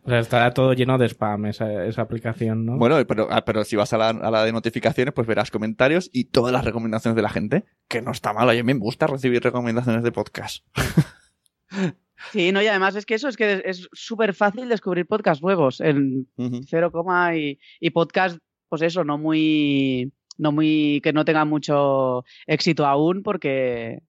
O 0.05 0.09
sea, 0.09 0.19
está 0.19 0.51
todo 0.51 0.73
lleno 0.73 0.97
de 0.97 1.07
spam 1.07 1.45
esa, 1.45 1.85
esa 1.85 2.01
aplicación, 2.01 2.65
¿no? 2.65 2.77
bueno, 2.77 2.97
pero, 3.07 3.27
ah, 3.31 3.45
pero 3.45 3.63
si 3.63 3.75
vas 3.75 3.93
a 3.93 3.97
la, 3.97 4.09
a 4.09 4.31
la 4.31 4.43
de 4.43 4.51
notificaciones, 4.51 5.13
pues 5.13 5.27
verás 5.27 5.51
comentarios 5.51 6.09
y 6.11 6.25
todas 6.25 6.51
las 6.51 6.65
recomendaciones 6.65 7.15
de 7.15 7.21
la 7.21 7.29
gente, 7.29 7.65
que 7.87 8.01
no 8.01 8.11
está 8.11 8.33
mal. 8.33 8.49
A 8.49 8.53
mí 8.53 8.63
me 8.63 8.73
gusta 8.73 9.07
recibir 9.07 9.41
recomendaciones 9.43 10.03
de 10.03 10.11
podcast. 10.11 10.65
Sí, 12.31 12.51
no, 12.51 12.61
y 12.61 12.67
además 12.67 12.95
es 12.95 13.05
que 13.05 13.15
eso 13.15 13.27
es 13.27 13.35
que 13.35 13.61
es 13.65 13.89
súper 13.91 14.33
fácil 14.33 14.69
descubrir 14.69 15.05
podcasts 15.05 15.43
nuevos 15.43 15.81
en 15.81 16.27
cero 16.67 16.91
coma 16.91 17.35
y, 17.35 17.59
y 17.79 17.89
podcast, 17.89 18.39
pues 18.69 18.81
eso, 18.81 19.03
no 19.03 19.17
muy, 19.17 20.13
no 20.37 20.51
muy, 20.51 21.01
que 21.03 21.13
no 21.13 21.25
tengan 21.25 21.49
mucho 21.49 22.23
éxito 22.47 22.85
aún, 22.85 23.23
porque 23.23 23.99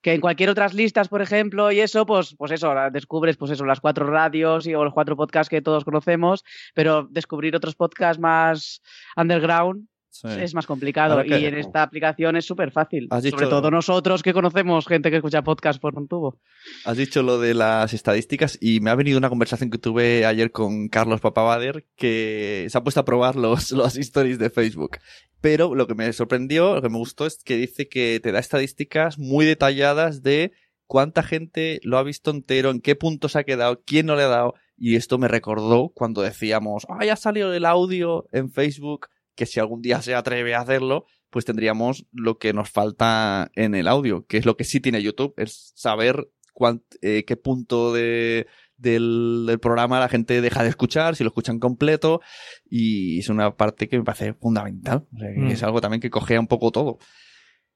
que 0.00 0.14
en 0.14 0.20
cualquier 0.20 0.50
otras 0.50 0.74
listas, 0.74 1.08
por 1.08 1.22
ejemplo, 1.22 1.72
y 1.72 1.80
eso, 1.80 2.06
pues, 2.06 2.34
pues 2.36 2.52
eso, 2.52 2.72
descubres, 2.92 3.36
pues 3.36 3.50
eso, 3.50 3.64
las 3.64 3.80
cuatro 3.80 4.06
radios 4.06 4.66
y 4.66 4.74
o 4.74 4.84
los 4.84 4.94
cuatro 4.94 5.16
podcasts 5.16 5.50
que 5.50 5.62
todos 5.62 5.84
conocemos, 5.84 6.44
pero 6.74 7.08
descubrir 7.10 7.56
otros 7.56 7.74
podcasts 7.74 8.20
más 8.20 8.82
underground 9.16 9.88
Sí. 10.20 10.28
es 10.40 10.54
más 10.54 10.66
complicado. 10.66 11.14
Ahora 11.14 11.24
que- 11.24 11.38
y 11.40 11.44
en 11.46 11.56
esta 11.56 11.82
aplicación 11.82 12.36
es 12.36 12.44
súper 12.44 12.70
fácil. 12.72 13.08
Sobre 13.10 13.22
dicho- 13.22 13.48
todo 13.48 13.70
nosotros 13.70 14.22
que 14.22 14.32
conocemos 14.32 14.86
gente 14.86 15.10
que 15.10 15.16
escucha 15.16 15.42
podcast 15.42 15.80
por 15.80 15.96
un 15.96 16.08
tubo. 16.08 16.40
Has 16.84 16.96
dicho 16.96 17.22
lo 17.22 17.38
de 17.38 17.54
las 17.54 17.92
estadísticas 17.94 18.58
y 18.60 18.80
me 18.80 18.90
ha 18.90 18.94
venido 18.94 19.18
una 19.18 19.28
conversación 19.28 19.70
que 19.70 19.78
tuve 19.78 20.26
ayer 20.26 20.50
con 20.50 20.88
Carlos 20.88 21.20
Papabader 21.20 21.86
que 21.96 22.66
se 22.68 22.78
ha 22.78 22.82
puesto 22.82 23.00
a 23.00 23.04
probar 23.04 23.36
los, 23.36 23.70
los 23.72 23.96
stories 23.96 24.38
de 24.38 24.50
Facebook. 24.50 24.98
Pero 25.40 25.74
lo 25.74 25.86
que 25.86 25.94
me 25.94 26.12
sorprendió, 26.12 26.74
lo 26.74 26.82
que 26.82 26.88
me 26.88 26.98
gustó 26.98 27.24
es 27.26 27.42
que 27.44 27.56
dice 27.56 27.88
que 27.88 28.18
te 28.20 28.32
da 28.32 28.40
estadísticas 28.40 29.18
muy 29.18 29.46
detalladas 29.46 30.22
de 30.22 30.52
cuánta 30.86 31.22
gente 31.22 31.80
lo 31.84 31.98
ha 31.98 32.02
visto 32.02 32.30
entero, 32.30 32.70
en 32.70 32.80
qué 32.80 32.96
punto 32.96 33.28
se 33.28 33.38
ha 33.38 33.44
quedado, 33.44 33.82
quién 33.86 34.06
no 34.06 34.16
le 34.16 34.22
ha 34.24 34.28
dado. 34.28 34.54
Y 34.76 34.96
esto 34.96 35.18
me 35.18 35.28
recordó 35.28 35.90
cuando 35.94 36.22
decíamos, 36.22 36.86
ah, 36.88 37.04
ya 37.04 37.14
salió 37.16 37.52
el 37.52 37.64
audio 37.66 38.26
en 38.32 38.50
Facebook, 38.50 39.08
que 39.38 39.46
si 39.46 39.60
algún 39.60 39.80
día 39.80 40.02
se 40.02 40.14
atreve 40.14 40.54
a 40.54 40.60
hacerlo, 40.60 41.06
pues 41.30 41.44
tendríamos 41.44 42.06
lo 42.12 42.38
que 42.38 42.52
nos 42.52 42.68
falta 42.70 43.50
en 43.54 43.74
el 43.74 43.86
audio, 43.88 44.26
que 44.26 44.36
es 44.36 44.44
lo 44.44 44.56
que 44.56 44.64
sí 44.64 44.80
tiene 44.80 45.00
YouTube, 45.02 45.32
es 45.36 45.72
saber 45.76 46.28
cuánt- 46.52 46.82
eh, 47.02 47.24
qué 47.24 47.36
punto 47.36 47.92
de, 47.92 48.48
del, 48.76 49.44
del 49.46 49.60
programa 49.60 50.00
la 50.00 50.08
gente 50.08 50.40
deja 50.40 50.62
de 50.64 50.70
escuchar, 50.70 51.14
si 51.14 51.22
lo 51.22 51.28
escuchan 51.28 51.60
completo, 51.60 52.20
y 52.68 53.20
es 53.20 53.28
una 53.28 53.56
parte 53.56 53.88
que 53.88 53.96
me 53.98 54.04
parece 54.04 54.34
fundamental. 54.34 55.06
O 55.14 55.18
sea, 55.18 55.32
que 55.32 55.40
Mm. 55.40 55.46
Es 55.52 55.62
algo 55.62 55.80
también 55.80 56.00
que 56.00 56.10
cogea 56.10 56.40
un 56.40 56.48
poco 56.48 56.72
todo. 56.72 56.98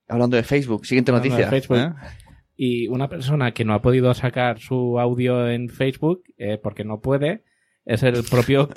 Hablando 0.08 0.36
de 0.36 0.42
Facebook, 0.42 0.84
siguiente 0.84 1.12
Hablando 1.12 1.28
noticia. 1.30 1.48
Facebook. 1.50 1.76
¿eh? 1.78 1.92
Y 2.56 2.88
una 2.88 3.08
persona 3.08 3.52
que 3.52 3.64
no 3.64 3.72
ha 3.74 3.82
podido 3.82 4.12
sacar 4.14 4.58
su 4.58 4.98
audio 4.98 5.48
en 5.48 5.68
Facebook, 5.68 6.24
eh, 6.38 6.58
porque 6.62 6.84
no 6.84 7.00
puede, 7.00 7.44
es 7.84 8.02
el 8.02 8.22
propio 8.30 8.68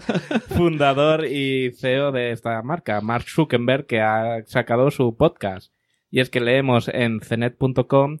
fundador 0.48 1.24
y 1.26 1.72
CEO 1.72 2.12
de 2.12 2.32
esta 2.32 2.60
marca, 2.62 3.00
Mark 3.00 3.24
Zuckerberg, 3.28 3.86
que 3.86 4.00
ha 4.00 4.42
sacado 4.46 4.90
su 4.90 5.16
podcast. 5.16 5.72
Y 6.10 6.20
es 6.20 6.30
que 6.30 6.40
leemos 6.40 6.88
en 6.88 7.20
cenet.com 7.20 8.18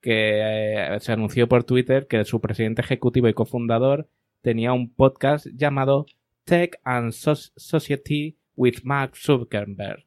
que 0.00 0.40
eh, 0.94 1.00
se 1.00 1.12
anunció 1.12 1.48
por 1.48 1.64
Twitter 1.64 2.06
que 2.08 2.24
su 2.24 2.40
presidente 2.40 2.82
ejecutivo 2.82 3.28
y 3.28 3.34
cofundador 3.34 4.08
tenía 4.40 4.72
un 4.72 4.92
podcast 4.92 5.46
llamado 5.54 6.06
Tech 6.44 6.80
and 6.84 7.12
Soc- 7.12 7.52
Society 7.56 8.36
with 8.56 8.78
Mark 8.82 9.16
Zuckerberg. 9.16 10.04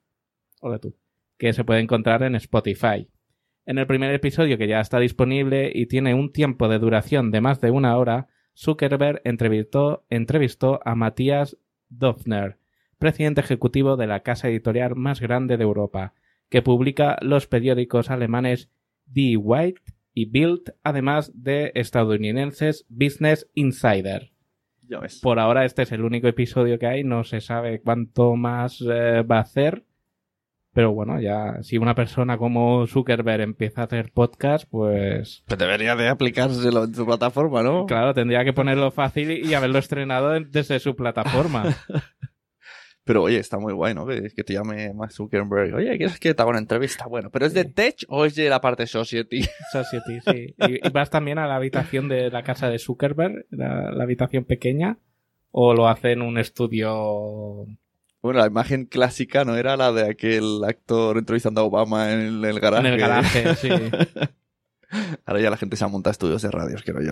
Hola 0.61 0.79
tú. 0.79 0.95
Que 1.37 1.53
se 1.53 1.63
puede 1.63 1.81
encontrar 1.81 2.23
en 2.23 2.35
Spotify. 2.35 3.09
En 3.65 3.77
el 3.77 3.87
primer 3.87 4.13
episodio, 4.13 4.57
que 4.57 4.67
ya 4.67 4.79
está 4.79 4.99
disponible 4.99 5.71
y 5.73 5.87
tiene 5.87 6.13
un 6.13 6.31
tiempo 6.31 6.67
de 6.67 6.79
duración 6.79 7.31
de 7.31 7.41
más 7.41 7.61
de 7.61 7.71
una 7.71 7.97
hora, 7.97 8.27
Zuckerberg 8.55 9.21
entrevistó, 9.23 10.05
entrevistó 10.09 10.79
a 10.85 10.95
Matías 10.95 11.57
Dofner, 11.89 12.57
presidente 12.97 13.41
ejecutivo 13.41 13.97
de 13.97 14.07
la 14.07 14.21
casa 14.21 14.49
editorial 14.49 14.95
más 14.95 15.19
grande 15.19 15.57
de 15.57 15.63
Europa, 15.63 16.13
que 16.49 16.61
publica 16.61 17.17
los 17.21 17.47
periódicos 17.47 18.09
alemanes 18.09 18.69
Die 19.05 19.37
White 19.37 19.81
y 20.13 20.25
Bild, 20.25 20.73
además 20.83 21.31
de 21.35 21.71
estadounidenses 21.75 22.85
Business 22.89 23.49
Insider. 23.53 24.31
Ya 24.87 24.99
ves. 24.99 25.19
Por 25.21 25.39
ahora 25.39 25.65
este 25.65 25.81
es 25.81 25.91
el 25.91 26.03
único 26.03 26.27
episodio 26.27 26.79
que 26.79 26.87
hay, 26.87 27.03
no 27.03 27.23
se 27.23 27.41
sabe 27.41 27.81
cuánto 27.81 28.35
más 28.35 28.81
eh, 28.81 29.23
va 29.23 29.37
a 29.37 29.41
hacer. 29.41 29.83
Pero 30.75 30.91
bueno, 30.91 31.19
ya 31.21 31.63
si 31.63 31.77
una 31.77 31.95
persona 31.95 32.37
como 32.37 32.85
Zuckerberg 32.85 33.41
empieza 33.41 33.79
a 33.81 33.85
hacer 33.85 34.11
podcast, 34.13 34.67
pues 34.69 35.41
Pues 35.47 35.57
debería 35.57 35.95
de 35.95 36.09
aplicárselo 36.09 36.83
en 36.83 36.93
su 36.93 37.05
plataforma, 37.05 37.63
¿no? 37.63 37.85
claro, 37.85 38.13
tendría 38.13 38.43
que 38.43 38.51
ponerlo 38.53 38.91
fácil 38.91 39.31
y 39.31 39.53
haberlo 39.53 39.79
estrenado 39.79 40.35
en- 40.35 40.51
desde 40.51 40.79
su 40.79 40.95
plataforma. 40.97 41.63
Pero 43.05 43.21
oye, 43.23 43.37
está 43.37 43.57
muy 43.59 43.71
guay, 43.71 43.93
¿no? 43.93 44.05
Que, 44.07 44.29
que 44.35 44.43
te 44.43 44.53
llame 44.53 44.91
Mark 44.93 45.11
Zuckerberg. 45.13 45.75
Oye, 45.75 45.95
¿quieres 45.95 46.19
que 46.19 46.33
te 46.33 46.41
haga 46.41 46.49
una 46.49 46.59
entrevista? 46.59 47.05
Bueno, 47.05 47.29
¿pero 47.29 47.45
es 47.45 47.53
de 47.53 47.63
Tech 47.65 47.97
o 48.09 48.25
es 48.25 48.33
de 48.35 48.49
la 48.49 48.59
parte 48.61 48.87
Society? 48.87 49.45
Society, 49.71 50.19
sí. 50.25 50.55
Y, 50.57 50.87
y 50.87 50.89
vas 50.91 51.09
también 51.11 51.37
a 51.37 51.45
la 51.47 51.55
habitación 51.55 52.09
de 52.09 52.31
la 52.31 52.41
casa 52.43 52.67
de 52.69 52.79
Zuckerberg, 52.79 53.45
la, 53.51 53.91
la 53.91 54.03
habitación 54.03 54.43
pequeña, 54.43 54.97
o 55.51 55.73
lo 55.75 55.87
hace 55.87 56.13
en 56.13 56.23
un 56.23 56.39
estudio 56.39 57.67
Bueno, 58.25 58.39
la 58.39 58.47
imagen 58.47 58.85
clásica 58.85 59.45
no 59.45 59.55
era 59.55 59.77
la 59.77 59.91
de 59.91 60.09
aquel 60.09 60.63
actor 60.63 61.19
entrevistando 61.19 61.61
a 61.61 61.63
Obama 61.65 62.11
en 62.11 62.43
el 62.43 62.59
garaje. 62.59 62.87
en 62.87 62.93
el 62.93 62.99
garaje, 62.99 63.53
sí. 63.53 63.69
Ahora 65.27 65.41
ya 65.41 65.51
la 65.51 65.57
gente 65.57 65.75
se 65.75 65.85
ha 65.85 65.89
montado 65.89 66.09
estudios 66.09 66.41
de 66.41 66.49
radios, 66.49 66.81
quiero 66.81 67.03
yo. 67.03 67.11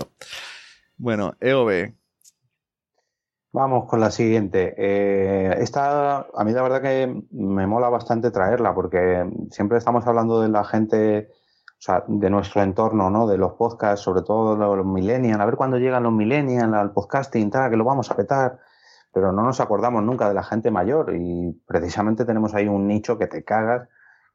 Bueno, 0.97 1.35
EOB. 1.39 1.93
Vamos 3.51 3.87
con 3.87 3.99
la 3.99 4.09
siguiente. 4.09 4.73
Eh, 4.75 5.55
esta, 5.59 6.25
a 6.35 6.43
mí 6.43 6.51
la 6.51 6.63
verdad 6.63 6.81
que 6.81 7.15
me 7.29 7.67
mola 7.67 7.89
bastante 7.89 8.31
traerla 8.31 8.73
porque 8.73 9.23
siempre 9.51 9.77
estamos 9.77 10.07
hablando 10.07 10.41
de 10.41 10.49
la 10.49 10.63
gente, 10.63 11.29
o 11.67 11.81
sea, 11.81 12.03
de 12.07 12.31
nuestro 12.31 12.63
entorno, 12.63 13.11
¿no? 13.11 13.27
De 13.27 13.37
los 13.37 13.53
podcasts, 13.53 14.03
sobre 14.03 14.23
todo 14.23 14.55
los, 14.55 14.77
los 14.77 14.85
millennials, 14.87 15.39
a 15.39 15.45
ver 15.45 15.57
cuándo 15.57 15.77
llegan 15.77 16.01
los 16.01 16.11
millennials 16.11 16.73
al 16.73 16.91
podcasting, 16.91 17.51
tal, 17.51 17.69
que 17.69 17.77
lo 17.77 17.83
vamos 17.83 18.09
a 18.09 18.15
petar. 18.15 18.57
Pero 19.13 19.31
no 19.31 19.43
nos 19.43 19.59
acordamos 19.59 20.03
nunca 20.03 20.27
de 20.27 20.33
la 20.33 20.43
gente 20.43 20.71
mayor 20.71 21.15
y 21.15 21.51
precisamente 21.67 22.25
tenemos 22.25 22.53
ahí 22.53 22.67
un 22.67 22.87
nicho 22.87 23.17
que 23.17 23.27
te 23.27 23.43
cagas, 23.43 23.87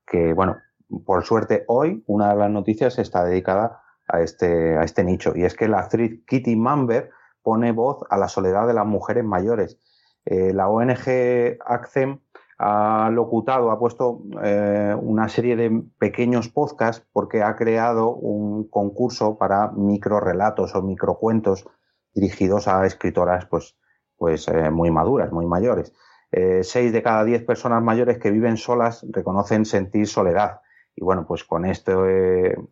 que 0.06 0.32
bueno, 0.32 0.59
por 1.05 1.24
suerte 1.24 1.64
hoy 1.66 2.05
una 2.06 2.30
de 2.30 2.36
las 2.36 2.50
noticias 2.50 2.98
está 2.98 3.24
dedicada 3.24 3.82
a 4.06 4.20
este, 4.20 4.78
a 4.78 4.84
este 4.84 5.05
nicho 5.05 5.32
y 5.34 5.44
es 5.44 5.55
que 5.55 5.68
la 5.68 5.80
actriz 5.80 6.24
Kitty 6.26 6.56
Mamber 6.56 7.10
pone 7.42 7.72
voz 7.72 8.05
a 8.10 8.16
la 8.16 8.28
soledad 8.28 8.66
de 8.66 8.74
las 8.74 8.86
mujeres 8.86 9.24
mayores. 9.24 9.78
Eh, 10.24 10.52
la 10.52 10.68
ONG 10.68 11.59
ACCEM 11.64 12.20
ha 12.59 13.09
locutado, 13.10 13.70
ha 13.70 13.78
puesto 13.78 14.22
eh, 14.42 14.94
una 15.00 15.28
serie 15.28 15.56
de 15.56 15.84
pequeños 15.98 16.48
podcasts 16.48 17.06
porque 17.12 17.42
ha 17.42 17.55
creado 17.56 18.14
un 18.14 18.68
concurso 18.68 19.38
para 19.38 19.70
microrelatos 19.70 20.74
o 20.74 20.82
microcuentos 20.82 21.66
dirigidos 22.12 22.66
a 22.66 22.84
escritoras 22.84 23.46
pues, 23.46 23.76
pues 24.19 24.47
eh, 24.49 24.70
muy 24.70 24.90
maduras, 24.90 25.32
muy 25.32 25.47
mayores. 25.47 25.95
Eh, 26.31 26.61
seis 26.62 26.93
de 26.93 27.03
cada 27.03 27.24
diez 27.24 27.43
personas 27.43 27.82
mayores 27.82 28.19
que 28.19 28.31
viven 28.31 28.59
solas 28.59 29.07
reconocen 29.11 29.65
sentir 29.65 30.07
soledad. 30.07 30.61
Y 30.95 31.03
bueno, 31.03 31.24
pues 31.27 31.45
con, 31.45 31.65
esto, 31.65 32.05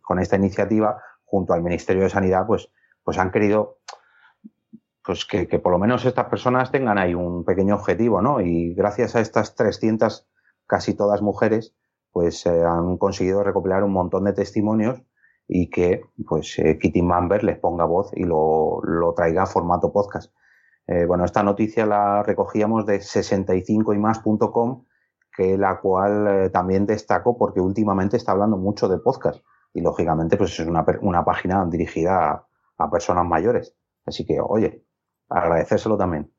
con 0.01 0.19
esta 0.19 0.35
iniciativa, 0.35 1.01
junto 1.23 1.53
al 1.53 1.63
Ministerio 1.63 2.03
de 2.03 2.09
Sanidad, 2.09 2.45
pues, 2.45 2.69
pues 3.03 3.17
han 3.17 3.31
querido 3.31 3.79
pues 5.07 5.25
que, 5.25 5.47
por 5.59 5.71
lo 5.71 5.79
menos 5.79 6.03
estas 6.03 6.25
personas 6.25 6.69
tengan 6.69 6.97
ahí 6.97 7.15
un 7.15 7.45
pequeño 7.45 7.75
objetivo, 7.75 8.21
¿no? 8.21 8.41
Y 8.41 8.73
gracias 8.73 9.15
a 9.15 9.21
estas 9.21 9.55
300, 9.55 10.27
casi 10.67 10.95
todas 10.95 11.21
mujeres, 11.21 11.73
pues 12.11 12.45
eh, 12.45 12.65
han 12.65 12.97
conseguido 12.97 13.41
recopilar 13.41 13.85
un 13.85 13.93
montón 13.93 14.25
de 14.25 14.33
testimonios 14.33 15.01
y 15.47 15.69
que 15.69 16.01
pues 16.27 16.59
eh, 16.59 16.77
Kitty 16.77 17.01
Mamber 17.01 17.45
les 17.45 17.57
ponga 17.57 17.85
voz 17.85 18.11
y 18.15 18.25
lo, 18.25 18.81
lo 18.83 19.13
traiga 19.13 19.43
a 19.43 19.45
formato 19.45 19.93
podcast. 19.93 20.33
Eh, 20.87 21.05
bueno, 21.05 21.25
esta 21.25 21.43
noticia 21.43 21.85
la 21.85 22.23
recogíamos 22.23 22.85
de 22.85 22.99
65ymas.com, 22.99 24.85
que 25.35 25.57
la 25.57 25.79
cual 25.79 26.49
también 26.51 26.85
destaco 26.85 27.37
porque 27.37 27.59
últimamente 27.59 28.17
está 28.17 28.31
hablando 28.31 28.57
mucho 28.57 28.87
de 28.87 28.97
podcast 28.97 29.43
y 29.73 29.81
lógicamente 29.81 30.37
pues 30.37 30.59
es 30.59 30.65
una, 30.65 30.85
una 31.01 31.23
página 31.23 31.65
dirigida 31.65 32.31
a, 32.31 32.47
a 32.77 32.89
personas 32.89 33.25
mayores. 33.25 33.75
Así 34.05 34.25
que, 34.25 34.39
oye, 34.39 34.83
agradecérselo 35.29 35.97
también. 35.97 36.31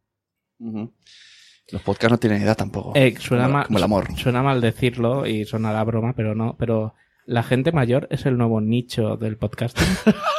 Los 1.70 1.82
podcasts 1.82 2.10
no 2.10 2.18
tienen 2.18 2.42
edad 2.42 2.56
tampoco. 2.56 2.92
Eh, 2.94 3.14
suena, 3.18 3.44
como, 3.44 3.54
mal, 3.54 3.66
como 3.66 3.78
el 3.78 3.84
amor. 3.84 4.16
suena 4.16 4.42
mal 4.42 4.60
decirlo 4.60 5.26
y 5.26 5.44
suena 5.44 5.72
la 5.72 5.84
broma, 5.84 6.14
pero 6.14 6.34
no. 6.34 6.56
Pero 6.58 6.94
la 7.26 7.42
gente 7.42 7.72
mayor 7.72 8.08
es 8.10 8.26
el 8.26 8.38
nuevo 8.38 8.60
nicho 8.60 9.16
del 9.16 9.36
podcasting. 9.36 9.86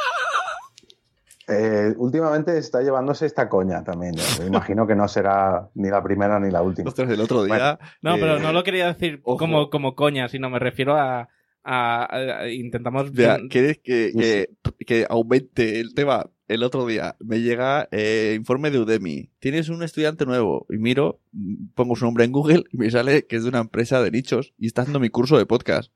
Eh, 1.50 1.94
últimamente 1.96 2.56
está 2.56 2.80
llevándose 2.82 3.26
esta 3.26 3.48
coña 3.48 3.82
también. 3.82 4.14
Me 4.38 4.46
imagino 4.46 4.86
que 4.86 4.94
no 4.94 5.08
será 5.08 5.68
ni 5.74 5.88
la 5.90 6.02
primera 6.02 6.38
ni 6.38 6.50
la 6.50 6.62
última. 6.62 6.88
Ostras, 6.88 7.10
el 7.10 7.20
otro 7.20 7.42
día. 7.44 7.78
No, 8.02 8.14
eh, 8.14 8.18
pero 8.20 8.38
no 8.38 8.52
lo 8.52 8.62
quería 8.62 8.86
decir 8.86 9.20
como, 9.22 9.68
como 9.70 9.94
coña, 9.94 10.28
sino 10.28 10.48
me 10.50 10.58
refiero 10.58 10.96
a. 10.96 11.28
a- 11.64 12.40
a- 12.42 12.48
intentamos. 12.48 13.12
Ya, 13.12 13.38
¿Quieres 13.48 13.78
que, 13.78 14.12
que, 14.16 14.50
que 14.86 15.06
aumente 15.08 15.80
el 15.80 15.94
tema? 15.94 16.26
El 16.48 16.64
otro 16.64 16.84
día 16.84 17.14
me 17.20 17.40
llega 17.40 17.88
eh, 17.92 18.34
informe 18.36 18.70
de 18.72 18.80
Udemy. 18.80 19.30
Tienes 19.38 19.68
un 19.68 19.82
estudiante 19.84 20.26
nuevo. 20.26 20.66
Y 20.68 20.78
miro, 20.78 21.20
mm, 21.32 21.68
pongo 21.76 21.94
su 21.94 22.04
nombre 22.04 22.24
en 22.24 22.32
Google 22.32 22.64
y 22.72 22.76
me 22.76 22.90
sale 22.90 23.24
que 23.26 23.36
es 23.36 23.44
de 23.44 23.50
una 23.50 23.60
empresa 23.60 24.02
de 24.02 24.10
nichos 24.10 24.52
y 24.58 24.66
está 24.66 24.82
haciendo 24.82 24.98
mi 24.98 25.10
curso 25.10 25.38
de 25.38 25.46
podcast. 25.46 25.92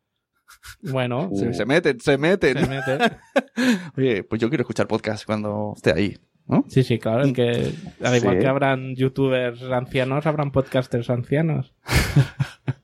Bueno, 0.82 1.30
Se, 1.34 1.52
se 1.54 1.64
meten, 1.66 2.00
se 2.00 2.18
meten. 2.18 2.58
se 2.58 2.66
mete. 2.68 3.16
Oye, 3.96 4.24
pues 4.24 4.40
yo 4.40 4.48
quiero 4.48 4.62
escuchar 4.62 4.86
podcast 4.86 5.24
cuando 5.24 5.72
esté 5.76 5.92
ahí. 5.92 6.18
¿no? 6.46 6.64
Sí, 6.68 6.82
sí, 6.82 6.98
claro. 6.98 7.24
Es 7.24 7.32
que 7.32 7.72
al 8.04 8.16
igual 8.16 8.34
Sí. 8.36 8.40
que 8.40 8.46
habrán 8.46 8.94
youtubers 8.96 9.62
ancianos, 9.62 10.26
habrán 10.26 10.52
podcasters 10.52 11.10
ancianos. 11.10 11.74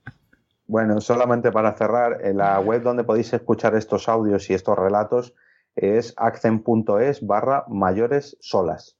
Bueno, 0.66 1.00
solamente 1.00 1.50
para 1.50 1.72
cerrar, 1.76 2.24
en 2.24 2.36
la 2.36 2.60
web 2.60 2.82
donde 2.84 3.02
podéis 3.02 3.32
escuchar 3.32 3.74
estos 3.74 4.08
audios 4.08 4.48
y 4.50 4.54
estos 4.54 4.78
relatos 4.78 5.34
es 5.74 6.14
accent.es 6.16 7.26
barra 7.26 7.64
mayores 7.66 8.36
solas. 8.38 8.96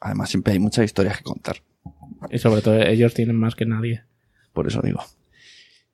Además, 0.00 0.30
siempre 0.30 0.52
hay 0.52 0.60
muchas 0.60 0.84
historias 0.84 1.18
que 1.18 1.24
contar. 1.24 1.56
Y 2.30 2.38
sobre 2.38 2.62
todo 2.62 2.76
ellos 2.80 3.12
tienen 3.12 3.34
más 3.34 3.56
que 3.56 3.66
nadie. 3.66 4.04
Por 4.52 4.68
eso 4.68 4.80
digo. 4.82 5.00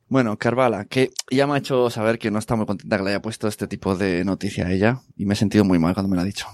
Bueno, 0.09 0.37
Carvala, 0.37 0.85
que 0.85 1.11
ya 1.29 1.47
me 1.47 1.53
ha 1.55 1.57
hecho 1.57 1.89
saber 1.89 2.17
que 2.17 2.31
no 2.31 2.39
está 2.39 2.55
muy 2.55 2.65
contenta 2.65 2.97
que 2.97 3.03
le 3.03 3.09
haya 3.09 3.21
puesto 3.21 3.47
este 3.47 3.67
tipo 3.67 3.95
de 3.95 4.23
noticia 4.23 4.65
a 4.67 4.71
ella. 4.71 5.01
Y 5.17 5.25
me 5.25 5.33
he 5.33 5.37
sentido 5.37 5.65
muy 5.65 5.79
mal 5.79 5.93
cuando 5.93 6.09
me 6.09 6.15
lo 6.15 6.21
ha 6.21 6.25
dicho. 6.25 6.47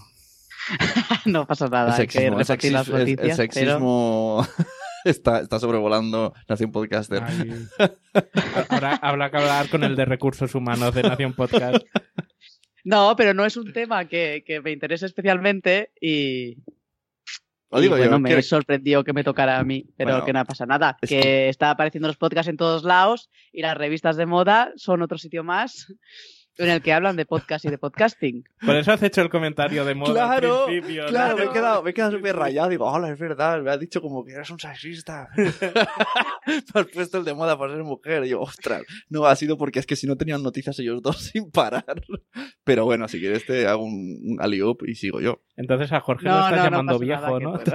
no 1.26 1.46
pasa 1.46 1.68
nada. 1.68 1.96
el 1.96 2.02
hay 2.02 2.08
que 2.08 2.12
sexismo, 2.14 2.40
el 2.40 2.46
repartir 2.46 2.72
las 2.72 2.88
sexismo- 2.88 2.96
el- 2.96 3.02
el 3.02 3.16
noticias, 3.16 3.38
pero- 3.38 3.54
sexismo 3.54 4.48
está, 5.06 5.40
está 5.42 5.60
sobrevolando 5.60 6.34
Nación 6.48 6.72
Podcaster. 6.72 7.22
Ay. 7.24 7.68
Habrá, 8.70 8.96
habrá 8.96 9.30
que 9.30 9.38
hablar 9.38 9.70
con 9.70 9.84
el 9.84 9.96
de 9.96 10.06
recursos 10.06 10.56
humanos 10.56 10.94
de 10.96 11.04
Nación 11.04 11.34
Podcast. 11.34 11.84
No, 12.86 13.16
pero 13.16 13.34
no 13.34 13.46
es 13.46 13.56
un 13.56 13.72
tema 13.72 14.10
que, 14.10 14.44
que 14.46 14.60
me 14.60 14.72
interese 14.74 15.06
especialmente 15.06 15.92
y, 16.02 16.58
Y 17.80 17.84
digo 17.84 17.96
bueno, 17.98 18.12
yo, 18.12 18.20
me 18.20 18.36
que- 18.36 18.42
sorprendió 18.42 19.04
que 19.04 19.14
me 19.14 19.24
tocara 19.24 19.58
a 19.60 19.64
mí, 19.64 19.86
pero 19.98 20.12
Bueno, 20.12 20.26
que 20.26 20.34
no 20.34 20.46
pasa 20.46 20.66
nada. 20.66 20.98
es 21.02 21.10
Que, 21.10 21.50
está 21.50 21.70
apareciendo 21.72 22.08
los 22.08 22.18
podcasts 22.18 22.50
en 22.50 22.58
todos 22.58 22.84
lados 22.84 23.30
y 23.52 23.62
las 23.62 23.78
revistas 23.78 24.16
de 24.18 24.26
moda 24.26 24.72
son 24.76 25.02
otro 25.02 25.18
sitio 25.18 25.44
más 25.44 25.88
en 26.58 26.70
el 26.70 26.82
que 26.82 26.94
hablan 26.94 27.16
de 27.16 27.26
podcast 27.26 27.66
y 27.66 27.70
de 27.70 27.78
podcasting. 27.78 28.44
Por 28.66 28.76
eso 28.76 28.92
has 28.92 29.02
hecho 29.04 29.22
el 29.22 29.30
comentario 29.30 29.86
de 29.86 29.96
moda 29.96 30.14
Claro, 30.14 30.60
al 30.62 30.66
principio. 30.66 31.04
¿no? 31.04 31.10
Claro, 31.10 31.38
me 31.38 31.44
he 31.46 31.50
quedado, 31.50 31.84
me 31.84 31.92
he 31.92 31.94
quedado 31.94 32.12
súper 32.12 32.36
rayado. 32.36 32.70
Digo, 32.70 32.86
hola, 32.86 33.10
es 33.12 33.20
verdad, 33.20 33.62
me 33.62 33.72
has 33.72 33.80
dicho 33.80 34.02
como 34.02 34.24
que 34.24 34.34
eres 34.34 34.50
un 34.50 34.60
sexista. 34.60 35.30
me 35.36 36.82
has 36.82 36.88
puesto 36.88 37.18
el 37.18 37.26
de 37.26 37.34
moda 37.34 37.58
por 37.58 37.72
ser 37.72 37.84
mujer. 37.84 38.26
Y 38.26 38.30
yo, 38.30 38.42
ostras, 38.42 38.84
no, 39.10 39.26
ha 39.26 39.36
sido 39.36 39.58
porque 39.58 39.80
es 39.80 39.86
que 39.86 39.96
si 39.96 40.08
no 40.08 40.16
tenían 40.16 40.44
noticias 40.44 40.78
ellos 40.80 41.02
dos 41.02 41.18
sin 41.32 41.52
parar. 41.52 41.86
Pero 42.64 42.86
bueno, 42.86 43.08
si 43.08 43.20
quieres 43.20 43.46
te 43.46 43.68
hago 43.68 43.84
un, 43.84 44.38
un 44.40 44.54
y 44.88 44.96
sigo 44.96 45.20
yo. 45.22 45.42
Entonces 45.56 45.92
a 45.92 46.00
Jorge 46.00 46.28
No, 46.28 46.38
lo 46.38 46.44
estás 46.46 46.58
no, 46.58 46.64
llamando 46.64 47.00
viejo, 47.00 47.40
¿no? 47.40 47.60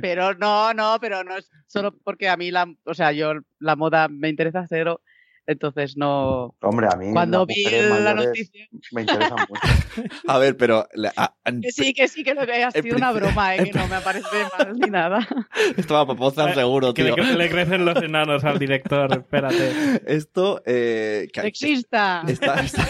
Pero 0.00 0.34
no, 0.34 0.74
no, 0.74 0.98
pero 1.00 1.22
no 1.22 1.36
es 1.36 1.48
solo 1.66 1.96
porque 1.96 2.28
a 2.28 2.36
mí 2.36 2.50
la, 2.50 2.66
o 2.84 2.94
sea, 2.94 3.12
yo 3.12 3.34
la 3.58 3.76
moda 3.76 4.08
me 4.08 4.28
interesa 4.28 4.66
cero, 4.68 5.00
entonces 5.46 5.96
no. 5.96 6.54
Hombre, 6.60 6.88
a 6.92 6.96
mí 6.96 7.12
Cuando 7.12 7.44
vi 7.46 7.64
la 7.64 8.14
noticia, 8.14 8.66
me 8.92 9.02
interesan 9.02 9.38
mucho. 9.48 9.62
A 10.28 10.38
ver, 10.38 10.56
pero 10.56 10.86
la- 10.94 11.12
a- 11.16 11.34
a- 11.44 11.52
que 11.60 11.72
sí, 11.72 11.92
que 11.92 12.08
sí, 12.08 12.22
que 12.24 12.34
lo 12.34 12.46
que 12.46 12.62
ha 12.64 12.70
sido 12.70 12.96
una 12.96 13.12
broma, 13.12 13.56
eh, 13.56 13.64
que 13.70 13.78
no 13.78 13.86
me 13.88 14.00
parece 14.00 14.26
mal 14.58 14.78
ni 14.78 14.90
nada. 14.90 15.26
esto 15.76 15.94
va 15.94 16.00
a 16.02 16.06
popozar 16.06 16.54
seguro, 16.54 16.94
Que 16.94 17.04
tío. 17.04 17.16
le, 17.16 17.34
le 17.36 17.48
crecen 17.50 17.84
los 17.84 17.96
enanos 18.02 18.44
al 18.44 18.58
director, 18.58 19.12
espérate. 19.18 20.02
Esto, 20.06 20.62
eh, 20.66 21.28
que- 21.32 21.42
Sexista. 21.42 22.22
Está, 22.28 22.60
está- 22.60 22.86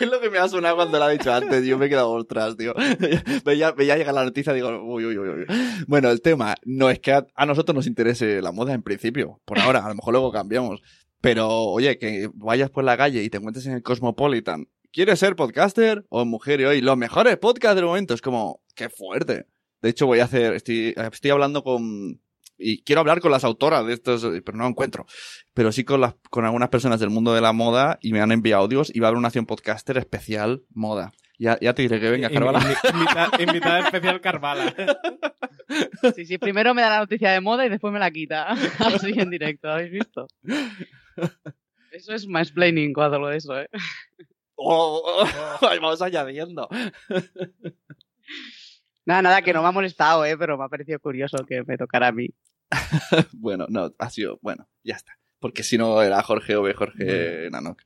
Es 0.00 0.08
lo 0.08 0.20
que 0.20 0.30
me 0.30 0.38
ha 0.38 0.48
sonado 0.48 0.76
cuando 0.76 0.98
lo 0.98 1.04
ha 1.04 1.10
dicho 1.10 1.32
antes. 1.32 1.64
Yo 1.64 1.78
me 1.78 1.86
he 1.86 1.88
quedado 1.88 2.10
ostras, 2.10 2.56
tío. 2.56 2.74
Veía, 3.44 3.72
veía 3.72 3.96
llegar 3.96 4.14
la 4.14 4.24
noticia 4.24 4.52
y 4.52 4.56
digo, 4.56 4.82
uy, 4.82 5.04
uy, 5.04 5.18
uy, 5.18 5.28
uy. 5.28 5.46
Bueno, 5.86 6.10
el 6.10 6.22
tema 6.22 6.54
no 6.64 6.90
es 6.90 6.98
que 7.00 7.12
a, 7.12 7.26
a 7.34 7.46
nosotros 7.46 7.74
nos 7.74 7.86
interese 7.86 8.40
la 8.40 8.52
moda 8.52 8.72
en 8.72 8.82
principio. 8.82 9.40
Por 9.44 9.58
ahora, 9.58 9.84
a 9.84 9.88
lo 9.88 9.94
mejor 9.94 10.12
luego 10.12 10.32
cambiamos. 10.32 10.80
Pero, 11.20 11.48
oye, 11.48 11.98
que 11.98 12.30
vayas 12.34 12.70
por 12.70 12.84
la 12.84 12.96
calle 12.96 13.22
y 13.22 13.30
te 13.30 13.38
encuentres 13.38 13.66
en 13.66 13.74
el 13.74 13.82
Cosmopolitan. 13.82 14.68
¿Quieres 14.92 15.18
ser 15.18 15.36
podcaster 15.36 16.04
o 16.08 16.24
mujer? 16.24 16.60
Y 16.60 16.64
hoy, 16.64 16.80
los 16.80 16.96
mejores 16.96 17.36
podcasts 17.36 17.76
del 17.76 17.84
momento. 17.84 18.14
Es 18.14 18.22
como, 18.22 18.62
qué 18.74 18.88
fuerte. 18.88 19.46
De 19.82 19.90
hecho, 19.90 20.06
voy 20.06 20.20
a 20.20 20.24
hacer, 20.24 20.54
estoy, 20.54 20.94
estoy 20.96 21.30
hablando 21.30 21.62
con, 21.62 22.20
y 22.60 22.82
quiero 22.82 23.00
hablar 23.00 23.20
con 23.20 23.32
las 23.32 23.42
autoras 23.44 23.86
de 23.86 23.94
estos, 23.94 24.22
pero 24.44 24.56
no 24.58 24.66
encuentro. 24.66 25.06
Pero 25.54 25.72
sí 25.72 25.84
con 25.84 26.00
las, 26.00 26.14
con 26.30 26.44
algunas 26.44 26.68
personas 26.68 27.00
del 27.00 27.10
mundo 27.10 27.32
de 27.34 27.40
la 27.40 27.52
moda 27.52 27.98
y 28.02 28.12
me 28.12 28.20
han 28.20 28.30
enviado 28.32 28.62
audios 28.62 28.94
y 28.94 29.00
va 29.00 29.06
a 29.06 29.08
haber 29.08 29.18
una 29.18 29.28
acción 29.28 29.46
podcaster 29.46 29.96
especial 29.98 30.62
moda. 30.70 31.12
Ya, 31.38 31.58
ya 31.60 31.72
te 31.74 31.80
diré 31.82 31.98
que 32.00 32.10
venga, 32.10 32.28
Carvala. 32.28 32.60
Invi- 32.60 32.92
invita- 32.92 33.30
invitada 33.42 33.80
especial 33.80 34.20
Carvala. 34.20 34.74
Sí, 36.16 36.26
sí, 36.26 36.36
primero 36.36 36.74
me 36.74 36.82
da 36.82 36.90
la 36.90 36.98
noticia 36.98 37.30
de 37.30 37.40
moda 37.40 37.64
y 37.64 37.68
después 37.68 37.92
me 37.92 38.00
la 38.00 38.10
quita. 38.10 38.48
Así 38.80 39.12
en 39.16 39.30
directo, 39.30 39.68
¿habéis 39.70 39.92
visto? 39.92 40.26
Eso 41.92 42.12
es 42.12 42.26
mansplaining 42.26 42.92
cuando 42.92 43.20
lo 43.20 43.28
de 43.28 43.36
eso, 43.36 43.56
¿eh? 43.56 43.68
Oh, 44.56 45.00
oh, 45.04 45.24
oh, 45.62 45.68
ahí 45.68 45.78
vamos 45.78 46.02
añadiendo. 46.02 46.68
Nada, 49.06 49.22
nada, 49.22 49.42
que 49.42 49.52
no 49.52 49.62
me 49.62 49.68
ha 49.68 49.72
molestado, 49.72 50.24
¿eh? 50.24 50.36
Pero 50.36 50.58
me 50.58 50.64
ha 50.64 50.68
parecido 50.68 50.98
curioso 51.00 51.38
que 51.48 51.62
me 51.64 51.78
tocara 51.78 52.08
a 52.08 52.12
mí. 52.12 52.28
Bueno, 53.32 53.66
no, 53.68 53.92
ha 53.98 54.10
sido, 54.10 54.38
bueno, 54.42 54.68
ya 54.84 54.96
está. 54.96 55.18
Porque 55.38 55.62
si 55.62 55.78
no 55.78 56.02
era 56.02 56.22
Jorge 56.22 56.56
o 56.56 56.74
Jorge 56.74 57.48
Nanok. 57.50 57.82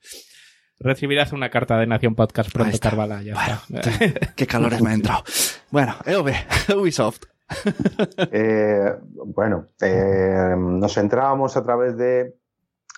Recibirás 0.81 1.33
una 1.33 1.51
carta 1.51 1.79
de 1.79 1.87
Nación 1.87 2.15
Podcast 2.15 2.53
pronto, 2.53 2.75
está. 2.75 2.91
Carvala, 2.91 3.23
ya 3.23 3.35
está. 3.35 4.33
Qué 4.35 4.47
calores 4.47 4.83
me 4.83 4.91
ha 4.91 4.95
entrado. 4.95 5.23
Bueno, 5.71 5.95
EOB, 6.05 6.31
Ubisoft. 6.77 7.25
Eh, 8.33 8.97
bueno, 9.27 9.69
eh, 9.81 10.55
nos 10.57 10.95
centrábamos 10.95 11.57
a 11.57 11.63
través 11.63 11.97
de 11.97 12.35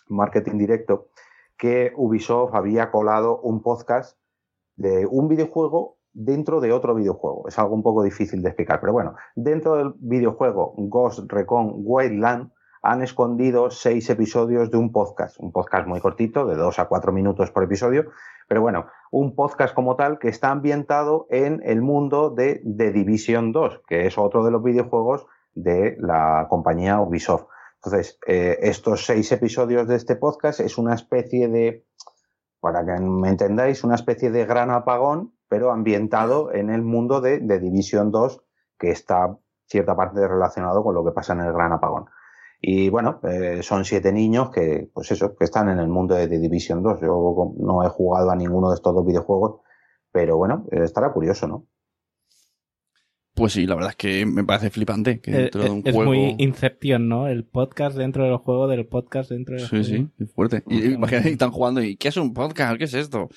marketing 0.09 0.57
directo 0.57 1.11
que 1.59 1.93
Ubisoft 1.97 2.55
había 2.55 2.91
colado 2.91 3.41
un 3.41 3.63
podcast 3.63 4.19
de 4.77 5.07
un 5.07 5.29
videojuego 5.29 5.96
dentro 6.17 6.61
de 6.61 6.73
otro 6.73 6.95
videojuego. 6.95 7.47
Es 7.47 7.59
algo 7.59 7.75
un 7.75 7.83
poco 7.83 8.03
difícil 8.03 8.43
de 8.43 8.49
explicar, 8.49 8.81
pero 8.81 8.93
bueno, 8.93 9.15
dentro 9.35 9.77
del 9.77 9.93
videojuego 9.99 10.75
Ghost 10.79 11.31
Recon 11.31 11.73
Wildland 11.77 12.51
han 12.83 13.03
escondido 13.03 13.71
seis 13.71 14.09
episodios 14.09 14.71
de 14.71 14.79
un 14.79 14.93
podcast, 14.93 15.39
un 15.41 15.53
podcast 15.53 15.87
muy 15.87 16.01
cortito, 16.01 16.47
de 16.47 16.57
dos 16.57 16.79
a 16.79 16.87
cuatro 16.87 17.13
minutos 17.13 17.51
por 17.51 17.65
episodio, 17.65 18.07
Pero 18.49 18.63
bueno, 18.63 18.87
un 19.11 19.35
podcast 19.35 19.75
como 19.75 19.97
tal 19.97 20.19
que 20.19 20.29
está 20.29 20.53
ambientado 20.53 21.27
en 21.31 21.61
el 21.65 21.83
mundo 21.83 22.31
de 22.31 22.63
The 22.65 22.93
Division 22.93 23.51
2, 23.51 23.83
que 23.89 24.07
es 24.07 24.17
otro 24.17 24.45
de 24.45 24.53
los 24.53 24.63
videojuegos 24.63 25.27
de 25.55 25.97
la 25.99 26.47
compañía 26.49 27.01
Ubisoft. 27.01 27.47
Entonces, 27.83 28.19
eh, 28.27 28.59
estos 28.63 29.05
seis 29.05 29.31
episodios 29.33 29.89
de 29.89 29.97
este 29.97 30.15
podcast 30.15 30.61
es 30.61 30.79
una 30.79 30.95
especie 30.95 31.49
de, 31.49 31.85
para 32.61 32.87
que 32.87 33.03
me 33.03 33.29
entendáis, 33.29 33.83
una 33.83 33.97
especie 33.97 34.31
de 34.31 34.47
gran 34.47 34.71
apagón, 34.71 35.36
pero 35.49 35.71
ambientado 35.73 36.53
en 36.53 36.71
el 36.71 36.83
mundo 36.83 37.21
de, 37.21 37.39
de 37.41 37.59
Division 37.61 38.11
2, 38.11 38.43
que 38.79 38.91
está 38.91 39.37
cierta 39.67 39.97
parte 39.97 40.27
relacionado 40.27 40.83
con 40.83 40.95
lo 40.95 41.05
que 41.05 41.11
pasa 41.13 41.33
en 41.33 41.41
el 41.41 41.53
gran 41.53 41.73
apagón. 41.73 42.07
Y 42.61 42.89
bueno, 42.89 43.21
eh, 43.25 43.63
son 43.63 43.85
siete 43.85 44.13
niños 44.13 44.51
que, 44.51 44.89
pues 44.93 45.11
eso, 45.13 45.37
que 45.37 45.45
están 45.45 45.69
en 45.69 45.79
el 45.79 45.89
mundo 45.89 46.15
de 46.15 46.27
The 46.27 46.39
Division 46.39 46.83
2. 46.83 47.01
Yo 47.01 47.55
no 47.59 47.85
he 47.85 47.89
jugado 47.89 48.31
a 48.31 48.37
ninguno 48.37 48.71
de 48.71 48.77
estos 48.77 48.95
dos 48.95 49.05
videojuegos, 49.07 49.61
pero 50.11 50.37
bueno, 50.37 50.67
eh, 50.71 50.81
estará 50.85 51.13
curioso, 51.13 51.47
¿no? 51.47 51.67
Pues 53.35 53.53
sí, 53.53 53.67
la 53.67 53.75
verdad 53.75 53.91
es 53.91 53.97
que 53.97 54.25
me 54.25 54.45
parece 54.45 54.71
flipante 54.71 55.21
que 55.21 55.31
Eh, 55.31 55.35
dentro 55.43 55.63
de 55.65 55.71
un 55.71 55.83
es 55.85 55.95
juego... 55.95 56.11
muy 56.11 56.35
Inception, 56.39 57.07
¿no? 57.07 57.29
El 57.29 57.45
podcast 57.45 57.95
dentro 57.97 58.25
del 58.25 58.39
juego 58.39 58.67
del 58.67 58.87
podcast 58.87 59.31
dentro 59.31 59.57
del 59.57 59.65
Sí, 59.65 59.69
juego. 59.69 59.85
sí, 59.85 60.09
es 60.19 60.33
fuerte. 60.33 60.63
Y, 60.67 60.93
imagínate, 60.95 61.29
están 61.31 61.51
jugando 61.51 61.83
y 61.83 61.97
¿qué 61.97 62.09
es 62.09 62.17
un 62.17 62.33
podcast? 62.33 62.79
¿Qué 62.79 62.85
es 62.85 62.95
esto? 62.95 63.29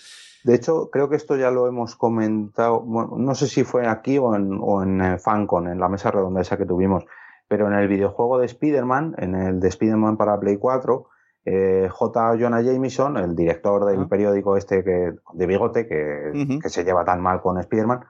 De 0.43 0.55
hecho, 0.55 0.89
creo 0.89 1.09
que 1.09 1.15
esto 1.15 1.35
ya 1.35 1.51
lo 1.51 1.67
hemos 1.67 1.95
comentado, 1.95 2.81
bueno, 2.81 3.15
no 3.17 3.35
sé 3.35 3.47
si 3.47 3.63
fue 3.63 3.87
aquí 3.87 4.17
o 4.17 4.35
en, 4.35 4.57
o 4.61 4.81
en 4.83 5.19
FanCon, 5.19 5.67
en 5.67 5.79
la 5.79 5.89
mesa 5.89 6.11
redonda 6.11 6.41
esa 6.41 6.57
que 6.57 6.65
tuvimos, 6.65 7.05
pero 7.47 7.67
en 7.67 7.73
el 7.73 7.87
videojuego 7.87 8.37
de 8.39 8.45
Spider-Man, 8.45 9.15
en 9.17 9.35
el 9.35 9.59
de 9.59 9.67
Spider-Man 9.67 10.17
para 10.17 10.39
Play 10.39 10.57
4, 10.57 11.05
eh, 11.45 11.87
J. 11.89 12.37
Jonah 12.39 12.61
Jameson, 12.61 13.17
el 13.17 13.35
director 13.35 13.85
del 13.85 14.01
Ah. 14.01 14.07
periódico 14.09 14.55
este 14.55 14.83
que, 14.83 15.13
de 15.33 15.45
bigote 15.45 15.87
que, 15.87 16.59
que 16.61 16.69
se 16.69 16.83
lleva 16.83 17.03
tan 17.05 17.21
mal 17.21 17.41
con 17.41 17.57
Spider-Man, 17.57 18.01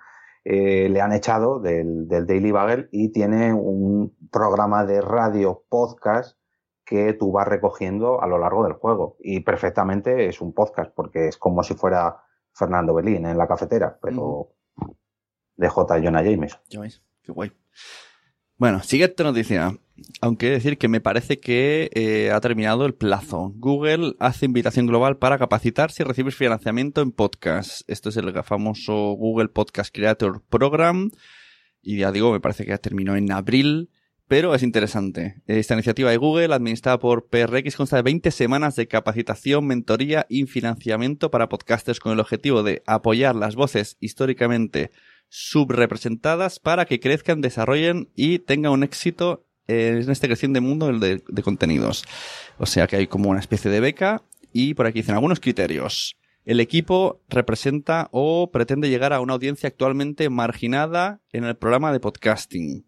eh, 0.46 0.88
le 0.90 1.02
han 1.02 1.12
echado 1.14 1.60
del, 1.60 2.08
del 2.08 2.26
Daily 2.26 2.52
Bugle 2.52 2.90
y 2.92 3.10
tiene 3.12 3.54
un 3.54 4.16
programa 4.32 4.86
de 4.86 5.02
radio 5.02 5.64
podcast 5.70 6.39
que 6.90 7.14
tú 7.14 7.32
vas 7.32 7.48
recogiendo 7.48 8.20
a 8.20 8.26
lo 8.26 8.40
largo 8.40 8.64
del 8.64 8.74
juego. 8.74 9.16
Y 9.20 9.42
perfectamente 9.42 10.28
es 10.28 10.42
un 10.42 10.54
podcast, 10.54 10.92
porque 10.96 11.28
es 11.28 11.38
como 11.38 11.62
si 11.62 11.76
fuera 11.76 12.24
Fernando 12.52 12.96
Belín 12.96 13.28
en 13.28 13.38
la 13.38 13.48
cafetera, 13.48 14.00
pero 14.02 14.50
de 15.56 15.70
J. 15.70 16.02
Jonah 16.04 16.24
Jameson. 16.24 16.60
Ya 16.68 16.80
veis, 16.80 17.04
qué 17.22 17.32
guay. 17.32 17.52
Bueno, 18.58 18.82
siguiente 18.82 19.24
noticia. 19.24 19.78
Aunque 20.20 20.50
decir 20.50 20.80
que 20.80 20.88
me 20.88 21.00
parece 21.00 21.40
que 21.40 21.92
eh, 21.94 22.32
ha 22.32 22.42
terminado 22.42 22.88
el 22.88 22.96
plazo. 22.96 23.54
Google 23.58 24.16
hace 24.18 24.48
invitación 24.48 24.88
global 24.88 25.18
para 25.18 25.38
capacitar 25.38 25.92
si 25.92 26.04
recibes 26.04 26.36
financiamiento 26.36 27.02
en 27.02 27.12
podcast. 27.12 27.88
Esto 27.88 28.10
es 28.10 28.18
el 28.18 28.34
famoso 28.44 29.12
Google 29.12 29.50
Podcast 29.50 29.94
Creator 29.94 30.42
Program. 30.50 31.12
Y 31.84 32.00
ya 32.00 32.12
digo, 32.12 32.32
me 32.32 32.40
parece 32.40 32.66
que 32.66 32.76
terminó 32.80 33.16
en 33.16 33.32
abril. 33.32 33.92
Pero 34.30 34.54
es 34.54 34.62
interesante. 34.62 35.42
Esta 35.48 35.74
iniciativa 35.74 36.12
de 36.12 36.18
Google, 36.18 36.54
administrada 36.54 37.00
por 37.00 37.30
PRX, 37.30 37.76
consta 37.76 37.96
de 37.96 38.04
20 38.04 38.30
semanas 38.30 38.76
de 38.76 38.88
capacitación, 38.88 39.66
mentoría 39.66 40.28
y 40.30 40.46
financiamiento 40.46 41.32
para 41.32 41.50
podcasters 41.50 42.00
con 42.00 42.12
el 42.12 42.20
objetivo 42.20 42.62
de 42.62 42.84
apoyar 42.86 43.34
las 43.34 43.56
voces 43.56 43.98
históricamente 44.00 44.92
subrepresentadas 45.30 46.60
para 46.60 46.86
que 46.86 47.00
crezcan, 47.00 47.42
desarrollen 47.42 48.10
y 48.16 48.38
tengan 48.38 48.74
un 48.74 48.84
éxito 48.84 49.48
en 49.68 50.08
este 50.12 50.28
creciente 50.28 50.62
mundo 50.62 50.94
de, 50.94 51.24
de 51.28 51.44
contenidos. 51.44 52.06
O 52.60 52.68
sea 52.68 52.86
que 52.86 52.98
hay 52.98 53.08
como 53.08 53.32
una 53.32 53.40
especie 53.40 53.72
de 53.72 53.80
beca 53.80 54.22
y 54.54 54.76
por 54.76 54.86
aquí 54.86 55.00
dicen 55.00 55.16
algunos 55.16 55.40
criterios. 55.40 56.18
El 56.46 56.60
equipo 56.60 57.24
representa 57.30 58.10
o 58.12 58.52
pretende 58.52 58.90
llegar 58.90 59.12
a 59.12 59.22
una 59.22 59.34
audiencia 59.34 59.70
actualmente 59.70 60.30
marginada 60.30 61.20
en 61.32 61.46
el 61.46 61.56
programa 61.58 61.92
de 61.92 62.00
podcasting. 62.00 62.86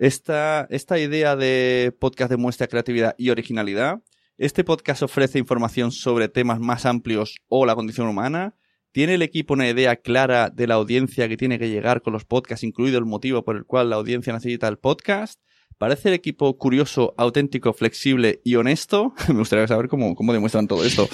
Esta, 0.00 0.66
esta 0.70 0.98
idea 0.98 1.36
de 1.36 1.94
podcast 2.00 2.30
demuestra 2.30 2.68
creatividad 2.68 3.14
y 3.18 3.28
originalidad. 3.28 4.00
Este 4.38 4.64
podcast 4.64 5.02
ofrece 5.02 5.38
información 5.38 5.92
sobre 5.92 6.30
temas 6.30 6.58
más 6.58 6.86
amplios 6.86 7.36
o 7.48 7.66
la 7.66 7.74
condición 7.74 8.06
humana. 8.08 8.56
¿Tiene 8.92 9.16
el 9.16 9.20
equipo 9.20 9.52
una 9.52 9.68
idea 9.68 9.96
clara 9.96 10.48
de 10.48 10.66
la 10.66 10.76
audiencia 10.76 11.28
que 11.28 11.36
tiene 11.36 11.58
que 11.58 11.68
llegar 11.68 12.00
con 12.00 12.14
los 12.14 12.24
podcasts, 12.24 12.64
incluido 12.64 12.96
el 12.98 13.04
motivo 13.04 13.44
por 13.44 13.56
el 13.56 13.66
cual 13.66 13.90
la 13.90 13.96
audiencia 13.96 14.32
necesita 14.32 14.68
el 14.68 14.78
podcast? 14.78 15.38
¿Parece 15.76 16.08
el 16.08 16.14
equipo 16.14 16.56
curioso, 16.56 17.12
auténtico, 17.18 17.74
flexible 17.74 18.40
y 18.42 18.54
honesto? 18.54 19.12
Me 19.28 19.34
gustaría 19.34 19.68
saber 19.68 19.88
cómo, 19.88 20.14
cómo 20.14 20.32
demuestran 20.32 20.66
todo 20.66 20.82
esto. 20.82 21.10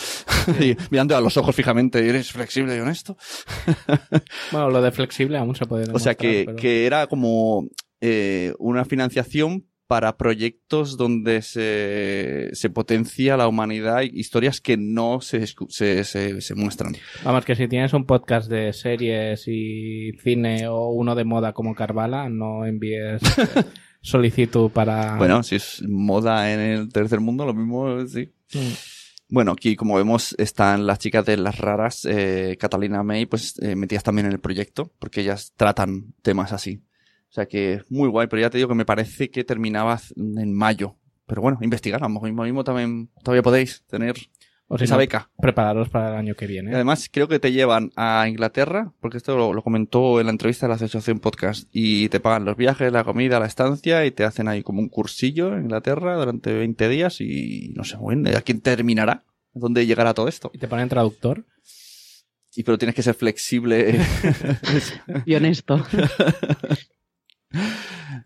Mirando 0.92 1.16
a 1.16 1.20
los 1.20 1.36
ojos 1.36 1.56
fijamente, 1.56 2.08
¿eres 2.08 2.30
flexible 2.30 2.76
y 2.76 2.78
honesto? 2.78 3.16
Bueno, 4.52 4.70
lo 4.70 4.80
de 4.80 4.92
flexible 4.92 5.38
aún 5.38 5.56
se 5.56 5.66
puede 5.66 5.92
O 5.92 5.98
sea, 5.98 6.14
que, 6.14 6.44
pero- 6.46 6.56
que 6.56 6.86
era 6.86 7.08
como 7.08 7.66
eh, 8.00 8.52
una 8.58 8.84
financiación 8.84 9.66
para 9.86 10.16
proyectos 10.16 10.96
donde 10.96 11.42
se, 11.42 12.50
se 12.52 12.70
potencia 12.70 13.36
la 13.36 13.46
humanidad 13.46 14.02
y 14.02 14.18
historias 14.18 14.60
que 14.60 14.76
no 14.76 15.20
se, 15.20 15.46
se, 15.46 16.04
se, 16.04 16.40
se 16.40 16.54
muestran. 16.54 16.96
Vamos, 17.24 17.44
que 17.44 17.54
si 17.54 17.68
tienes 17.68 17.92
un 17.92 18.04
podcast 18.04 18.50
de 18.50 18.72
series 18.72 19.46
y 19.46 20.12
cine 20.22 20.66
o 20.68 20.88
uno 20.88 21.14
de 21.14 21.24
moda 21.24 21.52
como 21.52 21.74
Carvala, 21.74 22.28
no 22.28 22.66
envíes 22.66 23.22
solicitud 24.00 24.70
para... 24.70 25.16
Bueno, 25.16 25.42
si 25.42 25.56
es 25.56 25.82
moda 25.86 26.52
en 26.52 26.60
el 26.60 26.92
tercer 26.92 27.20
mundo, 27.20 27.46
lo 27.46 27.54
mismo, 27.54 28.04
sí. 28.06 28.32
Mm. 28.54 28.72
Bueno, 29.28 29.52
aquí 29.52 29.74
como 29.74 29.96
vemos 29.96 30.34
están 30.38 30.86
las 30.86 31.00
chicas 31.00 31.24
de 31.26 31.36
las 31.36 31.58
raras, 31.58 32.04
eh, 32.04 32.56
Catalina 32.60 33.02
May, 33.02 33.26
pues 33.26 33.54
eh, 33.60 33.74
metidas 33.74 34.04
también 34.04 34.26
en 34.26 34.32
el 34.32 34.40
proyecto, 34.40 34.92
porque 35.00 35.20
ellas 35.20 35.52
tratan 35.56 36.14
temas 36.22 36.52
así. 36.52 36.82
O 37.28 37.32
sea 37.36 37.46
que 37.46 37.82
muy 37.90 38.08
guay, 38.08 38.28
pero 38.28 38.40
ya 38.42 38.50
te 38.50 38.58
digo 38.58 38.68
que 38.68 38.74
me 38.74 38.84
parece 38.86 39.30
que 39.30 39.44
terminaba 39.44 40.00
en 40.16 40.54
mayo. 40.54 40.96
Pero 41.26 41.42
bueno, 41.42 41.58
investigar, 41.60 42.00
a 42.02 42.06
lo 42.06 42.14
mejor 42.14 42.28
mismo, 42.30 42.44
mismo 42.44 42.64
también 42.64 43.10
todavía 43.22 43.42
podéis 43.42 43.82
tener 43.88 44.14
O 44.68 44.76
esa 44.76 44.96
beca. 44.96 45.28
Prepararos 45.38 45.88
para 45.88 46.10
el 46.10 46.14
año 46.16 46.34
que 46.34 46.44
Y 46.44 46.48
viene. 46.48 46.74
además 46.74 47.08
creo 47.12 47.28
que 47.28 47.38
te 47.40 47.52
llevan 47.52 47.90
a 47.96 48.26
Inglaterra, 48.28 48.92
porque 49.00 49.16
esto 49.18 49.36
lo, 49.36 49.52
lo 49.52 49.62
comentó 49.62 50.18
en 50.20 50.26
la 50.26 50.32
entrevista 50.32 50.66
de 50.66 50.70
la 50.70 50.74
Asociación 50.76 51.18
Podcast, 51.18 51.68
y 51.72 52.08
te 52.08 52.20
pagan 52.20 52.44
los 52.44 52.56
viajes, 52.56 52.90
la 52.92 53.04
comida, 53.04 53.38
la 53.40 53.46
estancia, 53.46 54.06
y 54.06 54.12
te 54.12 54.24
hacen 54.24 54.46
ahí 54.48 54.62
como 54.62 54.80
un 54.80 54.88
cursillo 54.88 55.54
en 55.54 55.62
Inglaterra 55.64 56.16
durante 56.16 56.52
20 56.52 56.88
días, 56.88 57.20
y 57.20 57.72
no 57.76 57.84
sé, 57.84 57.96
bueno, 57.96 58.30
¿a 58.36 58.40
quién 58.40 58.60
terminará? 58.60 59.24
¿Dónde 59.52 59.84
llegará 59.86 60.14
todo 60.14 60.28
esto? 60.28 60.50
Y 60.54 60.58
te 60.58 60.68
ponen 60.68 60.88
traductor. 60.88 61.44
Y 62.54 62.62
pero 62.62 62.78
tienes 62.78 62.94
que 62.94 63.02
ser 63.02 63.14
flexible. 63.14 63.98
Y 65.26 65.34
honesto. 65.34 65.84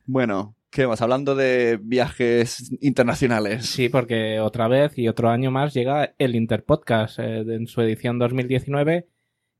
bueno, 0.07 0.57
¿qué 0.71 0.87
más? 0.87 1.03
Hablando 1.03 1.35
de 1.35 1.79
viajes 1.83 2.73
internacionales. 2.81 3.67
Sí, 3.67 3.89
porque 3.89 4.41
otra 4.41 4.69
vez 4.69 4.97
y 4.99 5.09
otro 5.09 5.31
año 5.31 5.51
más 5.51 5.75
llega 5.75 6.15
el 6.19 6.35
Interpodcast 6.37 7.19
eh, 7.19 7.41
en 7.41 7.67
su 7.67 7.81
edición 7.81 8.19
2019. 8.19 9.09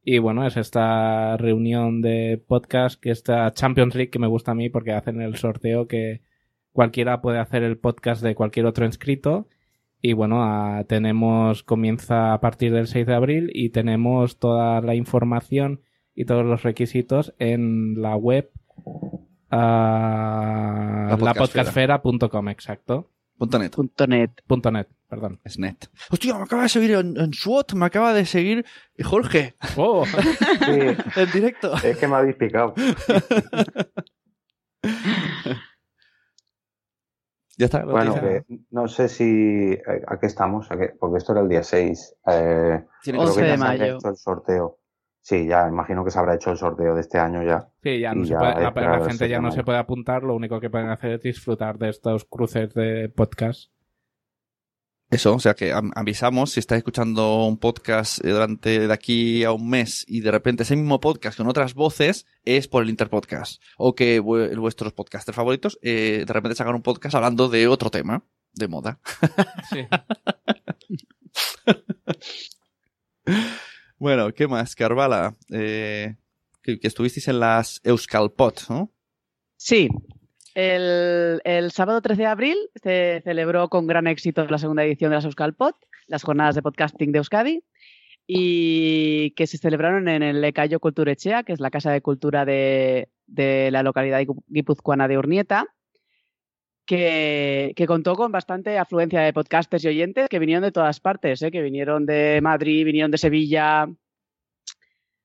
Y 0.03 0.19
bueno, 0.19 0.47
es 0.47 0.57
esta 0.57 1.37
reunión 1.37 2.01
de 2.01 2.43
podcast 2.47 3.01
que 3.01 3.11
esta 3.11 3.53
Champions 3.53 3.95
League 3.95 4.11
que 4.11 4.19
me 4.19 4.27
gusta 4.27 4.53
a 4.53 4.55
mí 4.55 4.71
porque 4.71 4.93
hacen 4.93 5.21
el 5.21 5.37
sorteo 5.37 5.87
que 5.87 6.23
cualquiera 6.73 7.21
puede 7.21 7.39
hacer 7.39 7.63
el 7.63 7.79
podcast 7.79 8.23
de 8.23 8.35
cualquier 8.35 8.67
otro 8.67 8.87
inscrito. 8.87 9.49
Y 10.01 10.15
bueno, 10.15 10.43
tenemos, 10.89 11.63
comienza 11.63 12.33
a 12.33 12.41
partir 12.41 12.73
del 12.73 12.87
6 12.87 13.07
de 13.07 13.15
abril 13.15 13.51
y 13.53 13.71
tenemos 13.71 14.39
toda 14.39 14.81
la 14.81 14.95
información 14.95 15.83
y 16.15 16.25
todos 16.25 16.45
los 16.47 16.63
requisitos 16.63 17.35
en 17.39 18.01
la 18.01 18.17
web 18.17 18.51
La 19.51 21.17
podcastfera. 21.19 21.95
lapodcastfera.com, 21.99 22.49
exacto. 22.49 23.11
Punto 23.37 23.59
net. 23.59 23.75
Punto 23.75 24.07
net. 24.07 24.31
Punto 24.47 24.71
net, 24.71 24.89
perdón. 25.09 25.41
Es 25.45 25.59
net. 25.59 25.87
Hostia, 26.11 26.35
me 26.37 26.43
acaba 26.45 26.63
de 26.65 26.69
seguir 26.69 26.91
en, 26.93 27.17
en 27.19 27.33
SWOT, 27.33 27.73
me 27.73 27.87
acaba 27.87 28.13
de 28.13 28.27
seguir 28.27 28.65
Jorge 29.03 29.55
Oh, 29.77 30.05
Sí, 30.07 30.21
en 31.17 31.31
directo. 31.33 31.73
es 31.83 31.97
que 31.97 32.07
me 32.07 32.17
habéis 32.17 32.37
picado. 32.37 32.75
Ya 37.59 37.67
está. 37.67 37.81
la 37.85 37.93
Bueno, 37.93 38.15
que 38.15 38.43
no 38.71 38.89
sé 38.89 39.09
si. 39.09 39.73
eh, 39.73 40.03
¿A 40.07 40.19
qué 40.19 40.27
estamos? 40.27 40.71
¿A 40.71 40.79
qué? 40.79 40.95
Porque 40.99 41.19
esto 41.19 41.33
era 41.33 41.43
el 41.43 41.49
día 41.51 41.63
6. 41.63 42.15
Eh, 42.27 42.85
Tiene 43.03 43.19
que 43.19 43.25
creo 43.25 43.29
11 43.29 43.41
que 43.43 43.47
de 43.47 43.57
mayo. 43.59 43.99
el 44.03 44.17
sorteo. 44.17 44.79
Sí, 45.23 45.47
ya 45.47 45.69
imagino 45.69 46.03
que 46.05 46.11
se 46.11 46.19
habrá 46.19 46.35
hecho 46.35 46.51
el 46.51 46.57
sorteo 46.57 46.95
de 46.95 47.03
este 47.03 47.19
año 47.19 47.43
ya. 47.43 47.69
sí, 47.83 48.01
ya 48.01 48.15
no 48.15 48.25
se 48.25 48.31
ya 48.31 48.39
puede, 48.39 48.55
la, 48.63 48.69
esperar 48.69 49.01
la 49.01 49.07
gente 49.09 49.29
ya 49.29 49.41
no 49.41 49.51
se 49.53 49.63
puede 49.65 49.79
apuntar, 49.79 50.23
lo 50.23 50.35
único 50.35 50.59
que 50.61 50.71
pueden 50.71 50.89
hacer 50.89 51.13
es 51.13 51.21
disfrutar 51.23 51.79
de 51.79 51.91
estos 51.91 52.25
cruces 52.25 52.73
de 52.75 53.09
podcast. 53.11 53.71
Eso, 55.11 55.35
o 55.35 55.41
sea 55.41 55.55
que 55.55 55.73
am- 55.73 55.91
avisamos 55.97 56.53
si 56.53 56.61
estáis 56.61 56.79
escuchando 56.79 57.45
un 57.45 57.59
podcast 57.59 58.25
eh, 58.25 58.31
durante 58.31 58.87
de 58.87 58.93
aquí 58.95 59.43
a 59.45 59.51
un 59.53 59.69
mes 59.69 60.05
y 60.09 60.21
de 60.21 60.31
repente 60.31 60.63
ese 60.63 60.77
mismo 60.77 61.01
podcast 61.01 61.37
con 61.37 61.49
otras 61.49 61.75
voces 61.75 62.27
es 62.45 62.69
por 62.69 62.83
el 62.85 62.91
Interpodcast. 62.91 63.61
O 63.77 63.95
que 63.97 64.21
vu- 64.23 64.55
vuestros 64.61 64.93
podcasters 64.93 65.35
favoritos 65.35 65.79
eh, 65.83 66.25
de 66.27 66.33
repente 66.33 66.55
sacan 66.57 66.77
un 66.77 66.83
podcast 66.83 67.17
hablando 67.17 67.49
de 67.49 67.67
otro 67.67 67.91
tema, 67.91 68.23
de 68.55 68.69
moda. 68.69 69.01
Sí. 69.69 69.85
Bueno, 74.01 74.33
¿qué 74.33 74.49
más? 74.49 74.75
Carvala, 74.75 75.37
eh, 75.53 76.17
que, 76.63 76.79
estuvisteis 76.83 77.29
en 77.29 77.39
las 77.39 77.81
Euskalpot, 77.85 78.63
¿no? 78.71 78.91
Sí, 79.57 79.89
el, 80.55 81.41
el 81.45 81.71
sábado 81.71 82.01
13 82.01 82.23
de 82.23 82.27
abril 82.27 82.57
se 82.83 83.21
celebró 83.23 83.69
con 83.69 83.87
gran 83.87 84.07
éxito 84.07 84.45
la 84.47 84.57
segunda 84.57 84.85
edición 84.85 85.11
de 85.11 85.17
las 85.17 85.27
Euskalpot, 85.27 85.77
las 86.07 86.23
jornadas 86.23 86.55
de 86.55 86.63
podcasting 86.63 87.13
de 87.13 87.19
Euskadi, 87.19 87.63
y 88.27 89.33
que 89.33 89.47
se 89.47 89.59
celebraron 89.59 90.09
en 90.09 90.23
el 90.23 90.41
Lecayo 90.41 90.81
Culturechea, 90.81 91.43
que 91.43 91.53
es 91.53 91.61
la 91.61 91.71
casa 91.71 91.93
de 91.93 92.01
cultura 92.01 92.47
de, 92.47 93.11
de 93.27 93.71
la 93.71 93.83
localidad 93.83 94.21
guip- 94.23 94.43
guipuzcoana 94.47 95.09
de 95.09 95.19
Urnieta, 95.19 95.67
que, 96.87 97.73
que 97.77 97.87
contó 97.87 98.15
con 98.17 98.33
bastante 98.33 98.79
afluencia 98.79 99.21
de 99.21 99.33
podcasters 99.33 99.85
y 99.85 99.89
oyentes 99.89 100.29
que 100.29 100.39
vinieron 100.39 100.63
de 100.65 100.73
todas 100.73 101.01
partes, 101.01 101.41
¿eh? 101.43 101.51
que 101.51 101.63
vinieron 101.63 102.07
de 102.07 102.41
Madrid, 102.43 102.85
vinieron 102.85 103.11
de 103.11 103.19
Sevilla. 103.19 103.87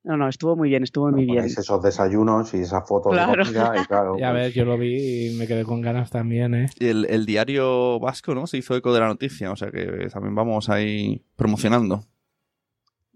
No, 0.04 0.18
no, 0.18 0.30
estuvo 0.30 0.56
muy 0.56 0.70
bien, 0.70 0.84
estuvo 0.84 1.10
muy 1.10 1.26
bien. 1.26 1.46
Esos 1.46 1.82
desayunos 1.82 2.54
y 2.54 2.58
esa 2.58 2.82
foto 2.82 3.10
Claro. 3.10 3.32
de 3.44 3.52
comida 3.52 3.74
y 3.82 3.86
claro. 3.86 4.16
Ya 4.20 4.32
pues, 4.32 4.44
ves, 4.44 4.54
yo 4.54 4.64
lo 4.64 4.78
vi 4.78 5.30
y 5.32 5.38
me 5.38 5.48
quedé 5.48 5.64
con 5.64 5.82
ganas 5.82 6.12
también, 6.12 6.54
¿eh? 6.54 6.68
Y 6.80 6.88
El, 6.90 7.06
el 7.10 7.26
diario 7.26 8.00
vasco, 8.00 8.36
¿no? 8.36 8.46
Se 8.46 8.58
hizo 8.58 8.76
eco 8.76 8.94
de 8.94 9.00
la 9.00 9.08
noticia, 9.08 9.52
o 9.52 9.56
sea 9.56 9.72
que 9.72 10.08
también 10.14 10.36
vamos 10.36 10.70
ahí 10.70 11.24
promocionando. 11.36 12.04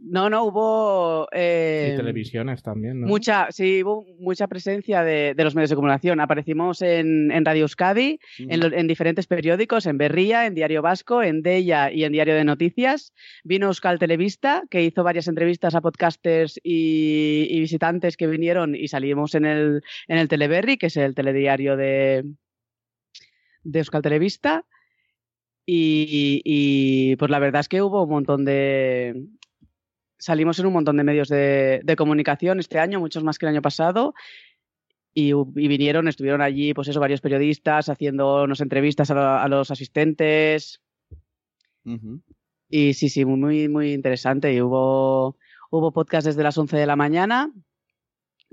No, 0.01 0.29
no, 0.29 0.45
hubo... 0.45 1.27
eh, 1.33 1.91
y 1.93 1.97
televisiones 1.97 2.63
también, 2.63 3.01
¿no? 3.01 3.07
Mucha, 3.07 3.47
sí, 3.51 3.83
hubo 3.83 4.05
mucha 4.17 4.47
presencia 4.47 5.03
de, 5.03 5.33
de 5.35 5.43
los 5.43 5.55
medios 5.55 5.69
de 5.69 5.75
comunicación. 5.75 6.21
Aparecimos 6.21 6.81
en, 6.81 7.31
en 7.31 7.43
Radio 7.43 7.63
Euskadi, 7.63 8.17
en, 8.37 8.87
diferentes 8.87 9.27
periódicos, 9.27 9.85
en 9.85 9.97
Berría, 9.97 10.45
en 10.45 10.55
Diario 10.55 10.81
Vasco, 10.81 11.21
en 11.21 11.41
Deia 11.41 11.91
y 11.91 12.05
en 12.05 12.13
Diario 12.13 12.35
de 12.35 12.45
Noticias. 12.45 13.13
Vino 13.43 13.67
Euskal 13.67 13.99
Televista, 13.99 14.63
que 14.69 14.83
hizo 14.83 15.03
varias 15.03 15.27
entrevistas 15.27 15.75
a 15.75 15.81
podcasters 15.81 16.59
y, 16.63 17.47
y 17.49 17.59
visitantes 17.59 18.15
que 18.15 18.27
vinieron 18.27 18.75
y 18.75 18.87
salimos 18.87 19.35
en 19.35 19.45
el, 19.45 19.81
en 20.07 20.17
el 20.17 20.29
Teleberri, 20.29 20.77
que 20.77 20.85
es 20.87 20.95
el 20.95 21.13
telediario 21.13 21.75
de, 21.75 22.23
de 23.63 23.79
Euskal 23.79 24.01
Televista. 24.01 24.65
Y, 25.71 26.41
y, 26.43 27.15
pues 27.17 27.29
la 27.29 27.37
verdad 27.37 27.59
es 27.59 27.69
que 27.69 27.83
hubo 27.83 28.03
un 28.03 28.09
montón 28.09 28.43
de, 28.43 29.13
salimos 30.19 30.59
en 30.59 30.67
un 30.67 30.73
montón 30.73 30.97
de 30.97 31.03
medios 31.03 31.27
de, 31.29 31.81
de 31.83 31.95
comunicación 31.95 32.59
este 32.59 32.77
año, 32.77 32.99
muchos 32.99 33.23
más 33.23 33.39
que 33.39 33.45
el 33.47 33.51
año 33.53 33.61
pasado. 33.63 34.13
Y, 35.13 35.31
y 35.31 35.67
vinieron, 35.67 36.07
estuvieron 36.07 36.41
allí, 36.41 36.73
pues 36.75 36.87
eso, 36.87 36.99
varios 36.99 37.19
periodistas 37.21 37.89
haciéndonos 37.89 38.61
entrevistas 38.61 39.09
a, 39.09 39.15
lo- 39.15 39.21
a 39.39 39.47
los 39.47 39.71
asistentes. 39.71 40.81
Ujú. 41.83 42.21
Y 42.69 42.93
sí, 42.93 43.09
sí, 43.09 43.25
muy, 43.25 43.67
muy, 43.67 43.93
interesante. 43.93 44.53
Y 44.53 44.61
hubo, 44.61 45.35
hubo 45.71 45.91
podcast 45.91 46.27
desde 46.27 46.43
las 46.43 46.57
11 46.57 46.77
de 46.77 46.85
la 46.85 46.95
mañana 46.95 47.51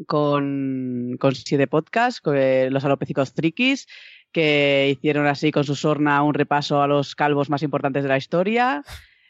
con, 0.07 1.17
con 1.21 1.35
siete 1.35 1.67
podcasts, 1.67 2.21
con, 2.21 2.37
eh, 2.37 2.71
los 2.71 2.85
alopecicos 2.85 3.33
frikis, 3.33 3.87
que 4.33 4.89
hicieron 4.97 5.27
así 5.27 5.51
con 5.51 5.65
su 5.65 5.75
sorna 5.75 6.23
un 6.23 6.35
repaso 6.35 6.83
a 6.83 6.87
los 6.87 7.15
calvos 7.15 7.49
más 7.51 7.63
importantes 7.63 8.03
de 8.03 8.09
la 8.09 8.19
historia. 8.19 8.83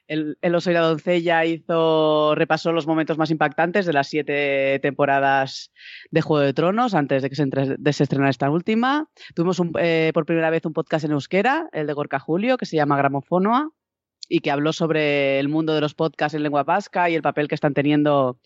El, 0.08 0.38
el 0.40 0.54
oso 0.54 0.70
y 0.70 0.74
la 0.74 0.80
doncella 0.80 1.44
hizo, 1.44 2.34
repasó 2.36 2.72
los 2.72 2.86
momentos 2.86 3.18
más 3.18 3.30
impactantes 3.30 3.86
de 3.86 3.92
las 3.92 4.08
siete 4.08 4.78
temporadas 4.80 5.72
de 6.10 6.20
Juego 6.20 6.44
de 6.44 6.52
Tronos 6.52 6.94
antes 6.94 7.22
de 7.22 7.28
que 7.30 7.34
se, 7.36 8.02
estrenara 8.02 8.30
esta 8.30 8.50
última. 8.50 9.08
Tuvimos 9.34 9.60
eh, 9.80 10.12
por 10.14 10.24
primera 10.26 10.50
vez 10.50 10.64
un 10.64 10.72
podcast 10.72 11.04
en 11.04 11.12
euskera, 11.12 11.68
el 11.72 11.86
de 11.86 11.92
Gorka 11.92 12.20
Julio, 12.20 12.56
que 12.56 12.66
se 12.66 12.76
llama 12.76 12.96
Gramofonoa 12.96 13.70
y 14.28 14.40
que 14.40 14.50
habló 14.50 14.72
sobre 14.72 15.38
el 15.40 15.48
mundo 15.48 15.74
de 15.74 15.80
los 15.80 15.94
podcasts 15.94 16.34
en 16.34 16.42
lengua 16.42 16.62
vasca 16.64 17.10
y 17.10 17.14
el 17.14 17.22
papel 17.22 17.48
que 17.48 17.54
están 17.54 17.74
teniendo 17.74 18.38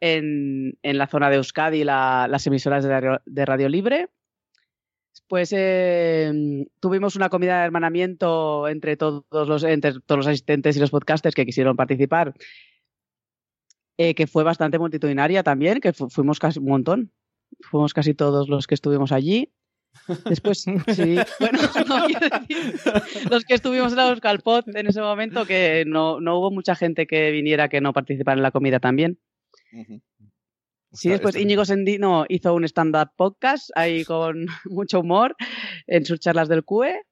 en, 0.00 0.74
la 0.82 1.06
zona 1.06 1.30
de 1.30 1.36
Euskadi 1.36 1.84
la- 1.84 2.26
las 2.28 2.46
emisoras 2.46 2.84
de 2.84 3.44
radio 3.46 3.68
libre. 3.68 4.08
Pues 5.32 5.50
eh, 5.56 6.30
tuvimos 6.78 7.16
una 7.16 7.30
comida 7.30 7.60
de 7.60 7.64
hermanamiento 7.64 8.68
entre 8.68 8.98
todos 8.98 9.24
los, 9.32 9.64
entre 9.64 9.92
todos 10.04 10.18
los 10.18 10.26
asistentes 10.26 10.76
y 10.76 10.80
los 10.80 10.90
podcasters 10.90 11.34
que 11.34 11.46
quisieron 11.46 11.74
participar, 11.74 12.34
eh, 13.96 14.14
que 14.14 14.26
fue 14.26 14.44
bastante 14.44 14.78
multitudinaria 14.78 15.42
también, 15.42 15.80
que 15.80 15.94
fu- 15.94 16.10
fuimos 16.10 16.38
casi 16.38 16.58
un 16.58 16.66
montón. 16.66 17.12
Fuimos 17.62 17.94
casi 17.94 18.12
todos 18.12 18.50
los 18.50 18.66
que 18.66 18.74
estuvimos 18.74 19.10
allí. 19.10 19.50
Después, 20.26 20.64
sí, 20.88 21.16
bueno, 21.40 21.58
no, 21.88 22.06
quiero 22.08 22.28
decir, 22.28 23.30
los 23.30 23.44
que 23.44 23.54
estuvimos 23.54 23.92
en 23.92 23.96
la 23.96 24.08
Euskalpot 24.10 24.68
en 24.76 24.86
ese 24.86 25.00
momento, 25.00 25.46
que 25.46 25.84
no, 25.86 26.20
no 26.20 26.38
hubo 26.40 26.50
mucha 26.50 26.74
gente 26.74 27.06
que 27.06 27.30
viniera 27.30 27.70
que 27.70 27.80
no 27.80 27.94
participara 27.94 28.36
en 28.36 28.42
la 28.42 28.50
comida 28.50 28.80
también. 28.80 29.18
Sí, 30.92 31.08
después 31.08 31.36
Íñigo 31.36 31.64
Sendino 31.64 32.26
hizo 32.28 32.54
un 32.54 32.64
stand-up 32.64 33.12
podcast 33.16 33.70
ahí 33.74 34.04
con 34.04 34.46
mucho 34.66 35.00
humor 35.00 35.34
en 35.86 36.04
sus 36.04 36.20
charlas 36.20 36.48
del 36.48 36.64
CUE. 36.64 37.02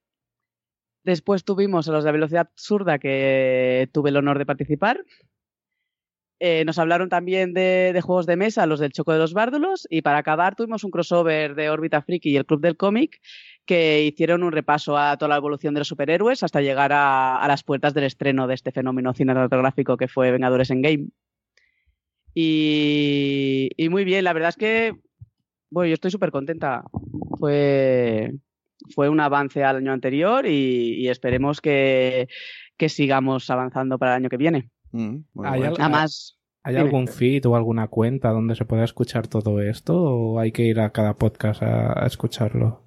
Después 1.03 1.43
tuvimos 1.43 1.89
a 1.89 1.91
los 1.91 2.03
de 2.03 2.11
Velocidad 2.11 2.49
Absurda, 2.51 2.99
que 2.99 3.89
tuve 3.91 4.11
el 4.11 4.17
honor 4.17 4.37
de 4.37 4.45
participar. 4.45 5.03
Eh, 6.39 6.63
nos 6.65 6.77
hablaron 6.79 7.09
también 7.09 7.53
de, 7.53 7.91
de 7.93 8.01
juegos 8.01 8.25
de 8.25 8.35
mesa, 8.35 8.65
los 8.65 8.79
del 8.79 8.91
Choco 8.91 9.13
de 9.13 9.19
los 9.19 9.33
Bárdulos. 9.33 9.87
Y 9.89 10.03
para 10.03 10.19
acabar 10.19 10.55
tuvimos 10.55 10.83
un 10.83 10.91
crossover 10.91 11.55
de 11.55 11.69
Órbita 11.71 12.03
Friki 12.03 12.31
y 12.31 12.37
el 12.37 12.45
Club 12.45 12.61
del 12.61 12.77
Cómic, 12.77 13.19
que 13.65 14.03
hicieron 14.03 14.43
un 14.43 14.51
repaso 14.51 14.95
a 14.95 15.17
toda 15.17 15.29
la 15.29 15.37
evolución 15.37 15.73
de 15.73 15.79
los 15.79 15.87
superhéroes 15.87 16.43
hasta 16.43 16.61
llegar 16.61 16.93
a, 16.93 17.37
a 17.37 17.47
las 17.47 17.63
puertas 17.63 17.95
del 17.95 18.03
estreno 18.03 18.45
de 18.45 18.53
este 18.55 18.71
fenómeno 18.71 19.13
cinematográfico 19.13 19.97
que 19.97 20.07
fue 20.07 20.31
Vengadores 20.31 20.69
en 20.69 20.81
Game. 20.83 21.07
Y, 22.33 23.69
y 23.77 23.89
muy 23.89 24.03
bien, 24.03 24.23
la 24.23 24.33
verdad 24.33 24.49
es 24.49 24.55
que 24.55 24.93
bueno, 25.69 25.87
yo 25.87 25.93
estoy 25.93 26.11
súper 26.11 26.31
contenta. 26.31 26.83
Fue, 27.39 28.33
fue 28.93 29.09
un 29.09 29.19
avance 29.19 29.63
al 29.63 29.77
año 29.77 29.91
anterior 29.93 30.45
y, 30.45 30.95
y 30.99 31.07
esperemos 31.07 31.61
que, 31.61 32.27
que 32.77 32.89
sigamos 32.89 33.49
avanzando 33.49 33.97
para 33.97 34.11
el 34.15 34.21
año 34.23 34.29
que 34.29 34.37
viene. 34.37 34.69
Mm, 34.91 35.15
Hay 35.43 35.59
bueno. 35.59 35.65
al- 35.67 35.77
Nada 35.77 35.89
más. 35.89 36.37
¿Hay 36.63 36.75
algún 36.75 37.07
feed 37.07 37.43
o 37.47 37.55
alguna 37.55 37.87
cuenta 37.87 38.29
donde 38.29 38.55
se 38.55 38.65
pueda 38.65 38.83
escuchar 38.83 39.27
todo 39.27 39.61
esto 39.61 39.97
o 39.99 40.39
hay 40.39 40.51
que 40.51 40.61
ir 40.63 40.79
a 40.79 40.91
cada 40.91 41.15
podcast 41.15 41.63
a, 41.63 42.03
a 42.03 42.05
escucharlo? 42.05 42.83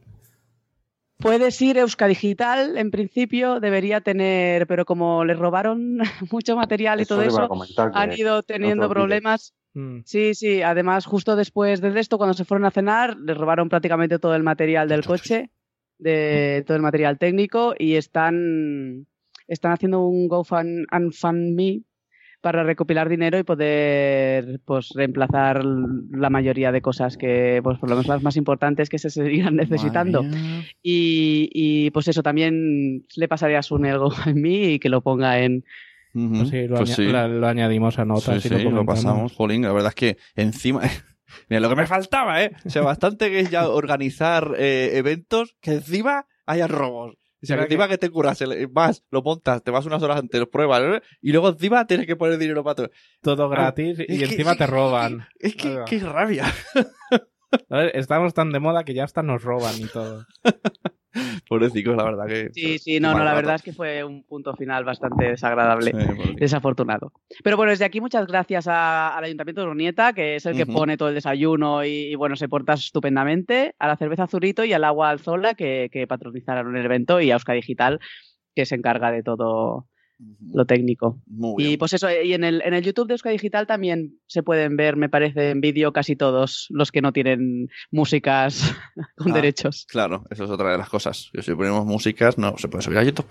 Puedes 1.19 1.61
ir 1.63 1.79
Euskadigital, 1.79 2.77
en 2.77 2.91
principio 2.91 3.61
debería 3.61 4.01
tener, 4.01 4.67
pero 4.67 4.85
como 4.85 5.25
les 5.25 5.39
robaron 5.39 5.99
mucho 6.33 6.57
material 6.57 6.99
y 6.99 7.03
Eso 7.03 7.15
todo 7.15 7.23
eso, 7.23 7.49
comentar 7.49 7.91
han 7.95 8.13
ido 8.13 8.43
teniendo 8.43 8.89
problemas. 8.89 9.55
Mm. 9.75 10.01
Sí, 10.05 10.35
sí, 10.35 10.63
además 10.63 11.07
justo 11.07 11.37
después 11.37 11.81
de 11.81 11.99
esto, 11.99 12.19
cuando 12.19 12.35
se 12.35 12.45
fueron 12.45 12.65
a 12.65 12.71
cenar, 12.71 13.17
les 13.19 13.37
robaron 13.37 13.69
prácticamente 13.69 14.19
todo 14.19 14.35
el 14.35 14.43
material 14.43 14.89
del 14.89 15.05
coche, 15.05 15.51
de 15.99 16.63
todo 16.67 16.77
el 16.77 16.83
material 16.83 17.19
técnico 17.19 17.75
y 17.79 17.95
están, 17.95 19.07
están 19.47 19.73
haciendo 19.73 20.07
un 20.07 20.29
GoFundMe 20.29 21.83
para 22.45 22.63
recopilar 22.63 23.09
dinero 23.09 23.39
y 23.39 23.43
poder 23.43 24.61
pues 24.67 24.91
reemplazar 24.95 25.65
la 25.65 26.29
mayoría 26.29 26.73
de 26.73 26.83
cosas 26.83 27.17
que, 27.17 27.61
pues 27.65 27.79
por 27.79 27.89
lo 27.89 27.97
menos 27.97 28.07
las 28.07 28.23
más 28.23 28.37
importantes 28.37 28.91
que 28.91 28.99
se 28.99 29.09
seguirán 29.09 29.57
necesitando. 29.65 30.23
Y, 30.83 31.49
y, 31.55 31.91
pues 31.91 32.07
eso, 32.09 32.23
también 32.23 33.07
le 33.17 33.29
pasaría 33.29 33.61
a 33.61 33.63
Sun 33.63 33.87
el 33.87 33.99
GoFundMe 33.99 34.49
y 34.75 34.79
que 34.79 34.91
lo 34.91 35.01
ponga 35.01 35.41
en... 35.41 35.65
Pues 36.13 36.51
sí, 36.51 36.69
lo, 36.69 36.77
Pues 36.77 36.91
aña- 36.91 36.97
sí. 36.97 37.07
la- 37.11 37.29
lo 37.29 37.47
añadimos 37.49 37.99
a 37.99 38.05
notas 38.05 38.43
Sí, 38.43 38.49
y 38.49 38.51
lo 38.53 38.59
sí, 38.59 38.65
lo 38.65 38.71
comentamos. 38.71 38.95
pasamos, 39.05 39.33
jolín. 39.33 39.63
La 39.63 39.73
verdad 39.73 39.89
es 39.89 39.95
que 39.97 40.17
encima. 40.37 40.83
Mira, 41.49 41.61
lo 41.61 41.69
que 41.71 41.77
me 41.77 41.87
faltaba, 41.87 42.45
¿eh? 42.45 42.53
O 42.67 42.69
sea, 42.71 42.83
bastante 42.83 43.31
que 43.31 43.41
es 43.41 43.51
ya 43.51 43.69
organizar 43.71 44.53
eh, 44.59 44.91
eventos 44.95 45.57
que 45.63 45.73
encima 45.73 46.27
haya 46.47 46.67
robos. 46.69 47.17
O 47.45 47.47
sea, 47.47 47.57
que 47.59 47.63
encima 47.65 47.89
que 47.89 47.99
te 47.99 48.11
curas, 48.11 48.41
el- 48.43 48.67
vas, 48.69 49.05
lo 49.11 49.23
montas, 49.23 49.63
te 49.63 49.71
vas 49.71 49.87
unas 49.87 50.03
horas 50.03 50.19
antes, 50.19 50.39
lo 50.41 50.51
pruebas, 50.51 50.83
¿eh? 50.83 51.01
y 51.23 51.33
luego 51.33 51.49
encima 51.51 51.87
tienes 51.87 52.07
que 52.07 52.17
poner 52.17 52.39
dinero 52.39 52.63
para 52.65 52.75
todo. 52.75 52.91
Todo 53.23 53.49
gratis 53.49 53.99
es 54.01 54.07
y 54.09 54.19
que- 54.19 54.25
encima 54.25 54.57
te 54.57 54.67
roban. 54.67 55.27
Es 55.39 55.55
que, 55.57 55.81
qué 55.87 56.01
rabia. 56.01 56.45
A 57.71 57.77
ver, 57.77 57.93
estamos 57.95 58.35
tan 58.35 58.51
de 58.51 58.59
moda 58.59 58.83
que 58.85 58.95
ya 58.95 59.05
hasta 59.05 59.23
nos 59.23 59.43
roban 59.43 59.75
y 59.79 59.85
todo. 59.87 60.27
Pobrecicos, 61.49 61.97
la 61.97 62.05
verdad 62.05 62.27
que. 62.27 62.51
Sí, 62.53 62.79
sí, 62.79 63.01
no, 63.01 63.13
no, 63.13 63.19
la 63.19 63.25
rato. 63.27 63.37
verdad 63.37 63.55
es 63.57 63.63
que 63.63 63.73
fue 63.73 64.03
un 64.05 64.25
punto 64.25 64.55
final 64.57 64.85
bastante 64.85 65.31
desagradable. 65.31 65.93
Sí. 65.93 66.35
Desafortunado. 66.37 67.13
Pero 67.43 67.57
bueno, 67.57 67.71
desde 67.71 67.85
aquí 67.85 68.01
muchas 68.01 68.27
gracias 68.27 68.67
a- 68.69 69.17
al 69.17 69.25
Ayuntamiento 69.25 69.61
de 69.63 69.69
Urnieta, 69.69 70.13
que 70.13 70.37
es 70.37 70.47
el 70.47 70.57
que 70.57 70.67
pone 70.67 70.97
todo 70.97 71.09
el 71.09 71.15
desayuno 71.15 71.85
y, 71.85 71.91
y, 72.13 72.15
bueno, 72.15 72.37
se 72.37 72.49
porta 72.49 72.73
estupendamente, 72.75 73.75
a 73.79 73.87
la 73.89 73.97
cerveza 73.97 74.27
Zurito 74.27 74.65
y 74.65 74.73
al 74.73 74.85
agua 74.85 75.11
Alzola, 75.11 75.55
que, 75.55 75.89
que 75.93 76.07
patronizaron 76.07 76.77
el 76.77 76.85
evento, 76.85 77.21
y 77.21 77.31
a 77.31 77.35
Euska 77.35 77.53
Digital, 77.53 78.01
que 78.55 78.67
se 78.67 78.75
encarga 78.75 79.11
de 79.11 79.23
todo, 79.23 79.87
lo 80.53 80.65
técnico. 80.65 81.21
Muy 81.27 81.63
bien. 81.63 81.73
Y 81.73 81.77
pues 81.77 81.93
eso, 81.93 82.09
y 82.11 82.33
en 82.35 82.45
el, 82.45 82.63
en 82.63 82.73
el 82.75 82.83
YouTube 82.83 83.07
de 83.09 83.15
Euskadi 83.15 83.35
Digital 83.35 83.67
también 83.67 84.19
se 84.27 84.43
pueden 84.43 84.77
ver, 84.77 84.97
me 84.97 85.09
parece, 85.09 85.51
en 85.51 85.61
vídeo 85.61 85.93
casi 85.93 86.17
todos 86.17 86.67
los 86.71 86.93
que 86.93 87.03
no 87.03 87.13
tienen 87.13 87.69
músicas 87.91 88.75
con 89.17 89.33
Ah. 89.33 89.35
derechos. 89.35 89.87
Claro, 89.89 90.25
eso 90.31 90.45
es 90.45 90.51
otra 90.51 90.71
de 90.73 90.79
las 90.79 90.89
cosas. 90.89 91.31
Si 91.41 91.55
ponemos 91.55 91.85
músicas, 91.85 92.39
no 92.39 92.57
se 92.59 92.69
puede 92.69 92.83
subir 92.83 92.99
a 92.99 93.03
YouTube. 93.05 93.27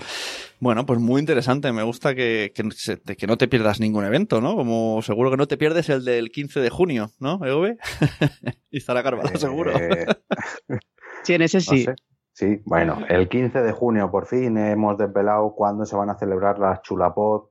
Bueno, 0.59 0.85
pues 0.85 0.99
muy 0.99 1.19
interesante. 1.19 1.71
Me 1.71 1.83
gusta 1.83 2.13
que, 2.15 2.51
que, 2.53 2.63
se- 2.71 2.99
que 3.01 3.27
no 3.27 3.37
te 3.37 3.47
pierdas 3.47 3.79
ningún 3.79 4.05
evento, 4.05 4.41
¿no? 4.41 4.55
Como 4.55 5.01
seguro 5.01 5.31
que 5.31 5.37
no 5.37 5.47
te 5.47 5.57
pierdes 5.57 5.89
el 5.89 6.03
del 6.05 6.29
15 6.31 6.59
de 6.59 6.69
junio, 6.69 7.11
¿no, 7.19 7.39
EV? 7.45 7.77
y 8.71 8.77
estará 8.77 9.03
Carvalho, 9.03 9.37
seguro. 9.37 9.71
Eh, 9.79 10.05
Sí, 11.23 11.33
en 11.35 11.41
ese 11.41 11.57
no 11.57 11.61
sí. 11.61 11.83
sé. 11.83 11.95
Sí, 12.33 12.61
bueno, 12.65 12.97
el 13.09 13.29
15 13.29 13.61
de 13.61 13.71
junio 13.71 14.09
por 14.09 14.25
fin 14.25 14.57
hemos 14.57 14.97
desvelado 14.97 15.53
cuándo 15.53 15.85
se 15.85 15.95
van 15.95 16.09
a 16.09 16.17
celebrar 16.17 16.57
las 16.57 16.81
Chulapod 16.81 17.49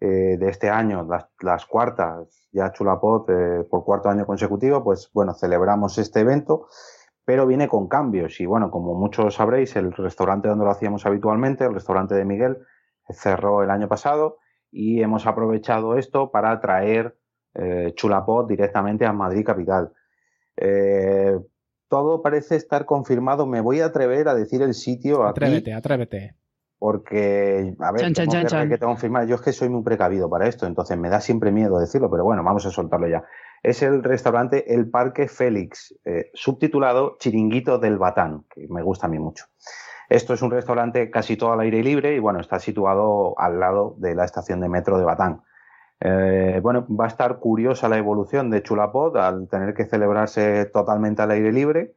eh, 0.00 0.38
de 0.38 0.48
este 0.48 0.70
año, 0.70 1.06
las, 1.08 1.26
las 1.40 1.66
cuartas, 1.66 2.48
ya 2.50 2.72
Chulapod 2.72 3.28
eh, 3.28 3.64
por 3.70 3.84
cuarto 3.84 4.08
año 4.08 4.24
consecutivo, 4.24 4.82
pues 4.82 5.10
bueno, 5.12 5.34
celebramos 5.34 5.98
este 5.98 6.20
evento, 6.20 6.66
pero 7.26 7.46
viene 7.46 7.68
con 7.68 7.88
cambios 7.88 8.40
y 8.40 8.46
bueno, 8.46 8.70
como 8.70 8.94
muchos 8.94 9.34
sabréis, 9.34 9.76
el 9.76 9.92
restaurante 9.92 10.48
donde 10.48 10.64
lo 10.64 10.70
hacíamos 10.70 11.04
habitualmente, 11.04 11.64
el 11.64 11.74
restaurante 11.74 12.14
de 12.14 12.24
Miguel, 12.24 12.56
cerró 13.10 13.62
el 13.62 13.70
año 13.70 13.86
pasado 13.86 14.38
y 14.70 15.02
hemos 15.02 15.26
aprovechado 15.26 15.98
esto 15.98 16.30
para 16.30 16.58
traer 16.58 17.18
eh, 17.54 17.92
Chulapod 17.94 18.48
directamente 18.48 19.04
a 19.04 19.12
Madrid 19.12 19.44
capital. 19.44 19.92
Eh, 20.56 21.38
todo 21.92 22.22
parece 22.22 22.56
estar 22.56 22.86
confirmado. 22.86 23.44
Me 23.44 23.60
voy 23.60 23.80
a 23.82 23.84
atrever 23.84 24.26
a 24.26 24.34
decir 24.34 24.62
el 24.62 24.72
sitio 24.72 25.24
aquí 25.24 25.44
Atrévete, 25.44 25.74
atrévete. 25.74 26.34
porque, 26.78 27.74
a 27.78 27.92
ver, 27.92 28.00
Chan, 28.00 28.14
chan, 28.14 28.28
tengo 28.30 28.32
chan, 28.32 28.42
que, 28.44 28.48
chan. 28.48 28.68
que 28.70 28.78
confirmar. 28.78 29.26
Yo 29.26 29.34
es 29.34 29.42
que 29.42 29.52
soy 29.52 29.68
muy 29.68 29.82
precavido 29.82 30.30
para 30.30 30.48
esto, 30.48 30.66
entonces 30.66 30.96
me 30.96 31.10
da 31.10 31.20
siempre 31.20 31.52
miedo 31.52 31.78
decirlo, 31.78 32.10
pero 32.10 32.24
bueno, 32.24 32.42
vamos 32.42 32.64
a 32.64 32.70
soltarlo 32.70 33.08
ya. 33.08 33.24
Es 33.62 33.82
el 33.82 34.02
restaurante 34.02 34.72
El 34.74 34.88
Parque 34.88 35.28
Félix, 35.28 35.94
eh, 36.06 36.30
subtitulado 36.32 37.18
Chiringuito 37.18 37.78
del 37.78 37.98
Batán, 37.98 38.46
que 38.48 38.66
me 38.70 38.82
gusta 38.82 39.06
a 39.06 39.10
mí 39.10 39.18
mucho. 39.18 39.44
Esto 40.08 40.32
es 40.32 40.40
un 40.40 40.50
restaurante 40.50 41.10
casi 41.10 41.36
todo 41.36 41.52
al 41.52 41.60
aire 41.60 41.82
libre 41.82 42.14
y 42.16 42.20
bueno, 42.20 42.40
está 42.40 42.58
situado 42.58 43.34
al 43.38 43.60
lado 43.60 43.96
de 43.98 44.14
la 44.14 44.24
estación 44.24 44.60
de 44.60 44.70
metro 44.70 44.96
de 44.96 45.04
Batán. 45.04 45.42
Eh, 46.04 46.58
bueno, 46.62 46.84
va 46.88 47.04
a 47.04 47.08
estar 47.08 47.38
curiosa 47.38 47.88
la 47.88 47.96
evolución 47.96 48.50
de 48.50 48.62
Chulapod 48.62 49.16
al 49.16 49.48
tener 49.48 49.72
que 49.72 49.84
celebrarse 49.84 50.64
totalmente 50.66 51.22
al 51.22 51.30
aire 51.30 51.52
libre, 51.52 51.94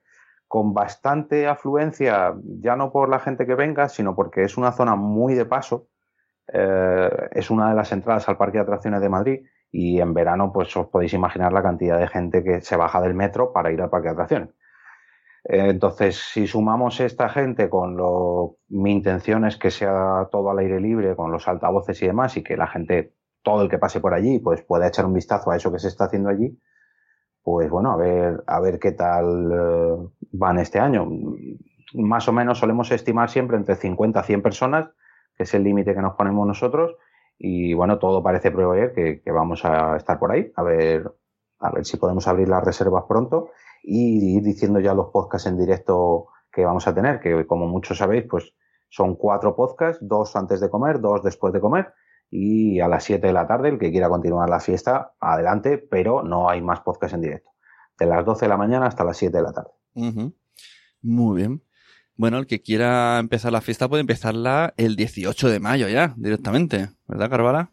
con 0.47 0.73
bastante 0.73 1.47
afluencia, 1.47 2.35
ya 2.61 2.75
no 2.75 2.91
por 2.91 3.09
la 3.09 3.19
gente 3.19 3.47
que 3.47 3.55
venga, 3.55 3.89
sino 3.89 4.15
porque 4.15 4.43
es 4.43 4.57
una 4.57 4.71
zona 4.71 4.95
muy 4.95 5.33
de 5.33 5.45
paso. 5.45 5.87
Eh, 6.47 7.09
es 7.31 7.49
una 7.49 7.69
de 7.69 7.75
las 7.75 7.91
entradas 7.91 8.29
al 8.29 8.37
Parque 8.37 8.59
de 8.59 8.63
Atracciones 8.63 9.01
de 9.01 9.09
Madrid 9.09 9.45
y 9.71 9.99
en 9.99 10.13
verano, 10.13 10.51
pues 10.53 10.75
os 10.77 10.87
podéis 10.87 11.13
imaginar 11.13 11.51
la 11.51 11.63
cantidad 11.63 11.97
de 11.97 12.07
gente 12.07 12.43
que 12.43 12.61
se 12.61 12.75
baja 12.77 13.01
del 13.01 13.15
metro 13.15 13.51
para 13.51 13.71
ir 13.71 13.81
al 13.81 13.89
Parque 13.89 14.09
de 14.09 14.13
Atracciones. 14.13 14.49
Eh, 15.43 15.69
Entonces, 15.69 16.17
si 16.17 16.47
sumamos 16.47 16.99
esta 16.99 17.29
gente 17.29 17.69
con 17.69 17.97
lo, 17.97 18.57
mi 18.69 18.91
intención 18.91 19.45
es 19.45 19.57
que 19.57 19.71
sea 19.71 20.27
todo 20.31 20.51
al 20.51 20.59
aire 20.59 20.79
libre, 20.79 21.15
con 21.15 21.31
los 21.31 21.47
altavoces 21.47 22.01
y 22.03 22.07
demás, 22.07 22.37
y 22.37 22.43
que 22.43 22.57
la 22.57 22.67
gente, 22.67 23.13
todo 23.45 23.61
el 23.61 23.69
que 23.69 23.77
pase 23.77 24.01
por 24.01 24.13
allí, 24.13 24.39
pues 24.39 24.63
pueda 24.63 24.87
echar 24.87 25.05
un 25.05 25.13
vistazo 25.13 25.51
a 25.51 25.55
eso 25.55 25.71
que 25.71 25.79
se 25.79 25.87
está 25.87 26.05
haciendo 26.05 26.29
allí, 26.29 26.59
pues 27.43 27.69
bueno, 27.69 27.91
a 27.91 27.95
ver, 27.95 28.43
a 28.47 28.59
ver 28.59 28.79
qué 28.79 28.91
tal 28.91 29.51
eh, 29.53 30.27
van 30.31 30.57
este 30.57 30.79
año. 30.79 31.07
Más 31.93 32.27
o 32.27 32.33
menos 32.33 32.57
solemos 32.57 32.91
estimar 32.91 33.29
siempre 33.29 33.55
entre 33.55 33.75
50 33.75 34.19
a 34.19 34.23
100 34.23 34.41
personas, 34.41 34.89
que 35.37 35.43
es 35.43 35.53
el 35.53 35.63
límite 35.63 35.93
que 35.93 36.01
nos 36.01 36.15
ponemos 36.15 36.47
nosotros, 36.47 36.95
y 37.37 37.75
bueno, 37.75 37.99
todo 37.99 38.23
parece 38.23 38.49
prever 38.49 38.93
que, 38.93 39.31
vamos 39.31 39.63
a 39.63 39.95
estar 39.95 40.17
por 40.17 40.31
ahí, 40.31 40.51
a 40.55 40.63
ver, 40.63 41.11
a 41.59 41.71
ver 41.71 41.85
si 41.85 41.97
podemos 41.97 42.27
abrir 42.27 42.49
las 42.49 42.63
reservas 42.63 43.03
pronto 43.07 43.51
y 43.83 44.37
ir 44.37 44.43
diciendo 44.43 44.79
ya 44.79 44.95
los 44.95 45.11
podcasts 45.11 45.47
en 45.47 45.57
directo 45.57 46.27
que 46.51 46.65
vamos 46.65 46.87
a 46.87 46.95
tener, 46.95 47.19
que 47.19 47.45
como 47.45 47.67
muchos 47.67 47.99
sabéis, 47.99 48.25
pues 48.27 48.55
son 48.89 49.15
cuatro 49.15 49.55
podcasts, 49.55 49.99
dos 50.01 50.35
antes 50.35 50.59
de 50.61 50.69
comer, 50.69 50.99
dos 50.99 51.21
después 51.21 51.53
de 51.53 51.61
comer, 51.61 51.93
y 52.29 52.79
a 52.79 52.87
las 52.87 53.03
7 53.03 53.27
de 53.27 53.33
la 53.33 53.47
tarde, 53.47 53.69
el 53.69 53.79
que 53.79 53.91
quiera 53.91 54.09
continuar 54.09 54.49
la 54.49 54.59
fiesta, 54.59 55.13
adelante, 55.19 55.77
pero 55.77 56.23
no 56.23 56.49
hay 56.49 56.61
más 56.61 56.81
podcasts 56.81 57.13
en 57.13 57.21
directo. 57.21 57.51
De 57.97 58.05
las 58.05 58.25
12 58.25 58.45
de 58.45 58.49
la 58.49 58.57
mañana 58.57 58.87
hasta 58.87 59.03
las 59.03 59.17
7 59.17 59.37
de 59.37 59.43
la 59.43 59.53
tarde. 59.53 59.69
Ujú. 59.93 60.33
Muy 61.01 61.37
bien. 61.37 61.63
Bueno, 62.17 62.37
el 62.37 62.47
que 62.47 62.61
quiera 62.61 63.19
empezar 63.19 63.51
la 63.51 63.61
fiesta 63.61 63.87
puede 63.89 64.01
empezarla 64.01 64.73
el 64.77 64.95
18 64.95 65.49
de 65.49 65.59
mayo 65.59 65.87
ya, 65.89 66.13
directamente. 66.17 66.89
¿Verdad, 67.07 67.29
Carvala? 67.29 67.71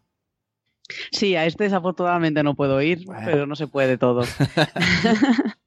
Sí, 1.11 1.35
a 1.35 1.45
este 1.45 1.63
desafortunadamente 1.63 2.43
no 2.43 2.55
puedo 2.55 2.81
ir, 2.81 3.05
Bueno. 3.05 3.21
pero 3.25 3.47
no 3.47 3.55
se 3.55 3.67
puede 3.67 3.97
todo. 3.97 4.23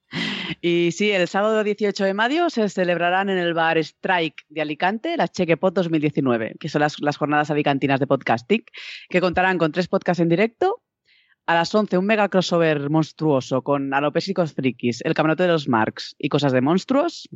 y 0.68 0.90
sí, 0.90 1.12
el 1.12 1.28
sábado 1.28 1.62
18 1.62 2.05
de 2.05 2.12
mayo 2.14 2.51
se 2.51 2.68
celebrarán 2.68 3.28
en 3.30 3.38
el 3.38 3.55
bar 3.55 3.78
Strike 3.78 4.44
de 4.48 4.62
Alicante 4.62 5.16
las 5.16 5.30
Chequepod 5.30 5.72
2019, 5.74 6.56
que 6.59 6.68
son 6.68 6.80
las, 6.80 6.97
las 7.01 7.16
jornadas 7.16 7.51
alicantinas 7.52 8.01
de 8.01 8.06
podcasting, 8.09 8.64
que 9.09 9.20
contarán 9.20 9.59
con 9.59 9.70
tres 9.70 9.86
podcasts 9.86 10.20
en 10.20 10.28
directo. 10.28 10.82
A 11.47 11.55
las 11.55 11.72
11, 11.72 11.98
un 11.98 12.06
mega 12.06 12.28
crossover 12.28 12.90
monstruoso 12.90 13.62
con 13.62 13.94
alopésicos 13.94 14.55
frikis, 14.55 15.02
el 15.05 15.14
camarote 15.14 15.44
de 15.44 15.51
los 15.51 15.68
Marx 15.68 16.16
y 16.18 16.28
cosas 16.28 16.51
de 16.52 16.60
monstruos. 16.60 17.28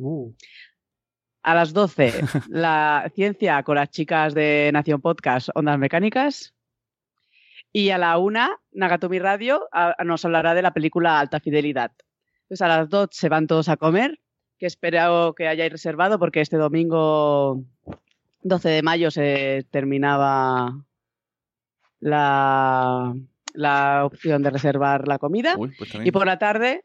A 1.43 1.55
las 1.55 1.71
12, 1.71 2.11
la 2.49 3.09
ciencia 3.15 3.63
con 3.63 3.75
las 3.75 3.89
chicas 3.91 4.33
de 4.33 4.69
Nación 4.73 4.99
Podcast, 4.99 5.47
Ondas 5.55 5.79
Mecánicas. 5.79 6.53
Y 7.71 7.91
a 7.91 7.97
la 7.97 8.17
una, 8.17 8.57
Nagatomi 8.73 9.19
Radio 9.19 9.69
a- 9.71 9.95
nos 10.03 10.25
hablará 10.25 10.53
de 10.53 10.61
la 10.63 10.73
película 10.73 11.17
Alta 11.17 11.39
Fidelidad. 11.39 11.91
Pues 12.51 12.61
a 12.61 12.67
las 12.67 12.89
dos 12.89 13.07
se 13.13 13.29
van 13.29 13.47
todos 13.47 13.69
a 13.69 13.77
comer, 13.77 14.19
que 14.59 14.65
espero 14.65 15.33
que 15.37 15.47
hayáis 15.47 15.71
reservado 15.71 16.19
porque 16.19 16.41
este 16.41 16.57
domingo 16.57 17.63
12 18.41 18.67
de 18.67 18.81
mayo 18.81 19.09
se 19.09 19.65
terminaba 19.71 20.83
la, 22.01 23.15
la 23.53 24.03
opción 24.05 24.43
de 24.43 24.49
reservar 24.49 25.07
la 25.07 25.17
comida. 25.17 25.55
Uy, 25.57 25.71
pues. 25.77 25.91
Y 26.03 26.11
por 26.11 26.25
la 26.25 26.39
tarde 26.39 26.83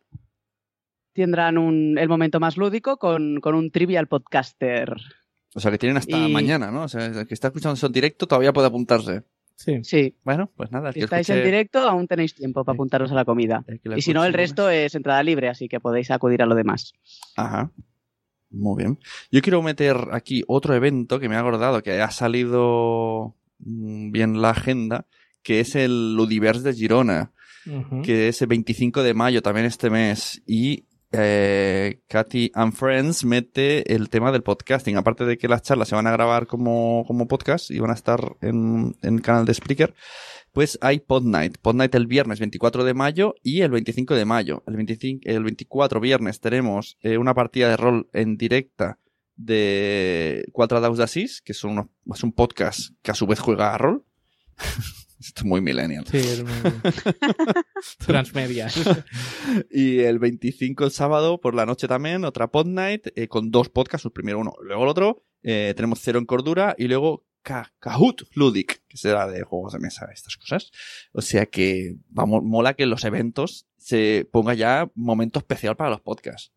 tendrán 1.12 1.58
un- 1.58 1.98
el 1.98 2.08
momento 2.08 2.38
más 2.38 2.56
lúdico 2.56 2.96
con, 2.98 3.40
con 3.40 3.56
un 3.56 3.72
trivial 3.72 4.06
podcaster. 4.06 4.94
O 5.56 5.58
sea, 5.58 5.72
que 5.72 5.78
tienen 5.78 5.96
hasta 5.96 6.16
Y- 6.16 6.32
mañana, 6.32 6.70
¿no? 6.70 6.82
O 6.84 6.88
sea, 6.88 7.06
el 7.06 7.26
que 7.26 7.34
está 7.34 7.48
escuchando 7.48 7.74
eso 7.74 7.86
en 7.88 7.92
directo 7.92 8.28
todavía 8.28 8.52
puede 8.52 8.68
apuntarse. 8.68 9.24
Sí. 9.56 9.82
Sí, 9.82 10.14
Bueno, 10.22 10.50
pues 10.54 10.70
nada. 10.70 10.92
si 10.92 11.00
estáis 11.00 11.28
en 11.30 11.42
directo 11.42 11.78
aún 11.80 12.06
tenéis 12.06 12.34
tiempo 12.34 12.62
para 12.64 12.74
apuntaros 12.74 13.10
a 13.10 13.14
la 13.14 13.24
comida. 13.24 13.64
la 13.84 13.96
Y 13.98 14.02
si 14.02 14.12
no, 14.12 14.24
el 14.24 14.34
resto 14.34 14.68
es 14.68 14.94
entrada 14.94 15.22
libre, 15.22 15.48
así 15.48 15.66
que 15.66 15.80
podéis 15.80 16.10
acudir 16.10 16.42
a 16.42 16.46
lo 16.46 16.54
demás. 16.54 16.92
Ajá. 17.36 17.70
Muy 18.50 18.82
bien. 18.84 18.98
Yo 19.32 19.40
quiero 19.42 19.62
meter 19.62 19.96
aquí 20.12 20.42
otro 20.46 20.74
evento 20.74 21.18
que 21.18 21.28
me 21.28 21.36
ha 21.36 21.40
acordado 21.40 21.82
que 21.82 22.00
ha 22.00 22.10
salido 22.10 23.34
mm, 23.58 24.12
bien 24.12 24.40
la 24.40 24.50
agenda, 24.50 25.06
que 25.42 25.60
es 25.60 25.74
el 25.74 26.14
Ludiverse 26.14 26.62
de 26.62 26.74
Girona, 26.74 27.32
que 28.04 28.28
es 28.28 28.42
el 28.42 28.48
25 28.48 29.02
de 29.02 29.14
mayo 29.14 29.42
también 29.42 29.66
este 29.66 29.90
mes. 29.90 30.42
Y 30.46 30.84
eh, 31.12 32.00
Katy 32.08 32.50
and 32.54 32.72
Friends 32.74 33.24
mete 33.24 33.94
el 33.94 34.08
tema 34.10 34.32
del 34.32 34.42
podcasting. 34.42 34.96
Aparte 34.96 35.24
de 35.24 35.38
que 35.38 35.48
las 35.48 35.62
charlas 35.62 35.88
se 35.88 35.94
van 35.94 36.06
a 36.06 36.12
grabar 36.12 36.46
como, 36.46 37.04
como 37.06 37.28
podcast 37.28 37.70
y 37.70 37.78
van 37.78 37.90
a 37.90 37.94
estar 37.94 38.36
en, 38.40 38.96
en 39.02 39.14
el 39.16 39.22
canal 39.22 39.44
de 39.44 39.54
Spreaker, 39.54 39.94
pues 40.52 40.78
hay 40.80 41.00
Pod 41.00 41.24
Night. 41.24 41.58
Pod 41.58 41.74
Night 41.74 41.94
el 41.94 42.06
viernes 42.06 42.40
24 42.40 42.84
de 42.84 42.94
mayo 42.94 43.34
y 43.42 43.60
el 43.62 43.70
25 43.70 44.14
de 44.14 44.24
mayo. 44.24 44.62
El, 44.66 44.76
25, 44.76 45.20
el 45.24 45.42
24 45.44 46.00
viernes 46.00 46.40
tenemos 46.40 46.96
eh, 47.02 47.18
una 47.18 47.34
partida 47.34 47.68
de 47.68 47.76
rol 47.76 48.08
en 48.12 48.36
directa 48.36 48.98
de 49.36 50.46
Quatre 50.52 50.80
Daus 50.80 50.96
d'Assis, 50.98 51.42
que 51.42 51.52
son 51.54 51.72
unos- 51.72 51.86
es 52.14 52.22
un 52.24 52.32
podcast 52.32 52.90
que 53.02 53.10
a 53.10 53.14
su 53.14 53.26
vez 53.26 53.38
juega 53.38 53.74
a 53.74 53.78
rol. 53.78 54.04
Esto 55.26 55.40
es 55.40 55.44
muy 55.46 55.60
millennial. 55.60 56.04
Sí, 56.06 56.18
es 56.18 56.42
muy... 56.44 56.52
Transmedia. 58.06 58.68
Y 59.70 60.00
el 60.00 60.18
25 60.18 60.84
el 60.84 60.90
sábado 60.90 61.40
por 61.40 61.54
la 61.54 61.66
noche 61.66 61.88
también, 61.88 62.24
otra 62.24 62.48
pod 62.50 62.66
night 62.66 63.08
eh, 63.16 63.28
con 63.28 63.50
dos 63.50 63.68
podcasts, 63.68 64.04
el 64.04 64.12
primero 64.12 64.38
uno, 64.40 64.52
luego 64.62 64.82
el 64.84 64.88
otro. 64.88 65.22
Eh, 65.42 65.72
tenemos 65.76 66.00
Cero 66.02 66.18
en 66.18 66.26
Cordura 66.26 66.74
y 66.78 66.88
luego 66.88 67.24
Ka- 67.42 67.72
Kahoot 67.78 68.22
Ludic, 68.34 68.82
que 68.88 68.96
será 68.96 69.26
de 69.28 69.42
juegos 69.44 69.72
de 69.72 69.78
mesa, 69.78 70.08
estas 70.12 70.36
cosas. 70.36 70.70
O 71.12 71.22
sea 71.22 71.46
que, 71.46 71.96
vamos, 72.08 72.42
mola 72.42 72.74
que 72.74 72.82
en 72.84 72.90
los 72.90 73.04
eventos 73.04 73.66
se 73.76 74.28
ponga 74.32 74.54
ya 74.54 74.90
momento 74.94 75.38
especial 75.38 75.76
para 75.76 75.90
los 75.90 76.00
podcasts. 76.00 76.52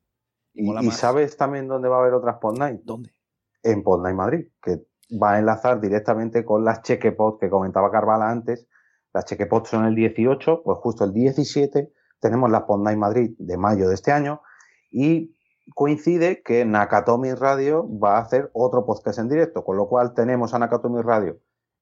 Y, 0.54 0.64
Mola 0.64 0.82
y. 0.84 0.90
¿sabes 0.92 1.38
también 1.38 1.68
dónde 1.68 1.90
va 1.90 1.98
a 1.98 2.00
haber 2.02 2.14
otras 2.14 2.38
Pod 2.42 2.58
Night? 2.58 2.82
¿Dónde? 2.84 3.14
En 3.62 3.84
Pod 3.84 4.02
Night 4.02 4.16
Madrid, 4.16 4.48
que 4.64 4.80
va 5.12 5.34
a 5.34 5.40
enlazar 5.40 5.82
directamente 5.82 6.46
con 6.46 6.64
las 6.64 6.82
Chequepod 6.82 7.40
que 7.40 7.50
comentaba 7.50 7.92
Carvala 7.92 8.30
antes. 8.30 8.68
Las 9.14 9.26
Chequepod 9.26 9.66
son 9.66 9.86
el 9.86 9.96
18, 9.96 10.62
pues 10.64 10.78
justo 10.80 11.04
el 11.04 11.14
17 11.14 11.92
tenemos 12.20 12.50
la 12.52 12.66
Pod 12.66 12.82
Night 12.82 12.98
Madrid 12.98 13.32
de 13.38 13.58
mayo 13.58 13.88
de 13.88 13.96
este 13.96 14.12
año 14.12 14.42
y 14.92 15.36
coincide 15.74 16.42
que 16.44 16.66
Nakatomi 16.66 17.34
Radio 17.34 17.88
va 18.00 18.18
a 18.18 18.22
hacer 18.22 18.50
otro 18.54 18.86
podcast 18.86 19.20
en 19.20 19.30
directo, 19.30 19.64
con 19.64 19.78
lo 19.78 19.88
cual 19.88 20.14
tenemos 20.14 20.54
a 20.54 20.60
Nakatomi 20.60 21.02
Radio 21.02 21.40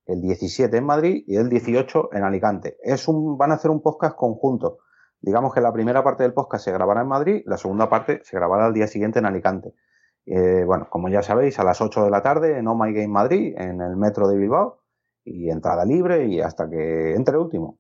el 0.08 0.22
17 0.22 0.76
en 0.76 0.86
Madrid 0.86 1.24
y 1.28 1.36
el 1.36 1.50
18 1.50 2.10
en 2.14 2.24
Alicante. 2.24 2.78
Es 2.82 3.08
un, 3.08 3.38
van 3.38 3.52
a 3.52 3.56
hacer 3.56 3.72
un 3.72 3.82
podcast 3.82 4.16
conjunto. 4.16 4.80
Digamos 5.20 5.54
que 5.54 5.62
la 5.62 5.74
primera 5.74 6.04
parte 6.04 6.24
del 6.24 6.34
podcast 6.34 6.66
se 6.66 6.72
grabará 6.72 7.02
en 7.02 7.08
Madrid, 7.08 7.44
la 7.46 7.58
segunda 7.58 7.90
parte 7.90 8.22
se 8.24 8.38
grabará 8.38 8.68
al 8.68 8.74
día 8.74 8.88
siguiente 8.88 9.20
en 9.20 9.26
Alicante. 9.26 9.74
Eh, 10.28 10.64
bueno, 10.66 10.88
como 10.90 11.08
ya 11.10 11.24
sabéis, 11.24 11.58
a 11.60 11.64
las 11.64 11.80
8 11.82 12.04
de 12.04 12.12
la 12.12 12.22
tarde 12.22 12.58
en 12.58 12.68
Oh 12.68 12.76
My 12.76 12.94
Game 12.94 13.08
Madrid, 13.08 13.56
en 13.58 13.82
el 13.82 13.96
metro 13.96 14.28
de 14.28 14.38
Bilbao, 14.38 14.82
y 15.24 15.50
entrada 15.50 15.86
libre 15.86 16.28
y 16.28 16.42
hasta 16.42 16.70
que 16.70 17.16
entre 17.16 17.38
último. 17.38 17.80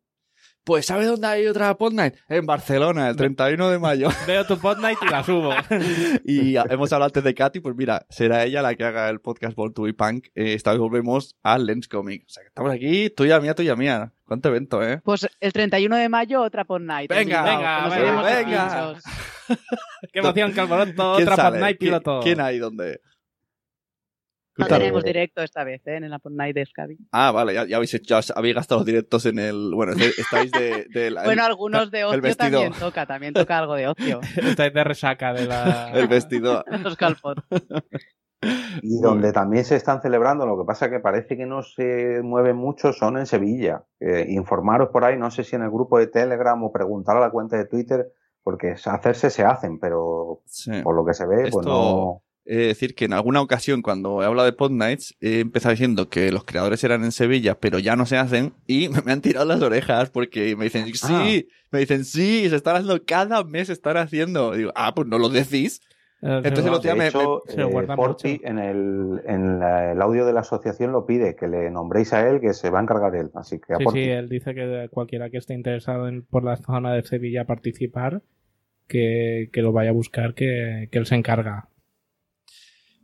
Pues 0.67 0.85
¿sabes 0.85 1.07
dónde 1.07 1.25
hay 1.25 1.47
otra 1.47 1.77
Pod 1.77 1.93
Night? 1.93 2.15
En 2.27 2.45
Barcelona, 2.45 3.07
el 3.07 3.15
31 3.15 3.69
de 3.69 3.79
mayo. 3.79 4.09
Veo 4.27 4.45
tu 4.45 4.57
Pod 4.57 4.79
Night 4.79 4.97
y 5.01 5.09
la 5.09 5.23
subo. 5.23 5.53
y 6.25 6.57
hemos 6.57 6.91
hablado 6.91 7.05
antes 7.05 7.23
de 7.23 7.33
Katy, 7.33 7.61
pues 7.61 7.73
mira, 7.73 8.05
será 8.09 8.43
ella 8.43 8.61
la 8.61 8.75
que 8.75 8.83
haga 8.83 9.09
el 9.09 9.21
podcast 9.21 9.55
Born 9.55 9.73
to 9.73 9.83
be 9.83 9.93
Punk. 9.93 10.25
Eh, 10.35 10.55
esta 10.55 10.71
vez 10.71 10.79
volvemos 10.81 11.37
a 11.41 11.57
Lens 11.57 11.87
Comic. 11.87 12.25
O 12.25 12.29
sea, 12.29 12.43
que 12.43 12.47
estamos 12.49 12.73
aquí, 12.73 13.09
tuya 13.09 13.39
mía, 13.39 13.55
tuya 13.55 13.77
mía. 13.77 14.11
¿Cuánto 14.25 14.49
evento, 14.49 14.83
eh? 14.83 14.99
Pues 15.05 15.29
el 15.39 15.53
31 15.53 15.95
de 15.95 16.09
mayo 16.09 16.41
otra 16.41 16.65
Pod 16.65 16.81
Night. 16.81 17.09
Venga, 17.09 17.43
venga, 17.43 17.87
venga, 17.87 18.21
venga. 18.23 18.93
Qué 20.11 20.19
emoción, 20.19 20.51
Calvaroto, 20.51 21.13
otra 21.13 21.49
Pod 21.49 21.59
Night 21.59 21.77
piloto. 21.77 22.19
¿Quién 22.21 22.41
hay 22.41 22.59
dónde? 22.59 22.99
No 24.57 24.65
tenemos 24.67 25.03
directo 25.03 25.41
esta 25.41 25.63
vez, 25.63 25.85
¿eh? 25.85 25.97
En 25.97 26.09
la 26.09 26.19
Night 26.29 26.55
de. 26.55 26.67
Ah, 27.11 27.31
vale, 27.31 27.53
ya, 27.53 27.65
ya, 27.65 27.77
habéis, 27.77 28.01
ya 28.01 28.19
habéis 28.35 28.55
gastado 28.55 28.79
los 28.79 28.85
directos 28.85 29.25
en 29.25 29.39
el. 29.39 29.71
Bueno, 29.73 29.93
estáis 29.93 30.51
de. 30.51 30.85
de 30.89 31.11
la, 31.11 31.23
bueno, 31.23 31.43
algunos 31.43 31.91
de 31.91 32.05
ocio 32.05 32.35
también 32.35 32.73
toca, 32.73 33.05
también 33.05 33.33
toca 33.33 33.57
algo 33.57 33.75
de 33.75 33.87
ocio. 33.87 34.19
estáis 34.37 34.73
de 34.73 34.83
resaca 34.83 35.33
de 35.33 35.45
la. 35.45 35.91
El 35.91 36.07
vestido. 36.07 36.63
los 36.83 36.95
calpot. 36.95 37.37
Y 38.81 38.99
donde 38.99 39.31
también 39.31 39.65
se 39.65 39.75
están 39.75 40.01
celebrando, 40.01 40.45
lo 40.45 40.57
que 40.57 40.65
pasa 40.65 40.89
que 40.89 40.99
parece 40.99 41.37
que 41.37 41.45
no 41.45 41.63
se 41.63 42.21
mueven 42.23 42.55
mucho, 42.55 42.93
son 42.93 43.17
en 43.17 43.25
Sevilla. 43.25 43.83
Eh, 43.99 44.25
informaros 44.29 44.89
por 44.89 45.03
ahí, 45.03 45.17
no 45.17 45.31
sé 45.31 45.43
si 45.43 45.55
en 45.55 45.63
el 45.63 45.71
grupo 45.71 45.97
de 45.97 46.07
Telegram 46.07 46.61
o 46.63 46.71
preguntar 46.71 47.17
a 47.17 47.19
la 47.19 47.31
cuenta 47.31 47.57
de 47.57 47.65
Twitter, 47.65 48.11
porque 48.43 48.75
hacerse 48.85 49.29
se 49.31 49.43
hacen, 49.43 49.79
pero 49.79 50.41
sí. 50.45 50.81
por 50.83 50.95
lo 50.95 51.03
que 51.03 51.13
se 51.13 51.25
ve, 51.25 51.45
Esto... 51.45 51.51
pues 51.51 51.65
no 51.65 52.21
eh, 52.49 52.67
decir 52.67 52.95
que 52.95 53.05
en 53.05 53.11
alguna 53.11 53.41
ocasión 53.41 53.81
cuando 53.81 54.21
he 54.21 54.25
hablado 54.25 54.45
de 54.45 54.53
Pod 54.53 54.71
Nights 54.71 55.17
he 55.19 55.41
empezado 55.41 55.71
diciendo 55.71 56.07
que 56.07 56.31
los 56.31 56.45
creadores 56.45 56.81
eran 56.81 57.03
en 57.03 57.11
Sevilla, 57.11 57.59
pero 57.59 57.77
ya 57.77 57.97
no 57.97 58.05
se 58.05 58.15
hacen 58.15 58.53
y 58.65 58.87
me 59.05 59.11
han 59.11 59.19
tirado 59.21 59.45
las 59.45 59.61
orejas 59.61 60.09
porque 60.11 60.55
me 60.55 60.65
dicen, 60.65 60.85
sí, 60.93 61.45
ah. 61.45 61.53
me 61.71 61.79
dicen, 61.79 62.05
sí, 62.05 62.49
se 62.49 62.55
están 62.55 62.77
haciendo, 62.77 63.03
cada 63.05 63.43
mes 63.43 63.67
se 63.67 63.73
están 63.73 63.97
haciendo. 63.97 64.55
Y 64.55 64.59
digo, 64.59 64.71
ah, 64.75 64.93
pues 64.95 65.07
no 65.07 65.19
lo 65.19 65.27
decís. 65.27 65.81
Entonces 66.21 66.63
no, 66.63 66.71
el 66.71 66.75
otro 66.75 66.89
día 66.89 66.95
me, 66.95 67.07
hecho, 67.09 67.43
me, 67.55 67.63
eh, 67.63 67.95
Porti 67.95 68.41
en, 68.43 68.57
el, 68.57 69.21
en 69.25 69.59
la, 69.59 69.91
el 69.91 70.01
audio 70.01 70.25
de 70.25 70.33
la 70.33 70.39
asociación 70.39 70.93
lo 70.93 71.05
pide, 71.05 71.35
que 71.35 71.47
le 71.47 71.69
nombréis 71.69 72.11
a 72.13 72.27
él, 72.27 72.39
que 72.39 72.53
se 72.53 72.69
va 72.69 72.79
a 72.79 72.83
encargar 72.83 73.13
él. 73.15 73.29
Así 73.35 73.59
que 73.59 73.75
sí, 73.75 73.85
sí, 73.91 74.03
él 74.03 74.29
dice 74.29 74.55
que 74.55 74.87
cualquiera 74.89 75.29
que 75.29 75.37
esté 75.37 75.53
interesado 75.53 76.07
en, 76.07 76.23
por 76.23 76.43
la 76.43 76.55
zona 76.55 76.93
de 76.93 77.03
Sevilla 77.03 77.45
participar, 77.45 78.23
que, 78.87 79.49
que 79.51 79.61
lo 79.61 79.73
vaya 79.73 79.89
a 79.89 79.93
buscar, 79.93 80.33
que, 80.33 80.87
que 80.91 80.97
él 80.97 81.05
se 81.05 81.15
encarga. 81.15 81.67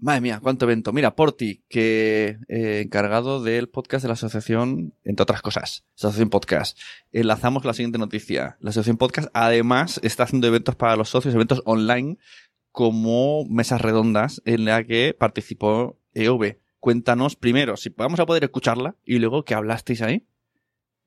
Madre 0.03 0.19
mía, 0.19 0.41
cuánto 0.43 0.65
evento. 0.65 0.91
Mira, 0.91 1.15
Porti, 1.15 1.63
que 1.69 2.37
eh, 2.49 2.81
encargado 2.83 3.41
del 3.41 3.69
podcast 3.69 4.03
de 4.03 4.09
la 4.09 4.15
asociación, 4.15 4.93
entre 5.05 5.23
otras 5.23 5.41
cosas, 5.41 5.85
Asociación 5.95 6.29
Podcast. 6.29 6.77
Enlazamos 7.13 7.63
la 7.63 7.71
siguiente 7.71 7.97
noticia. 7.97 8.57
La 8.59 8.71
Asociación 8.71 8.97
Podcast 8.97 9.29
además 9.33 10.01
está 10.03 10.23
haciendo 10.23 10.47
eventos 10.47 10.75
para 10.75 10.97
los 10.97 11.07
socios, 11.07 11.33
eventos 11.33 11.61
online, 11.63 12.17
como 12.73 13.45
mesas 13.45 13.81
redondas 13.81 14.41
en 14.43 14.65
la 14.65 14.83
que 14.83 15.15
participó 15.17 15.97
EV. 16.13 16.57
Cuéntanos 16.81 17.37
primero 17.37 17.77
si 17.77 17.87
vamos 17.87 18.19
a 18.19 18.25
poder 18.25 18.43
escucharla 18.43 18.95
y 19.05 19.19
luego 19.19 19.45
qué 19.45 19.55
hablasteis 19.55 20.01
ahí. 20.01 20.27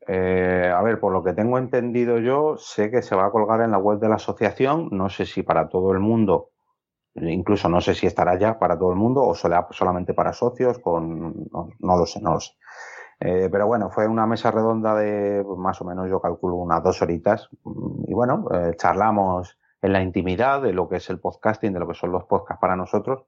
Eh, 0.09 0.73
a 0.74 0.81
ver, 0.81 1.01
por 1.01 1.12
lo 1.12 1.23
que 1.23 1.35
tengo 1.35 1.59
entendido 1.59 2.18
yo, 2.18 2.56
sé 2.56 2.90
que 2.90 3.02
se 3.02 3.14
va 3.14 3.27
a 3.27 3.31
colgar 3.31 3.60
en 3.60 3.73
la 3.73 3.78
web 3.78 3.98
de 3.98 4.09
la 4.09 4.14
asociación. 4.14 4.89
No 4.90 5.10
sé 5.10 5.27
si 5.27 5.43
para 5.43 5.68
todo 5.68 5.93
el 5.93 5.98
mundo 5.98 6.52
Incluso 7.20 7.68
no 7.68 7.80
sé 7.80 7.94
si 7.94 8.06
estará 8.06 8.38
ya 8.38 8.59
para 8.59 8.78
todo 8.78 8.90
el 8.90 8.97
mundo 8.97 9.22
o 9.22 9.34
solamente 9.34 10.12
para 10.12 10.32
socios, 10.32 10.78
con 10.78 11.47
no, 11.51 11.68
no 11.78 11.97
lo 11.97 12.05
sé, 12.05 12.20
no 12.20 12.34
lo 12.34 12.40
sé. 12.40 12.52
Eh, 13.20 13.48
pero 13.51 13.66
bueno, 13.66 13.90
fue 13.90 14.06
una 14.06 14.26
mesa 14.26 14.51
redonda 14.51 14.94
de 14.94 15.43
más 15.56 15.80
o 15.80 15.84
menos, 15.84 16.09
yo 16.09 16.20
calculo, 16.20 16.56
unas 16.56 16.82
dos 16.82 17.01
horitas. 17.01 17.48
Y 18.06 18.12
bueno, 18.12 18.47
eh, 18.52 18.72
charlamos 18.76 19.59
en 19.80 19.93
la 19.93 20.02
intimidad 20.02 20.60
de 20.62 20.72
lo 20.72 20.88
que 20.88 20.97
es 20.97 21.09
el 21.09 21.18
podcasting, 21.18 21.72
de 21.72 21.80
lo 21.80 21.88
que 21.88 21.94
son 21.94 22.12
los 22.12 22.24
podcasts 22.24 22.60
para 22.60 22.76
nosotros. 22.76 23.24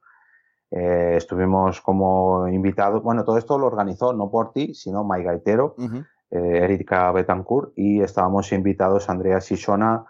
Eh, 0.70 1.14
estuvimos 1.16 1.80
como 1.80 2.46
invitados, 2.48 3.02
bueno, 3.02 3.24
todo 3.24 3.38
esto 3.38 3.58
lo 3.58 3.66
organizó 3.66 4.12
no 4.12 4.30
por 4.30 4.52
ti, 4.52 4.74
sino 4.74 5.02
Mike 5.02 5.24
Gaitero, 5.24 5.74
uh 5.78 5.82
-huh. 5.82 6.06
Erika 6.30 7.10
Betancourt, 7.10 7.72
y 7.74 8.02
estábamos 8.02 8.52
invitados 8.52 9.08
Andrea 9.08 9.40
Sisona, 9.40 10.04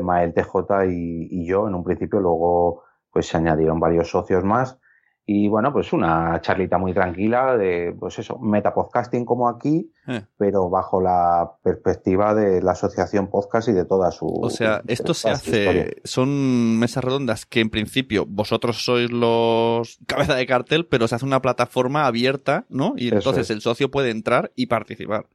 Mael 0.00 0.32
TJ 0.32 0.86
y, 0.86 1.28
y 1.30 1.46
yo 1.46 1.66
en 1.66 1.74
un 1.74 1.82
principio, 1.82 2.20
luego 2.20 2.84
pues 3.18 3.26
se 3.26 3.36
añadieron 3.36 3.80
varios 3.80 4.08
socios 4.08 4.44
más 4.44 4.78
y 5.26 5.48
bueno, 5.48 5.72
pues 5.72 5.92
una 5.92 6.40
charlita 6.40 6.78
muy 6.78 6.94
tranquila 6.94 7.56
de, 7.56 7.92
pues 7.98 8.16
eso, 8.20 8.38
metapodcasting 8.38 9.24
como 9.24 9.48
aquí, 9.48 9.92
eh. 10.06 10.22
pero 10.36 10.70
bajo 10.70 11.00
la 11.00 11.50
perspectiva 11.64 12.32
de 12.32 12.62
la 12.62 12.72
asociación 12.72 13.26
podcast 13.28 13.68
y 13.70 13.72
de 13.72 13.84
toda 13.84 14.12
su... 14.12 14.26
O 14.26 14.50
sea, 14.50 14.82
esto 14.86 15.14
se 15.14 15.30
hace, 15.30 15.58
historia. 15.58 15.86
son 16.04 16.78
mesas 16.78 17.02
redondas 17.02 17.44
que 17.44 17.58
en 17.58 17.70
principio 17.70 18.24
vosotros 18.24 18.84
sois 18.84 19.10
los 19.10 19.98
cabeza 20.06 20.36
de 20.36 20.46
cartel, 20.46 20.86
pero 20.86 21.08
se 21.08 21.16
hace 21.16 21.26
una 21.26 21.42
plataforma 21.42 22.06
abierta, 22.06 22.66
¿no? 22.68 22.94
Y 22.96 23.12
entonces 23.12 23.46
es. 23.46 23.50
el 23.50 23.62
socio 23.62 23.90
puede 23.90 24.10
entrar 24.10 24.52
y 24.54 24.66
participar. 24.66 25.26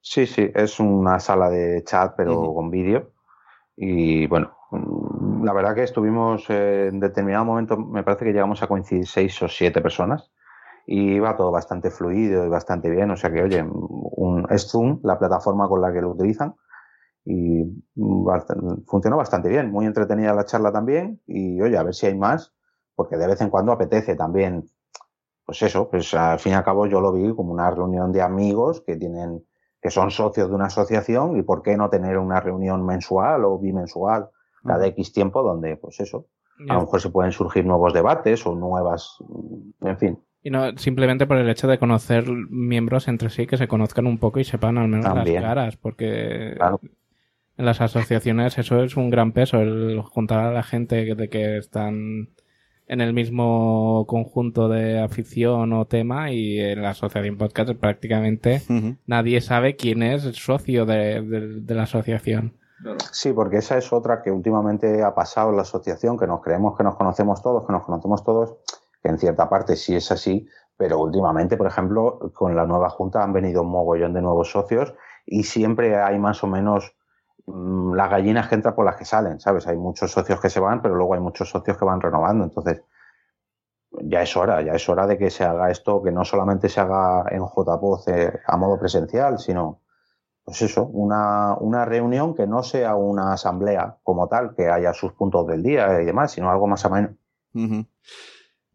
Sí, 0.00 0.26
sí, 0.26 0.52
es 0.54 0.78
una 0.78 1.18
sala 1.18 1.50
de 1.50 1.82
chat, 1.82 2.14
pero 2.16 2.40
uh 2.40 2.44
-huh. 2.44 2.54
con 2.54 2.70
vídeo. 2.70 3.10
Y 3.76 4.26
bueno, 4.28 4.52
la 5.44 5.52
verdad 5.52 5.74
que 5.74 5.82
estuvimos 5.82 6.48
eh, 6.48 6.88
en 6.88 7.00
determinado 7.00 7.44
momento, 7.44 7.76
me 7.76 8.02
parece 8.02 8.24
que 8.24 8.32
llegamos 8.32 8.62
a 8.62 8.66
coincidir 8.66 9.06
seis 9.06 9.40
o 9.42 9.48
siete 9.48 9.80
personas 9.80 10.30
y 10.86 11.14
iba 11.14 11.36
todo 11.36 11.50
bastante 11.50 11.90
fluido 11.90 12.44
y 12.44 12.48
bastante 12.48 12.90
bien. 12.90 13.10
O 13.10 13.16
sea 13.16 13.32
que, 13.32 13.42
oye, 13.42 13.64
un, 13.64 14.46
es 14.50 14.70
Zoom, 14.70 15.00
la 15.02 15.18
plataforma 15.18 15.68
con 15.68 15.80
la 15.80 15.92
que 15.92 16.00
lo 16.00 16.10
utilizan, 16.10 16.54
y 17.24 17.64
funcionó 18.86 19.16
bastante 19.16 19.48
bien. 19.48 19.70
Muy 19.70 19.86
entretenida 19.86 20.34
la 20.34 20.44
charla 20.44 20.72
también 20.72 21.20
y, 21.26 21.60
oye, 21.60 21.76
a 21.76 21.82
ver 21.82 21.94
si 21.94 22.06
hay 22.06 22.16
más, 22.16 22.52
porque 22.94 23.16
de 23.16 23.26
vez 23.26 23.40
en 23.40 23.50
cuando 23.50 23.72
apetece 23.72 24.14
también. 24.14 24.64
Pues 25.46 25.62
eso, 25.62 25.90
pues 25.90 26.14
al 26.14 26.38
fin 26.38 26.52
y 26.52 26.54
al 26.54 26.64
cabo 26.64 26.86
yo 26.86 27.00
lo 27.00 27.12
vi 27.12 27.34
como 27.34 27.52
una 27.52 27.70
reunión 27.70 28.12
de 28.12 28.22
amigos 28.22 28.82
que 28.86 28.96
tienen, 28.96 29.44
que 29.80 29.90
son 29.90 30.10
socios 30.10 30.48
de 30.48 30.54
una 30.54 30.66
asociación 30.66 31.36
y 31.36 31.42
por 31.42 31.62
qué 31.62 31.76
no 31.76 31.90
tener 31.90 32.18
una 32.18 32.40
reunión 32.40 32.84
mensual 32.84 33.44
o 33.44 33.58
bimensual 33.58 34.30
cada 34.64 34.86
X 34.88 35.12
tiempo 35.12 35.42
donde, 35.42 35.76
pues 35.76 36.00
eso, 36.00 36.26
a 36.68 36.74
lo 36.74 36.80
mejor 36.80 37.00
se 37.00 37.10
pueden 37.10 37.32
surgir 37.32 37.64
nuevos 37.64 37.92
debates 37.92 38.46
o 38.46 38.54
nuevas, 38.54 39.16
en 39.80 39.98
fin. 39.98 40.18
Y 40.42 40.50
no 40.50 40.76
simplemente 40.76 41.26
por 41.26 41.38
el 41.38 41.48
hecho 41.48 41.66
de 41.68 41.78
conocer 41.78 42.28
miembros 42.28 43.08
entre 43.08 43.30
sí, 43.30 43.46
que 43.46 43.56
se 43.56 43.68
conozcan 43.68 44.06
un 44.06 44.18
poco 44.18 44.40
y 44.40 44.44
sepan 44.44 44.78
al 44.78 44.88
menos 44.88 45.06
También. 45.06 45.36
las 45.36 45.44
caras, 45.44 45.76
porque 45.76 46.52
claro. 46.56 46.80
en 47.56 47.64
las 47.64 47.80
asociaciones 47.80 48.58
eso 48.58 48.82
es 48.82 48.96
un 48.96 49.10
gran 49.10 49.32
peso, 49.32 49.60
el 49.60 50.00
juntar 50.02 50.40
a 50.40 50.52
la 50.52 50.62
gente 50.62 51.14
de 51.14 51.28
que 51.28 51.56
están 51.56 52.28
en 52.86 53.00
el 53.00 53.14
mismo 53.14 54.04
conjunto 54.06 54.68
de 54.68 55.00
afición 55.00 55.72
o 55.72 55.86
tema 55.86 56.30
y 56.30 56.60
en 56.60 56.82
la 56.82 56.90
asociación 56.90 57.38
podcast 57.38 57.70
prácticamente 57.72 58.60
uh 58.68 58.72
-huh. 58.72 58.98
nadie 59.06 59.40
sabe 59.40 59.76
quién 59.76 60.02
es 60.02 60.26
el 60.26 60.34
socio 60.34 60.84
de, 60.84 61.22
de, 61.22 61.60
de 61.62 61.74
la 61.74 61.84
asociación. 61.84 62.52
Sí, 63.12 63.32
porque 63.32 63.58
esa 63.58 63.78
es 63.78 63.92
otra 63.92 64.22
que 64.22 64.30
últimamente 64.30 65.02
ha 65.02 65.14
pasado 65.14 65.50
en 65.50 65.56
la 65.56 65.62
asociación, 65.62 66.18
que 66.18 66.26
nos 66.26 66.40
creemos 66.42 66.76
que 66.76 66.84
nos 66.84 66.96
conocemos 66.96 67.42
todos, 67.42 67.66
que 67.66 67.72
nos 67.72 67.84
conocemos 67.84 68.24
todos, 68.24 68.56
que 69.02 69.08
en 69.08 69.18
cierta 69.18 69.48
parte 69.48 69.76
sí 69.76 69.94
es 69.96 70.10
así, 70.10 70.46
pero 70.76 70.98
últimamente, 70.98 71.56
por 71.56 71.66
ejemplo, 71.66 72.18
con 72.34 72.56
la 72.56 72.66
nueva 72.66 72.90
junta 72.90 73.22
han 73.22 73.32
venido 73.32 73.62
un 73.62 73.70
mogollón 73.70 74.12
de 74.12 74.22
nuevos 74.22 74.50
socios 74.50 74.94
y 75.24 75.44
siempre 75.44 75.96
hay 75.96 76.18
más 76.18 76.42
o 76.44 76.46
menos 76.46 76.94
mmm, 77.46 77.94
las 77.94 78.10
gallinas 78.10 78.48
que 78.48 78.56
entran 78.56 78.74
por 78.74 78.84
las 78.84 78.96
que 78.96 79.04
salen, 79.04 79.40
¿sabes? 79.40 79.66
Hay 79.66 79.76
muchos 79.76 80.10
socios 80.10 80.40
que 80.40 80.50
se 80.50 80.60
van, 80.60 80.82
pero 80.82 80.94
luego 80.94 81.14
hay 81.14 81.20
muchos 81.20 81.48
socios 81.48 81.78
que 81.78 81.84
van 81.84 82.00
renovando, 82.00 82.44
entonces 82.44 82.82
ya 84.02 84.22
es 84.22 84.36
hora, 84.36 84.60
ya 84.62 84.72
es 84.72 84.88
hora 84.88 85.06
de 85.06 85.16
que 85.16 85.30
se 85.30 85.44
haga 85.44 85.70
esto, 85.70 86.02
que 86.02 86.10
no 86.10 86.24
solamente 86.24 86.68
se 86.68 86.80
haga 86.80 87.24
en 87.30 87.42
JPOZ 87.42 88.08
eh, 88.08 88.40
a 88.46 88.56
modo 88.56 88.78
presencial, 88.78 89.38
sino 89.38 89.83
pues 90.44 90.60
eso, 90.62 90.86
una, 90.86 91.56
una 91.58 91.84
reunión 91.84 92.34
que 92.34 92.46
no 92.46 92.62
sea 92.62 92.96
una 92.96 93.32
asamblea 93.32 93.96
como 94.02 94.28
tal, 94.28 94.54
que 94.54 94.68
haya 94.68 94.92
sus 94.92 95.12
puntos 95.12 95.46
del 95.46 95.62
día 95.62 96.00
y 96.02 96.04
demás, 96.04 96.32
sino 96.32 96.50
algo 96.50 96.66
más 96.66 96.84
ameno. 96.84 97.16
Uh. 97.54 97.84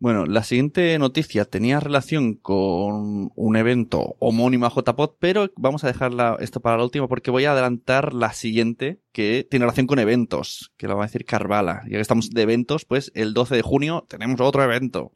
Bueno, 0.02 0.26
la 0.26 0.44
siguiente 0.44 0.98
noticia 0.98 1.44
tenía 1.44 1.82
relación 1.82 2.36
con 2.36 3.32
un 3.36 3.56
evento 3.58 4.16
homónimo 4.20 4.66
a 4.66 4.70
JPod, 4.70 5.16
pero 5.20 5.50
vamos 5.58 5.84
a 5.84 5.88
dejarla 5.88 6.38
esto 6.40 6.62
para 6.62 6.78
la 6.78 6.86
última 6.86 7.10
porque 7.10 7.32
voy 7.32 7.44
a 7.44 7.52
adelantar 7.52 8.14
la 8.14 8.32
siguiente 8.32 9.02
que 9.12 9.46
tiene 9.50 9.66
relación 9.66 9.88
con 9.88 10.00
eventos, 10.00 10.72
que 10.78 10.88
lo 10.88 10.96
va 10.96 11.04
a 11.04 11.08
decir 11.08 11.26
Carvala. 11.26 11.82
Ya 11.84 11.98
que 11.98 12.00
estamos 12.00 12.30
de 12.30 12.42
eventos, 12.42 12.86
pues 12.86 13.12
el 13.14 13.34
12 13.34 13.58
de 13.58 13.62
junio 13.62 14.06
tenemos 14.08 14.40
otro 14.40 14.64
evento. 14.64 15.12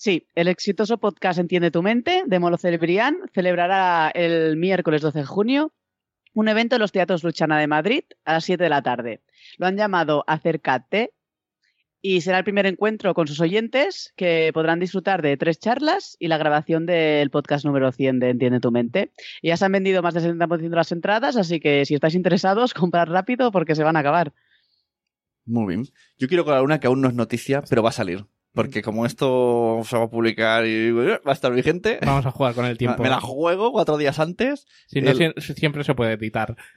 Sí, 0.00 0.28
el 0.36 0.46
exitoso 0.46 0.98
podcast 0.98 1.40
Entiende 1.40 1.72
tu 1.72 1.82
mente 1.82 2.22
de 2.24 2.38
Molo 2.38 2.56
celebrará 2.56 4.12
el 4.14 4.56
miércoles 4.56 5.02
12 5.02 5.18
de 5.18 5.26
junio 5.26 5.72
un 6.34 6.46
evento 6.46 6.76
en 6.76 6.82
los 6.82 6.92
teatros 6.92 7.24
Luchana 7.24 7.58
de 7.58 7.66
Madrid 7.66 8.04
a 8.24 8.34
las 8.34 8.44
7 8.44 8.62
de 8.62 8.70
la 8.70 8.80
tarde. 8.80 9.22
Lo 9.56 9.66
han 9.66 9.76
llamado 9.76 10.22
Acércate 10.28 11.14
y 12.00 12.20
será 12.20 12.38
el 12.38 12.44
primer 12.44 12.66
encuentro 12.66 13.12
con 13.12 13.26
sus 13.26 13.40
oyentes 13.40 14.12
que 14.14 14.52
podrán 14.54 14.78
disfrutar 14.78 15.20
de 15.20 15.36
tres 15.36 15.58
charlas 15.58 16.16
y 16.20 16.28
la 16.28 16.38
grabación 16.38 16.86
del 16.86 17.30
podcast 17.30 17.64
número 17.64 17.90
100 17.90 18.20
de 18.20 18.30
Entiende 18.30 18.60
tu 18.60 18.70
mente. 18.70 19.10
Ya 19.42 19.56
se 19.56 19.64
han 19.64 19.72
vendido 19.72 20.00
más 20.00 20.14
del 20.14 20.38
70% 20.38 20.60
de 20.60 20.76
las 20.76 20.92
entradas, 20.92 21.36
así 21.36 21.58
que 21.58 21.84
si 21.86 21.94
estáis 21.94 22.14
interesados, 22.14 22.72
comprad 22.72 23.08
rápido 23.08 23.50
porque 23.50 23.74
se 23.74 23.82
van 23.82 23.96
a 23.96 23.98
acabar. 23.98 24.32
Muy 25.44 25.74
bien. 25.74 25.88
Yo 26.18 26.28
quiero 26.28 26.44
colar 26.44 26.62
una 26.62 26.78
que 26.78 26.86
aún 26.86 27.00
no 27.00 27.08
es 27.08 27.14
noticia, 27.14 27.64
pero 27.68 27.82
va 27.82 27.88
a 27.88 27.92
salir. 27.92 28.26
Porque 28.58 28.82
como 28.82 29.06
esto 29.06 29.80
se 29.84 29.96
va 29.96 30.04
a 30.04 30.10
publicar 30.10 30.66
y 30.66 30.90
va 30.90 31.20
a 31.24 31.32
estar 31.32 31.52
vigente, 31.52 31.98
Vamos 32.04 32.26
a 32.26 32.30
jugar 32.32 32.54
con 32.54 32.64
el 32.66 32.76
tiempo. 32.78 33.02
me 33.02 33.08
la 33.08 33.20
juego 33.20 33.70
cuatro 33.72 33.96
días 33.96 34.18
antes. 34.18 34.66
Si 34.88 35.00
no, 35.00 35.10
El- 35.12 35.34
siempre 35.40 35.84
se 35.84 35.94
puede 35.94 36.14
editar. 36.14 36.56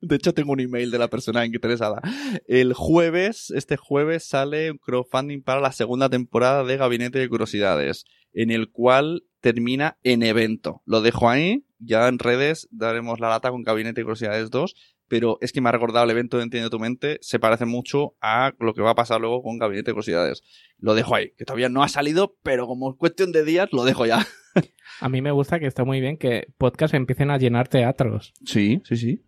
De 0.00 0.16
hecho, 0.16 0.32
tengo 0.34 0.52
un 0.52 0.60
email 0.60 0.90
de 0.90 0.98
la 0.98 1.08
persona 1.08 1.44
interesada. 1.44 2.00
El 2.46 2.74
jueves, 2.74 3.50
este 3.50 3.76
jueves, 3.76 4.24
sale 4.24 4.70
un 4.70 4.78
crowdfunding 4.78 5.42
para 5.42 5.60
la 5.60 5.72
segunda 5.72 6.08
temporada 6.08 6.64
de 6.64 6.76
Gabinete 6.76 7.18
de 7.18 7.28
Curiosidades, 7.28 8.04
en 8.32 8.50
el 8.50 8.70
cual 8.70 9.24
termina 9.40 9.98
en 10.02 10.22
evento. 10.22 10.82
Lo 10.86 11.00
dejo 11.00 11.28
ahí, 11.28 11.64
ya 11.78 12.08
en 12.08 12.18
redes 12.18 12.68
daremos 12.70 13.20
la 13.20 13.28
lata 13.30 13.50
con 13.50 13.62
Gabinete 13.62 14.00
de 14.00 14.04
Curiosidades 14.04 14.50
2, 14.50 14.74
pero 15.10 15.36
es 15.40 15.50
que 15.52 15.60
me 15.60 15.68
ha 15.68 15.72
recordado 15.72 16.04
el 16.04 16.10
evento 16.12 16.36
de 16.38 16.44
Entiende 16.44 16.70
tu 16.70 16.78
mente, 16.78 17.18
se 17.20 17.38
parece 17.40 17.66
mucho 17.66 18.14
a 18.22 18.52
lo 18.60 18.72
que 18.72 18.80
va 18.80 18.90
a 18.92 18.94
pasar 18.94 19.20
luego 19.20 19.42
con 19.42 19.58
Gabinete 19.58 19.90
de 19.90 19.94
Curiosidades. 19.94 20.42
Lo 20.78 20.94
dejo 20.94 21.16
ahí, 21.16 21.32
que 21.36 21.44
todavía 21.44 21.68
no 21.68 21.82
ha 21.82 21.88
salido, 21.88 22.36
pero 22.44 22.66
como 22.68 22.90
es 22.92 22.96
cuestión 22.96 23.32
de 23.32 23.44
días, 23.44 23.68
lo 23.72 23.84
dejo 23.84 24.06
ya. 24.06 24.24
A 25.00 25.08
mí 25.08 25.20
me 25.22 25.30
gusta 25.32 25.58
que 25.58 25.66
está 25.66 25.84
muy 25.84 26.00
bien 26.00 26.16
que 26.16 26.46
podcasts 26.58 26.94
empiecen 26.94 27.30
a 27.30 27.38
llenar 27.38 27.68
teatros. 27.68 28.32
Sí, 28.44 28.80
sí, 28.84 28.96
sí. 28.96 29.24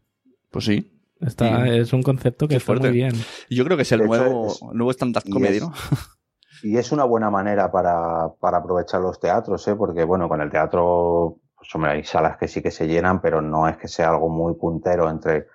Pues 0.50 0.64
sí. 0.66 0.88
Está, 1.20 1.64
Sí. 1.66 1.78
Es 1.78 1.92
un 1.92 2.02
concepto 2.02 2.46
que 2.46 2.54
Qué 2.54 2.56
está 2.58 2.66
fuerte. 2.66 2.88
muy 2.88 2.96
bien. 2.96 3.12
Y 3.48 3.56
Yo 3.56 3.64
creo 3.64 3.76
que 3.76 3.82
es 3.84 3.92
el 3.92 4.04
nuevo, 4.04 4.46
es- 4.48 4.60
nuevo 4.72 4.90
stand-up 4.92 5.22
y 5.26 5.30
comedy, 5.30 5.56
es- 5.56 5.62
¿no? 5.62 5.72
Y 6.62 6.76
es 6.76 6.92
una 6.92 7.04
buena 7.04 7.28
manera 7.30 7.72
para, 7.72 8.28
para 8.40 8.58
aprovechar 8.58 9.00
los 9.00 9.18
teatros, 9.18 9.66
¿eh? 9.66 9.74
porque 9.74 10.04
bueno, 10.04 10.28
con 10.28 10.40
el 10.40 10.50
teatro, 10.50 11.38
pues 11.56 11.74
hombre, 11.74 11.90
hay 11.92 12.04
salas 12.04 12.36
que 12.38 12.46
sí 12.46 12.62
que 12.62 12.70
se 12.70 12.86
llenan, 12.86 13.20
pero 13.20 13.40
no 13.42 13.66
es 13.68 13.76
que 13.78 13.88
sea 13.88 14.10
algo 14.10 14.28
muy 14.28 14.54
puntero 14.54 15.10
entre... 15.10 15.46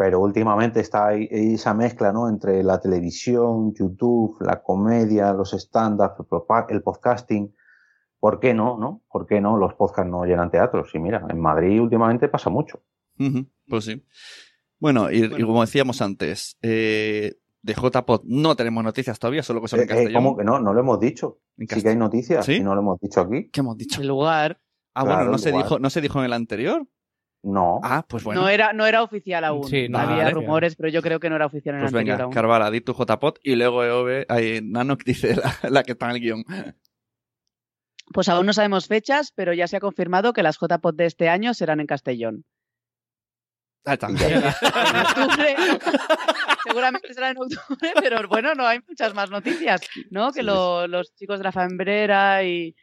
Pero 0.00 0.18
últimamente 0.20 0.80
está 0.80 1.08
ahí 1.08 1.28
esa 1.30 1.74
mezcla, 1.74 2.10
¿no? 2.10 2.26
Entre 2.26 2.62
la 2.62 2.80
televisión, 2.80 3.74
YouTube, 3.74 4.38
la 4.40 4.62
comedia, 4.62 5.34
los 5.34 5.52
stand-up, 5.52 6.26
el 6.70 6.80
podcasting. 6.80 7.54
¿Por 8.18 8.40
qué 8.40 8.54
no, 8.54 8.78
no? 8.78 9.02
¿Por 9.12 9.26
qué 9.26 9.42
no? 9.42 9.58
Los 9.58 9.74
podcasts 9.74 10.10
no 10.10 10.24
llenan 10.24 10.50
teatros. 10.50 10.88
Y 10.94 10.98
mira, 11.00 11.26
en 11.28 11.38
Madrid 11.38 11.82
últimamente 11.82 12.28
pasa 12.28 12.48
mucho. 12.48 12.82
Pues 13.68 13.84
sí. 13.84 14.02
Bueno, 14.78 15.10
y, 15.10 15.22
y 15.22 15.42
como 15.42 15.60
decíamos 15.60 16.00
antes, 16.00 16.56
eh, 16.62 17.34
de 17.60 17.74
JPod 17.74 18.22
no 18.24 18.56
tenemos 18.56 18.82
noticias 18.82 19.18
todavía, 19.18 19.42
solo 19.42 19.60
que 19.60 19.68
son 19.68 19.80
Eh, 19.80 19.82
en 19.82 19.84
eh, 19.84 19.90
castellano. 19.90 20.18
¿Cómo 20.18 20.36
que 20.38 20.44
no? 20.44 20.60
No 20.60 20.72
lo 20.72 20.80
hemos 20.80 20.98
dicho. 20.98 21.40
En 21.58 21.68
Sí 21.68 21.82
que 21.82 21.90
hay 21.90 21.96
noticias 21.96 22.46
¿Sí? 22.46 22.54
y 22.54 22.60
no 22.60 22.74
lo 22.74 22.80
hemos 22.80 22.98
dicho 23.00 23.20
aquí. 23.20 23.50
¿Qué 23.50 23.60
hemos 23.60 23.76
dicho? 23.76 24.00
El 24.00 24.08
lugar 24.08 24.62
Ah, 24.94 25.04
Claro, 25.04 25.16
bueno, 25.18 25.30
no 25.32 25.38
se, 25.38 25.52
dijo, 25.52 25.78
no 25.78 25.90
se 25.90 26.00
dijo 26.00 26.18
en 26.18 26.24
el 26.24 26.32
anterior. 26.32 26.86
No. 27.42 27.80
Ah, 27.82 28.04
pues 28.06 28.22
bueno. 28.22 28.42
no, 28.42 28.48
era, 28.48 28.72
no 28.74 28.84
era 28.86 29.02
oficial 29.02 29.44
aún. 29.44 29.64
Sí, 29.66 29.88
no, 29.88 29.98
Había 29.98 30.24
vale. 30.24 30.30
rumores, 30.30 30.76
pero 30.76 30.90
yo 30.90 31.00
creo 31.00 31.18
que 31.20 31.30
no 31.30 31.36
era 31.36 31.46
oficial 31.46 31.74
en 31.76 31.80
Pues 31.80 31.92
el 31.92 31.98
anterior 31.98 32.16
venga, 32.16 32.24
aún. 32.24 32.32
Carvala, 32.34 32.70
di 32.70 32.80
tu 32.82 32.92
JPod 32.92 33.36
y 33.42 33.56
luego 33.56 33.82
EOB, 33.82 34.26
ahí, 34.28 34.60
Nano 34.62 34.98
que 34.98 35.04
dice 35.12 35.36
la, 35.36 35.54
la 35.70 35.82
que 35.82 35.92
está 35.92 36.06
en 36.06 36.12
el 36.16 36.20
guion. 36.20 36.44
Pues 38.12 38.28
aún 38.28 38.44
no 38.44 38.52
sabemos 38.52 38.88
fechas, 38.88 39.32
pero 39.34 39.52
ya 39.54 39.68
se 39.68 39.76
ha 39.76 39.80
confirmado 39.80 40.32
que 40.32 40.42
las 40.42 40.58
JPOD 40.58 40.94
de 40.94 41.06
este 41.06 41.28
año 41.28 41.54
serán 41.54 41.80
en 41.80 41.86
Castellón. 41.86 42.44
Ah. 43.86 43.96
En 44.02 44.06
octubre, 44.06 45.56
seguramente 46.66 47.14
será 47.14 47.30
en 47.30 47.38
octubre, 47.38 47.92
pero 48.00 48.28
bueno, 48.28 48.54
no 48.54 48.66
hay 48.66 48.80
muchas 48.86 49.14
más 49.14 49.30
noticias, 49.30 49.80
¿no? 50.10 50.32
Que 50.32 50.40
Sí, 50.40 50.46
lo- 50.46 50.86
los 50.86 51.14
chicos 51.14 51.38
de 51.38 51.44
la 51.44 51.52
Fambrera 51.52 52.44
y, 52.44 52.74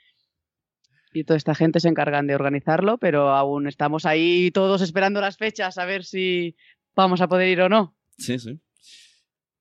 y 1.19 1.23
toda 1.23 1.37
esta 1.37 1.55
gente 1.55 1.79
se 1.79 1.87
encargan 1.89 2.27
de 2.27 2.35
organizarlo, 2.35 2.97
pero 2.97 3.29
aún 3.31 3.67
estamos 3.67 4.05
ahí 4.05 4.51
todos 4.51 4.81
esperando 4.81 5.21
las 5.21 5.37
fechas 5.37 5.77
a 5.77 5.85
ver 5.85 6.03
si 6.03 6.55
vamos 6.95 7.21
a 7.21 7.27
poder 7.27 7.47
ir 7.49 7.61
o 7.61 7.69
no. 7.69 7.95
Sí, 8.17 8.39
sí. 8.39 8.59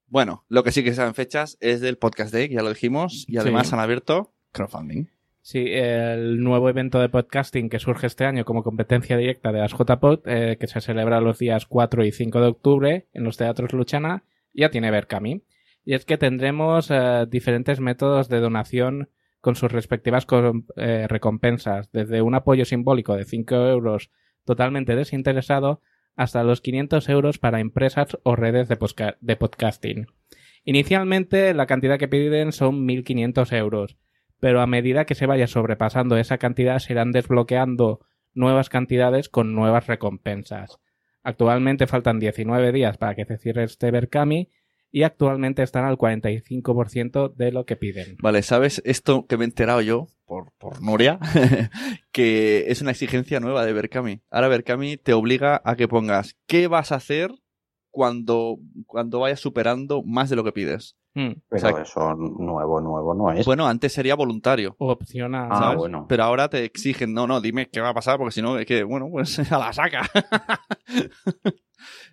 Bueno, 0.08 0.44
lo 0.48 0.62
que 0.62 0.70
sí 0.72 0.84
que 0.84 0.94
saben 0.94 1.14
fechas 1.14 1.56
es 1.60 1.80
del 1.80 1.98
Podcast 1.98 2.32
Day, 2.32 2.48
ya 2.48 2.62
lo 2.62 2.68
dijimos, 2.68 3.24
y 3.28 3.38
además 3.38 3.68
Sí. 3.68 3.74
han 3.74 3.80
abierto 3.80 4.32
crowdfunding. 4.52 5.06
Sí, 5.42 5.64
el 5.68 6.40
nuevo 6.42 6.68
evento 6.68 6.98
de 7.00 7.08
podcasting 7.08 7.68
que 7.68 7.78
surge 7.78 8.06
este 8.08 8.24
año 8.24 8.44
como 8.44 8.62
competencia 8.64 9.16
directa 9.16 9.52
de 9.52 9.60
las 9.60 9.72
JPod, 9.72 10.20
eh, 10.26 10.56
que 10.58 10.66
se 10.66 10.80
celebra 10.80 11.20
los 11.20 11.38
días 11.38 11.66
4 11.66 12.04
y 12.04 12.10
5 12.12 12.40
de 12.40 12.46
octubre 12.48 13.06
en 13.12 13.24
los 13.24 13.36
teatros 13.36 13.72
Luchana, 13.72 14.24
ya 14.52 14.70
tiene 14.70 14.90
Berkami. 14.90 15.42
Y 15.84 15.94
es 15.94 16.04
que 16.04 16.18
tendremos 16.18 16.90
eh, 16.90 17.26
diferentes 17.28 17.78
métodos 17.78 18.28
de 18.28 18.40
donación 18.40 19.08
con 19.46 19.54
sus 19.54 19.70
respectivas 19.70 20.26
eh, 20.74 21.06
recompensas, 21.08 21.92
desde 21.92 22.20
un 22.20 22.34
apoyo 22.34 22.64
simbólico 22.64 23.14
de 23.14 23.24
5 23.24 23.54
euros 23.54 24.10
totalmente 24.44 24.96
desinteresado 24.96 25.80
hasta 26.16 26.42
los 26.42 26.60
500 26.60 27.08
euros 27.10 27.38
para 27.38 27.60
empresas 27.60 28.18
o 28.24 28.34
redes 28.34 28.68
de 28.68 29.36
podcasting. 29.36 30.08
Inicialmente 30.64 31.54
la 31.54 31.66
cantidad 31.66 31.96
que 31.96 32.08
piden 32.08 32.50
son 32.50 32.88
1.500 32.88 33.56
euros, 33.56 33.96
pero 34.40 34.60
a 34.60 34.66
medida 34.66 35.04
que 35.04 35.14
se 35.14 35.26
vaya 35.26 35.46
sobrepasando 35.46 36.16
esa 36.16 36.38
cantidad 36.38 36.80
se 36.80 36.94
irán 36.94 37.12
desbloqueando 37.12 38.00
nuevas 38.34 38.68
cantidades 38.68 39.28
con 39.28 39.54
nuevas 39.54 39.86
recompensas. 39.86 40.80
Actualmente 41.22 41.86
faltan 41.86 42.18
19 42.18 42.72
días 42.72 42.98
para 42.98 43.14
que 43.14 43.26
se 43.26 43.38
cierre 43.38 43.62
este 43.62 43.92
Berkami 43.92 44.50
y 44.90 45.02
actualmente 45.02 45.62
están 45.62 45.84
al 45.84 45.96
45% 45.98 47.34
de 47.34 47.52
lo 47.52 47.66
que 47.66 47.76
piden. 47.76 48.16
Vale, 48.22 48.42
¿sabes 48.42 48.82
esto 48.84 49.26
que 49.26 49.36
me 49.36 49.44
he 49.44 49.48
enterado 49.48 49.80
yo 49.80 50.06
por, 50.24 50.52
por 50.58 50.82
Nuria? 50.82 51.18
que 52.12 52.64
es 52.68 52.82
una 52.82 52.92
exigencia 52.92 53.40
nueva 53.40 53.64
de 53.64 53.72
Berkami. 53.72 54.22
Ahora 54.30 54.48
Berkami 54.48 54.96
te 54.96 55.12
obliga 55.12 55.60
a 55.64 55.76
que 55.76 55.88
pongas 55.88 56.36
qué 56.46 56.68
vas 56.68 56.92
a 56.92 56.96
hacer 56.96 57.32
cuando, 57.90 58.58
cuando 58.86 59.20
vayas 59.20 59.40
superando 59.40 60.02
más 60.02 60.28
de 60.28 60.36
lo 60.36 60.44
que 60.44 60.52
pides. 60.52 60.96
Hmm. 61.14 61.32
Pero 61.48 61.68
O 61.68 61.72
sea, 61.72 61.82
eso 61.82 62.14
nuevo, 62.14 62.78
nuevo 62.82 63.14
no 63.14 63.32
es. 63.32 63.46
Bueno, 63.46 63.66
antes 63.66 63.94
sería 63.94 64.14
voluntario. 64.14 64.76
Opcional. 64.78 65.48
ah, 65.50 65.74
bueno. 65.74 66.04
Pero 66.06 66.24
ahora 66.24 66.50
te 66.50 66.62
exigen, 66.64 67.14
no, 67.14 67.26
no, 67.26 67.40
dime 67.40 67.70
qué 67.70 67.80
va 67.80 67.88
a 67.88 67.94
pasar, 67.94 68.18
porque 68.18 68.32
si 68.32 68.42
no, 68.42 68.58
es 68.58 68.66
que, 68.66 68.82
bueno, 68.84 69.08
pues 69.10 69.38
a 69.50 69.58
la 69.58 69.72
saca. 69.72 70.02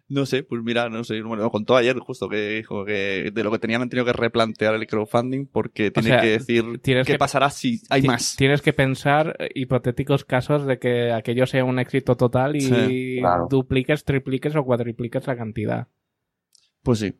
no 0.09 0.25
sé, 0.25 0.43
pues 0.43 0.61
mira, 0.63 0.89
no 0.89 1.03
sé, 1.03 1.21
bueno, 1.21 1.49
contó 1.49 1.75
ayer 1.75 1.97
justo 1.99 2.27
que 2.29 2.49
dijo 2.57 2.85
que 2.85 3.31
de 3.33 3.43
lo 3.43 3.51
que 3.51 3.59
tenían 3.59 3.81
han 3.81 3.89
tenido 3.89 4.05
que 4.05 4.13
replantear 4.13 4.75
el 4.75 4.85
crowdfunding 4.85 5.45
porque 5.47 5.91
tiene 5.91 6.09
sea, 6.09 6.21
que 6.21 6.27
decir 6.27 6.79
tienes 6.81 7.07
qué 7.07 7.13
que- 7.13 7.17
pasará 7.19 7.49
si 7.49 7.81
hay 7.89 8.01
más. 8.03 8.35
Tienes 8.35 8.61
que 8.61 8.73
pensar 8.73 9.35
eh, 9.39 9.49
hipotéticos 9.55 10.25
casos 10.25 10.65
de 10.65 10.77
que 10.77 11.11
aquello 11.11 11.45
sea 11.47 11.65
un 11.65 11.79
éxito 11.79 12.15
total 12.17 12.55
y 12.55 12.61
Sí, 12.61 13.17
claro. 13.21 13.47
dupliques, 13.49 14.03
tripliques 14.03 14.55
o 14.55 14.63
cuadripliques 14.63 15.25
la 15.25 15.37
cantidad. 15.37 15.87
Pues 16.83 16.99
sí. 16.99 17.13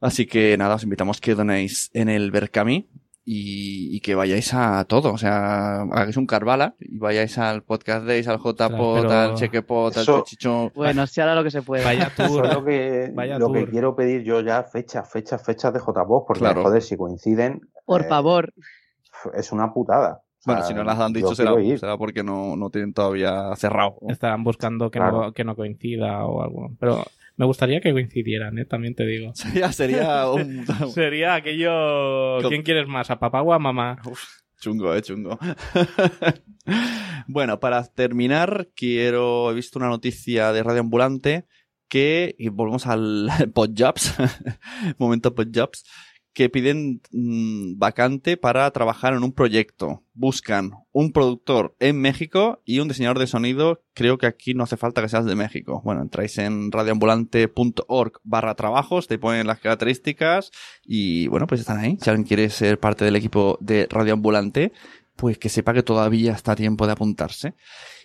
Así 0.00 0.26
que 0.26 0.56
nada, 0.58 0.74
os 0.74 0.82
invitamos 0.82 1.20
que 1.20 1.34
donéis 1.34 1.90
en 1.94 2.08
el 2.08 2.30
Berkami 2.32 2.88
y, 3.24 3.96
y 3.96 4.00
que 4.00 4.14
vayáis 4.14 4.52
a 4.54 4.84
todo. 4.84 5.12
O 5.12 5.18
sea, 5.18 5.82
hagáis 5.82 6.16
un 6.16 6.26
Carvala 6.26 6.74
y 6.80 6.98
vayáis 6.98 7.38
al 7.38 7.62
Podcast 7.62 8.04
Days, 8.06 8.26
al 8.28 8.38
JPod, 8.38 9.02
pero- 9.02 9.10
al 9.12 9.34
Chequepod, 9.34 9.96
al 9.96 10.02
Eso- 10.02 10.18
Chuchicho. 10.20 10.70
Bueno, 10.74 11.06
se 11.06 11.22
hará 11.22 11.34
lo 11.34 11.44
que 11.44 11.50
se 11.50 11.62
puede. 11.62 11.84
Vaya 11.84 12.10
Eso 12.16 12.26
tour. 12.26 12.46
es 12.46 12.54
lo 12.54 12.64
que, 12.64 13.10
Vaya 13.14 13.38
lo 13.38 13.52
que 13.52 13.66
quiero 13.68 13.94
pedir 13.94 14.22
yo 14.24 14.40
ya, 14.40 14.62
fechas, 14.64 15.10
fechas, 15.10 15.44
fechas 15.44 15.72
de 15.72 15.80
JPOS, 15.80 16.24
porque 16.26 16.40
Claro. 16.40 16.62
joder, 16.62 16.82
si 16.82 16.96
coinciden, 16.96 17.60
Por 17.86 18.02
eh, 18.02 18.08
favor. 18.08 18.52
es 19.34 19.52
una 19.52 19.72
putada. 19.72 20.22
O 20.40 20.42
sea, 20.44 20.54
Bueno, 20.54 20.66
si 20.66 20.74
no 20.74 20.82
las 20.82 20.98
han 20.98 21.12
dicho 21.12 21.34
será, 21.36 21.96
porque 21.96 22.24
no, 22.24 22.56
no 22.56 22.68
tienen 22.70 22.92
todavía 22.92 23.54
cerrado. 23.54 23.98
Estarán 24.08 24.42
buscando 24.42 24.90
que, 24.90 24.98
Claro. 24.98 25.22
no, 25.26 25.32
que 25.32 25.44
no 25.44 25.54
coincida 25.54 26.24
o 26.26 26.42
algo. 26.42 26.72
Pero 26.80 27.04
me 27.36 27.46
gustaría 27.46 27.80
que 27.80 27.92
coincidieran, 27.92 28.58
¿eh? 28.58 28.64
también 28.64 28.94
te 28.94 29.06
digo. 29.06 29.32
Sería, 29.34 29.72
sería 29.72 30.30
un 30.30 30.64
Sería 30.94 31.34
aquello... 31.34 32.38
¿Quién 32.48 32.62
quieres 32.62 32.86
más? 32.86 33.10
¿A 33.10 33.18
papá 33.18 33.42
o 33.42 33.52
a 33.52 33.58
mamá? 33.58 34.00
chungo, 34.60 34.94
eh, 34.94 35.02
chungo. 35.02 35.38
bueno, 37.26 37.58
para 37.58 37.84
terminar, 37.84 38.68
quiero, 38.76 39.50
he 39.50 39.54
visto 39.54 39.78
una 39.78 39.88
noticia 39.88 40.52
de 40.52 40.62
Radio 40.62 40.80
Ambulante 40.80 41.46
que, 41.88 42.34
y 42.38 42.48
volvemos 42.48 42.86
al 42.86 43.28
Podjobs, 43.54 44.14
momento 44.98 45.34
Podjobs, 45.34 45.84
que 46.34 46.48
piden 46.48 47.02
mm, 47.10 47.78
vacante 47.78 48.36
para 48.36 48.70
trabajar 48.70 49.12
en 49.14 49.22
un 49.22 49.32
proyecto. 49.32 50.02
Buscan 50.14 50.70
un 50.92 51.12
productor 51.12 51.74
en 51.78 52.00
México 52.00 52.60
y 52.64 52.78
un 52.80 52.88
diseñador 52.88 53.18
de 53.18 53.26
sonido. 53.26 53.82
Creo 53.94 54.16
que 54.18 54.26
aquí 54.26 54.54
no 54.54 54.64
hace 54.64 54.76
falta 54.78 55.02
que 55.02 55.08
seas 55.08 55.26
de 55.26 55.34
México. 55.34 55.82
Bueno, 55.84 56.00
entráis 56.02 56.38
en 56.38 56.72
radioambulante.org 56.72 58.12
barra 58.24 58.54
trabajos, 58.54 59.06
te 59.08 59.18
ponen 59.18 59.46
las 59.46 59.58
características 59.60 60.50
y 60.84 61.28
bueno, 61.28 61.46
pues 61.46 61.60
están 61.60 61.78
ahí. 61.78 61.98
Si 62.00 62.08
alguien 62.10 62.26
quiere 62.26 62.48
ser 62.50 62.78
parte 62.78 63.04
del 63.04 63.16
equipo 63.16 63.58
de 63.60 63.86
Radioambulante, 63.90 64.72
pues 65.16 65.38
que 65.38 65.48
sepa 65.48 65.74
que 65.74 65.82
todavía 65.82 66.32
está 66.32 66.52
a 66.52 66.56
tiempo 66.56 66.86
de 66.86 66.92
apuntarse. 66.92 67.54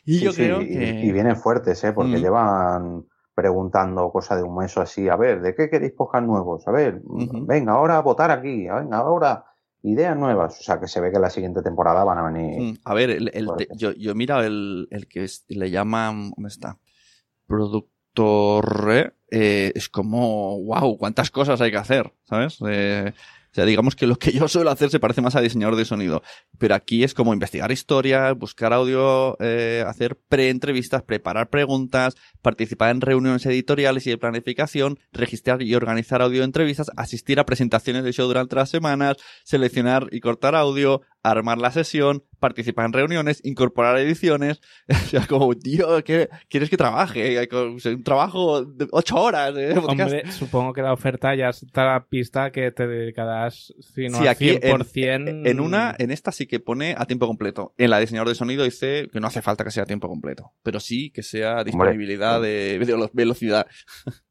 Y 0.06 0.20
Sí, 0.20 0.26
yo 0.26 0.32
sí, 0.32 0.38
creo 0.44 0.62
y- 0.62 0.68
que... 0.68 1.02
Y 1.06 1.12
vienen 1.12 1.36
fuertes, 1.38 1.84
¿eh? 1.84 1.92
Porque 1.94 2.18
Mm. 2.18 2.22
llevan 2.22 3.06
preguntando 3.42 4.10
cosa 4.12 4.36
de 4.36 4.42
un 4.42 4.58
mes 4.58 4.76
o 4.78 4.82
así. 4.82 5.08
A 5.08 5.16
ver, 5.16 5.42
¿de 5.42 5.54
qué 5.54 5.70
queréis 5.70 5.94
podcast 5.94 6.26
nuevos? 6.26 6.68
A 6.68 6.72
ver, 6.72 7.02
venga, 7.06 7.74
ahora 7.74 7.98
a 7.98 8.02
votar 8.02 8.32
aquí. 8.32 8.68
Venga, 8.68 8.98
ahora 8.98 9.46
ideas 9.84 10.18
nuevas. 10.18 10.60
O 10.60 10.64
sea, 10.64 10.80
que 10.80 10.88
se 10.88 11.00
ve 11.00 11.12
que 11.12 11.20
la 11.20 11.30
siguiente 11.30 11.62
temporada 11.62 12.04
van 12.04 12.18
a 12.18 12.32
venir. 12.32 12.74
Mm, 12.74 12.78
A 12.84 12.94
ver, 12.96 13.12
el, 13.12 13.30
el 13.36 13.48
te- 13.56 13.68
yo, 13.76 13.92
yo 13.92 14.16
mira 14.16 14.44
el, 14.44 14.88
el 14.90 15.08
que 15.08 15.24
es- 15.24 15.46
le 15.50 15.70
llaman, 15.70 16.32
¿dónde 16.36 16.48
está? 16.50 16.80
Productor, 17.46 19.14
eh, 19.30 19.72
es 19.76 19.88
como, 19.90 20.60
wow, 20.64 20.98
cuántas 20.98 21.30
cosas 21.30 21.62
hay 21.62 21.70
que 21.72 21.78
hacer, 21.78 22.12
¿sabes? 22.24 22.58
Eh, 22.68 23.14
sea, 23.58 23.66
digamos 23.66 23.96
que 23.96 24.06
lo 24.06 24.18
que 24.18 24.32
yo 24.32 24.48
suelo 24.48 24.70
hacer 24.70 24.92
se 24.92 25.00
parece 25.00 25.22
más 25.22 25.36
a 25.36 25.42
diseñador 25.42 25.76
de 25.76 25.86
sonido, 25.86 26.22
pero 26.60 26.76
aquí 26.76 27.04
es 27.04 27.16
como 27.16 27.34
investigar 27.34 27.72
historias, 27.72 28.38
buscar 28.38 28.72
audio, 28.72 29.36
eh, 29.40 29.84
hacer 29.88 30.16
pre-entrevistas, 30.30 31.02
preparar 31.02 31.50
preguntas, 31.50 32.16
participar 32.44 32.92
en 32.92 33.02
reuniones 33.02 33.46
editoriales 33.48 34.06
y 34.06 34.12
de 34.12 34.20
planificación, 34.20 35.00
registrar 35.12 35.64
y 35.64 35.74
organizar 35.74 36.22
audio 36.22 36.44
entrevistas, 36.44 36.92
asistir 36.98 37.40
a 37.40 37.46
presentaciones 37.46 38.04
de 38.04 38.14
show 38.14 38.28
durante 38.28 38.56
las 38.56 38.70
semanas, 38.70 39.18
seleccionar 39.44 40.08
y 40.12 40.20
cortar 40.20 40.54
audio, 40.54 41.02
armar 41.32 41.58
la 41.58 41.72
sesión, 41.72 42.24
participar 42.40 42.86
en 42.86 42.94
reuniones, 42.94 43.42
incorporar 43.44 43.98
ediciones. 43.98 44.60
O 44.90 45.10
sea, 45.10 45.26
como, 45.28 45.54
tío, 45.56 46.04
¿qué, 46.04 46.30
¿quieres 46.50 46.70
que 46.70 46.78
trabaje? 46.78 47.40
Un 47.52 48.04
trabajo 48.04 48.64
de 48.66 48.88
ocho 48.92 49.16
horas. 49.22 49.54
¿eh? 49.58 49.74
Hombre, 49.78 50.30
supongo 50.32 50.74
que 50.74 50.82
la 50.82 50.94
oferta 50.94 51.34
ya 51.36 51.50
está 51.50 51.84
a 51.84 51.94
la 51.94 52.06
pista 52.06 52.52
que 52.52 52.72
te 52.72 52.88
dedicarás, 52.88 53.74
si 53.80 54.10
no 54.10 54.18
Sí, 54.18 54.24
al 54.24 54.30
aquí 54.30 54.50
en, 54.50 54.62
100%. 54.62 55.48
en 55.50 55.60
una, 55.60 55.96
en 55.98 56.12
esta 56.12 56.32
sí 56.32 56.46
que 56.48 56.60
pone 56.60 56.96
a 56.98 57.06
tiempo 57.06 57.28
completo. 57.28 57.74
En 57.78 57.90
la 57.90 58.00
diseñador 58.00 58.28
de 58.30 58.36
sonido 58.36 58.64
dice 58.64 59.08
que 59.12 59.20
no 59.20 59.28
hace 59.28 59.42
falta 59.42 59.64
que 59.64 59.72
sea 59.72 59.84
a 59.84 59.88
tiempo 59.88 60.08
completo, 60.10 60.54
pero 60.64 60.80
sí 60.80 61.12
que 61.12 61.24
sea 61.24 61.64
disponibilidad 61.64 62.42
de, 62.42 62.78
de 62.80 62.86
velo- 62.86 63.10
velocidad. 63.14 63.68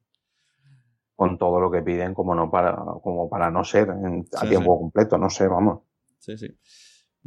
Con 1.15 1.39
todo 1.39 1.61
lo 1.61 1.71
que 1.71 1.81
piden, 1.81 2.13
como 2.13 2.35
no 2.35 2.51
para, 2.51 2.77
como 3.03 3.31
para 3.31 3.51
no 3.51 3.65
ser 3.65 3.89
en- 3.89 4.27
a 4.37 4.41
Sí, 4.43 4.49
tiempo 4.49 4.75
sí. 4.75 4.81
completo. 4.81 5.17
No 5.17 5.31
sé, 5.31 5.49
vamos. 5.49 5.81
Sí, 6.19 6.37
sí. 6.37 6.49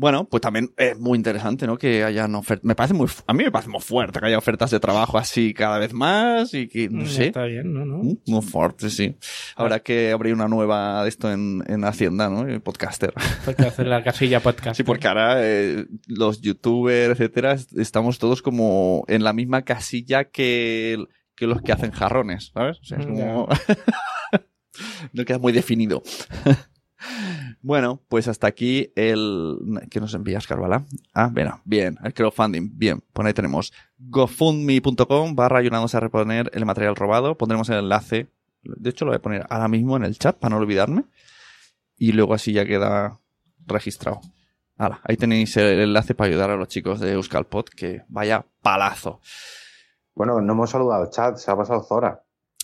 Bueno, 0.01 0.29
pues 0.29 0.39
también 0.39 0.71
es 0.77 0.97
muy 0.97 1.17
interesante, 1.17 1.67
¿no? 1.67 1.77
Que 1.77 2.05
hayan 2.05 2.33
ofertas. 2.33 2.63
Me 2.63 2.73
parece 2.73 2.93
muy, 2.93 3.09
a 3.27 3.33
mí 3.33 3.43
me 3.43 3.51
parece 3.51 3.69
muy 3.69 3.81
fuerte 3.81 4.21
que 4.21 4.27
haya 4.27 4.37
ofertas 4.37 4.71
de 4.71 4.79
trabajo 4.79 5.17
así 5.17 5.53
cada 5.53 5.77
vez 5.77 5.91
más 5.91 6.53
y 6.53 6.69
que, 6.69 6.87
no 6.87 7.03
Mm, 7.03 7.07
sé. 7.07 7.25
Está 7.27 7.43
bien, 7.43 7.73
¿no? 7.73 7.83
¿no? 7.85 7.97
Mm, 7.97 8.17
Muy 8.27 8.41
fuerte, 8.41 8.89
sí. 8.89 9.17
Habrá 9.57 9.81
que 9.81 10.11
abrir 10.13 10.33
una 10.33 10.47
nueva 10.47 11.03
de 11.03 11.09
esto 11.09 11.29
en, 11.29 11.65
en 11.67 11.83
Hacienda, 11.83 12.29
¿no? 12.29 12.47
El 12.47 12.61
podcaster. 12.61 13.13
Que 13.57 13.65
hacer 13.65 13.87
la 13.87 14.01
casilla 14.01 14.39
podcast. 14.39 14.77
Sí, 14.77 14.83
porque 14.83 15.09
ahora 15.09 15.33
eh, 15.45 15.85
los 16.07 16.39
youtubers, 16.39 17.11
etcétera, 17.19 17.51
est- 17.55 17.77
estamos 17.77 18.19
todos 18.19 18.41
como 18.41 19.03
en 19.09 19.25
la 19.25 19.33
misma 19.33 19.63
casilla 19.63 20.23
que, 20.23 20.97
que 21.35 21.45
los 21.45 21.61
que 21.61 21.73
hacen 21.73 21.91
jarrones, 21.91 22.51
¿sabes? 22.53 22.77
O 22.79 22.85
sea, 22.85 22.99
es 22.99 23.05
Mm, 23.05 23.09
como... 23.09 23.49
no 25.13 25.25
queda 25.25 25.39
muy 25.39 25.51
definido. 25.51 26.01
Bueno, 27.61 28.01
pues 28.07 28.27
hasta 28.27 28.47
aquí 28.47 28.91
el... 28.95 29.57
¿Qué 29.89 29.99
nos 29.99 30.13
envías, 30.13 30.47
Carvala? 30.47 30.85
Ah, 31.13 31.29
bueno, 31.31 31.61
bien, 31.65 31.97
el 32.03 32.13
crowdfunding, 32.13 32.77
bien. 32.77 33.03
Pues 33.13 33.25
ahí 33.25 33.33
tenemos 33.33 33.73
gofundme.com 33.97 35.35
barra 35.35 35.59
ayudándonos 35.59 35.93
a 35.95 35.99
reponer 35.99 36.49
el 36.53 36.65
material 36.65 36.95
robado. 36.95 37.37
Pondremos 37.37 37.69
el 37.69 37.79
enlace. 37.79 38.27
De 38.63 38.89
hecho, 38.89 39.05
lo 39.05 39.11
voy 39.11 39.17
a 39.17 39.21
poner 39.21 39.45
ahora 39.49 39.67
mismo 39.67 39.97
en 39.97 40.03
el 40.03 40.17
chat 40.17 40.37
para 40.37 40.55
no 40.55 40.61
olvidarme. 40.61 41.03
Y 41.97 42.13
luego 42.13 42.33
así 42.33 42.53
ya 42.53 42.65
queda 42.65 43.19
registrado. 43.65 44.21
Hala, 44.77 45.01
ahí 45.03 45.17
tenéis 45.17 45.57
el 45.57 45.81
enlace 45.81 46.15
para 46.15 46.29
ayudar 46.29 46.51
a 46.51 46.55
los 46.55 46.69
chicos 46.69 47.01
de 47.01 47.11
Euskalpod, 47.11 47.65
que 47.65 48.03
vaya 48.07 48.45
palazo. 48.61 49.19
Bueno, 50.15 50.39
no 50.39 50.53
hemos 50.53 50.69
saludado 50.69 51.03
al 51.03 51.09
chat. 51.09 51.35
Se 51.35 51.51
ha 51.51 51.57
pasado 51.57 51.83
Zora. 51.83 52.23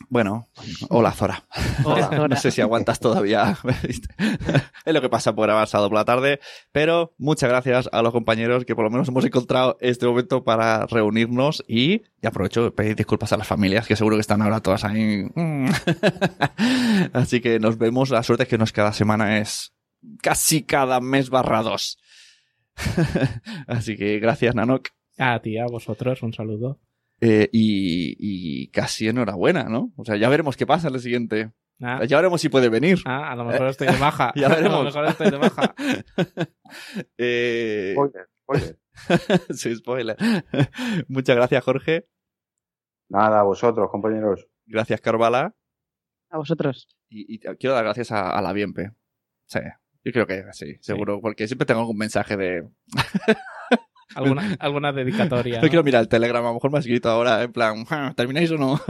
Bueno, 0.10 0.48
hola 0.90 1.12
Zora. 1.14 1.46
Hola, 1.86 2.10
No 2.30 2.36
sé 2.36 2.52
si 2.52 2.62
aguantas 2.62 3.00
todavía. 3.00 3.58
es 4.86 4.94
lo 4.94 5.02
que 5.02 5.10
pasa 5.10 5.34
por 5.34 5.50
haber 5.50 5.68
sábado 5.68 5.90
por 5.90 5.98
la 5.98 6.06
tarde. 6.06 6.40
Pero 6.72 7.14
muchas 7.18 7.50
gracias 7.50 7.90
a 7.92 8.02
los 8.02 8.12
compañeros 8.12 8.66
que 8.66 8.76
por 8.76 8.84
lo 8.84 8.92
menos 8.92 9.08
hemos 9.08 9.24
encontrado 9.24 9.78
este 9.80 10.06
momento 10.06 10.44
para 10.44 10.86
reunirnos 10.86 11.64
y, 11.68 12.04
y 12.22 12.28
aprovecho 12.28 12.64
de 12.64 12.72
pedir 12.72 12.96
disculpas 12.96 13.32
a 13.32 13.38
las 13.38 13.48
familias 13.48 13.88
que 13.88 13.96
seguro 13.96 14.18
que 14.18 14.22
están 14.22 14.42
ahora 14.42 14.60
todas 14.60 14.84
ahí. 14.84 15.28
Así 17.14 17.40
que 17.40 17.60
nos 17.60 17.78
vemos. 17.78 18.10
La 18.10 18.24
suerte 18.24 18.44
es 18.44 18.50
que 18.50 18.58
no 18.58 18.66
es 18.66 18.74
cada 18.74 18.92
semana, 18.92 19.40
es 19.40 19.74
casi 20.22 20.64
cada 20.64 21.00
mes 21.00 21.30
barra 21.30 21.64
dos. 21.64 21.98
Así 23.68 23.96
que 23.96 24.20
gracias, 24.20 24.56
Nanok. 24.56 24.90
A 25.18 25.40
ti, 25.40 25.58
a 25.58 25.66
vosotros, 25.66 26.22
un 26.22 26.34
saludo. 26.34 26.80
Eh, 27.22 27.50
y, 27.52 28.16
y 28.20 28.68
casi 28.72 29.08
enhorabuena, 29.08 29.64
¿no? 29.66 29.94
O 29.96 30.04
sea, 30.06 30.18
ya 30.18 30.28
veremos 30.30 30.58
qué 30.58 30.66
pasa 30.68 30.90
en 30.90 30.96
el 30.96 31.00
siguiente. 31.02 31.52
Ah, 31.82 32.04
Ya 32.06 32.18
veremos 32.18 32.40
si 32.42 32.50
puede 32.50 32.70
venir. 32.70 33.00
ah, 33.06 33.32
a 33.32 33.36
lo 33.36 33.46
mejor 33.46 33.68
estoy 33.68 33.88
de 33.88 33.98
baja. 33.98 34.32
Ya 34.36 34.48
veremos. 34.50 34.80
A 34.80 34.80
lo 34.80 34.84
mejor 34.86 35.06
estoy 35.08 35.32
de 35.32 35.38
baja. 35.38 35.76
Eh, 37.18 37.94
Spoiler, 37.96 38.28
spoiler. 38.44 38.80
sí, 39.56 39.76
spoiler. 39.76 40.18
Muchas 41.08 41.36
gracias, 41.36 41.64
Jorge. 41.64 42.08
Nada, 43.10 43.42
a 43.42 43.44
vosotros, 43.44 43.90
compañeros. 43.92 44.48
Gracias, 44.66 45.00
Carvala. 45.02 45.56
A 46.32 46.38
vosotros. 46.38 46.88
Y, 47.10 47.36
y 47.36 47.40
quiero 47.40 47.76
dar 47.76 47.84
gracias 47.84 48.12
a, 48.12 48.32
a 48.32 48.42
la 48.42 48.52
Bienpe. 48.54 48.92
Sí, 49.48 49.60
yo 50.04 50.12
creo 50.12 50.26
que 50.28 50.44
sí, 50.54 50.78
seguro. 50.82 51.22
Porque 51.22 51.48
siempre 51.48 51.66
tengo 51.66 51.82
algún 51.82 51.98
mensaje 51.98 52.36
de. 52.36 52.68
Alguna, 54.14 54.56
alguna 54.60 54.92
dedicatoria. 54.94 55.56
No 55.58 55.62
¿no? 55.64 55.70
quiero 55.70 55.84
mirar 55.84 56.02
el 56.02 56.08
Telegram, 56.08 56.44
a 56.46 56.50
lo 56.50 56.54
mejor 56.56 56.72
me 56.72 56.78
ha 56.78 56.82
escrito 56.82 57.10
ahora, 57.10 57.42
en 57.44 57.52
plan, 57.52 57.86
"Ah, 57.90 58.14
¿termináis 58.16 58.52
o 58.52 58.58
no? 58.58 58.80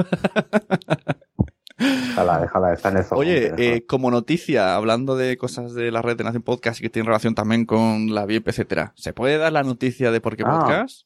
Déjala, 1.77 2.39
déjala, 2.39 2.73
está 2.73 2.89
en 2.89 2.97
el 2.97 3.03
zoom. 3.03 3.19
Oye, 3.19 3.51
eh, 3.57 3.85
como 3.85 4.09
noticia, 4.09 4.75
hablando 4.75 5.17
de 5.17 5.37
cosas 5.37 5.73
de 5.73 5.91
la 5.91 6.01
red 6.01 6.15
de 6.15 6.23
Nación 6.23 6.43
Podcast 6.43 6.79
y 6.79 6.83
que 6.83 6.89
tienen 6.89 7.07
relación 7.07 7.35
también 7.35 7.65
con 7.65 8.13
la 8.15 8.25
VIP, 8.25 8.47
etcétera, 8.47 8.93
¿se 8.95 9.11
puede 9.11 9.37
dar 9.37 9.51
la 9.51 9.63
noticia 9.63 10.09
de 10.11 10.21
por 10.21 10.37
qué 10.37 10.43
Ah. 10.45 10.59
podcast? 10.61 11.05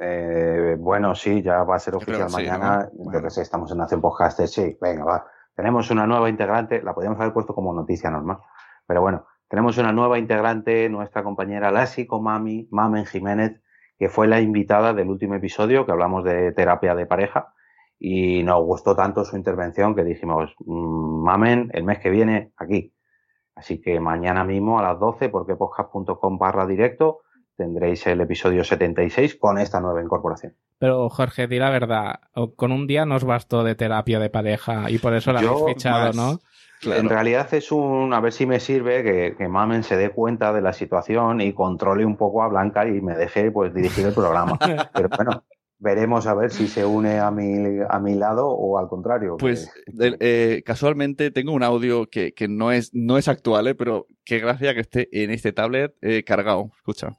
Eh, 0.00 0.76
bueno, 0.78 1.16
sí, 1.16 1.42
ya 1.42 1.64
va 1.64 1.74
a 1.74 1.80
ser 1.80 1.96
oficial 1.96 2.28
sí, 2.30 2.36
mañana. 2.36 2.88
¿no? 2.96 3.12
Yo 3.12 3.20
que 3.20 3.30
sé, 3.30 3.42
estamos 3.42 3.72
en 3.72 3.78
Nación 3.78 4.00
Podcast. 4.00 4.40
Sí, 4.46 4.76
venga, 4.80 5.04
va. 5.04 5.26
Tenemos 5.56 5.90
una 5.90 6.06
nueva 6.06 6.28
integrante. 6.28 6.80
La 6.82 6.94
podríamos 6.94 7.18
haber 7.20 7.32
puesto 7.32 7.52
como 7.52 7.74
noticia 7.74 8.08
normal. 8.08 8.38
Pero 8.86 9.00
bueno, 9.00 9.26
tenemos 9.48 9.78
una 9.78 9.92
nueva 9.92 10.18
integrante, 10.18 10.88
nuestra 10.88 11.22
compañera 11.22 11.70
Lassi 11.70 12.06
Comami, 12.06 12.68
Mamen 12.70 13.06
Jiménez, 13.06 13.60
que 13.98 14.08
fue 14.08 14.28
la 14.28 14.40
invitada 14.40 14.92
del 14.92 15.08
último 15.08 15.34
episodio 15.34 15.84
que 15.86 15.92
hablamos 15.92 16.24
de 16.24 16.52
terapia 16.52 16.94
de 16.94 17.06
pareja. 17.06 17.54
Y 17.98 18.44
nos 18.44 18.62
gustó 18.62 18.94
tanto 18.94 19.24
su 19.24 19.36
intervención 19.36 19.96
que 19.96 20.04
dijimos, 20.04 20.54
"Mm, 20.60 21.24
Mamen, 21.24 21.70
el 21.72 21.82
mes 21.82 21.98
que 21.98 22.10
viene 22.10 22.52
aquí. 22.56 22.94
Así 23.56 23.80
que 23.80 23.98
mañana 23.98 24.44
mismo 24.44 24.78
a 24.78 24.82
las 24.82 25.00
12, 25.00 25.30
porque 25.30 25.56
podcast.com 25.56 26.38
barra 26.38 26.64
directo, 26.64 27.22
tendréis 27.56 28.06
el 28.06 28.20
episodio 28.20 28.62
76 28.62 29.34
con 29.34 29.58
esta 29.58 29.80
nueva 29.80 30.00
incorporación. 30.00 30.54
Pero 30.78 31.08
Jorge, 31.10 31.48
di 31.48 31.58
la 31.58 31.70
verdad, 31.70 32.20
con 32.54 32.70
un 32.70 32.86
día 32.86 33.04
nos 33.04 33.24
bastó 33.24 33.64
de 33.64 33.74
terapia 33.74 34.20
de 34.20 34.30
pareja 34.30 34.88
y 34.90 34.98
por 34.98 35.12
eso 35.14 35.32
la 35.32 35.42
Yo 35.42 35.58
habéis 35.58 35.74
fichado, 35.74 36.06
más. 36.06 36.16
¿no? 36.16 36.38
Claro. 36.80 37.00
En 37.00 37.08
realidad 37.08 37.52
es 37.54 37.72
un, 37.72 38.12
a 38.14 38.20
ver 38.20 38.32
si 38.32 38.46
me 38.46 38.60
sirve 38.60 39.02
que, 39.02 39.34
que 39.36 39.48
Mamen 39.48 39.82
se 39.82 39.96
dé 39.96 40.10
cuenta 40.10 40.52
de 40.52 40.60
la 40.60 40.72
situación 40.72 41.40
y 41.40 41.52
controle 41.52 42.04
un 42.04 42.16
poco 42.16 42.42
a 42.42 42.48
Blanca 42.48 42.86
y 42.86 43.00
me 43.00 43.14
deje 43.16 43.50
pues 43.50 43.74
dirigir 43.74 44.06
el 44.06 44.14
programa. 44.14 44.58
Pero 44.94 45.08
bueno, 45.16 45.44
veremos 45.78 46.26
a 46.26 46.34
ver 46.34 46.50
si 46.50 46.68
se 46.68 46.84
une 46.84 47.18
a 47.18 47.30
mi, 47.30 47.80
a 47.88 47.98
mi 47.98 48.14
lado 48.14 48.48
o 48.48 48.78
al 48.78 48.88
contrario. 48.88 49.36
Pues 49.38 49.70
eh, 49.98 50.62
casualmente 50.64 51.30
tengo 51.30 51.52
un 51.52 51.62
audio 51.62 52.08
que, 52.08 52.32
que 52.32 52.48
no, 52.48 52.72
es, 52.72 52.90
no 52.92 53.16
es 53.18 53.28
actual, 53.28 53.68
eh, 53.68 53.74
pero 53.74 54.06
qué 54.24 54.38
gracia 54.38 54.74
que 54.74 54.80
esté 54.80 55.08
en 55.12 55.30
este 55.30 55.52
tablet 55.52 55.94
eh, 56.02 56.24
cargado. 56.24 56.70
Escucha. 56.76 57.18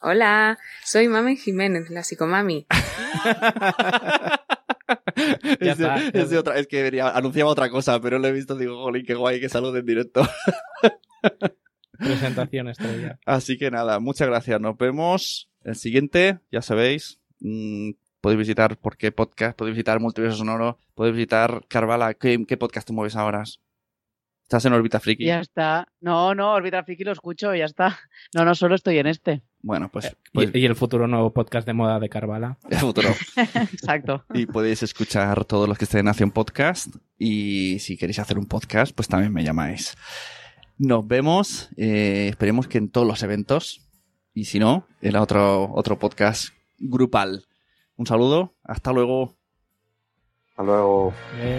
Hola, 0.00 0.58
soy 0.84 1.08
Mamen 1.08 1.36
Jiménez, 1.36 1.90
la 1.90 2.02
psicomami. 2.02 2.66
Ya 5.60 5.72
es, 5.72 5.78
de, 5.78 5.84
está, 5.84 6.10
ya 6.12 6.22
es 6.22 6.30
de 6.30 6.38
otra, 6.38 6.58
es 6.58 6.66
que 6.66 6.82
venía- 6.82 7.08
anunciaba 7.10 7.50
otra 7.50 7.70
cosa, 7.70 8.00
pero 8.00 8.18
lo 8.18 8.28
he 8.28 8.32
visto, 8.32 8.56
digo, 8.56 8.82
jolín, 8.82 9.04
qué 9.06 9.14
guay 9.14 9.40
que 9.40 9.48
salud 9.48 9.74
en 9.76 9.86
directo. 9.86 10.22
Presentación 11.98 12.68
estrella. 12.68 13.18
Así 13.24 13.56
que 13.56 13.70
nada, 13.70 13.98
muchas 14.00 14.28
gracias. 14.28 14.60
Nos 14.60 14.76
vemos. 14.76 15.50
El 15.64 15.74
siguiente, 15.76 16.38
ya 16.52 16.62
sabéis, 16.62 17.20
mm, 17.40 17.92
podéis 18.20 18.38
visitar 18.38 18.76
por 18.76 18.96
qué 18.96 19.10
podcast, 19.12 19.56
podéis 19.56 19.74
visitar 19.76 19.98
Multiverso 19.98 20.36
Sonoro, 20.38 20.78
podéis 20.94 21.16
visitar 21.16 21.62
Carvala. 21.68 22.14
¿Qué, 22.14 22.44
qué 22.46 22.56
podcast 22.56 22.86
te 22.86 22.92
mueves 22.92 23.16
ahora? 23.16 23.42
Estás 24.42 24.64
en 24.64 24.74
órbita 24.74 25.00
friki. 25.00 25.24
ya 25.24 25.40
está. 25.40 25.88
No, 26.00 26.32
no, 26.34 26.52
Orbital 26.52 26.84
Friki 26.84 27.02
lo 27.02 27.10
escucho 27.10 27.52
ya 27.54 27.64
está. 27.64 27.98
No, 28.32 28.44
no, 28.44 28.54
solo 28.54 28.76
estoy 28.76 28.98
en 28.98 29.08
este. 29.08 29.42
Bueno, 29.66 29.88
pues, 29.90 30.06
Y- 30.06 30.30
pues 30.32 30.50
y, 30.54 30.64
el 30.64 30.76
futuro 30.76 31.08
nuevo 31.08 31.32
podcast 31.32 31.66
de 31.66 31.72
moda 31.72 31.98
de 31.98 32.08
Carvala. 32.08 32.56
el 32.70 32.78
futuro. 32.78 33.08
Exacto. 33.36 34.24
Y 34.32 34.46
podéis 34.46 34.84
escuchar 34.84 35.44
todos 35.44 35.68
los 35.68 35.76
que 35.76 35.86
estén 35.86 35.98
en 36.00 36.04
Nación 36.06 36.30
Podcast. 36.30 36.94
Y 37.18 37.80
si 37.80 37.96
queréis 37.96 38.20
hacer 38.20 38.38
un 38.38 38.46
podcast, 38.46 38.94
pues 38.94 39.08
también 39.08 39.32
me 39.32 39.42
llamáis. 39.42 39.96
Nos 40.78 41.04
vemos. 41.08 41.68
eh, 41.76 42.28
esperemos 42.30 42.68
que 42.68 42.78
en 42.78 42.90
todos 42.90 43.08
los 43.08 43.24
eventos. 43.24 43.80
Y 44.34 44.44
si 44.44 44.60
no, 44.60 44.86
en 45.02 45.16
otro, 45.16 45.72
otro 45.74 45.98
podcast 45.98 46.50
grupal. 46.78 47.44
Un 47.96 48.06
saludo. 48.06 48.54
Hasta 48.62 48.92
luego. 48.92 49.36
Hasta 50.50 50.62
luego. 50.62 51.12
Eh, 51.40 51.58